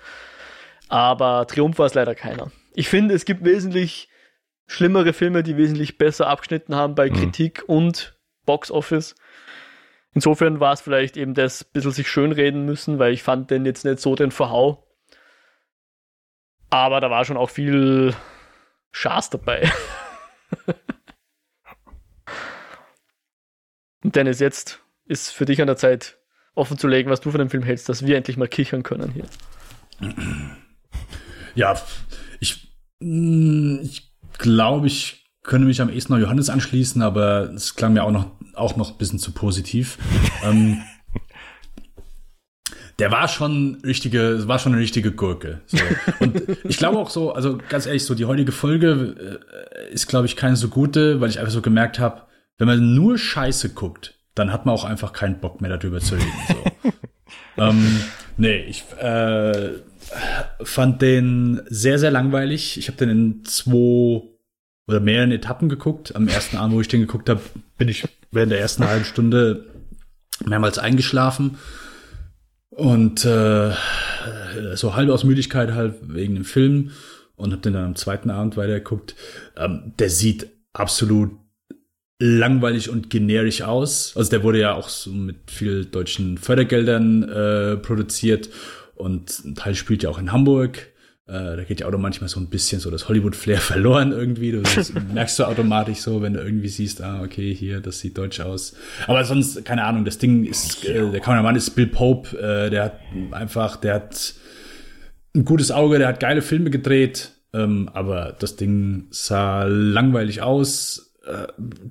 Aber 0.88 1.46
Triumph 1.46 1.78
war 1.78 1.86
es 1.86 1.94
leider 1.94 2.14
keiner. 2.14 2.52
Ich 2.74 2.88
finde, 2.88 3.14
es 3.14 3.24
gibt 3.24 3.44
wesentlich 3.44 4.08
schlimmere 4.66 5.12
Filme, 5.12 5.42
die 5.42 5.56
wesentlich 5.56 5.96
besser 5.96 6.26
abgeschnitten 6.26 6.74
haben 6.74 6.94
bei 6.94 7.08
mhm. 7.08 7.14
Kritik 7.14 7.64
und 7.66 8.18
Box 8.44 8.70
Office. 8.70 9.14
Insofern 10.16 10.60
war 10.60 10.72
es 10.72 10.80
vielleicht 10.80 11.18
eben 11.18 11.34
das 11.34 11.62
bisschen 11.62 11.90
sich 11.90 12.08
schönreden 12.08 12.64
müssen, 12.64 12.98
weil 12.98 13.12
ich 13.12 13.22
fand 13.22 13.50
den 13.50 13.66
jetzt 13.66 13.84
nicht 13.84 14.00
so 14.00 14.14
den 14.14 14.30
Verhau. 14.30 14.88
Aber 16.70 17.02
da 17.02 17.10
war 17.10 17.26
schon 17.26 17.36
auch 17.36 17.50
viel 17.50 18.16
Schaß 18.92 19.28
dabei. 19.28 19.70
Und 24.02 24.16
Dennis, 24.16 24.40
jetzt 24.40 24.80
ist 25.04 25.32
für 25.32 25.44
dich 25.44 25.60
an 25.60 25.66
der 25.66 25.76
Zeit, 25.76 26.16
offen 26.54 26.78
zu 26.78 26.88
legen, 26.88 27.10
was 27.10 27.20
du 27.20 27.30
von 27.30 27.40
dem 27.40 27.50
Film 27.50 27.62
hältst, 27.62 27.90
dass 27.90 28.06
wir 28.06 28.16
endlich 28.16 28.38
mal 28.38 28.48
kichern 28.48 28.84
können 28.84 29.12
hier. 29.12 29.26
Ja, 31.54 31.78
ich, 32.40 32.74
mm, 33.00 33.80
ich 33.82 34.14
glaube, 34.38 34.86
ich 34.86 35.25
könnte 35.46 35.66
mich 35.66 35.80
am 35.80 35.88
ehesten 35.88 36.12
noch 36.12 36.20
Johannes 36.20 36.50
anschließen, 36.50 37.00
aber 37.02 37.52
es 37.54 37.76
klang 37.76 37.94
mir 37.94 38.04
auch 38.04 38.10
noch, 38.10 38.26
auch 38.54 38.76
noch 38.76 38.90
ein 38.90 38.98
bisschen 38.98 39.18
zu 39.18 39.32
positiv. 39.32 39.96
ähm, 40.44 40.82
der 42.98 43.12
war 43.12 43.28
schon 43.28 43.76
richtige, 43.84 44.46
war 44.48 44.58
schon 44.58 44.72
eine 44.72 44.82
richtige 44.82 45.12
Gurke. 45.12 45.60
So. 45.66 45.78
Und 46.18 46.42
ich 46.64 46.78
glaube 46.78 46.98
auch 46.98 47.10
so, 47.10 47.32
also 47.32 47.58
ganz 47.68 47.86
ehrlich, 47.86 48.04
so 48.04 48.14
die 48.14 48.24
heutige 48.24 48.52
Folge 48.52 49.40
äh, 49.88 49.92
ist, 49.92 50.08
glaube 50.08 50.26
ich, 50.26 50.36
keine 50.36 50.56
so 50.56 50.68
gute, 50.68 51.20
weil 51.20 51.30
ich 51.30 51.38
einfach 51.38 51.52
so 51.52 51.62
gemerkt 51.62 51.98
habe, 51.98 52.22
wenn 52.58 52.66
man 52.66 52.94
nur 52.94 53.16
Scheiße 53.16 53.70
guckt, 53.70 54.18
dann 54.34 54.52
hat 54.52 54.66
man 54.66 54.74
auch 54.74 54.84
einfach 54.84 55.12
keinen 55.12 55.40
Bock 55.40 55.60
mehr 55.60 55.76
darüber 55.76 56.00
zu 56.00 56.16
reden. 56.16 56.32
So. 56.48 56.92
ähm, 57.62 58.00
nee, 58.36 58.64
ich 58.64 58.84
äh, 59.00 59.70
fand 60.62 61.02
den 61.02 61.62
sehr, 61.66 61.98
sehr 61.98 62.10
langweilig. 62.10 62.78
Ich 62.78 62.88
habe 62.88 62.98
den 62.98 63.10
in 63.10 63.44
zwei 63.44 64.35
oder 64.86 65.00
mehreren 65.00 65.32
Etappen 65.32 65.68
geguckt. 65.68 66.14
Am 66.14 66.28
ersten 66.28 66.56
Abend, 66.56 66.74
wo 66.74 66.80
ich 66.80 66.88
den 66.88 67.00
geguckt 67.00 67.28
habe, 67.28 67.40
bin 67.78 67.88
ich 67.88 68.04
während 68.30 68.52
der 68.52 68.60
ersten 68.60 68.86
halben 68.86 69.04
Stunde 69.04 69.66
mehrmals 70.44 70.78
eingeschlafen. 70.78 71.58
Und 72.70 73.24
äh, 73.24 73.72
so 74.74 74.94
halb 74.94 75.08
aus 75.08 75.24
Müdigkeit 75.24 75.72
halt 75.72 75.94
wegen 76.02 76.34
dem 76.34 76.44
Film 76.44 76.90
und 77.36 77.52
habe 77.52 77.62
den 77.62 77.72
dann 77.72 77.84
am 77.84 77.96
zweiten 77.96 78.30
Abend 78.30 78.56
weitergeguckt. 78.56 79.14
Ähm, 79.56 79.94
der 79.98 80.10
sieht 80.10 80.48
absolut 80.72 81.30
langweilig 82.18 82.90
und 82.90 83.10
generisch 83.10 83.62
aus. 83.62 84.12
Also 84.16 84.30
der 84.30 84.42
wurde 84.42 84.60
ja 84.60 84.74
auch 84.74 84.88
so 84.88 85.10
mit 85.10 85.50
viel 85.50 85.84
deutschen 85.84 86.38
Fördergeldern 86.38 87.22
äh, 87.28 87.76
produziert 87.76 88.50
und 88.94 89.44
ein 89.44 89.54
Teil 89.54 89.74
spielt 89.74 90.02
ja 90.02 90.10
auch 90.10 90.18
in 90.18 90.32
Hamburg. 90.32 90.88
Äh, 91.28 91.56
da 91.56 91.64
geht 91.64 91.80
ja 91.80 91.88
auch 91.88 91.98
manchmal 91.98 92.28
so 92.28 92.38
ein 92.38 92.48
bisschen 92.48 92.80
so 92.80 92.88
das 92.88 93.08
Hollywood-Flair 93.08 93.58
verloren 93.60 94.12
irgendwie. 94.12 94.52
Du 94.52 94.62
das 94.62 94.92
merkst 95.12 95.38
du 95.38 95.44
automatisch 95.44 95.98
so, 95.98 96.22
wenn 96.22 96.34
du 96.34 96.40
irgendwie 96.40 96.68
siehst, 96.68 97.02
ah, 97.02 97.22
okay, 97.22 97.52
hier, 97.52 97.80
das 97.80 97.98
sieht 97.98 98.16
deutsch 98.16 98.40
aus. 98.40 98.76
Aber 99.08 99.24
sonst, 99.24 99.64
keine 99.64 99.84
Ahnung, 99.84 100.04
das 100.04 100.18
Ding 100.18 100.44
ist, 100.44 100.84
äh, 100.84 101.10
der 101.10 101.20
Kameramann 101.20 101.56
ist 101.56 101.70
Bill 101.70 101.88
Pope, 101.88 102.38
äh, 102.38 102.70
der 102.70 102.84
hat 102.84 103.00
einfach, 103.32 103.76
der 103.76 103.94
hat 103.94 104.34
ein 105.34 105.44
gutes 105.44 105.72
Auge, 105.72 105.98
der 105.98 106.08
hat 106.08 106.20
geile 106.20 106.42
Filme 106.42 106.70
gedreht, 106.70 107.32
ähm, 107.52 107.90
aber 107.92 108.36
das 108.38 108.54
Ding 108.56 109.08
sah 109.10 109.64
langweilig 109.64 110.42
aus. 110.42 111.12
Äh, 111.26 111.48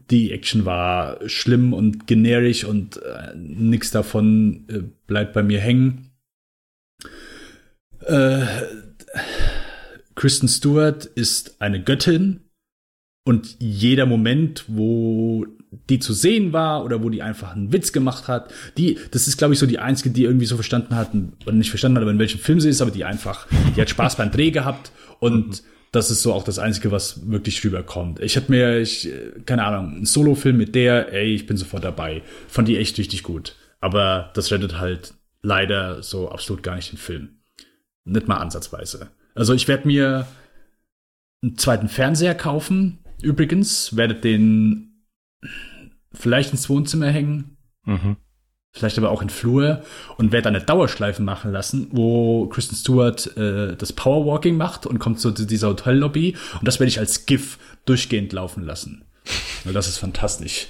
die 0.09 0.31
Action 0.31 0.63
war 0.63 1.19
schlimm 1.27 1.73
und 1.73 2.07
generisch 2.07 2.63
und 2.63 2.97
äh, 3.03 3.35
nichts 3.35 3.91
davon 3.91 4.93
bleibt 5.07 5.33
bei 5.33 5.43
mir 5.43 5.59
hängen. 5.59 6.11
Äh, 7.99 8.45
Kristen 10.15 10.47
Stewart 10.47 11.05
ist 11.05 11.61
eine 11.61 11.83
Göttin 11.83 12.41
und 13.27 13.57
jeder 13.59 14.05
Moment, 14.05 14.65
wo 14.67 15.45
die 15.89 15.99
zu 15.99 16.13
sehen 16.13 16.53
war 16.53 16.85
oder 16.85 17.03
wo 17.03 17.09
die 17.09 17.21
einfach 17.21 17.55
einen 17.55 17.73
Witz 17.73 17.91
gemacht 17.91 18.27
hat, 18.27 18.53
die, 18.77 18.97
das 19.11 19.27
ist 19.27 19.37
glaube 19.37 19.53
ich 19.53 19.59
so 19.59 19.65
die 19.65 19.79
einzige, 19.79 20.11
die 20.11 20.23
irgendwie 20.23 20.45
so 20.45 20.55
verstanden 20.55 20.95
hat, 20.95 21.11
oder 21.45 21.55
nicht 21.55 21.69
verstanden 21.69 21.97
hat, 21.97 22.03
aber 22.03 22.11
in 22.11 22.19
welchem 22.19 22.39
Film 22.39 22.59
sie 22.59 22.69
ist, 22.69 22.81
aber 22.81 22.91
die 22.91 23.03
einfach, 23.03 23.47
die 23.75 23.81
hat 23.81 23.89
Spaß 23.89 24.15
beim 24.15 24.31
Dreh 24.31 24.51
gehabt 24.51 24.91
und 25.19 25.47
mhm. 25.47 25.67
das 25.91 26.11
ist 26.11 26.21
so 26.21 26.33
auch 26.33 26.43
das 26.43 26.59
Einzige, 26.59 26.91
was 26.91 27.29
wirklich 27.29 27.63
rüberkommt. 27.63 28.21
Ich 28.21 28.37
hatte 28.37 28.51
mir, 28.51 28.79
ich, 28.79 29.09
keine 29.45 29.65
Ahnung, 29.65 29.95
einen 29.95 30.05
Solo-Film 30.05 30.55
mit 30.55 30.75
der, 30.75 31.11
ey, 31.11 31.33
ich 31.33 31.45
bin 31.45 31.57
sofort 31.57 31.83
dabei. 31.83 32.21
Fand 32.47 32.67
die 32.67 32.77
echt 32.77 32.97
richtig 32.97 33.23
gut. 33.23 33.55
Aber 33.81 34.31
das 34.33 34.51
rettet 34.51 34.79
halt 34.79 35.13
leider 35.41 36.01
so 36.03 36.29
absolut 36.29 36.63
gar 36.63 36.75
nicht 36.75 36.91
den 36.91 36.97
Film. 36.97 37.34
Nicht 38.05 38.27
mal 38.27 38.37
ansatzweise. 38.37 39.09
Also 39.33 39.53
ich 39.53 39.67
werde 39.67 39.87
mir 39.87 40.27
einen 41.43 41.57
zweiten 41.57 41.89
Fernseher 41.89 42.35
kaufen. 42.35 42.99
Übrigens, 43.21 43.95
werde 43.95 44.15
den 44.15 45.05
vielleicht 46.13 46.51
ins 46.51 46.69
Wohnzimmer 46.69 47.07
hängen. 47.07 47.57
Mhm. 47.83 48.17
Vielleicht 48.71 48.97
aber 48.97 49.09
auch 49.09 49.21
in 49.21 49.29
Flur 49.29 49.83
und 50.17 50.33
werde 50.33 50.49
eine 50.49 50.61
Dauerschleife 50.61 51.21
machen 51.21 51.51
lassen, 51.51 51.87
wo 51.91 52.47
Kristen 52.47 52.75
Stewart 52.75 53.37
äh, 53.37 53.75
das 53.77 53.93
Powerwalking 53.93 54.57
macht 54.57 54.85
und 54.85 54.99
kommt 54.99 55.19
zu 55.19 55.31
dieser 55.31 55.69
Hotellobby 55.69 56.35
und 56.59 56.67
das 56.67 56.79
werde 56.81 56.89
ich 56.89 56.99
als 56.99 57.25
GIF 57.25 57.57
durchgehend 57.85 58.33
laufen 58.33 58.65
lassen. 58.65 59.05
Weil 59.63 59.73
das 59.73 59.87
ist 59.87 59.97
fantastisch. 59.97 60.67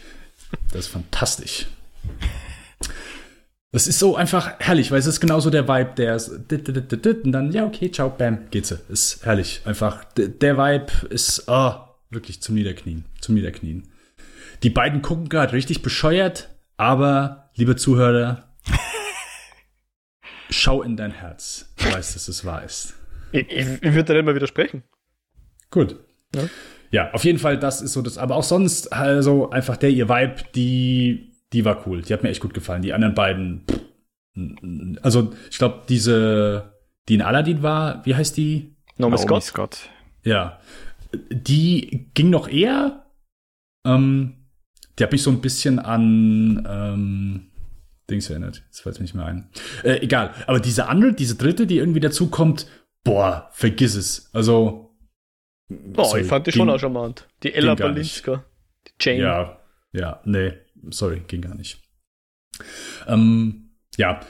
Das 0.71 0.81
ist 0.81 0.87
fantastisch. 0.89 1.65
Das 3.71 3.87
ist 3.87 3.99
so 3.99 4.15
einfach 4.15 4.53
herrlich, 4.59 4.91
weil 4.91 4.99
es 4.99 5.05
ist 5.05 5.19
genauso 5.19 5.49
der 5.49 5.67
Vibe, 5.67 5.95
der 5.97 6.15
ist 6.15 6.29
und 6.29 7.31
dann, 7.31 7.51
ja, 7.51 7.65
okay, 7.65 7.91
ciao, 7.91 8.09
bam, 8.09 8.49
geht's. 8.49 8.71
Ist 8.71 9.25
herrlich. 9.25 9.61
Einfach, 9.65 10.05
der 10.15 10.57
Vibe 10.57 11.07
ist, 11.09 11.43
oh, 11.47 11.73
wirklich 12.09 12.41
zum 12.41 12.55
Niederknien, 12.55 13.05
zum 13.19 13.35
Niederknien. 13.35 13.89
Die 14.63 14.69
beiden 14.69 15.01
gucken 15.01 15.27
gerade 15.27 15.53
richtig 15.53 15.81
bescheuert, 15.81 16.49
aber, 16.77 17.49
liebe 17.55 17.75
Zuhörer, 17.75 18.55
schau 20.49 20.81
in 20.81 20.95
dein 20.95 21.11
Herz. 21.11 21.73
Du 21.77 21.91
weißt, 21.91 22.15
dass 22.15 22.27
es 22.27 22.45
wahr 22.45 22.63
ist. 22.63 22.93
Ich, 23.31 23.49
ich, 23.49 23.67
ich 23.67 23.93
würde 23.93 24.13
da 24.13 24.19
immer 24.19 24.35
widersprechen. 24.35 24.83
Gut. 25.69 25.97
Ja. 26.33 26.49
ja, 26.91 27.11
auf 27.11 27.23
jeden 27.25 27.39
Fall, 27.39 27.59
das 27.59 27.81
ist 27.81 27.93
so 27.93 28.01
das. 28.01 28.17
Aber 28.17 28.35
auch 28.35 28.43
sonst, 28.43 28.93
also 28.93 29.49
einfach 29.49 29.77
der 29.77 29.89
ihr 29.89 30.07
Vibe, 30.07 30.35
die 30.55 31.34
die 31.55 31.63
war 31.63 31.87
cool. 31.87 32.01
Die 32.01 32.13
hat 32.13 32.21
mir 32.21 32.29
echt 32.29 32.41
gut 32.41 32.53
gefallen. 32.53 32.81
Die 32.81 32.93
anderen 32.93 33.15
beiden, 33.15 33.63
pff, 33.65 33.79
also 35.01 35.33
ich 35.49 35.57
glaube, 35.57 35.83
diese, 35.87 36.73
die 37.07 37.15
in 37.15 37.21
Aladdin 37.21 37.63
war, 37.63 38.05
wie 38.05 38.13
heißt 38.13 38.35
die? 38.35 38.75
Naomi 38.97 39.17
Scott. 39.17 39.43
Scott. 39.43 39.89
Ja, 40.23 40.59
die 41.31 42.09
ging 42.13 42.29
noch 42.29 42.49
eher. 42.49 43.05
Ähm, 43.85 44.47
die 44.99 45.03
hat 45.03 45.13
mich 45.13 45.23
so 45.23 45.31
ein 45.31 45.39
bisschen 45.39 45.79
an 45.79 46.65
ähm, 46.69 47.51
Dings 48.09 48.29
erinnert. 48.29 48.63
Das 48.69 48.81
fällt 48.81 48.95
mir 48.95 49.03
nicht 49.03 49.15
mehr 49.15 49.25
ein. 49.25 49.49
Äh, 49.83 50.01
egal. 50.01 50.33
Aber 50.47 50.59
diese 50.59 50.87
andere, 50.87 51.13
diese 51.13 51.35
dritte, 51.35 51.67
die 51.67 51.77
irgendwie 51.77 52.01
dazu 52.01 52.29
kommt, 52.29 52.67
boah, 53.03 53.49
vergiss 53.53 53.95
es. 53.95 54.29
Also. 54.33 54.97
Boah, 55.69 56.05
sorry, 56.05 56.21
ich 56.21 56.27
fand 56.27 56.47
die 56.47 56.51
ging, 56.51 56.59
schon 56.59 56.69
auch 56.69 56.79
charmant. 56.79 57.27
Die 57.43 57.53
Ella 57.53 57.75
Balinska. 57.75 58.43
Die 58.87 58.91
Jane. 58.99 59.21
Ja, 59.21 59.59
ja, 59.93 60.19
nee 60.25 60.53
sorry, 60.91 61.21
ging 61.27 61.41
gar 61.41 61.55
nicht. 61.55 61.81
Ähm, 63.07 63.69
ja, 63.97 64.21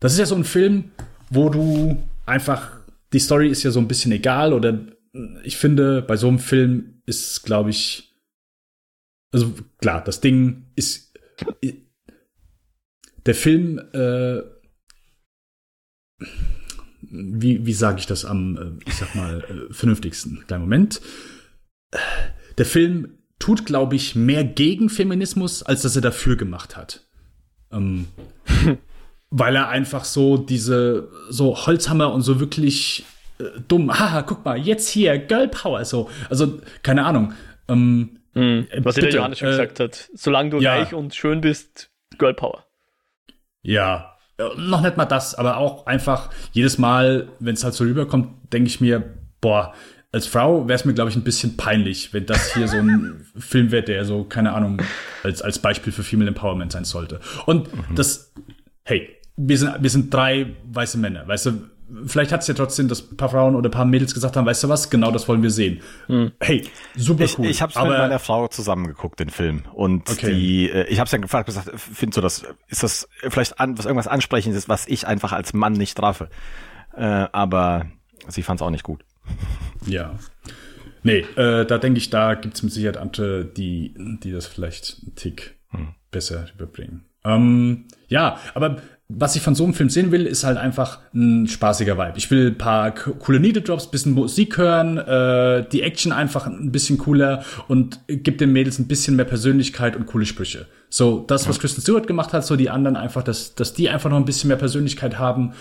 das 0.00 0.12
ist 0.12 0.18
ja 0.18 0.26
so 0.26 0.34
ein 0.34 0.44
Film, 0.44 0.92
wo 1.30 1.48
du 1.48 2.02
einfach, 2.26 2.80
die 3.12 3.18
Story 3.18 3.48
ist 3.48 3.62
ja 3.62 3.70
so 3.70 3.80
ein 3.80 3.88
bisschen 3.88 4.12
egal 4.12 4.52
oder 4.52 4.86
ich 5.42 5.56
finde, 5.56 6.02
bei 6.02 6.16
so 6.16 6.28
einem 6.28 6.38
Film 6.38 7.02
ist, 7.06 7.42
glaube 7.42 7.70
ich, 7.70 8.14
also 9.32 9.54
klar, 9.78 10.02
das 10.04 10.20
Ding 10.20 10.66
ist, 10.76 11.18
der 13.26 13.34
Film, 13.34 13.78
äh, 13.92 14.42
wie, 17.02 17.66
wie 17.66 17.72
sage 17.72 17.98
ich 17.98 18.06
das 18.06 18.24
am, 18.24 18.56
äh, 18.56 18.88
ich 18.88 18.94
sag 18.94 19.14
mal, 19.14 19.40
äh, 19.42 19.72
vernünftigsten? 19.72 20.44
Kleinen 20.46 20.62
Moment. 20.62 21.00
Der 22.58 22.66
Film 22.66 23.19
tut, 23.40 23.66
glaube 23.66 23.96
ich, 23.96 24.14
mehr 24.14 24.44
gegen 24.44 24.88
Feminismus, 24.88 25.64
als 25.64 25.82
dass 25.82 25.96
er 25.96 26.02
dafür 26.02 26.36
gemacht 26.36 26.76
hat. 26.76 27.00
Ähm, 27.72 28.06
weil 29.30 29.56
er 29.56 29.68
einfach 29.68 30.04
so 30.04 30.36
diese, 30.36 31.08
so 31.28 31.66
Holzhammer 31.66 32.12
und 32.12 32.22
so 32.22 32.38
wirklich 32.38 33.04
äh, 33.40 33.44
dumm, 33.66 33.92
haha, 33.92 34.22
guck 34.22 34.44
mal, 34.44 34.56
jetzt 34.56 34.88
hier, 34.88 35.18
Girl 35.18 35.48
Power, 35.48 35.84
so. 35.84 36.08
Also, 36.28 36.60
keine 36.84 37.04
Ahnung. 37.04 37.32
Ähm, 37.68 38.20
mhm, 38.34 38.68
was 38.78 38.94
bitte, 38.94 39.08
der 39.08 39.16
Johannes 39.16 39.38
schon 39.38 39.48
äh, 39.48 39.52
gesagt 39.52 39.80
hat. 39.80 40.10
Solange 40.14 40.50
du 40.50 40.60
ja. 40.60 40.74
reich 40.74 40.94
und 40.94 41.14
schön 41.14 41.40
bist, 41.40 41.90
Girl 42.18 42.34
Power. 42.34 42.64
Ja, 43.62 44.16
noch 44.56 44.80
nicht 44.80 44.96
mal 44.96 45.04
das, 45.04 45.34
aber 45.34 45.56
auch 45.56 45.86
einfach 45.86 46.30
jedes 46.52 46.78
Mal, 46.78 47.28
wenn 47.40 47.54
es 47.54 47.64
halt 47.64 47.74
so 47.74 47.84
rüberkommt, 47.84 48.52
denke 48.52 48.68
ich 48.68 48.80
mir, 48.80 49.14
boah, 49.40 49.74
als 50.12 50.26
Frau 50.26 50.66
wäre 50.66 50.76
es 50.76 50.84
mir, 50.84 50.92
glaube 50.92 51.10
ich, 51.10 51.16
ein 51.16 51.22
bisschen 51.22 51.56
peinlich, 51.56 52.12
wenn 52.12 52.26
das 52.26 52.54
hier 52.54 52.66
so 52.66 52.76
ein 52.76 53.24
Film 53.38 53.70
wäre, 53.70 53.84
der 53.84 54.04
so, 54.04 54.24
keine 54.24 54.52
Ahnung, 54.52 54.82
als, 55.22 55.40
als 55.40 55.60
Beispiel 55.60 55.92
für 55.92 56.02
Female 56.02 56.28
Empowerment 56.28 56.72
sein 56.72 56.84
sollte. 56.84 57.20
Und 57.46 57.72
mhm. 57.74 57.94
das, 57.94 58.32
hey, 58.84 59.08
wir 59.36 59.58
sind, 59.58 59.74
wir 59.80 59.90
sind 59.90 60.12
drei 60.12 60.56
weiße 60.64 60.98
Männer, 60.98 61.26
weißt 61.28 61.46
du, 61.46 61.52
vielleicht 62.06 62.32
hat 62.32 62.42
es 62.42 62.46
ja 62.48 62.54
trotzdem, 62.54 62.88
dass 62.88 63.10
ein 63.10 63.16
paar 63.16 63.28
Frauen 63.28 63.54
oder 63.54 63.68
ein 63.68 63.72
paar 63.72 63.84
Mädels 63.84 64.14
gesagt 64.14 64.36
haben, 64.36 64.46
weißt 64.46 64.64
du 64.64 64.68
was, 64.68 64.90
genau 64.90 65.10
das 65.12 65.28
wollen 65.28 65.42
wir 65.42 65.50
sehen. 65.50 65.80
Mhm. 66.08 66.32
Hey, 66.40 66.68
super 66.96 67.26
cool. 67.38 67.46
Ich, 67.46 67.52
ich 67.52 67.62
habe 67.62 67.72
es 67.72 67.80
mit 67.80 67.88
meiner 67.88 68.18
Frau 68.18 68.48
zusammengeguckt, 68.48 69.20
den 69.20 69.30
Film. 69.30 69.62
Und 69.72 70.10
okay. 70.10 70.32
die, 70.32 70.70
äh, 70.70 70.86
ich 70.88 70.98
habe 70.98 71.06
es 71.06 71.12
ja 71.12 71.18
gefragt, 71.18 71.46
gesagt, 71.46 71.70
findest 71.76 72.16
du 72.16 72.20
das, 72.20 72.44
ist 72.68 72.82
das 72.82 73.08
vielleicht 73.28 73.60
an, 73.60 73.78
was 73.78 73.86
irgendwas 73.86 74.08
Ansprechendes, 74.08 74.68
was 74.68 74.86
ich 74.88 75.06
einfach 75.06 75.32
als 75.32 75.52
Mann 75.52 75.72
nicht 75.72 75.96
treffe? 75.96 76.30
Äh, 76.96 77.04
aber 77.32 77.86
sie 78.28 78.42
fand 78.42 78.60
es 78.60 78.66
auch 78.66 78.70
nicht 78.70 78.84
gut. 78.84 79.04
Ja. 79.86 80.18
Nee, 81.02 81.24
äh, 81.36 81.64
da 81.64 81.78
denke 81.78 81.98
ich, 81.98 82.10
da 82.10 82.34
gibt 82.34 82.54
es 82.54 82.62
mit 82.62 82.70
Sicherheit 82.70 82.98
andere, 82.98 83.46
die, 83.46 83.94
die 84.22 84.30
das 84.30 84.46
vielleicht 84.46 84.98
einen 85.02 85.14
Tick 85.14 85.56
hm. 85.70 85.94
besser 86.10 86.46
überbringen. 86.54 87.06
Ähm, 87.24 87.86
ja, 88.08 88.38
aber 88.54 88.82
was 89.12 89.34
ich 89.34 89.42
von 89.42 89.54
so 89.54 89.64
einem 89.64 89.74
Film 89.74 89.90
sehen 89.90 90.12
will, 90.12 90.24
ist 90.26 90.44
halt 90.44 90.56
einfach 90.56 91.00
ein 91.12 91.48
spaßiger 91.48 91.98
Vibe. 91.98 92.16
Ich 92.16 92.30
will 92.30 92.48
ein 92.48 92.58
paar 92.58 92.92
coole 92.92 93.40
Needle-Drops, 93.40 93.90
bisschen 93.90 94.12
Musik 94.12 94.56
hören, 94.56 94.98
äh, 94.98 95.66
die 95.70 95.82
Action 95.82 96.12
einfach 96.12 96.46
ein 96.46 96.70
bisschen 96.70 96.96
cooler 96.96 97.42
und 97.66 98.00
gibt 98.06 98.40
den 98.40 98.52
Mädels 98.52 98.78
ein 98.78 98.86
bisschen 98.86 99.16
mehr 99.16 99.24
Persönlichkeit 99.24 99.96
und 99.96 100.06
coole 100.06 100.26
Sprüche. 100.26 100.66
So, 100.88 101.24
das, 101.26 101.48
was 101.48 101.58
Kristen 101.58 101.80
Stewart 101.80 102.06
gemacht 102.06 102.32
hat, 102.32 102.46
so 102.46 102.56
die 102.56 102.70
anderen 102.70 102.96
einfach, 102.96 103.22
dass, 103.22 103.54
dass 103.54 103.74
die 103.74 103.88
einfach 103.88 104.10
noch 104.10 104.16
ein 104.16 104.24
bisschen 104.24 104.48
mehr 104.48 104.56
Persönlichkeit 104.56 105.18
haben. 105.18 105.54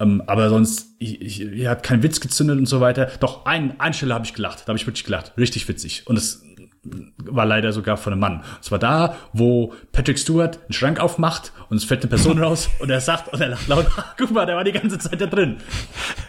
Ähm, 0.00 0.22
aber 0.26 0.48
sonst, 0.48 0.96
ich, 0.98 1.22
ich, 1.22 1.40
ich 1.40 1.66
hat 1.66 1.82
keinen 1.82 2.02
Witz 2.02 2.20
gezündet 2.20 2.58
und 2.58 2.66
so 2.66 2.80
weiter. 2.80 3.10
Doch, 3.20 3.46
ein, 3.46 3.78
eine 3.80 3.94
Stelle 3.94 4.14
habe 4.14 4.24
ich 4.24 4.34
gelacht. 4.34 4.62
Da 4.62 4.68
habe 4.68 4.78
ich 4.78 4.86
wirklich 4.86 5.04
gelacht. 5.04 5.32
Richtig 5.38 5.68
witzig. 5.68 6.06
Und 6.06 6.16
es 6.16 6.42
war 6.84 7.46
leider 7.46 7.72
sogar 7.72 7.96
von 7.96 8.12
einem 8.12 8.20
Mann. 8.20 8.36
Und 8.38 8.64
zwar 8.64 8.78
da, 8.78 9.16
wo 9.32 9.72
Patrick 9.92 10.18
Stewart 10.18 10.58
einen 10.62 10.72
Schrank 10.72 11.00
aufmacht 11.00 11.52
und 11.68 11.76
es 11.76 11.84
fällt 11.84 12.02
eine 12.02 12.10
Person 12.10 12.38
raus 12.42 12.68
und 12.78 12.90
er 12.90 13.00
sagt 13.00 13.32
und 13.32 13.40
er 13.40 13.48
lacht 13.48 13.68
laut, 13.68 13.86
guck 14.18 14.30
mal, 14.32 14.46
der 14.46 14.56
war 14.56 14.64
die 14.64 14.72
ganze 14.72 14.98
Zeit 14.98 15.20
da 15.20 15.26
drin. 15.26 15.56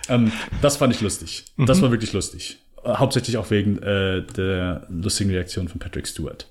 Ähm, 0.07 0.31
das 0.61 0.77
fand 0.77 0.93
ich 0.93 1.01
lustig. 1.01 1.45
Mhm. 1.57 1.65
Das 1.65 1.81
war 1.81 1.91
wirklich 1.91 2.13
lustig. 2.13 2.59
Hauptsächlich 2.85 3.37
auch 3.37 3.49
wegen 3.49 3.79
äh, 3.79 4.23
der 4.23 4.85
lustigen 4.89 5.31
Reaktion 5.31 5.67
von 5.67 5.79
Patrick 5.79 6.07
Stewart. 6.07 6.49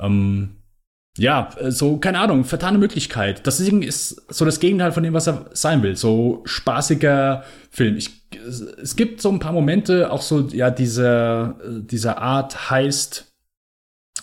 Ähm, 0.00 0.57
ja, 1.16 1.50
so, 1.68 1.96
keine 1.98 2.20
Ahnung, 2.20 2.44
vertane 2.44 2.78
Möglichkeit. 2.78 3.46
Das 3.46 3.58
Ding 3.58 3.82
ist 3.82 4.22
so 4.32 4.44
das 4.44 4.60
Gegenteil 4.60 4.92
von 4.92 5.02
dem, 5.02 5.14
was 5.14 5.26
er 5.26 5.46
sein 5.52 5.82
will. 5.82 5.96
So 5.96 6.42
spaßiger 6.44 7.44
Film. 7.70 7.96
Ich, 7.96 8.10
es 8.80 8.94
gibt 8.94 9.20
so 9.20 9.30
ein 9.30 9.40
paar 9.40 9.52
Momente, 9.52 10.12
auch 10.12 10.22
so, 10.22 10.48
ja, 10.48 10.70
dieser, 10.70 11.56
dieser 11.66 12.18
Art 12.18 12.70
heißt, 12.70 13.32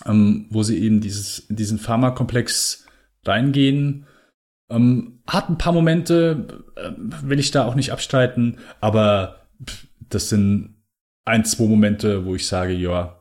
ähm, 0.06 0.46
wo 0.50 0.62
sie 0.62 0.78
eben 0.78 1.00
dieses, 1.00 1.38
in 1.38 1.56
diesen 1.56 1.78
Pharmakomplex 1.78 2.86
reingehen. 3.24 4.06
Ähm, 4.70 5.20
hat 5.26 5.48
ein 5.48 5.58
paar 5.58 5.72
Momente, 5.72 6.64
äh, 6.76 6.90
will 6.96 7.38
ich 7.38 7.50
da 7.50 7.66
auch 7.66 7.74
nicht 7.74 7.92
abstreiten, 7.92 8.58
aber 8.80 9.46
das 10.08 10.28
sind 10.28 10.76
ein, 11.24 11.44
zwei 11.44 11.66
Momente, 11.66 12.24
wo 12.24 12.34
ich 12.34 12.46
sage, 12.46 12.72
ja, 12.72 13.15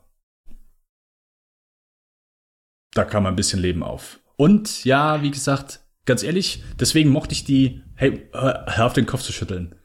da 2.96 3.04
kam 3.04 3.28
ein 3.28 3.36
bisschen 3.36 3.60
Leben 3.60 3.84
auf. 3.84 4.20
Und 4.38 4.84
ja, 4.84 5.22
wie 5.22 5.30
gesagt, 5.30 5.82
ganz 6.06 6.24
ehrlich, 6.24 6.64
deswegen 6.80 7.10
mochte 7.10 7.34
ich 7.34 7.43
die, 7.43 7.84
hey, 7.96 8.28
hör, 8.34 8.86
auf 8.86 8.93
den 8.93 9.06
Kopf 9.06 9.22
zu 9.22 9.32
schütteln. 9.32 9.76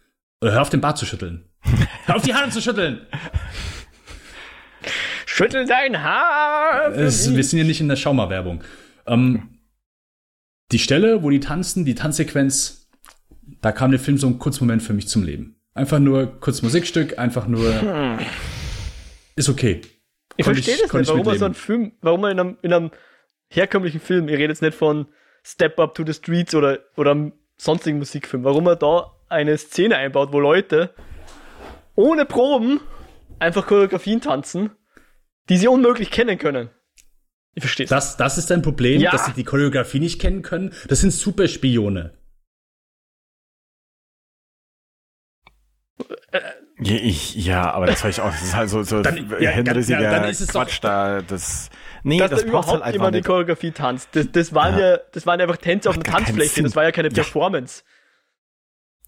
Oder 0.41 0.53
hör 0.53 0.63
auf 0.63 0.71
den 0.71 0.81
Bart 0.81 0.97
zu 0.97 1.05
schütteln. 1.05 1.45
hör 2.07 2.17
auf 2.17 2.23
die 2.23 2.35
Haare 2.35 2.49
zu 2.49 2.63
schütteln. 2.63 3.07
Schüttel 5.27 5.67
dein 5.67 6.03
Haar. 6.03 6.93
Es, 6.95 7.35
wir 7.35 7.45
sind 7.45 7.59
ja 7.59 7.65
nicht 7.65 7.81
in 7.81 7.89
der 7.89 7.97
Schauma-Werbung. 7.97 8.63
Ähm, 9.07 9.59
die 10.73 10.79
Stelle, 10.79 11.23
wo 11.23 11.31
die 11.31 11.41
tanzen, 11.41 11.85
die 11.85 11.95
Tanzsequenz, 11.95 12.89
da 13.61 13.73
kam 13.73 13.91
der 13.91 14.01
Film 14.01 14.19
so 14.19 14.29
ein 14.29 14.39
kurzer 14.39 14.61
Moment 14.61 14.83
für 14.83 14.93
mich 14.93 15.09
zum 15.09 15.25
Leben. 15.25 15.57
Einfach 15.75 15.99
nur 15.99 16.41
kurz 16.41 16.63
Musikstück, 16.63 17.19
einfach 17.19 17.47
nur. 17.47 17.81
Hm. 17.81 18.19
Ist 19.37 19.49
okay. 19.49 19.81
Ich 20.41 20.47
verstehe 20.47 20.77
das 20.79 20.93
nicht, 20.93 21.09
warum 21.09 21.27
man 21.27 21.39
so 21.39 21.45
ein 21.45 21.55
Film, 21.55 21.93
warum 22.01 22.23
man 22.23 22.33
in 22.33 22.41
einem, 22.41 22.59
in 22.63 22.73
einem 22.73 22.91
herkömmlichen 23.51 24.01
Film, 24.01 24.29
ihr 24.29 24.39
redet 24.39 24.51
jetzt 24.51 24.63
nicht 24.63 24.75
von 24.75 25.07
Step 25.45 25.79
Up 25.79 25.95
to 25.95 26.05
the 26.05 26.15
Streets 26.15 26.55
oder, 26.55 26.79
oder 26.97 27.11
einem 27.11 27.33
sonstigen 27.59 27.99
Musikfilm, 27.99 28.43
warum 28.45 28.65
man 28.65 28.79
da 28.79 29.13
eine 29.29 29.57
Szene 29.59 29.97
einbaut, 29.97 30.33
wo 30.33 30.41
Leute 30.41 30.95
ohne 31.95 32.25
Proben 32.25 32.81
einfach 33.39 33.67
Choreografien 33.67 34.23
tanzen, 34.23 34.71
die 35.51 35.59
sie 35.59 35.69
unmöglich 35.69 36.11
kennen 36.11 36.39
können. 36.39 36.71
Ich 37.55 37.63
verstehe 37.63 37.87
das. 37.87 38.17
Das 38.17 38.39
ist 38.39 38.51
ein 38.51 38.63
Problem, 38.63 39.01
ja. 39.01 39.11
dass 39.11 39.27
sie 39.27 39.33
die 39.33 39.45
Choreografie 39.45 40.01
nicht 40.01 40.21
kennen 40.21 40.41
können. 40.41 40.73
Das 40.89 41.01
sind 41.01 41.11
Superspione. 41.11 42.17
Äh, 46.33 46.41
ich, 46.83 47.35
ja, 47.35 47.71
aber 47.73 47.87
das 47.87 48.03
war 48.03 48.11
ich 48.11 48.21
auch. 48.21 48.31
Das 48.31 48.43
ist 48.43 48.57
halt 48.57 48.71
so, 48.71 48.83
so 48.83 49.03
dann, 49.03 49.31
ja, 49.39 49.51
hinrissiger 49.51 50.01
ja, 50.01 50.11
dann 50.11 50.29
ist 50.29 50.41
es 50.41 50.49
Quatsch 50.49 50.77
doch, 50.77 50.89
da. 50.89 51.23
Das, 51.23 51.69
nee, 52.03 52.19
Dass 52.19 52.31
das 52.31 52.43
da 52.43 52.49
überhaupt 52.49 52.85
halt 52.85 52.95
jemand 52.95 53.15
die 53.15 53.23
Choreografie 53.23 53.71
tanzt. 53.71 54.09
Das, 54.13 54.31
das 54.33 54.55
waren 54.55 54.79
ja. 54.79 54.93
ja, 54.93 54.99
das 55.13 55.27
waren 55.27 55.41
einfach 55.41 55.59
Tänze 55.59 55.91
auf 55.91 55.97
einer 55.97 56.05
Tanzfläche. 56.05 56.63
Das 56.63 56.75
war 56.77 56.85
ja 56.85 56.93
keine 56.93 57.11
Performance. 57.11 57.83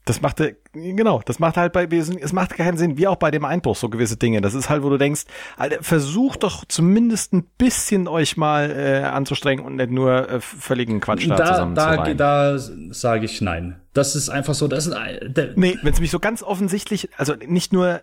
Das 0.05 0.20
machte, 0.20 0.57
genau, 0.72 1.22
das 1.24 1.38
macht 1.38 1.57
halt 1.57 1.72
bei, 1.72 1.84
es 1.84 2.32
macht 2.32 2.55
keinen 2.55 2.76
Sinn, 2.76 2.98
wie 2.98 3.07
auch 3.07 3.16
bei 3.16 3.30
dem 3.30 3.44
Einbruch, 3.44 3.76
so 3.76 3.88
gewisse 3.88 4.16
Dinge. 4.16 4.40
Das 4.40 4.53
ist 4.53 4.68
halt, 4.68 4.82
wo 4.82 4.90
du 4.90 4.98
denkst, 4.98 5.22
Alter, 5.57 5.80
versucht 5.80 6.42
doch 6.42 6.64
zumindest 6.66 7.32
ein 7.32 7.44
bisschen 7.57 8.09
euch 8.09 8.36
mal 8.36 8.70
äh, 8.70 9.05
anzustrengen 9.05 9.64
und 9.64 9.76
nicht 9.76 9.92
nur 9.92 10.28
äh, 10.28 10.40
völligen 10.40 11.00
Quatsch 11.00 11.28
da, 11.28 11.36
da 11.36 11.46
zusammen 11.46 11.74
da, 11.76 12.05
zu 12.05 12.16
Da 12.16 12.59
sage 12.90 13.26
ich 13.26 13.40
nein. 13.40 13.80
Das 13.92 14.16
ist 14.16 14.28
einfach 14.28 14.55
so, 14.55 14.66
das 14.66 14.86
ist, 14.86 14.96
der 15.22 15.53
Nee, 15.55 15.78
wenn 15.82 15.92
es 15.92 16.00
mich 16.00 16.11
so 16.11 16.18
ganz 16.18 16.42
offensichtlich, 16.42 17.11
also 17.16 17.34
nicht 17.34 17.72
nur 17.72 17.96
äh, 17.96 18.00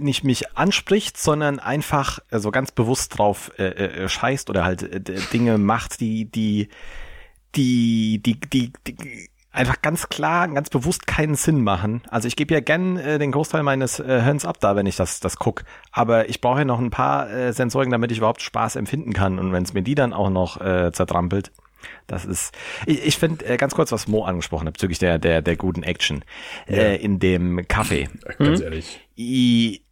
nicht 0.00 0.24
mich 0.24 0.56
anspricht, 0.56 1.16
sondern 1.16 1.60
einfach 1.60 2.18
äh, 2.30 2.40
so 2.40 2.50
ganz 2.50 2.72
bewusst 2.72 3.18
drauf 3.18 3.52
äh, 3.58 3.66
äh, 3.66 4.08
scheißt 4.08 4.50
oder 4.50 4.64
halt 4.64 4.82
äh, 4.82 5.00
Dinge 5.32 5.58
macht, 5.58 6.00
die, 6.00 6.24
die, 6.24 6.70
die, 7.54 8.20
die, 8.20 8.40
die, 8.40 8.72
die 8.88 9.28
einfach 9.56 9.80
ganz 9.82 10.08
klar, 10.08 10.48
ganz 10.48 10.70
bewusst 10.70 11.06
keinen 11.06 11.34
Sinn 11.34 11.62
machen. 11.62 12.02
Also 12.08 12.28
ich 12.28 12.36
gebe 12.36 12.54
ja 12.54 12.60
gern 12.60 12.96
äh, 12.96 13.18
den 13.18 13.32
Großteil 13.32 13.62
meines 13.62 13.98
äh, 13.98 14.22
Hirns 14.22 14.44
ab 14.44 14.58
da, 14.60 14.76
wenn 14.76 14.86
ich 14.86 14.96
das, 14.96 15.20
das 15.20 15.36
guck. 15.36 15.64
Aber 15.90 16.28
ich 16.28 16.40
brauche 16.40 16.60
ja 16.60 16.64
noch 16.64 16.78
ein 16.78 16.90
paar 16.90 17.30
äh, 17.30 17.52
Sensoren, 17.52 17.90
damit 17.90 18.12
ich 18.12 18.18
überhaupt 18.18 18.42
Spaß 18.42 18.76
empfinden 18.76 19.12
kann. 19.12 19.38
Und 19.38 19.52
wenn 19.52 19.62
es 19.62 19.72
mir 19.72 19.82
die 19.82 19.94
dann 19.94 20.12
auch 20.12 20.30
noch 20.30 20.60
äh, 20.60 20.92
zertrampelt, 20.92 21.52
das 22.06 22.24
ist. 22.24 22.54
Ich, 22.84 23.04
ich 23.04 23.18
finde 23.18 23.44
äh, 23.46 23.56
ganz 23.56 23.74
kurz, 23.74 23.92
was 23.92 24.08
Mo 24.08 24.24
angesprochen 24.24 24.66
hat 24.66 24.74
bezüglich 24.74 24.98
der 24.98 25.18
der 25.18 25.42
der 25.42 25.56
guten 25.56 25.82
Action 25.82 26.24
ja. 26.68 26.76
äh, 26.76 26.96
in 26.96 27.18
dem 27.18 27.66
Kaffee. 27.68 28.08
Ganz 28.38 28.58
hm? 28.58 28.64
ehrlich. 28.64 29.00
I, 29.16 29.82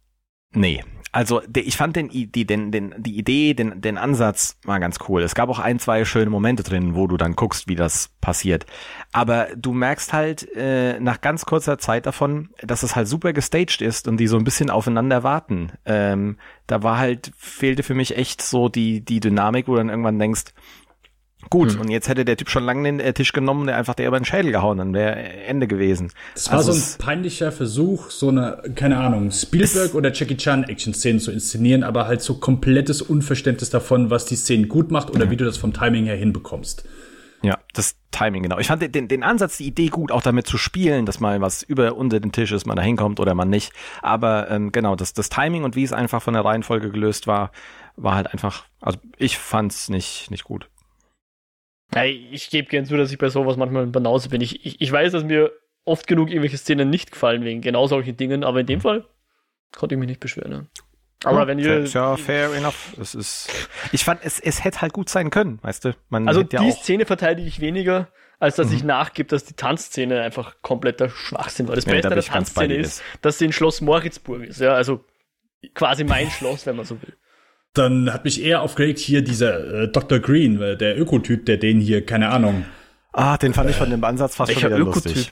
nee, 0.51 0.83
also 1.15 1.41
ich 1.55 1.77
fand 1.77 1.95
den, 1.95 2.09
die, 2.09 2.45
den, 2.45 2.73
den, 2.73 2.93
die 2.97 3.17
Idee, 3.17 3.53
den, 3.53 3.79
den 3.79 3.97
Ansatz 3.97 4.57
war 4.65 4.81
ganz 4.81 4.97
cool. 5.07 5.21
Es 5.21 5.33
gab 5.33 5.47
auch 5.47 5.59
ein, 5.59 5.79
zwei 5.79 6.03
schöne 6.03 6.29
Momente 6.29 6.61
drin, 6.61 6.93
wo 6.93 7.07
du 7.07 7.15
dann 7.15 7.37
guckst, 7.37 7.69
wie 7.69 7.75
das 7.75 8.09
passiert. 8.19 8.65
Aber 9.13 9.47
du 9.55 9.71
merkst 9.71 10.11
halt 10.11 10.45
äh, 10.57 10.99
nach 10.99 11.21
ganz 11.21 11.45
kurzer 11.45 11.77
Zeit 11.77 12.05
davon, 12.05 12.49
dass 12.61 12.83
es 12.83 12.97
halt 12.97 13.07
super 13.07 13.31
gestaged 13.31 13.81
ist 13.81 14.09
und 14.09 14.17
die 14.17 14.27
so 14.27 14.37
ein 14.37 14.43
bisschen 14.43 14.69
aufeinander 14.69 15.23
warten. 15.23 15.71
Ähm, 15.85 16.35
da 16.67 16.83
war 16.83 16.97
halt, 16.97 17.31
fehlte 17.37 17.83
für 17.83 17.95
mich 17.95 18.17
echt 18.17 18.41
so 18.41 18.67
die, 18.67 18.99
die 18.99 19.21
Dynamik, 19.21 19.69
wo 19.69 19.71
du 19.71 19.77
dann 19.77 19.89
irgendwann 19.89 20.19
denkst, 20.19 20.51
Gut, 21.49 21.73
hm. 21.73 21.81
und 21.81 21.89
jetzt 21.89 22.09
hätte 22.09 22.25
der 22.25 22.37
Typ 22.37 22.49
schon 22.49 22.63
lange 22.63 22.83
den 22.83 22.99
äh, 22.99 23.13
Tisch 23.13 23.31
genommen, 23.31 23.67
der 23.67 23.77
einfach 23.77 23.93
der 23.93 24.07
über 24.07 24.19
den 24.19 24.25
Schädel 24.25 24.51
gehauen, 24.51 24.77
dann 24.77 24.93
wäre 24.93 25.15
Ende 25.15 25.67
gewesen. 25.67 26.11
Das 26.33 26.49
war 26.49 26.57
also 26.57 26.71
so 26.71 26.95
ein 26.95 26.97
peinlicher 26.97 27.51
Versuch, 27.51 28.09
so 28.09 28.29
eine, 28.29 28.63
keine 28.75 28.97
Ahnung, 28.97 29.31
Spielberg 29.31 29.93
oder 29.93 30.11
Jackie 30.11 30.37
Chan 30.37 30.63
Action-Szenen 30.63 31.19
zu 31.19 31.31
inszenieren, 31.31 31.83
aber 31.83 32.07
halt 32.07 32.21
so 32.21 32.35
komplettes 32.35 33.01
Unverständnis 33.01 33.69
davon, 33.69 34.09
was 34.09 34.25
die 34.25 34.35
Szenen 34.35 34.67
gut 34.67 34.91
macht 34.91 35.11
oder 35.11 35.25
ja. 35.25 35.31
wie 35.31 35.37
du 35.37 35.45
das 35.45 35.57
vom 35.57 35.73
Timing 35.73 36.05
her 36.05 36.15
hinbekommst. 36.15 36.85
Ja, 37.45 37.59
das 37.73 37.95
Timing, 38.09 38.41
genau. 38.41 38.57
Ich 38.57 38.67
fand 38.67 38.95
den, 38.95 39.07
den 39.07 39.23
Ansatz, 39.23 39.57
die 39.57 39.67
Idee 39.67 39.89
gut, 39.89 40.11
auch 40.11 40.23
damit 40.23 40.47
zu 40.47 40.57
spielen, 40.57 41.05
dass 41.05 41.19
mal 41.19 41.41
was 41.41 41.61
über 41.61 41.95
unter 41.95 42.19
den 42.19 42.31
Tisch 42.31 42.51
ist, 42.51 42.65
man 42.65 42.75
da 42.75 42.81
hinkommt 42.81 43.19
oder 43.19 43.35
man 43.35 43.49
nicht. 43.49 43.71
Aber 44.01 44.49
ähm, 44.49 44.71
genau, 44.71 44.95
das, 44.95 45.13
das 45.13 45.29
Timing 45.29 45.63
und 45.63 45.75
wie 45.75 45.83
es 45.83 45.93
einfach 45.93 46.23
von 46.23 46.33
der 46.33 46.43
Reihenfolge 46.43 46.89
gelöst 46.89 47.27
war, 47.27 47.51
war 47.97 48.15
halt 48.15 48.31
einfach, 48.31 48.63
also 48.81 48.97
ich 49.17 49.37
fand's 49.37 49.89
nicht, 49.89 50.31
nicht 50.31 50.43
gut. 50.43 50.69
Ja, 51.93 52.03
ich 52.05 52.49
gebe 52.49 52.67
gern 52.67 52.85
zu, 52.85 52.97
dass 52.97 53.11
ich 53.11 53.17
bei 53.17 53.29
sowas 53.29 53.57
manchmal 53.57 53.83
ein 53.83 53.91
Banause 53.91 54.29
bin. 54.29 54.41
Ich, 54.41 54.65
ich, 54.65 54.81
ich 54.81 54.91
weiß, 54.91 55.11
dass 55.11 55.23
mir 55.23 55.51
oft 55.85 56.07
genug 56.07 56.29
irgendwelche 56.29 56.57
Szenen 56.57 56.89
nicht 56.89 57.11
gefallen 57.11 57.43
wegen 57.43 57.61
genau 57.61 57.87
solchen 57.87 58.17
Dingen, 58.17 58.43
aber 58.43 58.61
in 58.61 58.65
dem 58.65 58.81
Fall 58.81 59.05
konnte 59.75 59.95
ich 59.95 59.99
mich 59.99 60.09
nicht 60.09 60.19
beschweren. 60.19 60.51
Ne? 60.51 60.67
Aber 61.23 61.41
ja, 61.41 61.47
wenn 61.47 61.59
ihr. 61.59 61.85
Ja, 61.85 62.17
fair 62.17 62.53
enough. 62.53 62.95
Es 62.99 63.15
ist. 63.15 63.49
Ich 63.91 64.03
fand, 64.03 64.21
es, 64.23 64.39
es 64.39 64.63
hätte 64.63 64.81
halt 64.81 64.93
gut 64.93 65.09
sein 65.09 65.29
können, 65.29 65.59
weißt 65.61 65.85
du? 65.85 65.95
Man 66.09 66.27
also 66.27 66.43
die 66.43 66.55
ja 66.55 66.71
Szene 66.71 67.05
verteidige 67.05 67.47
ich 67.47 67.59
weniger, 67.59 68.09
als 68.39 68.55
dass 68.55 68.69
mhm. 68.69 68.75
ich 68.75 68.83
nachgebe, 68.83 69.29
dass 69.29 69.45
die 69.45 69.53
Tanzszene 69.53 70.21
einfach 70.21 70.61
kompletter 70.61 71.09
Schwachsinn 71.09 71.67
war. 71.67 71.75
Das 71.75 71.85
ja, 71.85 71.93
Beste 71.93 72.09
da 72.09 72.15
der 72.15 72.23
Tanzszene 72.23 72.75
ist, 72.75 73.01
dass 73.21 73.37
sie 73.37 73.45
in 73.45 73.53
Schloss 73.53 73.81
Moritzburg 73.81 74.43
ist. 74.43 74.59
Ja, 74.59 74.73
also 74.73 75.05
quasi 75.73 76.03
mein 76.03 76.29
Schloss, 76.29 76.65
wenn 76.65 76.75
man 76.75 76.85
so 76.85 77.01
will. 77.01 77.15
Dann 77.75 78.11
hat 78.11 78.23
mich 78.23 78.43
eher 78.43 78.61
aufgeregt 78.61 78.99
hier 78.99 79.21
dieser 79.21 79.83
äh, 79.83 79.87
Dr. 79.89 80.19
Green, 80.19 80.61
äh, 80.61 80.77
der 80.77 80.99
Ökotyp, 80.99 81.45
der 81.45 81.57
den 81.57 81.79
hier, 81.79 82.05
keine 82.05 82.29
Ahnung. 82.29 82.65
Ah, 83.11 83.37
den 83.37 83.53
fand 83.53 83.69
ich 83.69 83.75
von 83.75 83.89
dem 83.89 84.03
Ansatz 84.03 84.35
fast 84.35 84.53
schon 84.53 84.63
wieder 84.63 84.79
Ökotyp? 84.79 85.15
lustig. 85.15 85.31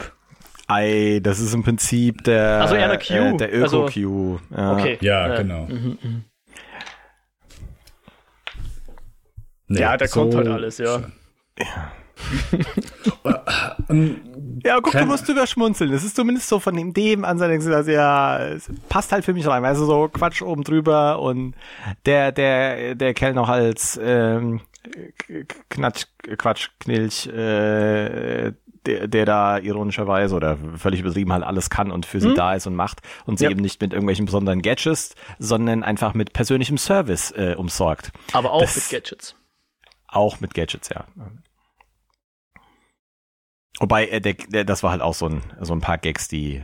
Ei, 0.67 1.19
das 1.21 1.39
ist 1.39 1.53
im 1.53 1.63
Prinzip 1.63 2.23
der, 2.23 2.61
also 2.61 2.75
eher 2.75 2.87
der, 2.87 2.99
Q. 2.99 3.13
Äh, 3.13 3.37
der 3.37 3.53
Öko-Q. 3.53 3.85
Also, 3.89 4.39
ja. 4.55 4.71
Okay. 4.73 4.97
Ja, 5.01 5.35
genau. 5.37 5.65
Mhm, 5.65 5.97
mh. 6.01 6.09
nee, 9.67 9.81
ja, 9.81 9.97
der 9.97 10.07
so 10.07 10.21
kommt 10.21 10.35
halt 10.35 10.47
alles, 10.47 10.77
ja. 10.77 11.01
Ja. 11.59 11.91
Ja, 14.63 14.79
guck, 14.81 14.93
du 14.93 15.05
musst 15.05 15.27
drüber 15.27 15.47
schmunzeln. 15.47 15.91
Das 15.91 16.03
ist 16.03 16.15
zumindest 16.15 16.47
so 16.47 16.59
von 16.59 16.75
dem, 16.75 16.93
dem 16.93 17.25
Ansatz, 17.25 17.67
also 17.67 17.91
ja, 17.91 18.39
es 18.39 18.69
passt 18.89 19.11
halt 19.11 19.25
für 19.25 19.33
mich 19.33 19.45
rein. 19.47 19.65
Also 19.65 19.85
so 19.85 20.07
Quatsch 20.09 20.41
oben 20.41 20.63
drüber 20.63 21.19
und 21.21 21.55
der, 22.05 22.31
der, 22.31 22.95
der 22.95 23.13
Kerl 23.13 23.33
noch 23.33 23.49
als 23.49 23.99
ähm, 24.01 24.61
Knatsch, 25.69 26.05
Quatsch, 26.37 26.69
Knilch, 26.79 27.27
äh, 27.27 28.53
der, 28.85 29.07
der 29.07 29.25
da 29.25 29.57
ironischerweise 29.59 30.35
oder 30.35 30.57
völlig 30.75 30.99
übertrieben 30.99 31.31
halt 31.31 31.43
alles 31.43 31.69
kann 31.69 31.89
und 31.89 32.05
für 32.05 32.19
sie 32.19 32.29
Mhm. 32.29 32.35
da 32.35 32.53
ist 32.53 32.67
und 32.67 32.75
macht 32.75 32.99
und 33.25 33.39
sie 33.39 33.45
Ja. 33.45 33.51
eben 33.51 33.61
nicht 33.61 33.79
mit 33.81 33.93
irgendwelchen 33.93 34.25
besonderen 34.25 34.61
Gadgets, 34.61 35.15
sondern 35.39 35.83
einfach 35.83 36.13
mit 36.13 36.33
persönlichem 36.33 36.77
Service 36.77 37.31
äh, 37.31 37.55
umsorgt. 37.57 38.11
Aber 38.33 38.51
auch 38.51 38.61
Das- 38.61 38.75
mit 38.75 38.89
Gadgets. 38.89 39.35
Auch 40.09 40.41
mit 40.41 40.53
Gadgets, 40.53 40.89
ja. 40.89 41.05
Wobei, 43.79 44.07
äh, 44.07 44.21
der, 44.21 44.33
der, 44.33 44.65
das 44.65 44.83
war 44.83 44.91
halt 44.91 45.01
auch 45.01 45.13
so 45.13 45.27
ein, 45.27 45.41
so 45.59 45.73
ein 45.73 45.81
paar 45.81 45.97
Gags, 45.97 46.27
die 46.27 46.63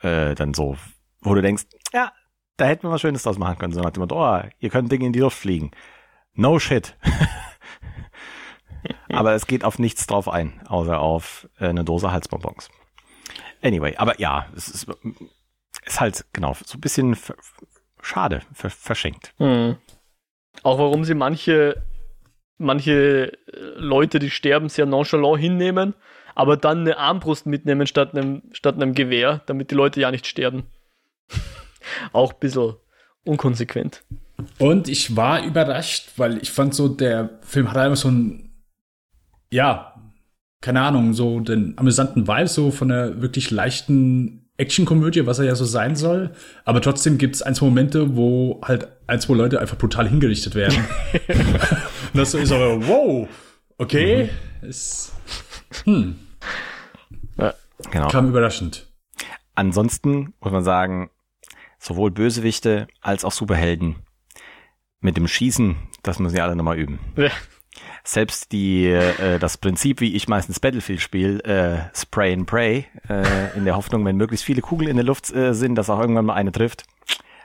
äh, 0.00 0.34
dann 0.34 0.54
so, 0.54 0.76
wo 1.20 1.34
du 1.34 1.42
denkst, 1.42 1.64
ja, 1.92 2.12
da 2.56 2.66
hätten 2.66 2.86
wir 2.86 2.90
was 2.90 3.00
Schönes 3.00 3.22
draus 3.22 3.38
machen 3.38 3.58
können. 3.58 3.72
So 3.72 3.80
dem 3.80 4.00
Motto, 4.00 4.16
oh, 4.16 4.42
ihr 4.58 4.70
könnt 4.70 4.92
Dinge 4.92 5.06
in 5.06 5.12
die 5.12 5.20
Luft 5.20 5.38
fliegen. 5.38 5.70
No 6.34 6.58
shit. 6.58 6.96
aber 9.08 9.34
es 9.34 9.46
geht 9.46 9.64
auf 9.64 9.78
nichts 9.78 10.06
drauf 10.06 10.28
ein, 10.28 10.60
außer 10.66 11.00
auf 11.00 11.48
äh, 11.58 11.68
eine 11.68 11.84
Dose 11.84 12.12
Halsbonbons. 12.12 12.68
Anyway, 13.62 13.96
aber 13.96 14.20
ja, 14.20 14.46
es 14.54 14.68
ist, 14.68 14.86
ist 15.84 16.00
halt, 16.00 16.24
genau, 16.32 16.54
so 16.64 16.76
ein 16.76 16.80
bisschen 16.80 17.16
schade, 18.02 18.42
ver 18.52 18.70
verschenkt. 18.70 19.34
Mhm. 19.38 19.78
Auch 20.62 20.78
warum 20.78 21.04
sie 21.04 21.14
manche, 21.14 21.82
manche 22.58 23.32
äh, 23.32 23.56
Leute, 23.76 24.18
die 24.18 24.30
sterben, 24.30 24.68
sehr 24.68 24.86
nonchalant 24.86 25.40
hinnehmen, 25.40 25.94
aber 26.34 26.56
dann 26.56 26.80
eine 26.80 26.98
Armbrust 26.98 27.46
mitnehmen 27.46 27.86
statt 27.86 28.14
einem, 28.14 28.42
statt 28.52 28.76
einem 28.76 28.94
Gewehr, 28.94 29.42
damit 29.46 29.70
die 29.70 29.74
Leute 29.74 30.00
ja 30.00 30.10
nicht 30.10 30.26
sterben. 30.26 30.64
Auch 32.12 32.32
ein 32.32 32.40
bisschen 32.40 32.74
unkonsequent. 33.24 34.02
Und 34.58 34.88
ich 34.88 35.16
war 35.16 35.44
überrascht, 35.44 36.10
weil 36.16 36.38
ich 36.42 36.50
fand 36.50 36.74
so, 36.74 36.88
der 36.88 37.38
Film 37.42 37.70
hat 37.70 37.76
einfach 37.76 37.96
so 37.96 38.08
ein, 38.08 38.52
ja, 39.50 39.94
keine 40.60 40.80
Ahnung, 40.80 41.12
so 41.12 41.40
den 41.40 41.78
amüsanten 41.78 42.26
Vibe, 42.26 42.48
so 42.48 42.70
von 42.70 42.90
einer 42.90 43.20
wirklich 43.22 43.50
leichten 43.50 44.48
Actionkomödie, 44.56 45.26
was 45.26 45.38
er 45.38 45.46
ja 45.46 45.54
so 45.54 45.64
sein 45.64 45.96
soll. 45.96 46.30
Aber 46.64 46.80
trotzdem 46.80 47.18
gibt 47.18 47.36
es 47.36 47.42
ein, 47.42 47.54
zwei 47.54 47.66
Momente, 47.66 48.16
wo 48.16 48.60
halt 48.62 48.88
ein, 49.06 49.20
zwei 49.20 49.34
Leute 49.34 49.60
einfach 49.60 49.78
brutal 49.78 50.08
hingerichtet 50.08 50.54
werden. 50.54 50.84
Und 51.28 52.18
das 52.18 52.32
so 52.32 52.38
ist 52.38 52.52
aber, 52.52 52.86
wow, 52.86 53.28
okay, 53.78 54.30
ist, 54.62 55.13
hm, 55.84 56.16
Genau. 57.90 58.08
kam 58.08 58.28
überraschend. 58.28 58.86
Ansonsten 59.54 60.34
muss 60.40 60.52
man 60.52 60.64
sagen, 60.64 61.10
sowohl 61.78 62.10
Bösewichte 62.10 62.86
als 63.00 63.24
auch 63.24 63.32
Superhelden 63.32 63.96
mit 65.00 65.16
dem 65.16 65.28
Schießen, 65.28 65.76
das 66.02 66.18
müssen 66.18 66.36
ja 66.36 66.44
alle 66.44 66.56
nochmal 66.56 66.78
üben. 66.78 66.98
Ja. 67.16 67.30
Selbst 68.04 68.52
die, 68.52 68.86
äh, 68.86 69.38
das 69.38 69.58
Prinzip, 69.58 70.00
wie 70.00 70.14
ich 70.14 70.28
meistens 70.28 70.60
Battlefield 70.60 71.00
spiele, 71.00 71.42
äh, 71.44 71.78
Spray 71.94 72.32
and 72.32 72.46
Pray, 72.46 72.86
äh, 73.08 73.56
in 73.56 73.64
der 73.64 73.76
Hoffnung, 73.76 74.04
wenn 74.04 74.16
möglichst 74.16 74.44
viele 74.44 74.60
Kugeln 74.60 74.90
in 74.90 74.96
der 74.96 75.04
Luft 75.04 75.32
äh, 75.32 75.54
sind, 75.54 75.74
dass 75.74 75.90
auch 75.90 76.00
irgendwann 76.00 76.26
mal 76.26 76.34
eine 76.34 76.52
trifft, 76.52 76.84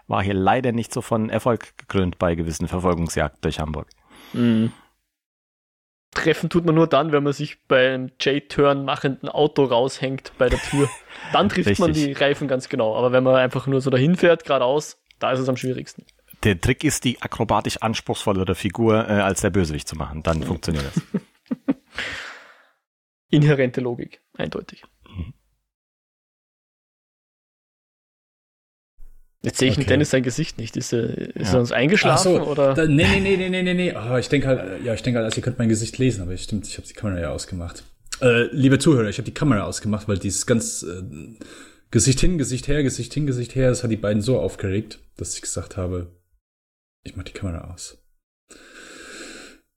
war 0.07 0.23
hier 0.23 0.34
leider 0.34 0.72
nicht 0.72 0.93
so 0.93 1.01
von 1.01 1.30
Erfolg 1.30 1.77
gekrönt 1.77 2.19
bei 2.19 2.35
gewissen 2.35 2.68
Verfolgungsjagden 2.68 3.39
durch 3.41 3.60
Hamburg. 3.60 3.88
Mhm. 4.34 4.72
Treffen 6.11 6.49
tut 6.49 6.65
man 6.65 6.76
nur 6.76 6.88
dann, 6.88 7.11
wenn 7.11 7.23
man 7.23 7.34
sich 7.34 7.65
beim 7.68 8.11
J-Turn 8.19 8.84
machenden 8.84 9.30
Auto 9.30 9.64
raushängt 9.64 10.31
bei 10.38 10.49
der 10.49 10.60
Tür. 10.60 10.90
Dann 11.34 11.49
trifft 11.49 11.80
man 11.80 11.94
die. 11.94 12.14
Reifen 12.14 12.48
ganz 12.48 12.68
genau. 12.68 12.95
Aber 12.95 13.11
wenn 13.11 13.23
man 13.23 13.36
einfach 13.36 13.68
nur 13.68 13.80
so 13.81 13.90
dahin 13.90 14.15
fährt, 14.15 14.44
geradeaus, 14.44 15.02
da 15.19 15.31
ist 15.31 15.40
es 15.40 15.49
am 15.49 15.57
schwierigsten. 15.57 16.06
Der 16.44 16.60
Trick 16.60 16.84
ist, 16.84 17.03
die 17.03 17.22
akrobatisch 17.22 17.77
anspruchsvollere 17.77 18.56
Figur 18.56 19.07
äh, 19.07 19.14
als 19.14 19.41
der 19.41 19.49
Bösewicht 19.49 19.88
zu 19.88 19.95
machen. 19.95 20.23
Dann 20.23 20.41
funktioniert 20.41 20.86
das. 20.86 21.76
Inhärente 23.30 23.81
Logik, 23.81 24.22
eindeutig. 24.36 24.84
Jetzt 29.41 29.60
sehe 29.60 29.70
ich 29.70 29.78
Okay. 29.78 29.86
Dennis 29.88 30.10
sein 30.10 30.24
Gesicht 30.24 30.57
nicht. 30.57 30.76
Ist 30.76 30.91
er, 30.94 31.18
ist 31.18 31.48
Ja. 31.48 31.53
er 31.53 31.60
uns 31.61 31.72
eingeschlafen 31.72 32.34
so, 32.36 32.41
oder? 32.41 32.74
Da, 32.74 32.86
nee, 32.86 33.06
nee, 33.07 33.20
nee, 33.22 33.38
nee, 33.38 33.49
nee, 33.49 33.61
nee, 33.64 33.74
nee. 33.74 33.94
Oh, 33.95 34.18
ich 34.18 34.28
denke 34.28 34.48
halt, 34.48 34.84
ja, 34.84 34.94
ich 34.94 35.02
denke 35.02 35.20
halt, 35.20 35.26
also 35.26 35.38
ihr 35.38 35.44
könnt 35.44 35.57
mein 35.60 35.70
Gesicht 35.70 35.98
lesen, 35.98 36.22
aber 36.24 36.36
stimmt, 36.38 36.68
ich 36.68 36.78
habe 36.78 36.86
die 36.88 36.94
Kamera 36.94 37.20
ja 37.22 37.30
ausgemacht. 37.32 37.84
Äh, 38.22 38.48
liebe 38.53 38.80
Zuhörer, 38.80 39.07
ich 39.07 39.18
habe 39.18 39.26
die 39.26 39.34
Kamera 39.34 39.61
ausgemacht, 39.64 40.10
weil 40.10 40.18
dieses 40.18 40.45
ganz 40.45 40.84
äh, 40.84 41.02
Gesicht 41.90 42.20
hin, 42.20 42.38
Gesicht 42.38 42.68
her, 42.68 42.84
Gesicht 42.84 43.14
hin, 43.14 43.26
Gesicht 43.26 43.56
her, 43.56 43.70
das 43.70 43.82
hat 43.84 43.91
die 43.91 43.95
beiden 43.98 44.22
so 44.22 44.40
aufgeregt, 44.40 44.99
dass 45.16 45.36
ich 45.36 45.41
gesagt 45.41 45.78
habe, 45.78 46.11
ich 47.06 47.16
mach 47.16 47.24
die 47.24 47.32
Kamera 47.32 47.72
aus. 47.74 47.98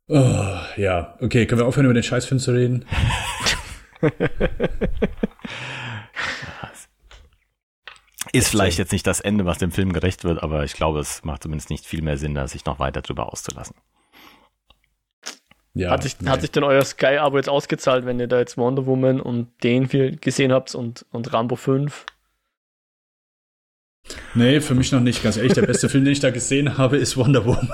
Oh, 0.08 0.58
ja, 0.76 1.16
okay, 1.20 1.46
können 1.46 1.60
wir 1.60 1.66
aufhören, 1.66 1.86
über 1.86 1.94
den 1.94 2.02
Scheißfilm 2.02 2.40
zu 2.40 2.50
reden? 2.50 2.84
Ist 8.32 8.48
vielleicht 8.48 8.78
jetzt 8.78 8.92
nicht 8.92 9.06
das 9.06 9.20
Ende, 9.20 9.44
was 9.44 9.58
dem 9.58 9.70
Film 9.70 9.92
gerecht 9.92 10.24
wird, 10.24 10.42
aber 10.42 10.64
ich 10.64 10.72
glaube, 10.72 11.00
es 11.00 11.22
macht 11.22 11.42
zumindest 11.42 11.68
nicht 11.68 11.84
viel 11.84 12.02
mehr 12.02 12.16
Sinn, 12.16 12.34
da 12.34 12.48
sich 12.48 12.64
noch 12.64 12.78
weiter 12.78 13.02
drüber 13.02 13.30
auszulassen. 13.30 13.76
Ja, 15.74 15.90
hat, 15.90 16.02
sich, 16.02 16.20
nee. 16.20 16.28
hat 16.28 16.40
sich 16.40 16.50
denn 16.50 16.64
euer 16.64 16.84
Sky-Abo 16.84 17.36
jetzt 17.36 17.48
ausgezahlt, 17.48 18.04
wenn 18.04 18.20
ihr 18.20 18.26
da 18.26 18.38
jetzt 18.38 18.58
Wonder 18.58 18.86
Woman 18.86 19.20
und 19.20 19.48
den 19.62 19.88
viel 19.88 20.16
gesehen 20.16 20.52
habt 20.52 20.74
und, 20.74 21.06
und 21.10 21.32
Rambo 21.32 21.56
5? 21.56 22.06
Nee, 24.34 24.60
für 24.60 24.74
mich 24.74 24.92
noch 24.92 25.00
nicht, 25.00 25.22
ganz 25.22 25.36
ehrlich. 25.36 25.52
Der 25.54 25.62
beste 25.62 25.88
Film, 25.90 26.04
den 26.04 26.12
ich 26.12 26.20
da 26.20 26.30
gesehen 26.30 26.76
habe, 26.76 26.96
ist 26.96 27.16
Wonder 27.16 27.44
Woman. 27.44 27.70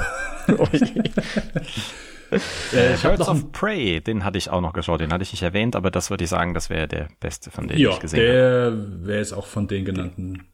Äh, 2.72 2.94
ich 2.94 3.04
habe 3.04 3.16
noch 3.18 3.28
of 3.28 3.52
Prey, 3.52 4.00
den 4.00 4.24
hatte 4.24 4.36
ich 4.38 4.50
auch 4.50 4.60
noch 4.60 4.72
geschaut, 4.74 5.00
den 5.00 5.12
hatte 5.12 5.22
ich 5.22 5.32
nicht 5.32 5.42
erwähnt, 5.42 5.74
aber 5.76 5.90
das 5.90 6.10
würde 6.10 6.24
ich 6.24 6.30
sagen, 6.30 6.52
das 6.52 6.68
wäre 6.68 6.86
der 6.86 7.08
beste 7.20 7.50
von 7.50 7.66
denen 7.66 7.80
Ja, 7.80 7.90
ich 7.90 8.00
gesehen 8.00 8.20
habe. 8.20 8.32
der 8.32 9.06
wäre 9.06 9.18
jetzt 9.18 9.32
auch 9.32 9.46
von 9.46 9.66
den 9.66 9.84
genannten 9.84 10.46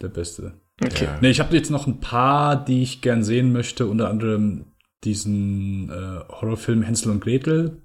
der 0.00 0.08
beste. 0.08 0.60
Okay. 0.84 1.08
Nee, 1.22 1.30
ich 1.30 1.40
habe 1.40 1.56
jetzt 1.56 1.70
noch 1.70 1.86
ein 1.86 2.00
paar, 2.00 2.62
die 2.62 2.82
ich 2.82 3.00
gern 3.00 3.22
sehen 3.24 3.52
möchte, 3.52 3.86
unter 3.86 4.10
anderem 4.10 4.72
diesen 5.04 5.88
äh, 5.88 6.20
Horrorfilm 6.28 6.82
Hänsel 6.82 7.12
und 7.12 7.20
Gretel. 7.20 7.82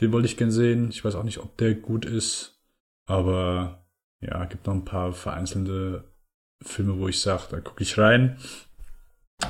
Den 0.00 0.12
wollte 0.12 0.26
ich 0.26 0.36
gern 0.36 0.50
sehen. 0.50 0.88
Ich 0.90 1.04
weiß 1.04 1.14
auch 1.14 1.24
nicht, 1.24 1.38
ob 1.38 1.56
der 1.58 1.74
gut 1.74 2.04
ist, 2.06 2.58
aber 3.06 3.86
ja, 4.20 4.44
gibt 4.46 4.66
noch 4.66 4.74
ein 4.74 4.84
paar 4.84 5.12
vereinzelte 5.12 6.04
Filme, 6.62 6.98
wo 6.98 7.08
ich 7.08 7.20
sage, 7.20 7.42
da 7.50 7.60
gucke 7.60 7.82
ich 7.82 7.98
rein. 7.98 8.38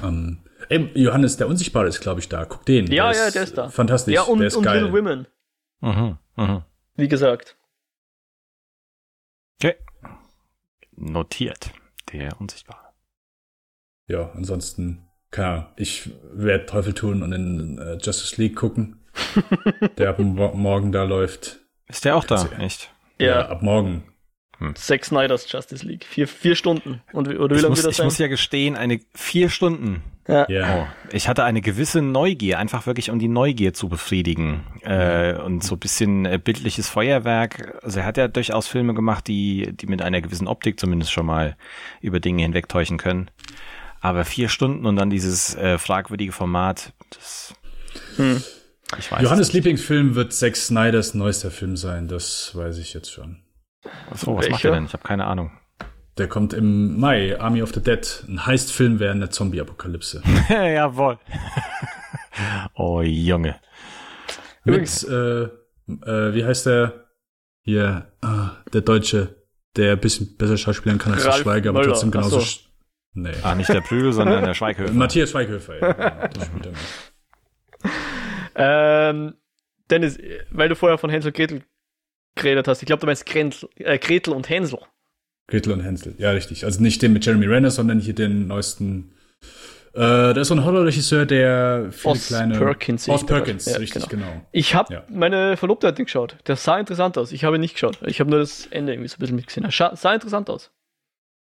Ähm, 0.03 0.39
ey, 0.69 0.91
Johannes, 0.95 1.37
der 1.37 1.49
Unsichtbare 1.49 1.89
ist, 1.89 2.01
glaube 2.01 2.21
ich, 2.21 2.29
da. 2.29 2.45
Guck 2.45 2.65
den. 2.67 2.87
Ja, 2.93 3.13
ja, 3.13 3.31
der 3.31 3.43
ist 3.43 3.57
da. 3.59 3.69
Fantastisch. 3.69 4.15
Ja, 4.15 4.23
und, 4.23 4.39
der 4.39 4.49
ist 4.49 4.57
und 4.57 4.65
geil. 4.65 4.83
Little 4.85 4.99
Women, 4.99 5.27
Mhm, 5.81 6.19
mhm. 6.37 6.63
wie 6.97 7.09
gesagt. 7.09 7.57
Okay. 9.61 9.75
Notiert. 10.97 11.71
Der 12.13 12.41
Unsichtbare. 12.41 12.87
Ja, 14.09 14.31
ansonsten, 14.35 15.09
keine 15.31 15.49
Ahnung, 15.49 15.67
ich 15.77 16.11
werde 16.33 16.67
Teufel 16.67 16.95
tun 16.95 17.23
und 17.23 17.33
in 17.33 17.79
äh, 17.79 17.95
Justice 18.01 18.41
League 18.41 18.57
gucken, 18.57 19.05
der 19.99 20.11
ab 20.11 20.19
mo 20.19 20.53
morgen 20.55 20.93
da 20.93 21.03
läuft. 21.03 21.59
Ist 21.89 22.05
der 22.05 22.17
auch 22.17 22.25
da? 22.25 22.47
Echt? 22.59 22.91
Ja, 23.19 23.49
ab 23.49 23.63
morgen. 23.63 24.13
Zack 24.75 25.05
Snyder's 25.05 25.51
Justice 25.51 25.85
League. 25.85 26.05
Vier, 26.05 26.27
vier 26.29 26.55
Stunden. 26.55 27.03
Und, 27.13 27.29
wie- 27.29 27.37
oder 27.37 27.55
wie 27.55 27.59
Ich 27.59 27.63
lange 27.63 27.71
muss, 27.73 27.79
wird 27.79 27.87
das 27.89 27.93
ich 27.93 27.97
sein? 27.99 28.07
muss 28.07 28.19
ja 28.19 28.29
gestehen, 28.29 28.77
eine 28.77 29.01
vier 29.15 29.51
Stunden. 29.51 30.03
Ja. 30.29 30.77
Oh, 30.77 30.87
ich 31.13 31.29
hatte 31.29 31.45
eine 31.45 31.61
gewisse 31.61 32.03
Neugier, 32.03 32.59
einfach 32.59 32.87
wirklich 32.87 33.11
um 33.11 33.19
die 33.19 33.29
Neugier 33.29 33.73
zu 33.73 33.89
befriedigen. 33.89 34.65
Äh, 34.83 35.35
und 35.35 35.63
so 35.63 35.77
ein 35.77 35.79
bisschen 35.79 36.25
äh, 36.25 36.39
bildliches 36.43 36.89
Feuerwerk. 36.89 37.79
Also 37.83 38.01
er 38.01 38.07
hat 38.07 38.17
ja 38.17 38.29
durchaus 38.29 38.67
Filme 38.67 38.95
gemacht, 38.95 39.27
die, 39.29 39.73
die 39.73 39.87
mit 39.87 40.03
einer 40.03 40.21
gewissen 40.21 40.49
Optik 40.49 40.81
zumindest 40.81 41.13
schon 41.13 41.27
mal 41.27 41.57
über 42.01 42.21
Dinge 42.21 42.43
hinwegtäuschen 42.43 42.99
können. 42.99 43.31
Aber 44.01 44.25
vier 44.25 44.49
Stunden 44.49 44.87
und 44.87 44.97
dann 44.97 45.11
dieses 45.11 45.55
äh, 45.55 45.79
fragwürdige 45.79 46.33
Format, 46.33 46.93
das. 47.11 47.55
Hm. 48.17 48.43
Ich 48.99 49.11
weiß. 49.11 49.23
Johannes. 49.23 49.53
Lieblingsfilm 49.53 50.15
wird 50.15 50.33
Zack 50.33 50.57
Snyders 50.57 51.15
neuester 51.15 51.51
Film 51.51 51.77
sein, 51.77 52.07
das 52.07 52.53
weiß 52.55 52.79
ich 52.79 52.95
jetzt 52.95 53.11
schon. 53.11 53.43
So, 54.15 54.37
was 54.37 54.49
macht 54.49 54.65
Welcher? 54.65 54.69
er 54.69 54.75
denn? 54.77 54.87
Ich 54.87 54.93
habe 54.93 55.03
keine 55.03 55.27
Ahnung. 55.27 55.51
Der 56.19 56.29
kommt 56.29 56.55
im 56.55 56.99
Mai, 56.99 57.39
Army 57.39 57.63
of 57.63 57.73
the 57.75 57.83
Dead. 57.83 58.25
Ein 58.27 58.47
Heist-Film 58.47 58.99
während 59.01 59.21
der 59.21 59.31
Zombie-Apokalypse. 59.31 60.23
Jawohl. 60.49 61.19
oh 62.75 63.03
Junge. 63.03 63.61
Übrigens- 64.65 65.03
Mit, 65.07 65.13
äh, 65.13 65.43
äh, 66.11 66.35
wie 66.35 66.45
heißt 66.45 66.67
der? 66.67 67.05
Hier, 67.61 68.13
ah, 68.23 68.53
der 68.73 68.81
Deutsche, 68.81 69.35
der 69.77 69.93
ein 69.93 70.01
bisschen 70.01 70.37
besser 70.37 70.57
schauspielern 70.57 70.99
kann 70.99 71.13
als 71.15 71.25
der 71.25 71.33
Schweiger, 71.33 71.71
aber 71.71 71.81
Möller, 71.81 71.93
trotzdem 71.93 72.13
genauso. 72.13 72.41
so. 72.41 72.61
Nee. 73.15 73.33
Ah, 73.43 73.55
nicht 73.55 73.69
der 73.69 73.81
Prügel, 73.81 74.13
sondern 74.13 74.45
der 74.45 74.55
Schweighöfer. 74.55 74.93
Matthias 74.95 75.31
Schweighöfer, 75.31 75.81
ja. 75.81 75.93
genau, 75.93 76.29
der 76.29 76.45
spielt 76.45 76.67
da 76.67 76.71
mit. 76.71 77.93
Ähm, 78.55 79.35
Dennis, 79.91 80.19
weil 80.51 80.69
du 80.69 80.77
vorher 80.77 80.97
von 80.99 81.11
Hänsel 81.11 81.31
und 81.31 81.37
Gretel 81.37 81.63
geredet 82.37 82.69
hast, 82.69 82.83
ich 82.83 82.87
glaube, 82.87 83.01
du 83.01 83.07
meinst 83.07 83.27
Gretel, 83.27 83.69
äh, 83.77 83.99
Gretel 83.99 84.33
und 84.33 84.49
Hänsel. 84.49 84.79
Gretel 85.49 85.73
und 85.73 85.81
Hänsel, 85.81 86.15
ja, 86.19 86.31
richtig. 86.33 86.65
Also 86.65 86.83
nicht 86.83 87.01
den 87.03 87.13
mit 87.13 87.25
Jeremy 87.25 87.47
Renner, 87.47 87.71
sondern 87.71 88.01
hier 88.01 88.15
den 88.15 88.47
neuesten 88.49 89.13
Äh, 89.95 90.35
da 90.35 90.41
ist 90.43 90.49
so 90.49 90.55
ein 90.55 90.63
Horrorregisseur, 90.63 91.25
der 91.25 91.89
viele 91.91 92.13
Oz 92.13 92.27
kleine. 92.27 92.59
Perkins. 92.59 93.09
Oz 93.09 93.25
Perkins, 93.25 93.65
Ja, 93.65 93.79
richtig, 93.79 94.07
genau. 94.11 94.43
Ich 94.53 94.75
habe 94.75 94.93
Ja. 94.93 95.05
meine 95.09 95.57
Verlobte 95.57 95.87
hat 95.87 95.97
den 95.97 96.05
geschaut. 96.05 96.37
Der 96.47 96.57
sah 96.57 96.79
interessant 96.79 97.17
aus. 97.17 97.33
Ich 97.33 97.45
habe 97.45 97.57
ihn 97.57 97.61
nicht 97.63 97.73
geschaut. 97.75 97.99
Ich 98.05 98.21
habe 98.21 98.29
nur 98.29 98.39
das 98.41 98.67
Ende 98.67 98.93
irgendwie 98.93 99.09
so 99.09 99.17
ein 99.17 99.21
bisschen 99.21 99.37
mitgesehen. 99.37 99.65
Er 99.65 99.71
scha- 99.71 99.97
sah 99.97 100.13
interessant 100.13 100.51
aus. 100.51 100.71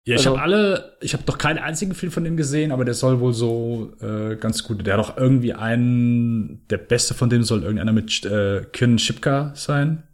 Ja, 0.06 0.14
ich 0.14 0.20
Also- 0.26 0.30
habe 0.30 0.40
alle, 0.42 0.96
ich 1.02 1.12
habe 1.12 1.24
noch 1.26 1.36
keinen 1.36 1.58
einzigen 1.58 1.92
Film 1.94 2.10
von 2.12 2.24
dem 2.24 2.38
gesehen, 2.38 2.72
aber 2.72 2.86
der 2.86 2.94
soll 2.94 3.20
wohl 3.20 3.34
so 3.34 3.92
äh, 4.00 4.36
ganz 4.36 4.64
gut. 4.64 4.86
Der 4.86 4.96
hat 4.96 5.04
auch 5.04 5.16
irgendwie 5.18 5.52
einen, 5.52 6.66
der 6.68 6.78
beste 6.78 7.12
von 7.12 7.28
dem 7.28 7.42
soll 7.42 7.62
irgendeiner 7.62 7.92
mit 7.92 8.24
äh, 8.24 8.64
Kin 8.72 8.98
Shipka 8.98 9.52
sein, 9.54 10.04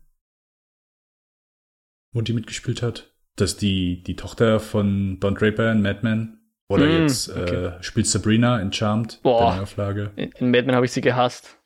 wo 2.13 2.23
die 2.23 2.33
mitgespielt 2.33 2.83
hat. 2.83 3.13
Das 3.37 3.53
ist 3.53 3.63
die, 3.63 4.03
die 4.03 4.17
Tochter 4.17 4.61
von 4.61 5.21
Don 5.21 5.35
Draper 5.35 5.71
in 5.73 5.83
Mad 5.83 6.01
Men. 6.03 6.41
Oder 6.69 6.87
Mm, 6.87 7.03
jetzt 7.03 7.29
äh, 7.29 7.33
okay. 7.33 7.73
spielt 7.83 8.07
Sabrina 8.09 8.59
in 8.61 8.73
Charmed, 8.73 9.21
Boah. 9.23 9.51
der 9.51 9.57
Neuauflage. 9.57 10.13
In, 10.17 10.33
in 10.33 10.51
Mad 10.51 10.63
Men 10.67 10.75
habe 10.75 10.87
ich 10.87 10.93
sie 10.93 11.01
gehasst. 11.01 11.59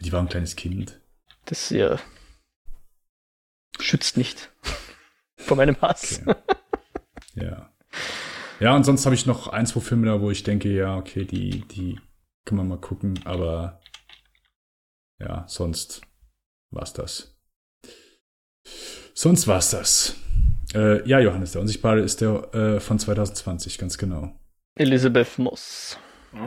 Die 0.00 0.12
war 0.12 0.20
ein 0.20 0.28
kleines 0.28 0.56
Kind. 0.56 0.98
Das 1.44 1.68
ja, 1.70 1.98
schützt 3.78 4.16
nicht 4.16 4.50
vor 5.36 5.56
meinem 5.56 5.78
Hass. 5.82 6.22
Okay. 6.24 6.36
Ja. 7.34 7.72
Ja, 8.60 8.76
und 8.76 8.84
sonst 8.84 9.04
habe 9.06 9.14
ich 9.14 9.26
noch 9.26 9.48
ein, 9.48 9.66
zwei 9.66 9.80
Filme 9.80 10.06
da, 10.06 10.20
wo 10.20 10.30
ich 10.30 10.42
denke, 10.42 10.70
ja, 10.70 10.96
okay, 10.96 11.24
die, 11.24 11.66
die 11.68 11.98
kann 12.44 12.56
man 12.58 12.68
mal 12.68 12.78
gucken, 12.80 13.18
aber 13.24 13.80
ja, 15.18 15.44
sonst 15.48 16.02
war's 16.70 16.92
das. 16.92 17.36
Sonst 19.20 19.46
war's 19.48 19.68
das. 19.68 20.16
Äh, 20.74 21.06
ja, 21.06 21.18
Johannes, 21.20 21.52
der 21.52 21.60
Unsichtbare 21.60 22.00
ist 22.00 22.22
der 22.22 22.54
äh, 22.54 22.80
von 22.80 22.98
2020, 22.98 23.76
ganz 23.76 23.98
genau. 23.98 24.32
Elizabeth 24.76 25.38
Moss. 25.38 25.98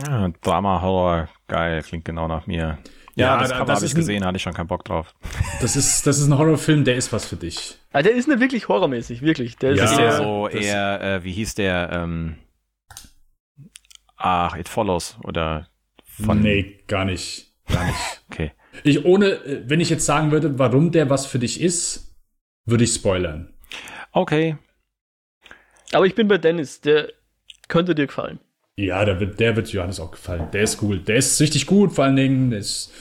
Ja, 0.08 0.30
Drama, 0.42 0.82
Horror, 0.82 1.30
geil, 1.48 1.84
klingt 1.84 2.04
genau 2.06 2.28
nach 2.28 2.48
mir. 2.48 2.80
Ja, 3.16 3.36
Ja, 3.36 3.38
das 3.38 3.50
da- 3.50 3.60
das 3.60 3.70
habe 3.70 3.72
ich 3.78 3.84
ist 3.92 3.94
ein- 3.94 4.00
gesehen, 4.00 4.26
hatte 4.26 4.38
ich 4.38 4.42
schon 4.42 4.56
keinen 4.56 4.66
Bock 4.66 4.86
drauf. 4.86 5.14
Das 5.62 5.76
ist, 5.76 6.08
das 6.08 6.18
ist 6.18 6.26
ein 6.26 6.36
Horrorfilm, 6.36 6.84
der 6.84 6.96
ist 6.96 7.14
was 7.14 7.26
für 7.28 7.36
dich. 7.36 7.78
Ah, 7.92 8.02
der 8.02 8.14
ist 8.14 8.28
nicht 8.28 8.40
wirklich 8.40 8.68
horrormäßig, 8.68 9.22
wirklich. 9.22 9.56
Der 9.58 9.74
ist 9.74 9.78
Ja, 9.78 9.86
ist 9.86 10.00
eher, 10.00 10.18
so 10.18 10.48
eher, 10.50 11.02
äh, 11.02 11.24
wie 11.24 11.32
hieß 11.32 11.54
der, 11.54 11.92
ähm, 11.92 12.38
ach, 14.18 14.58
It 14.58 14.68
Follows 14.68 15.16
oder 15.24 15.68
von, 16.26 16.42
nee, 16.42 16.80
gar 16.88 17.06
nicht. 17.06 17.54
Gar 17.72 17.86
nicht. 17.86 17.98
okay. 18.32 18.52
Ich 18.84 19.06
ohne, 19.06 19.28
äh, 19.28 19.62
wenn 19.68 19.80
ich 19.80 19.92
jetzt 19.92 20.08
sagen 20.08 20.32
würde, 20.32 20.58
warum 20.58 20.92
der 20.92 21.12
was 21.12 21.28
für 21.28 21.38
dich 21.38 21.62
ist, 21.62 22.10
würde 22.66 22.84
ich 22.84 22.94
spoilern. 22.94 23.54
Okay, 24.12 24.58
aber 25.94 26.06
ich 26.06 26.16
bin 26.16 26.28
bei 26.28 26.38
Dennis. 26.38 26.82
Der 26.82 27.12
könnte 27.68 27.96
dir 27.96 28.08
gefallen. 28.08 28.40
Ja, 28.76 29.06
der 29.06 29.20
wird, 29.20 29.40
der 29.40 29.56
wird 29.56 29.72
Johannes 29.72 30.00
auch 30.00 30.12
gefallen. 30.12 30.50
Der 30.52 30.64
ist 30.64 30.82
cool. 30.82 31.00
Der 31.00 31.18
ist 31.18 31.40
richtig 31.40 31.68
gut, 31.68 31.94
vor 31.94 32.06
allen 32.06 32.16
Dingen. 32.16 32.50
Der 32.50 32.60
ist, 32.60 32.92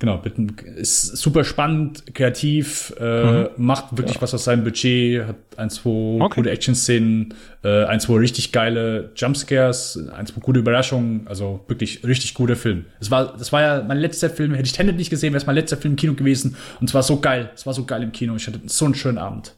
genau, 0.00 0.16
bitten- 0.18 0.56
ist 0.76 1.16
super 1.16 1.44
spannend, 1.44 2.12
kreativ, 2.14 2.92
äh, 2.98 3.44
macht 3.56 3.96
wirklich 3.96 4.20
was 4.20 4.34
aus 4.34 4.42
seinem 4.44 4.64
Budget, 4.64 5.24
hat 5.26 5.36
ein, 5.56 5.70
zwei 5.70 6.18
Okay. 6.24 6.40
gute 6.40 6.50
Action-Szenen, 6.50 7.34
äh, 7.62 7.84
ein, 7.84 8.00
zwei 8.00 8.14
richtig 8.14 8.50
geile 8.50 9.12
Jumpscares, 9.14 9.96
ein, 10.12 10.26
zwei 10.26 10.40
gute 10.40 10.58
Überraschungen. 10.58 11.28
Also 11.28 11.64
wirklich 11.68 12.02
richtig 12.04 12.34
guter 12.34 12.56
Film. 12.56 12.86
Es 12.98 13.10
war, 13.12 13.36
das 13.36 13.52
war 13.52 13.60
ja 13.62 13.82
mein 13.86 13.98
letzter 13.98 14.30
Film. 14.30 14.54
Hätte 14.54 14.66
ich 14.66 14.72
Tenet 14.72 14.96
nicht 14.96 15.10
gesehen, 15.10 15.32
wäre 15.32 15.40
es 15.40 15.46
mein 15.46 15.54
letzter 15.54 15.76
Film 15.76 15.92
im 15.92 15.96
Kino 15.96 16.14
gewesen. 16.14 16.56
Und 16.80 16.88
es 16.88 16.94
war 16.94 17.02
so 17.04 17.20
geil. 17.20 17.50
Es 17.54 17.66
war 17.66 17.74
so 17.74 17.84
geil 17.84 18.02
im 18.02 18.10
Kino. 18.12 18.34
Ich 18.34 18.46
hatte 18.48 18.60
so 18.66 18.86
einen 18.86 18.94
schönen 18.96 19.18
Abend. 19.18 19.54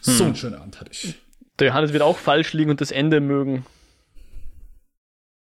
So 0.00 0.24
einen 0.24 0.34
schönen 0.36 0.54
Abend 0.56 0.80
hatte 0.80 0.90
ich. 0.92 1.14
Der 1.58 1.68
Johannes 1.68 1.92
wird 1.92 2.02
auch 2.02 2.16
falsch 2.18 2.52
liegen 2.54 2.70
und 2.70 2.80
das 2.80 2.90
Ende 2.90 3.20
mögen. 3.20 3.64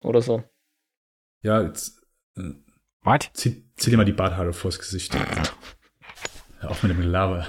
Oder 0.04 0.22
so. 0.22 0.44
Ja, 1.44 1.62
jetzt, 1.62 2.01
what? 3.04 3.30
Zieh, 3.34 3.64
zieh 3.76 3.90
dir 3.92 3.98
mal 3.98 4.06
die 4.06 4.12
Barthaare 4.12 4.54
vors 4.54 4.80
Gesicht. 4.80 5.16
Hör 6.60 6.70
auf 6.72 6.84
mit 6.84 6.92
dem 6.92 7.02
Gelaber. 7.02 7.48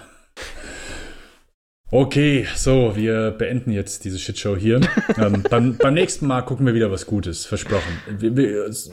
Okay, 1.94 2.46
so, 2.56 2.96
wir 2.96 3.32
beenden 3.32 3.70
jetzt 3.70 4.04
diese 4.06 4.18
Shitshow 4.18 4.56
hier. 4.56 4.80
ähm, 5.18 5.42
beim, 5.50 5.76
beim 5.76 5.92
nächsten 5.92 6.26
Mal 6.26 6.40
gucken 6.40 6.64
wir 6.64 6.72
wieder 6.72 6.90
was 6.90 7.04
Gutes, 7.04 7.44
versprochen. 7.44 7.98
Wir, 8.08 8.34
wir, 8.34 8.64
es, 8.66 8.90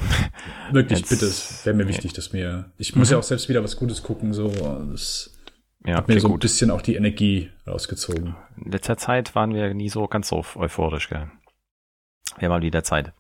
wirklich, 0.74 1.00
Jetzt- 1.00 1.10
bitte, 1.10 1.26
es 1.28 1.66
wäre 1.66 1.78
mir 1.78 1.88
wichtig, 1.88 2.12
dass 2.12 2.34
mir. 2.34 2.72
Ich 2.78 2.96
muss 2.98 3.10
ja 3.10 3.18
auch 3.18 3.24
selbst 3.24 3.48
wieder 3.48 3.64
was 3.64 3.78
Gutes 3.78 4.04
gucken, 4.04 4.34
so. 4.34 4.50
Das 4.92 5.34
Ja, 5.86 5.96
hat 5.96 6.10
mir 6.10 6.20
so 6.20 6.28
ein 6.28 6.32
gut. 6.32 6.42
bisschen 6.42 6.72
auch 6.72 6.82
die 6.82 6.96
Energie 6.96 7.50
rausgezogen. 7.66 8.36
In 8.66 8.72
letzter 8.74 8.98
Zeit 8.98 9.34
waren 9.34 9.54
wir 9.54 9.74
nie 9.74 9.88
so 9.88 10.06
ganz 10.08 10.28
so 10.28 10.44
euphorisch, 10.56 11.08
gell? 11.08 11.32
Wir 12.38 12.50
haben 12.50 12.56
mal 12.58 12.62
wieder 12.62 12.84
Zeit. 12.84 13.14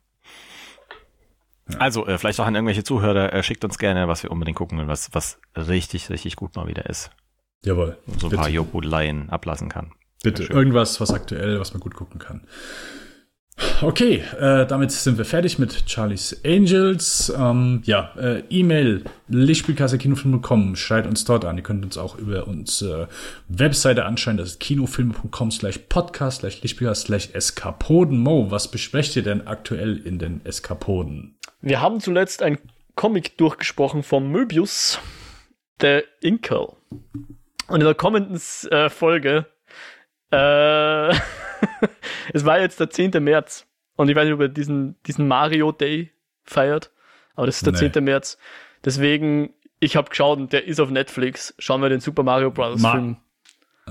Also, 1.77 2.07
äh, 2.07 2.17
vielleicht 2.17 2.39
auch 2.39 2.45
an 2.45 2.55
irgendwelche 2.55 2.83
Zuhörer, 2.83 3.33
äh, 3.33 3.43
schickt 3.43 3.63
uns 3.63 3.77
gerne, 3.77 4.07
was 4.07 4.23
wir 4.23 4.31
unbedingt 4.31 4.57
gucken 4.57 4.79
und 4.79 4.87
was, 4.87 5.09
was 5.13 5.39
richtig, 5.55 6.09
richtig 6.09 6.35
gut 6.35 6.55
mal 6.55 6.67
wieder 6.67 6.89
ist. 6.89 7.11
Jawohl. 7.63 7.97
So 8.05 8.27
ein 8.27 8.29
bitte, 8.31 8.35
paar 8.37 8.49
Jobudeleien 8.49 9.29
ablassen 9.29 9.69
kann. 9.69 9.91
bitte. 10.23 10.43
Irgendwas, 10.43 10.99
was 11.01 11.11
aktuell, 11.11 11.59
was 11.59 11.73
man 11.73 11.81
gut 11.81 11.93
gucken 11.93 12.19
kann. 12.19 12.41
Okay, 13.81 14.23
äh, 14.39 14.65
damit 14.65 14.91
sind 14.91 15.17
wir 15.17 15.25
fertig 15.25 15.59
mit 15.59 15.89
Charlie's 15.89 16.39
Angels. 16.45 17.33
Ähm, 17.37 17.81
ja, 17.85 18.13
äh, 18.17 18.43
E-Mail 18.49 19.03
lichtspielkassekinofilm.com, 19.29 20.75
schreibt 20.75 21.07
uns 21.07 21.25
dort 21.25 21.45
an. 21.45 21.57
Ihr 21.57 21.63
könnt 21.63 21.83
uns 21.83 21.97
auch 21.97 22.17
über 22.17 22.47
unsere 22.47 23.09
Webseite 23.47 24.05
anschauen. 24.05 24.37
Das 24.37 24.49
ist 24.49 24.59
kinofilm.com 24.59 25.51
slash 25.51 25.79
podcast 25.89 26.39
slash 26.39 26.61
lichtspielkasse 26.61 27.05
slash 27.05 27.29
eskapoden. 27.33 28.17
Mo, 28.17 28.51
was 28.51 28.69
besprecht 28.69 29.15
ihr 29.15 29.23
denn 29.23 29.47
aktuell 29.47 29.97
in 29.97 30.19
den 30.19 30.45
Eskapoden? 30.45 31.37
Wir 31.61 31.81
haben 31.81 31.99
zuletzt 31.99 32.41
ein 32.41 32.57
Comic 32.95 33.37
durchgesprochen 33.37 34.03
von 34.03 34.29
Möbius, 34.29 34.99
der 35.79 36.03
Inkel. 36.21 36.67
Und 37.67 37.81
in 37.81 37.85
der 37.85 37.95
kommenden 37.95 38.41
äh, 38.71 38.89
Folge, 38.89 39.45
äh, 40.31 41.13
es 42.33 42.45
war 42.45 42.59
jetzt 42.59 42.79
der 42.79 42.89
10. 42.89 43.11
März. 43.23 43.65
Und 43.95 44.09
ich 44.09 44.15
weiß 44.15 44.25
nicht, 44.25 44.33
ob 44.33 44.39
ihr 44.41 44.47
diesen, 44.49 45.01
diesen 45.03 45.27
Mario 45.27 45.71
Day 45.71 46.11
feiert, 46.43 46.91
aber 47.35 47.45
das 47.47 47.57
ist 47.57 47.65
der 47.65 47.73
Nee. 47.73 47.91
10. 47.91 48.03
März. 48.03 48.37
Deswegen, 48.85 49.53
ich 49.79 49.95
habe 49.97 50.09
geschaut 50.09 50.39
und 50.39 50.53
der 50.53 50.65
ist 50.65 50.79
auf 50.79 50.89
Netflix. 50.89 51.53
Schauen 51.59 51.81
wir 51.81 51.89
den 51.89 51.99
Super 51.99 52.23
Mario 52.23 52.49
Bros. 52.51 52.81
Ma- 52.81 52.91
Film. 52.93 53.17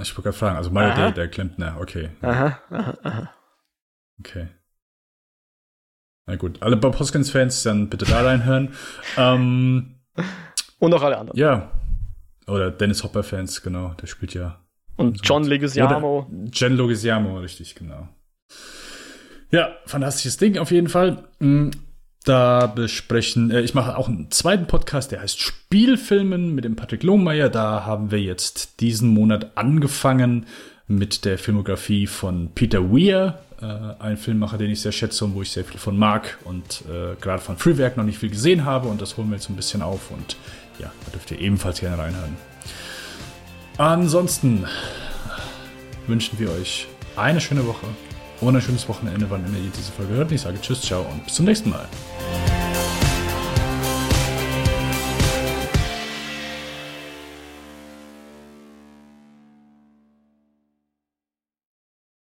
Ich 0.00 0.10
wollte 0.16 0.22
gerade 0.22 0.36
fragen, 0.38 0.56
also 0.56 0.70
Mario 0.70 0.90
Aha. 0.92 1.04
Day, 1.06 1.12
der 1.14 1.28
Klempner, 1.28 1.76
okay. 1.80 2.10
Aha, 2.22 2.58
aha, 2.70 2.98
aha. 3.02 3.34
Okay. 4.20 4.48
Na 6.26 6.36
gut, 6.36 6.62
alle 6.62 6.76
Bob 6.76 6.98
Hoskins-Fans 6.98 7.62
dann 7.64 7.88
bitte 7.88 8.04
da 8.04 8.20
reinhören. 8.22 8.74
ähm, 9.16 9.96
Und 10.78 10.94
auch 10.94 11.02
alle 11.02 11.18
anderen. 11.18 11.38
ja. 11.38 11.70
Oder 12.46 12.70
Dennis 12.70 13.02
Hopper-Fans, 13.04 13.60
genau, 13.62 13.92
der 14.00 14.06
spielt 14.06 14.32
ja. 14.32 14.64
Und 14.98 15.20
John 15.26 15.44
Leguizamo. 15.44 16.26
Oder 16.28 16.50
Jen 16.52 16.76
Logisiamo, 16.76 17.38
richtig, 17.38 17.74
genau. 17.74 18.08
Ja, 19.50 19.70
fantastisches 19.86 20.36
Ding 20.36 20.58
auf 20.58 20.70
jeden 20.70 20.88
Fall. 20.88 21.24
Mm, 21.38 21.70
Da 22.24 22.66
besprechen, 22.66 23.50
äh, 23.50 23.62
ich 23.62 23.72
mache 23.74 23.96
auch 23.96 24.08
einen 24.08 24.30
zweiten 24.30 24.66
Podcast, 24.66 25.12
der 25.12 25.22
heißt 25.22 25.40
Spielfilmen 25.40 26.54
mit 26.54 26.64
dem 26.64 26.76
Patrick 26.76 27.02
Lohmeier. 27.02 27.48
Da 27.48 27.86
haben 27.86 28.10
wir 28.10 28.20
jetzt 28.20 28.80
diesen 28.80 29.08
Monat 29.14 29.52
angefangen 29.54 30.44
mit 30.88 31.24
der 31.24 31.38
Filmografie 31.38 32.06
von 32.06 32.50
Peter 32.54 32.90
Weir, 32.92 33.38
äh, 33.62 34.02
ein 34.02 34.16
Filmmacher, 34.18 34.58
den 34.58 34.70
ich 34.70 34.80
sehr 34.82 34.92
schätze 34.92 35.24
und 35.24 35.34
wo 35.34 35.42
ich 35.42 35.50
sehr 35.52 35.64
viel 35.64 35.78
von 35.78 35.96
mag 35.96 36.38
und 36.44 36.82
äh, 36.90 37.14
gerade 37.20 37.40
von 37.40 37.56
Frühwerk 37.56 37.96
noch 37.96 38.04
nicht 38.04 38.18
viel 38.18 38.30
gesehen 38.30 38.64
habe 38.64 38.88
und 38.88 39.00
das 39.00 39.16
holen 39.16 39.28
wir 39.30 39.36
jetzt 39.36 39.48
ein 39.48 39.56
bisschen 39.56 39.80
auf 39.80 40.10
und 40.10 40.36
ja, 40.78 40.90
da 41.06 41.10
dürft 41.12 41.30
ihr 41.30 41.38
ebenfalls 41.40 41.80
gerne 41.80 41.98
reinhören. 41.98 42.36
Ansonsten 43.78 44.66
wünschen 46.08 46.36
wir 46.40 46.50
euch 46.50 46.88
eine 47.14 47.40
schöne 47.40 47.64
Woche 47.64 47.86
und 48.40 48.56
ein 48.56 48.60
schönes 48.60 48.88
Wochenende, 48.88 49.30
wann 49.30 49.44
ihr 49.54 49.70
diese 49.70 49.92
Folge 49.92 50.14
hört. 50.14 50.32
Ich 50.32 50.40
sage 50.40 50.60
Tschüss, 50.60 50.82
ciao 50.82 51.02
und 51.02 51.24
bis 51.24 51.34
zum 51.34 51.44
nächsten 51.44 51.70
Mal. 51.70 51.86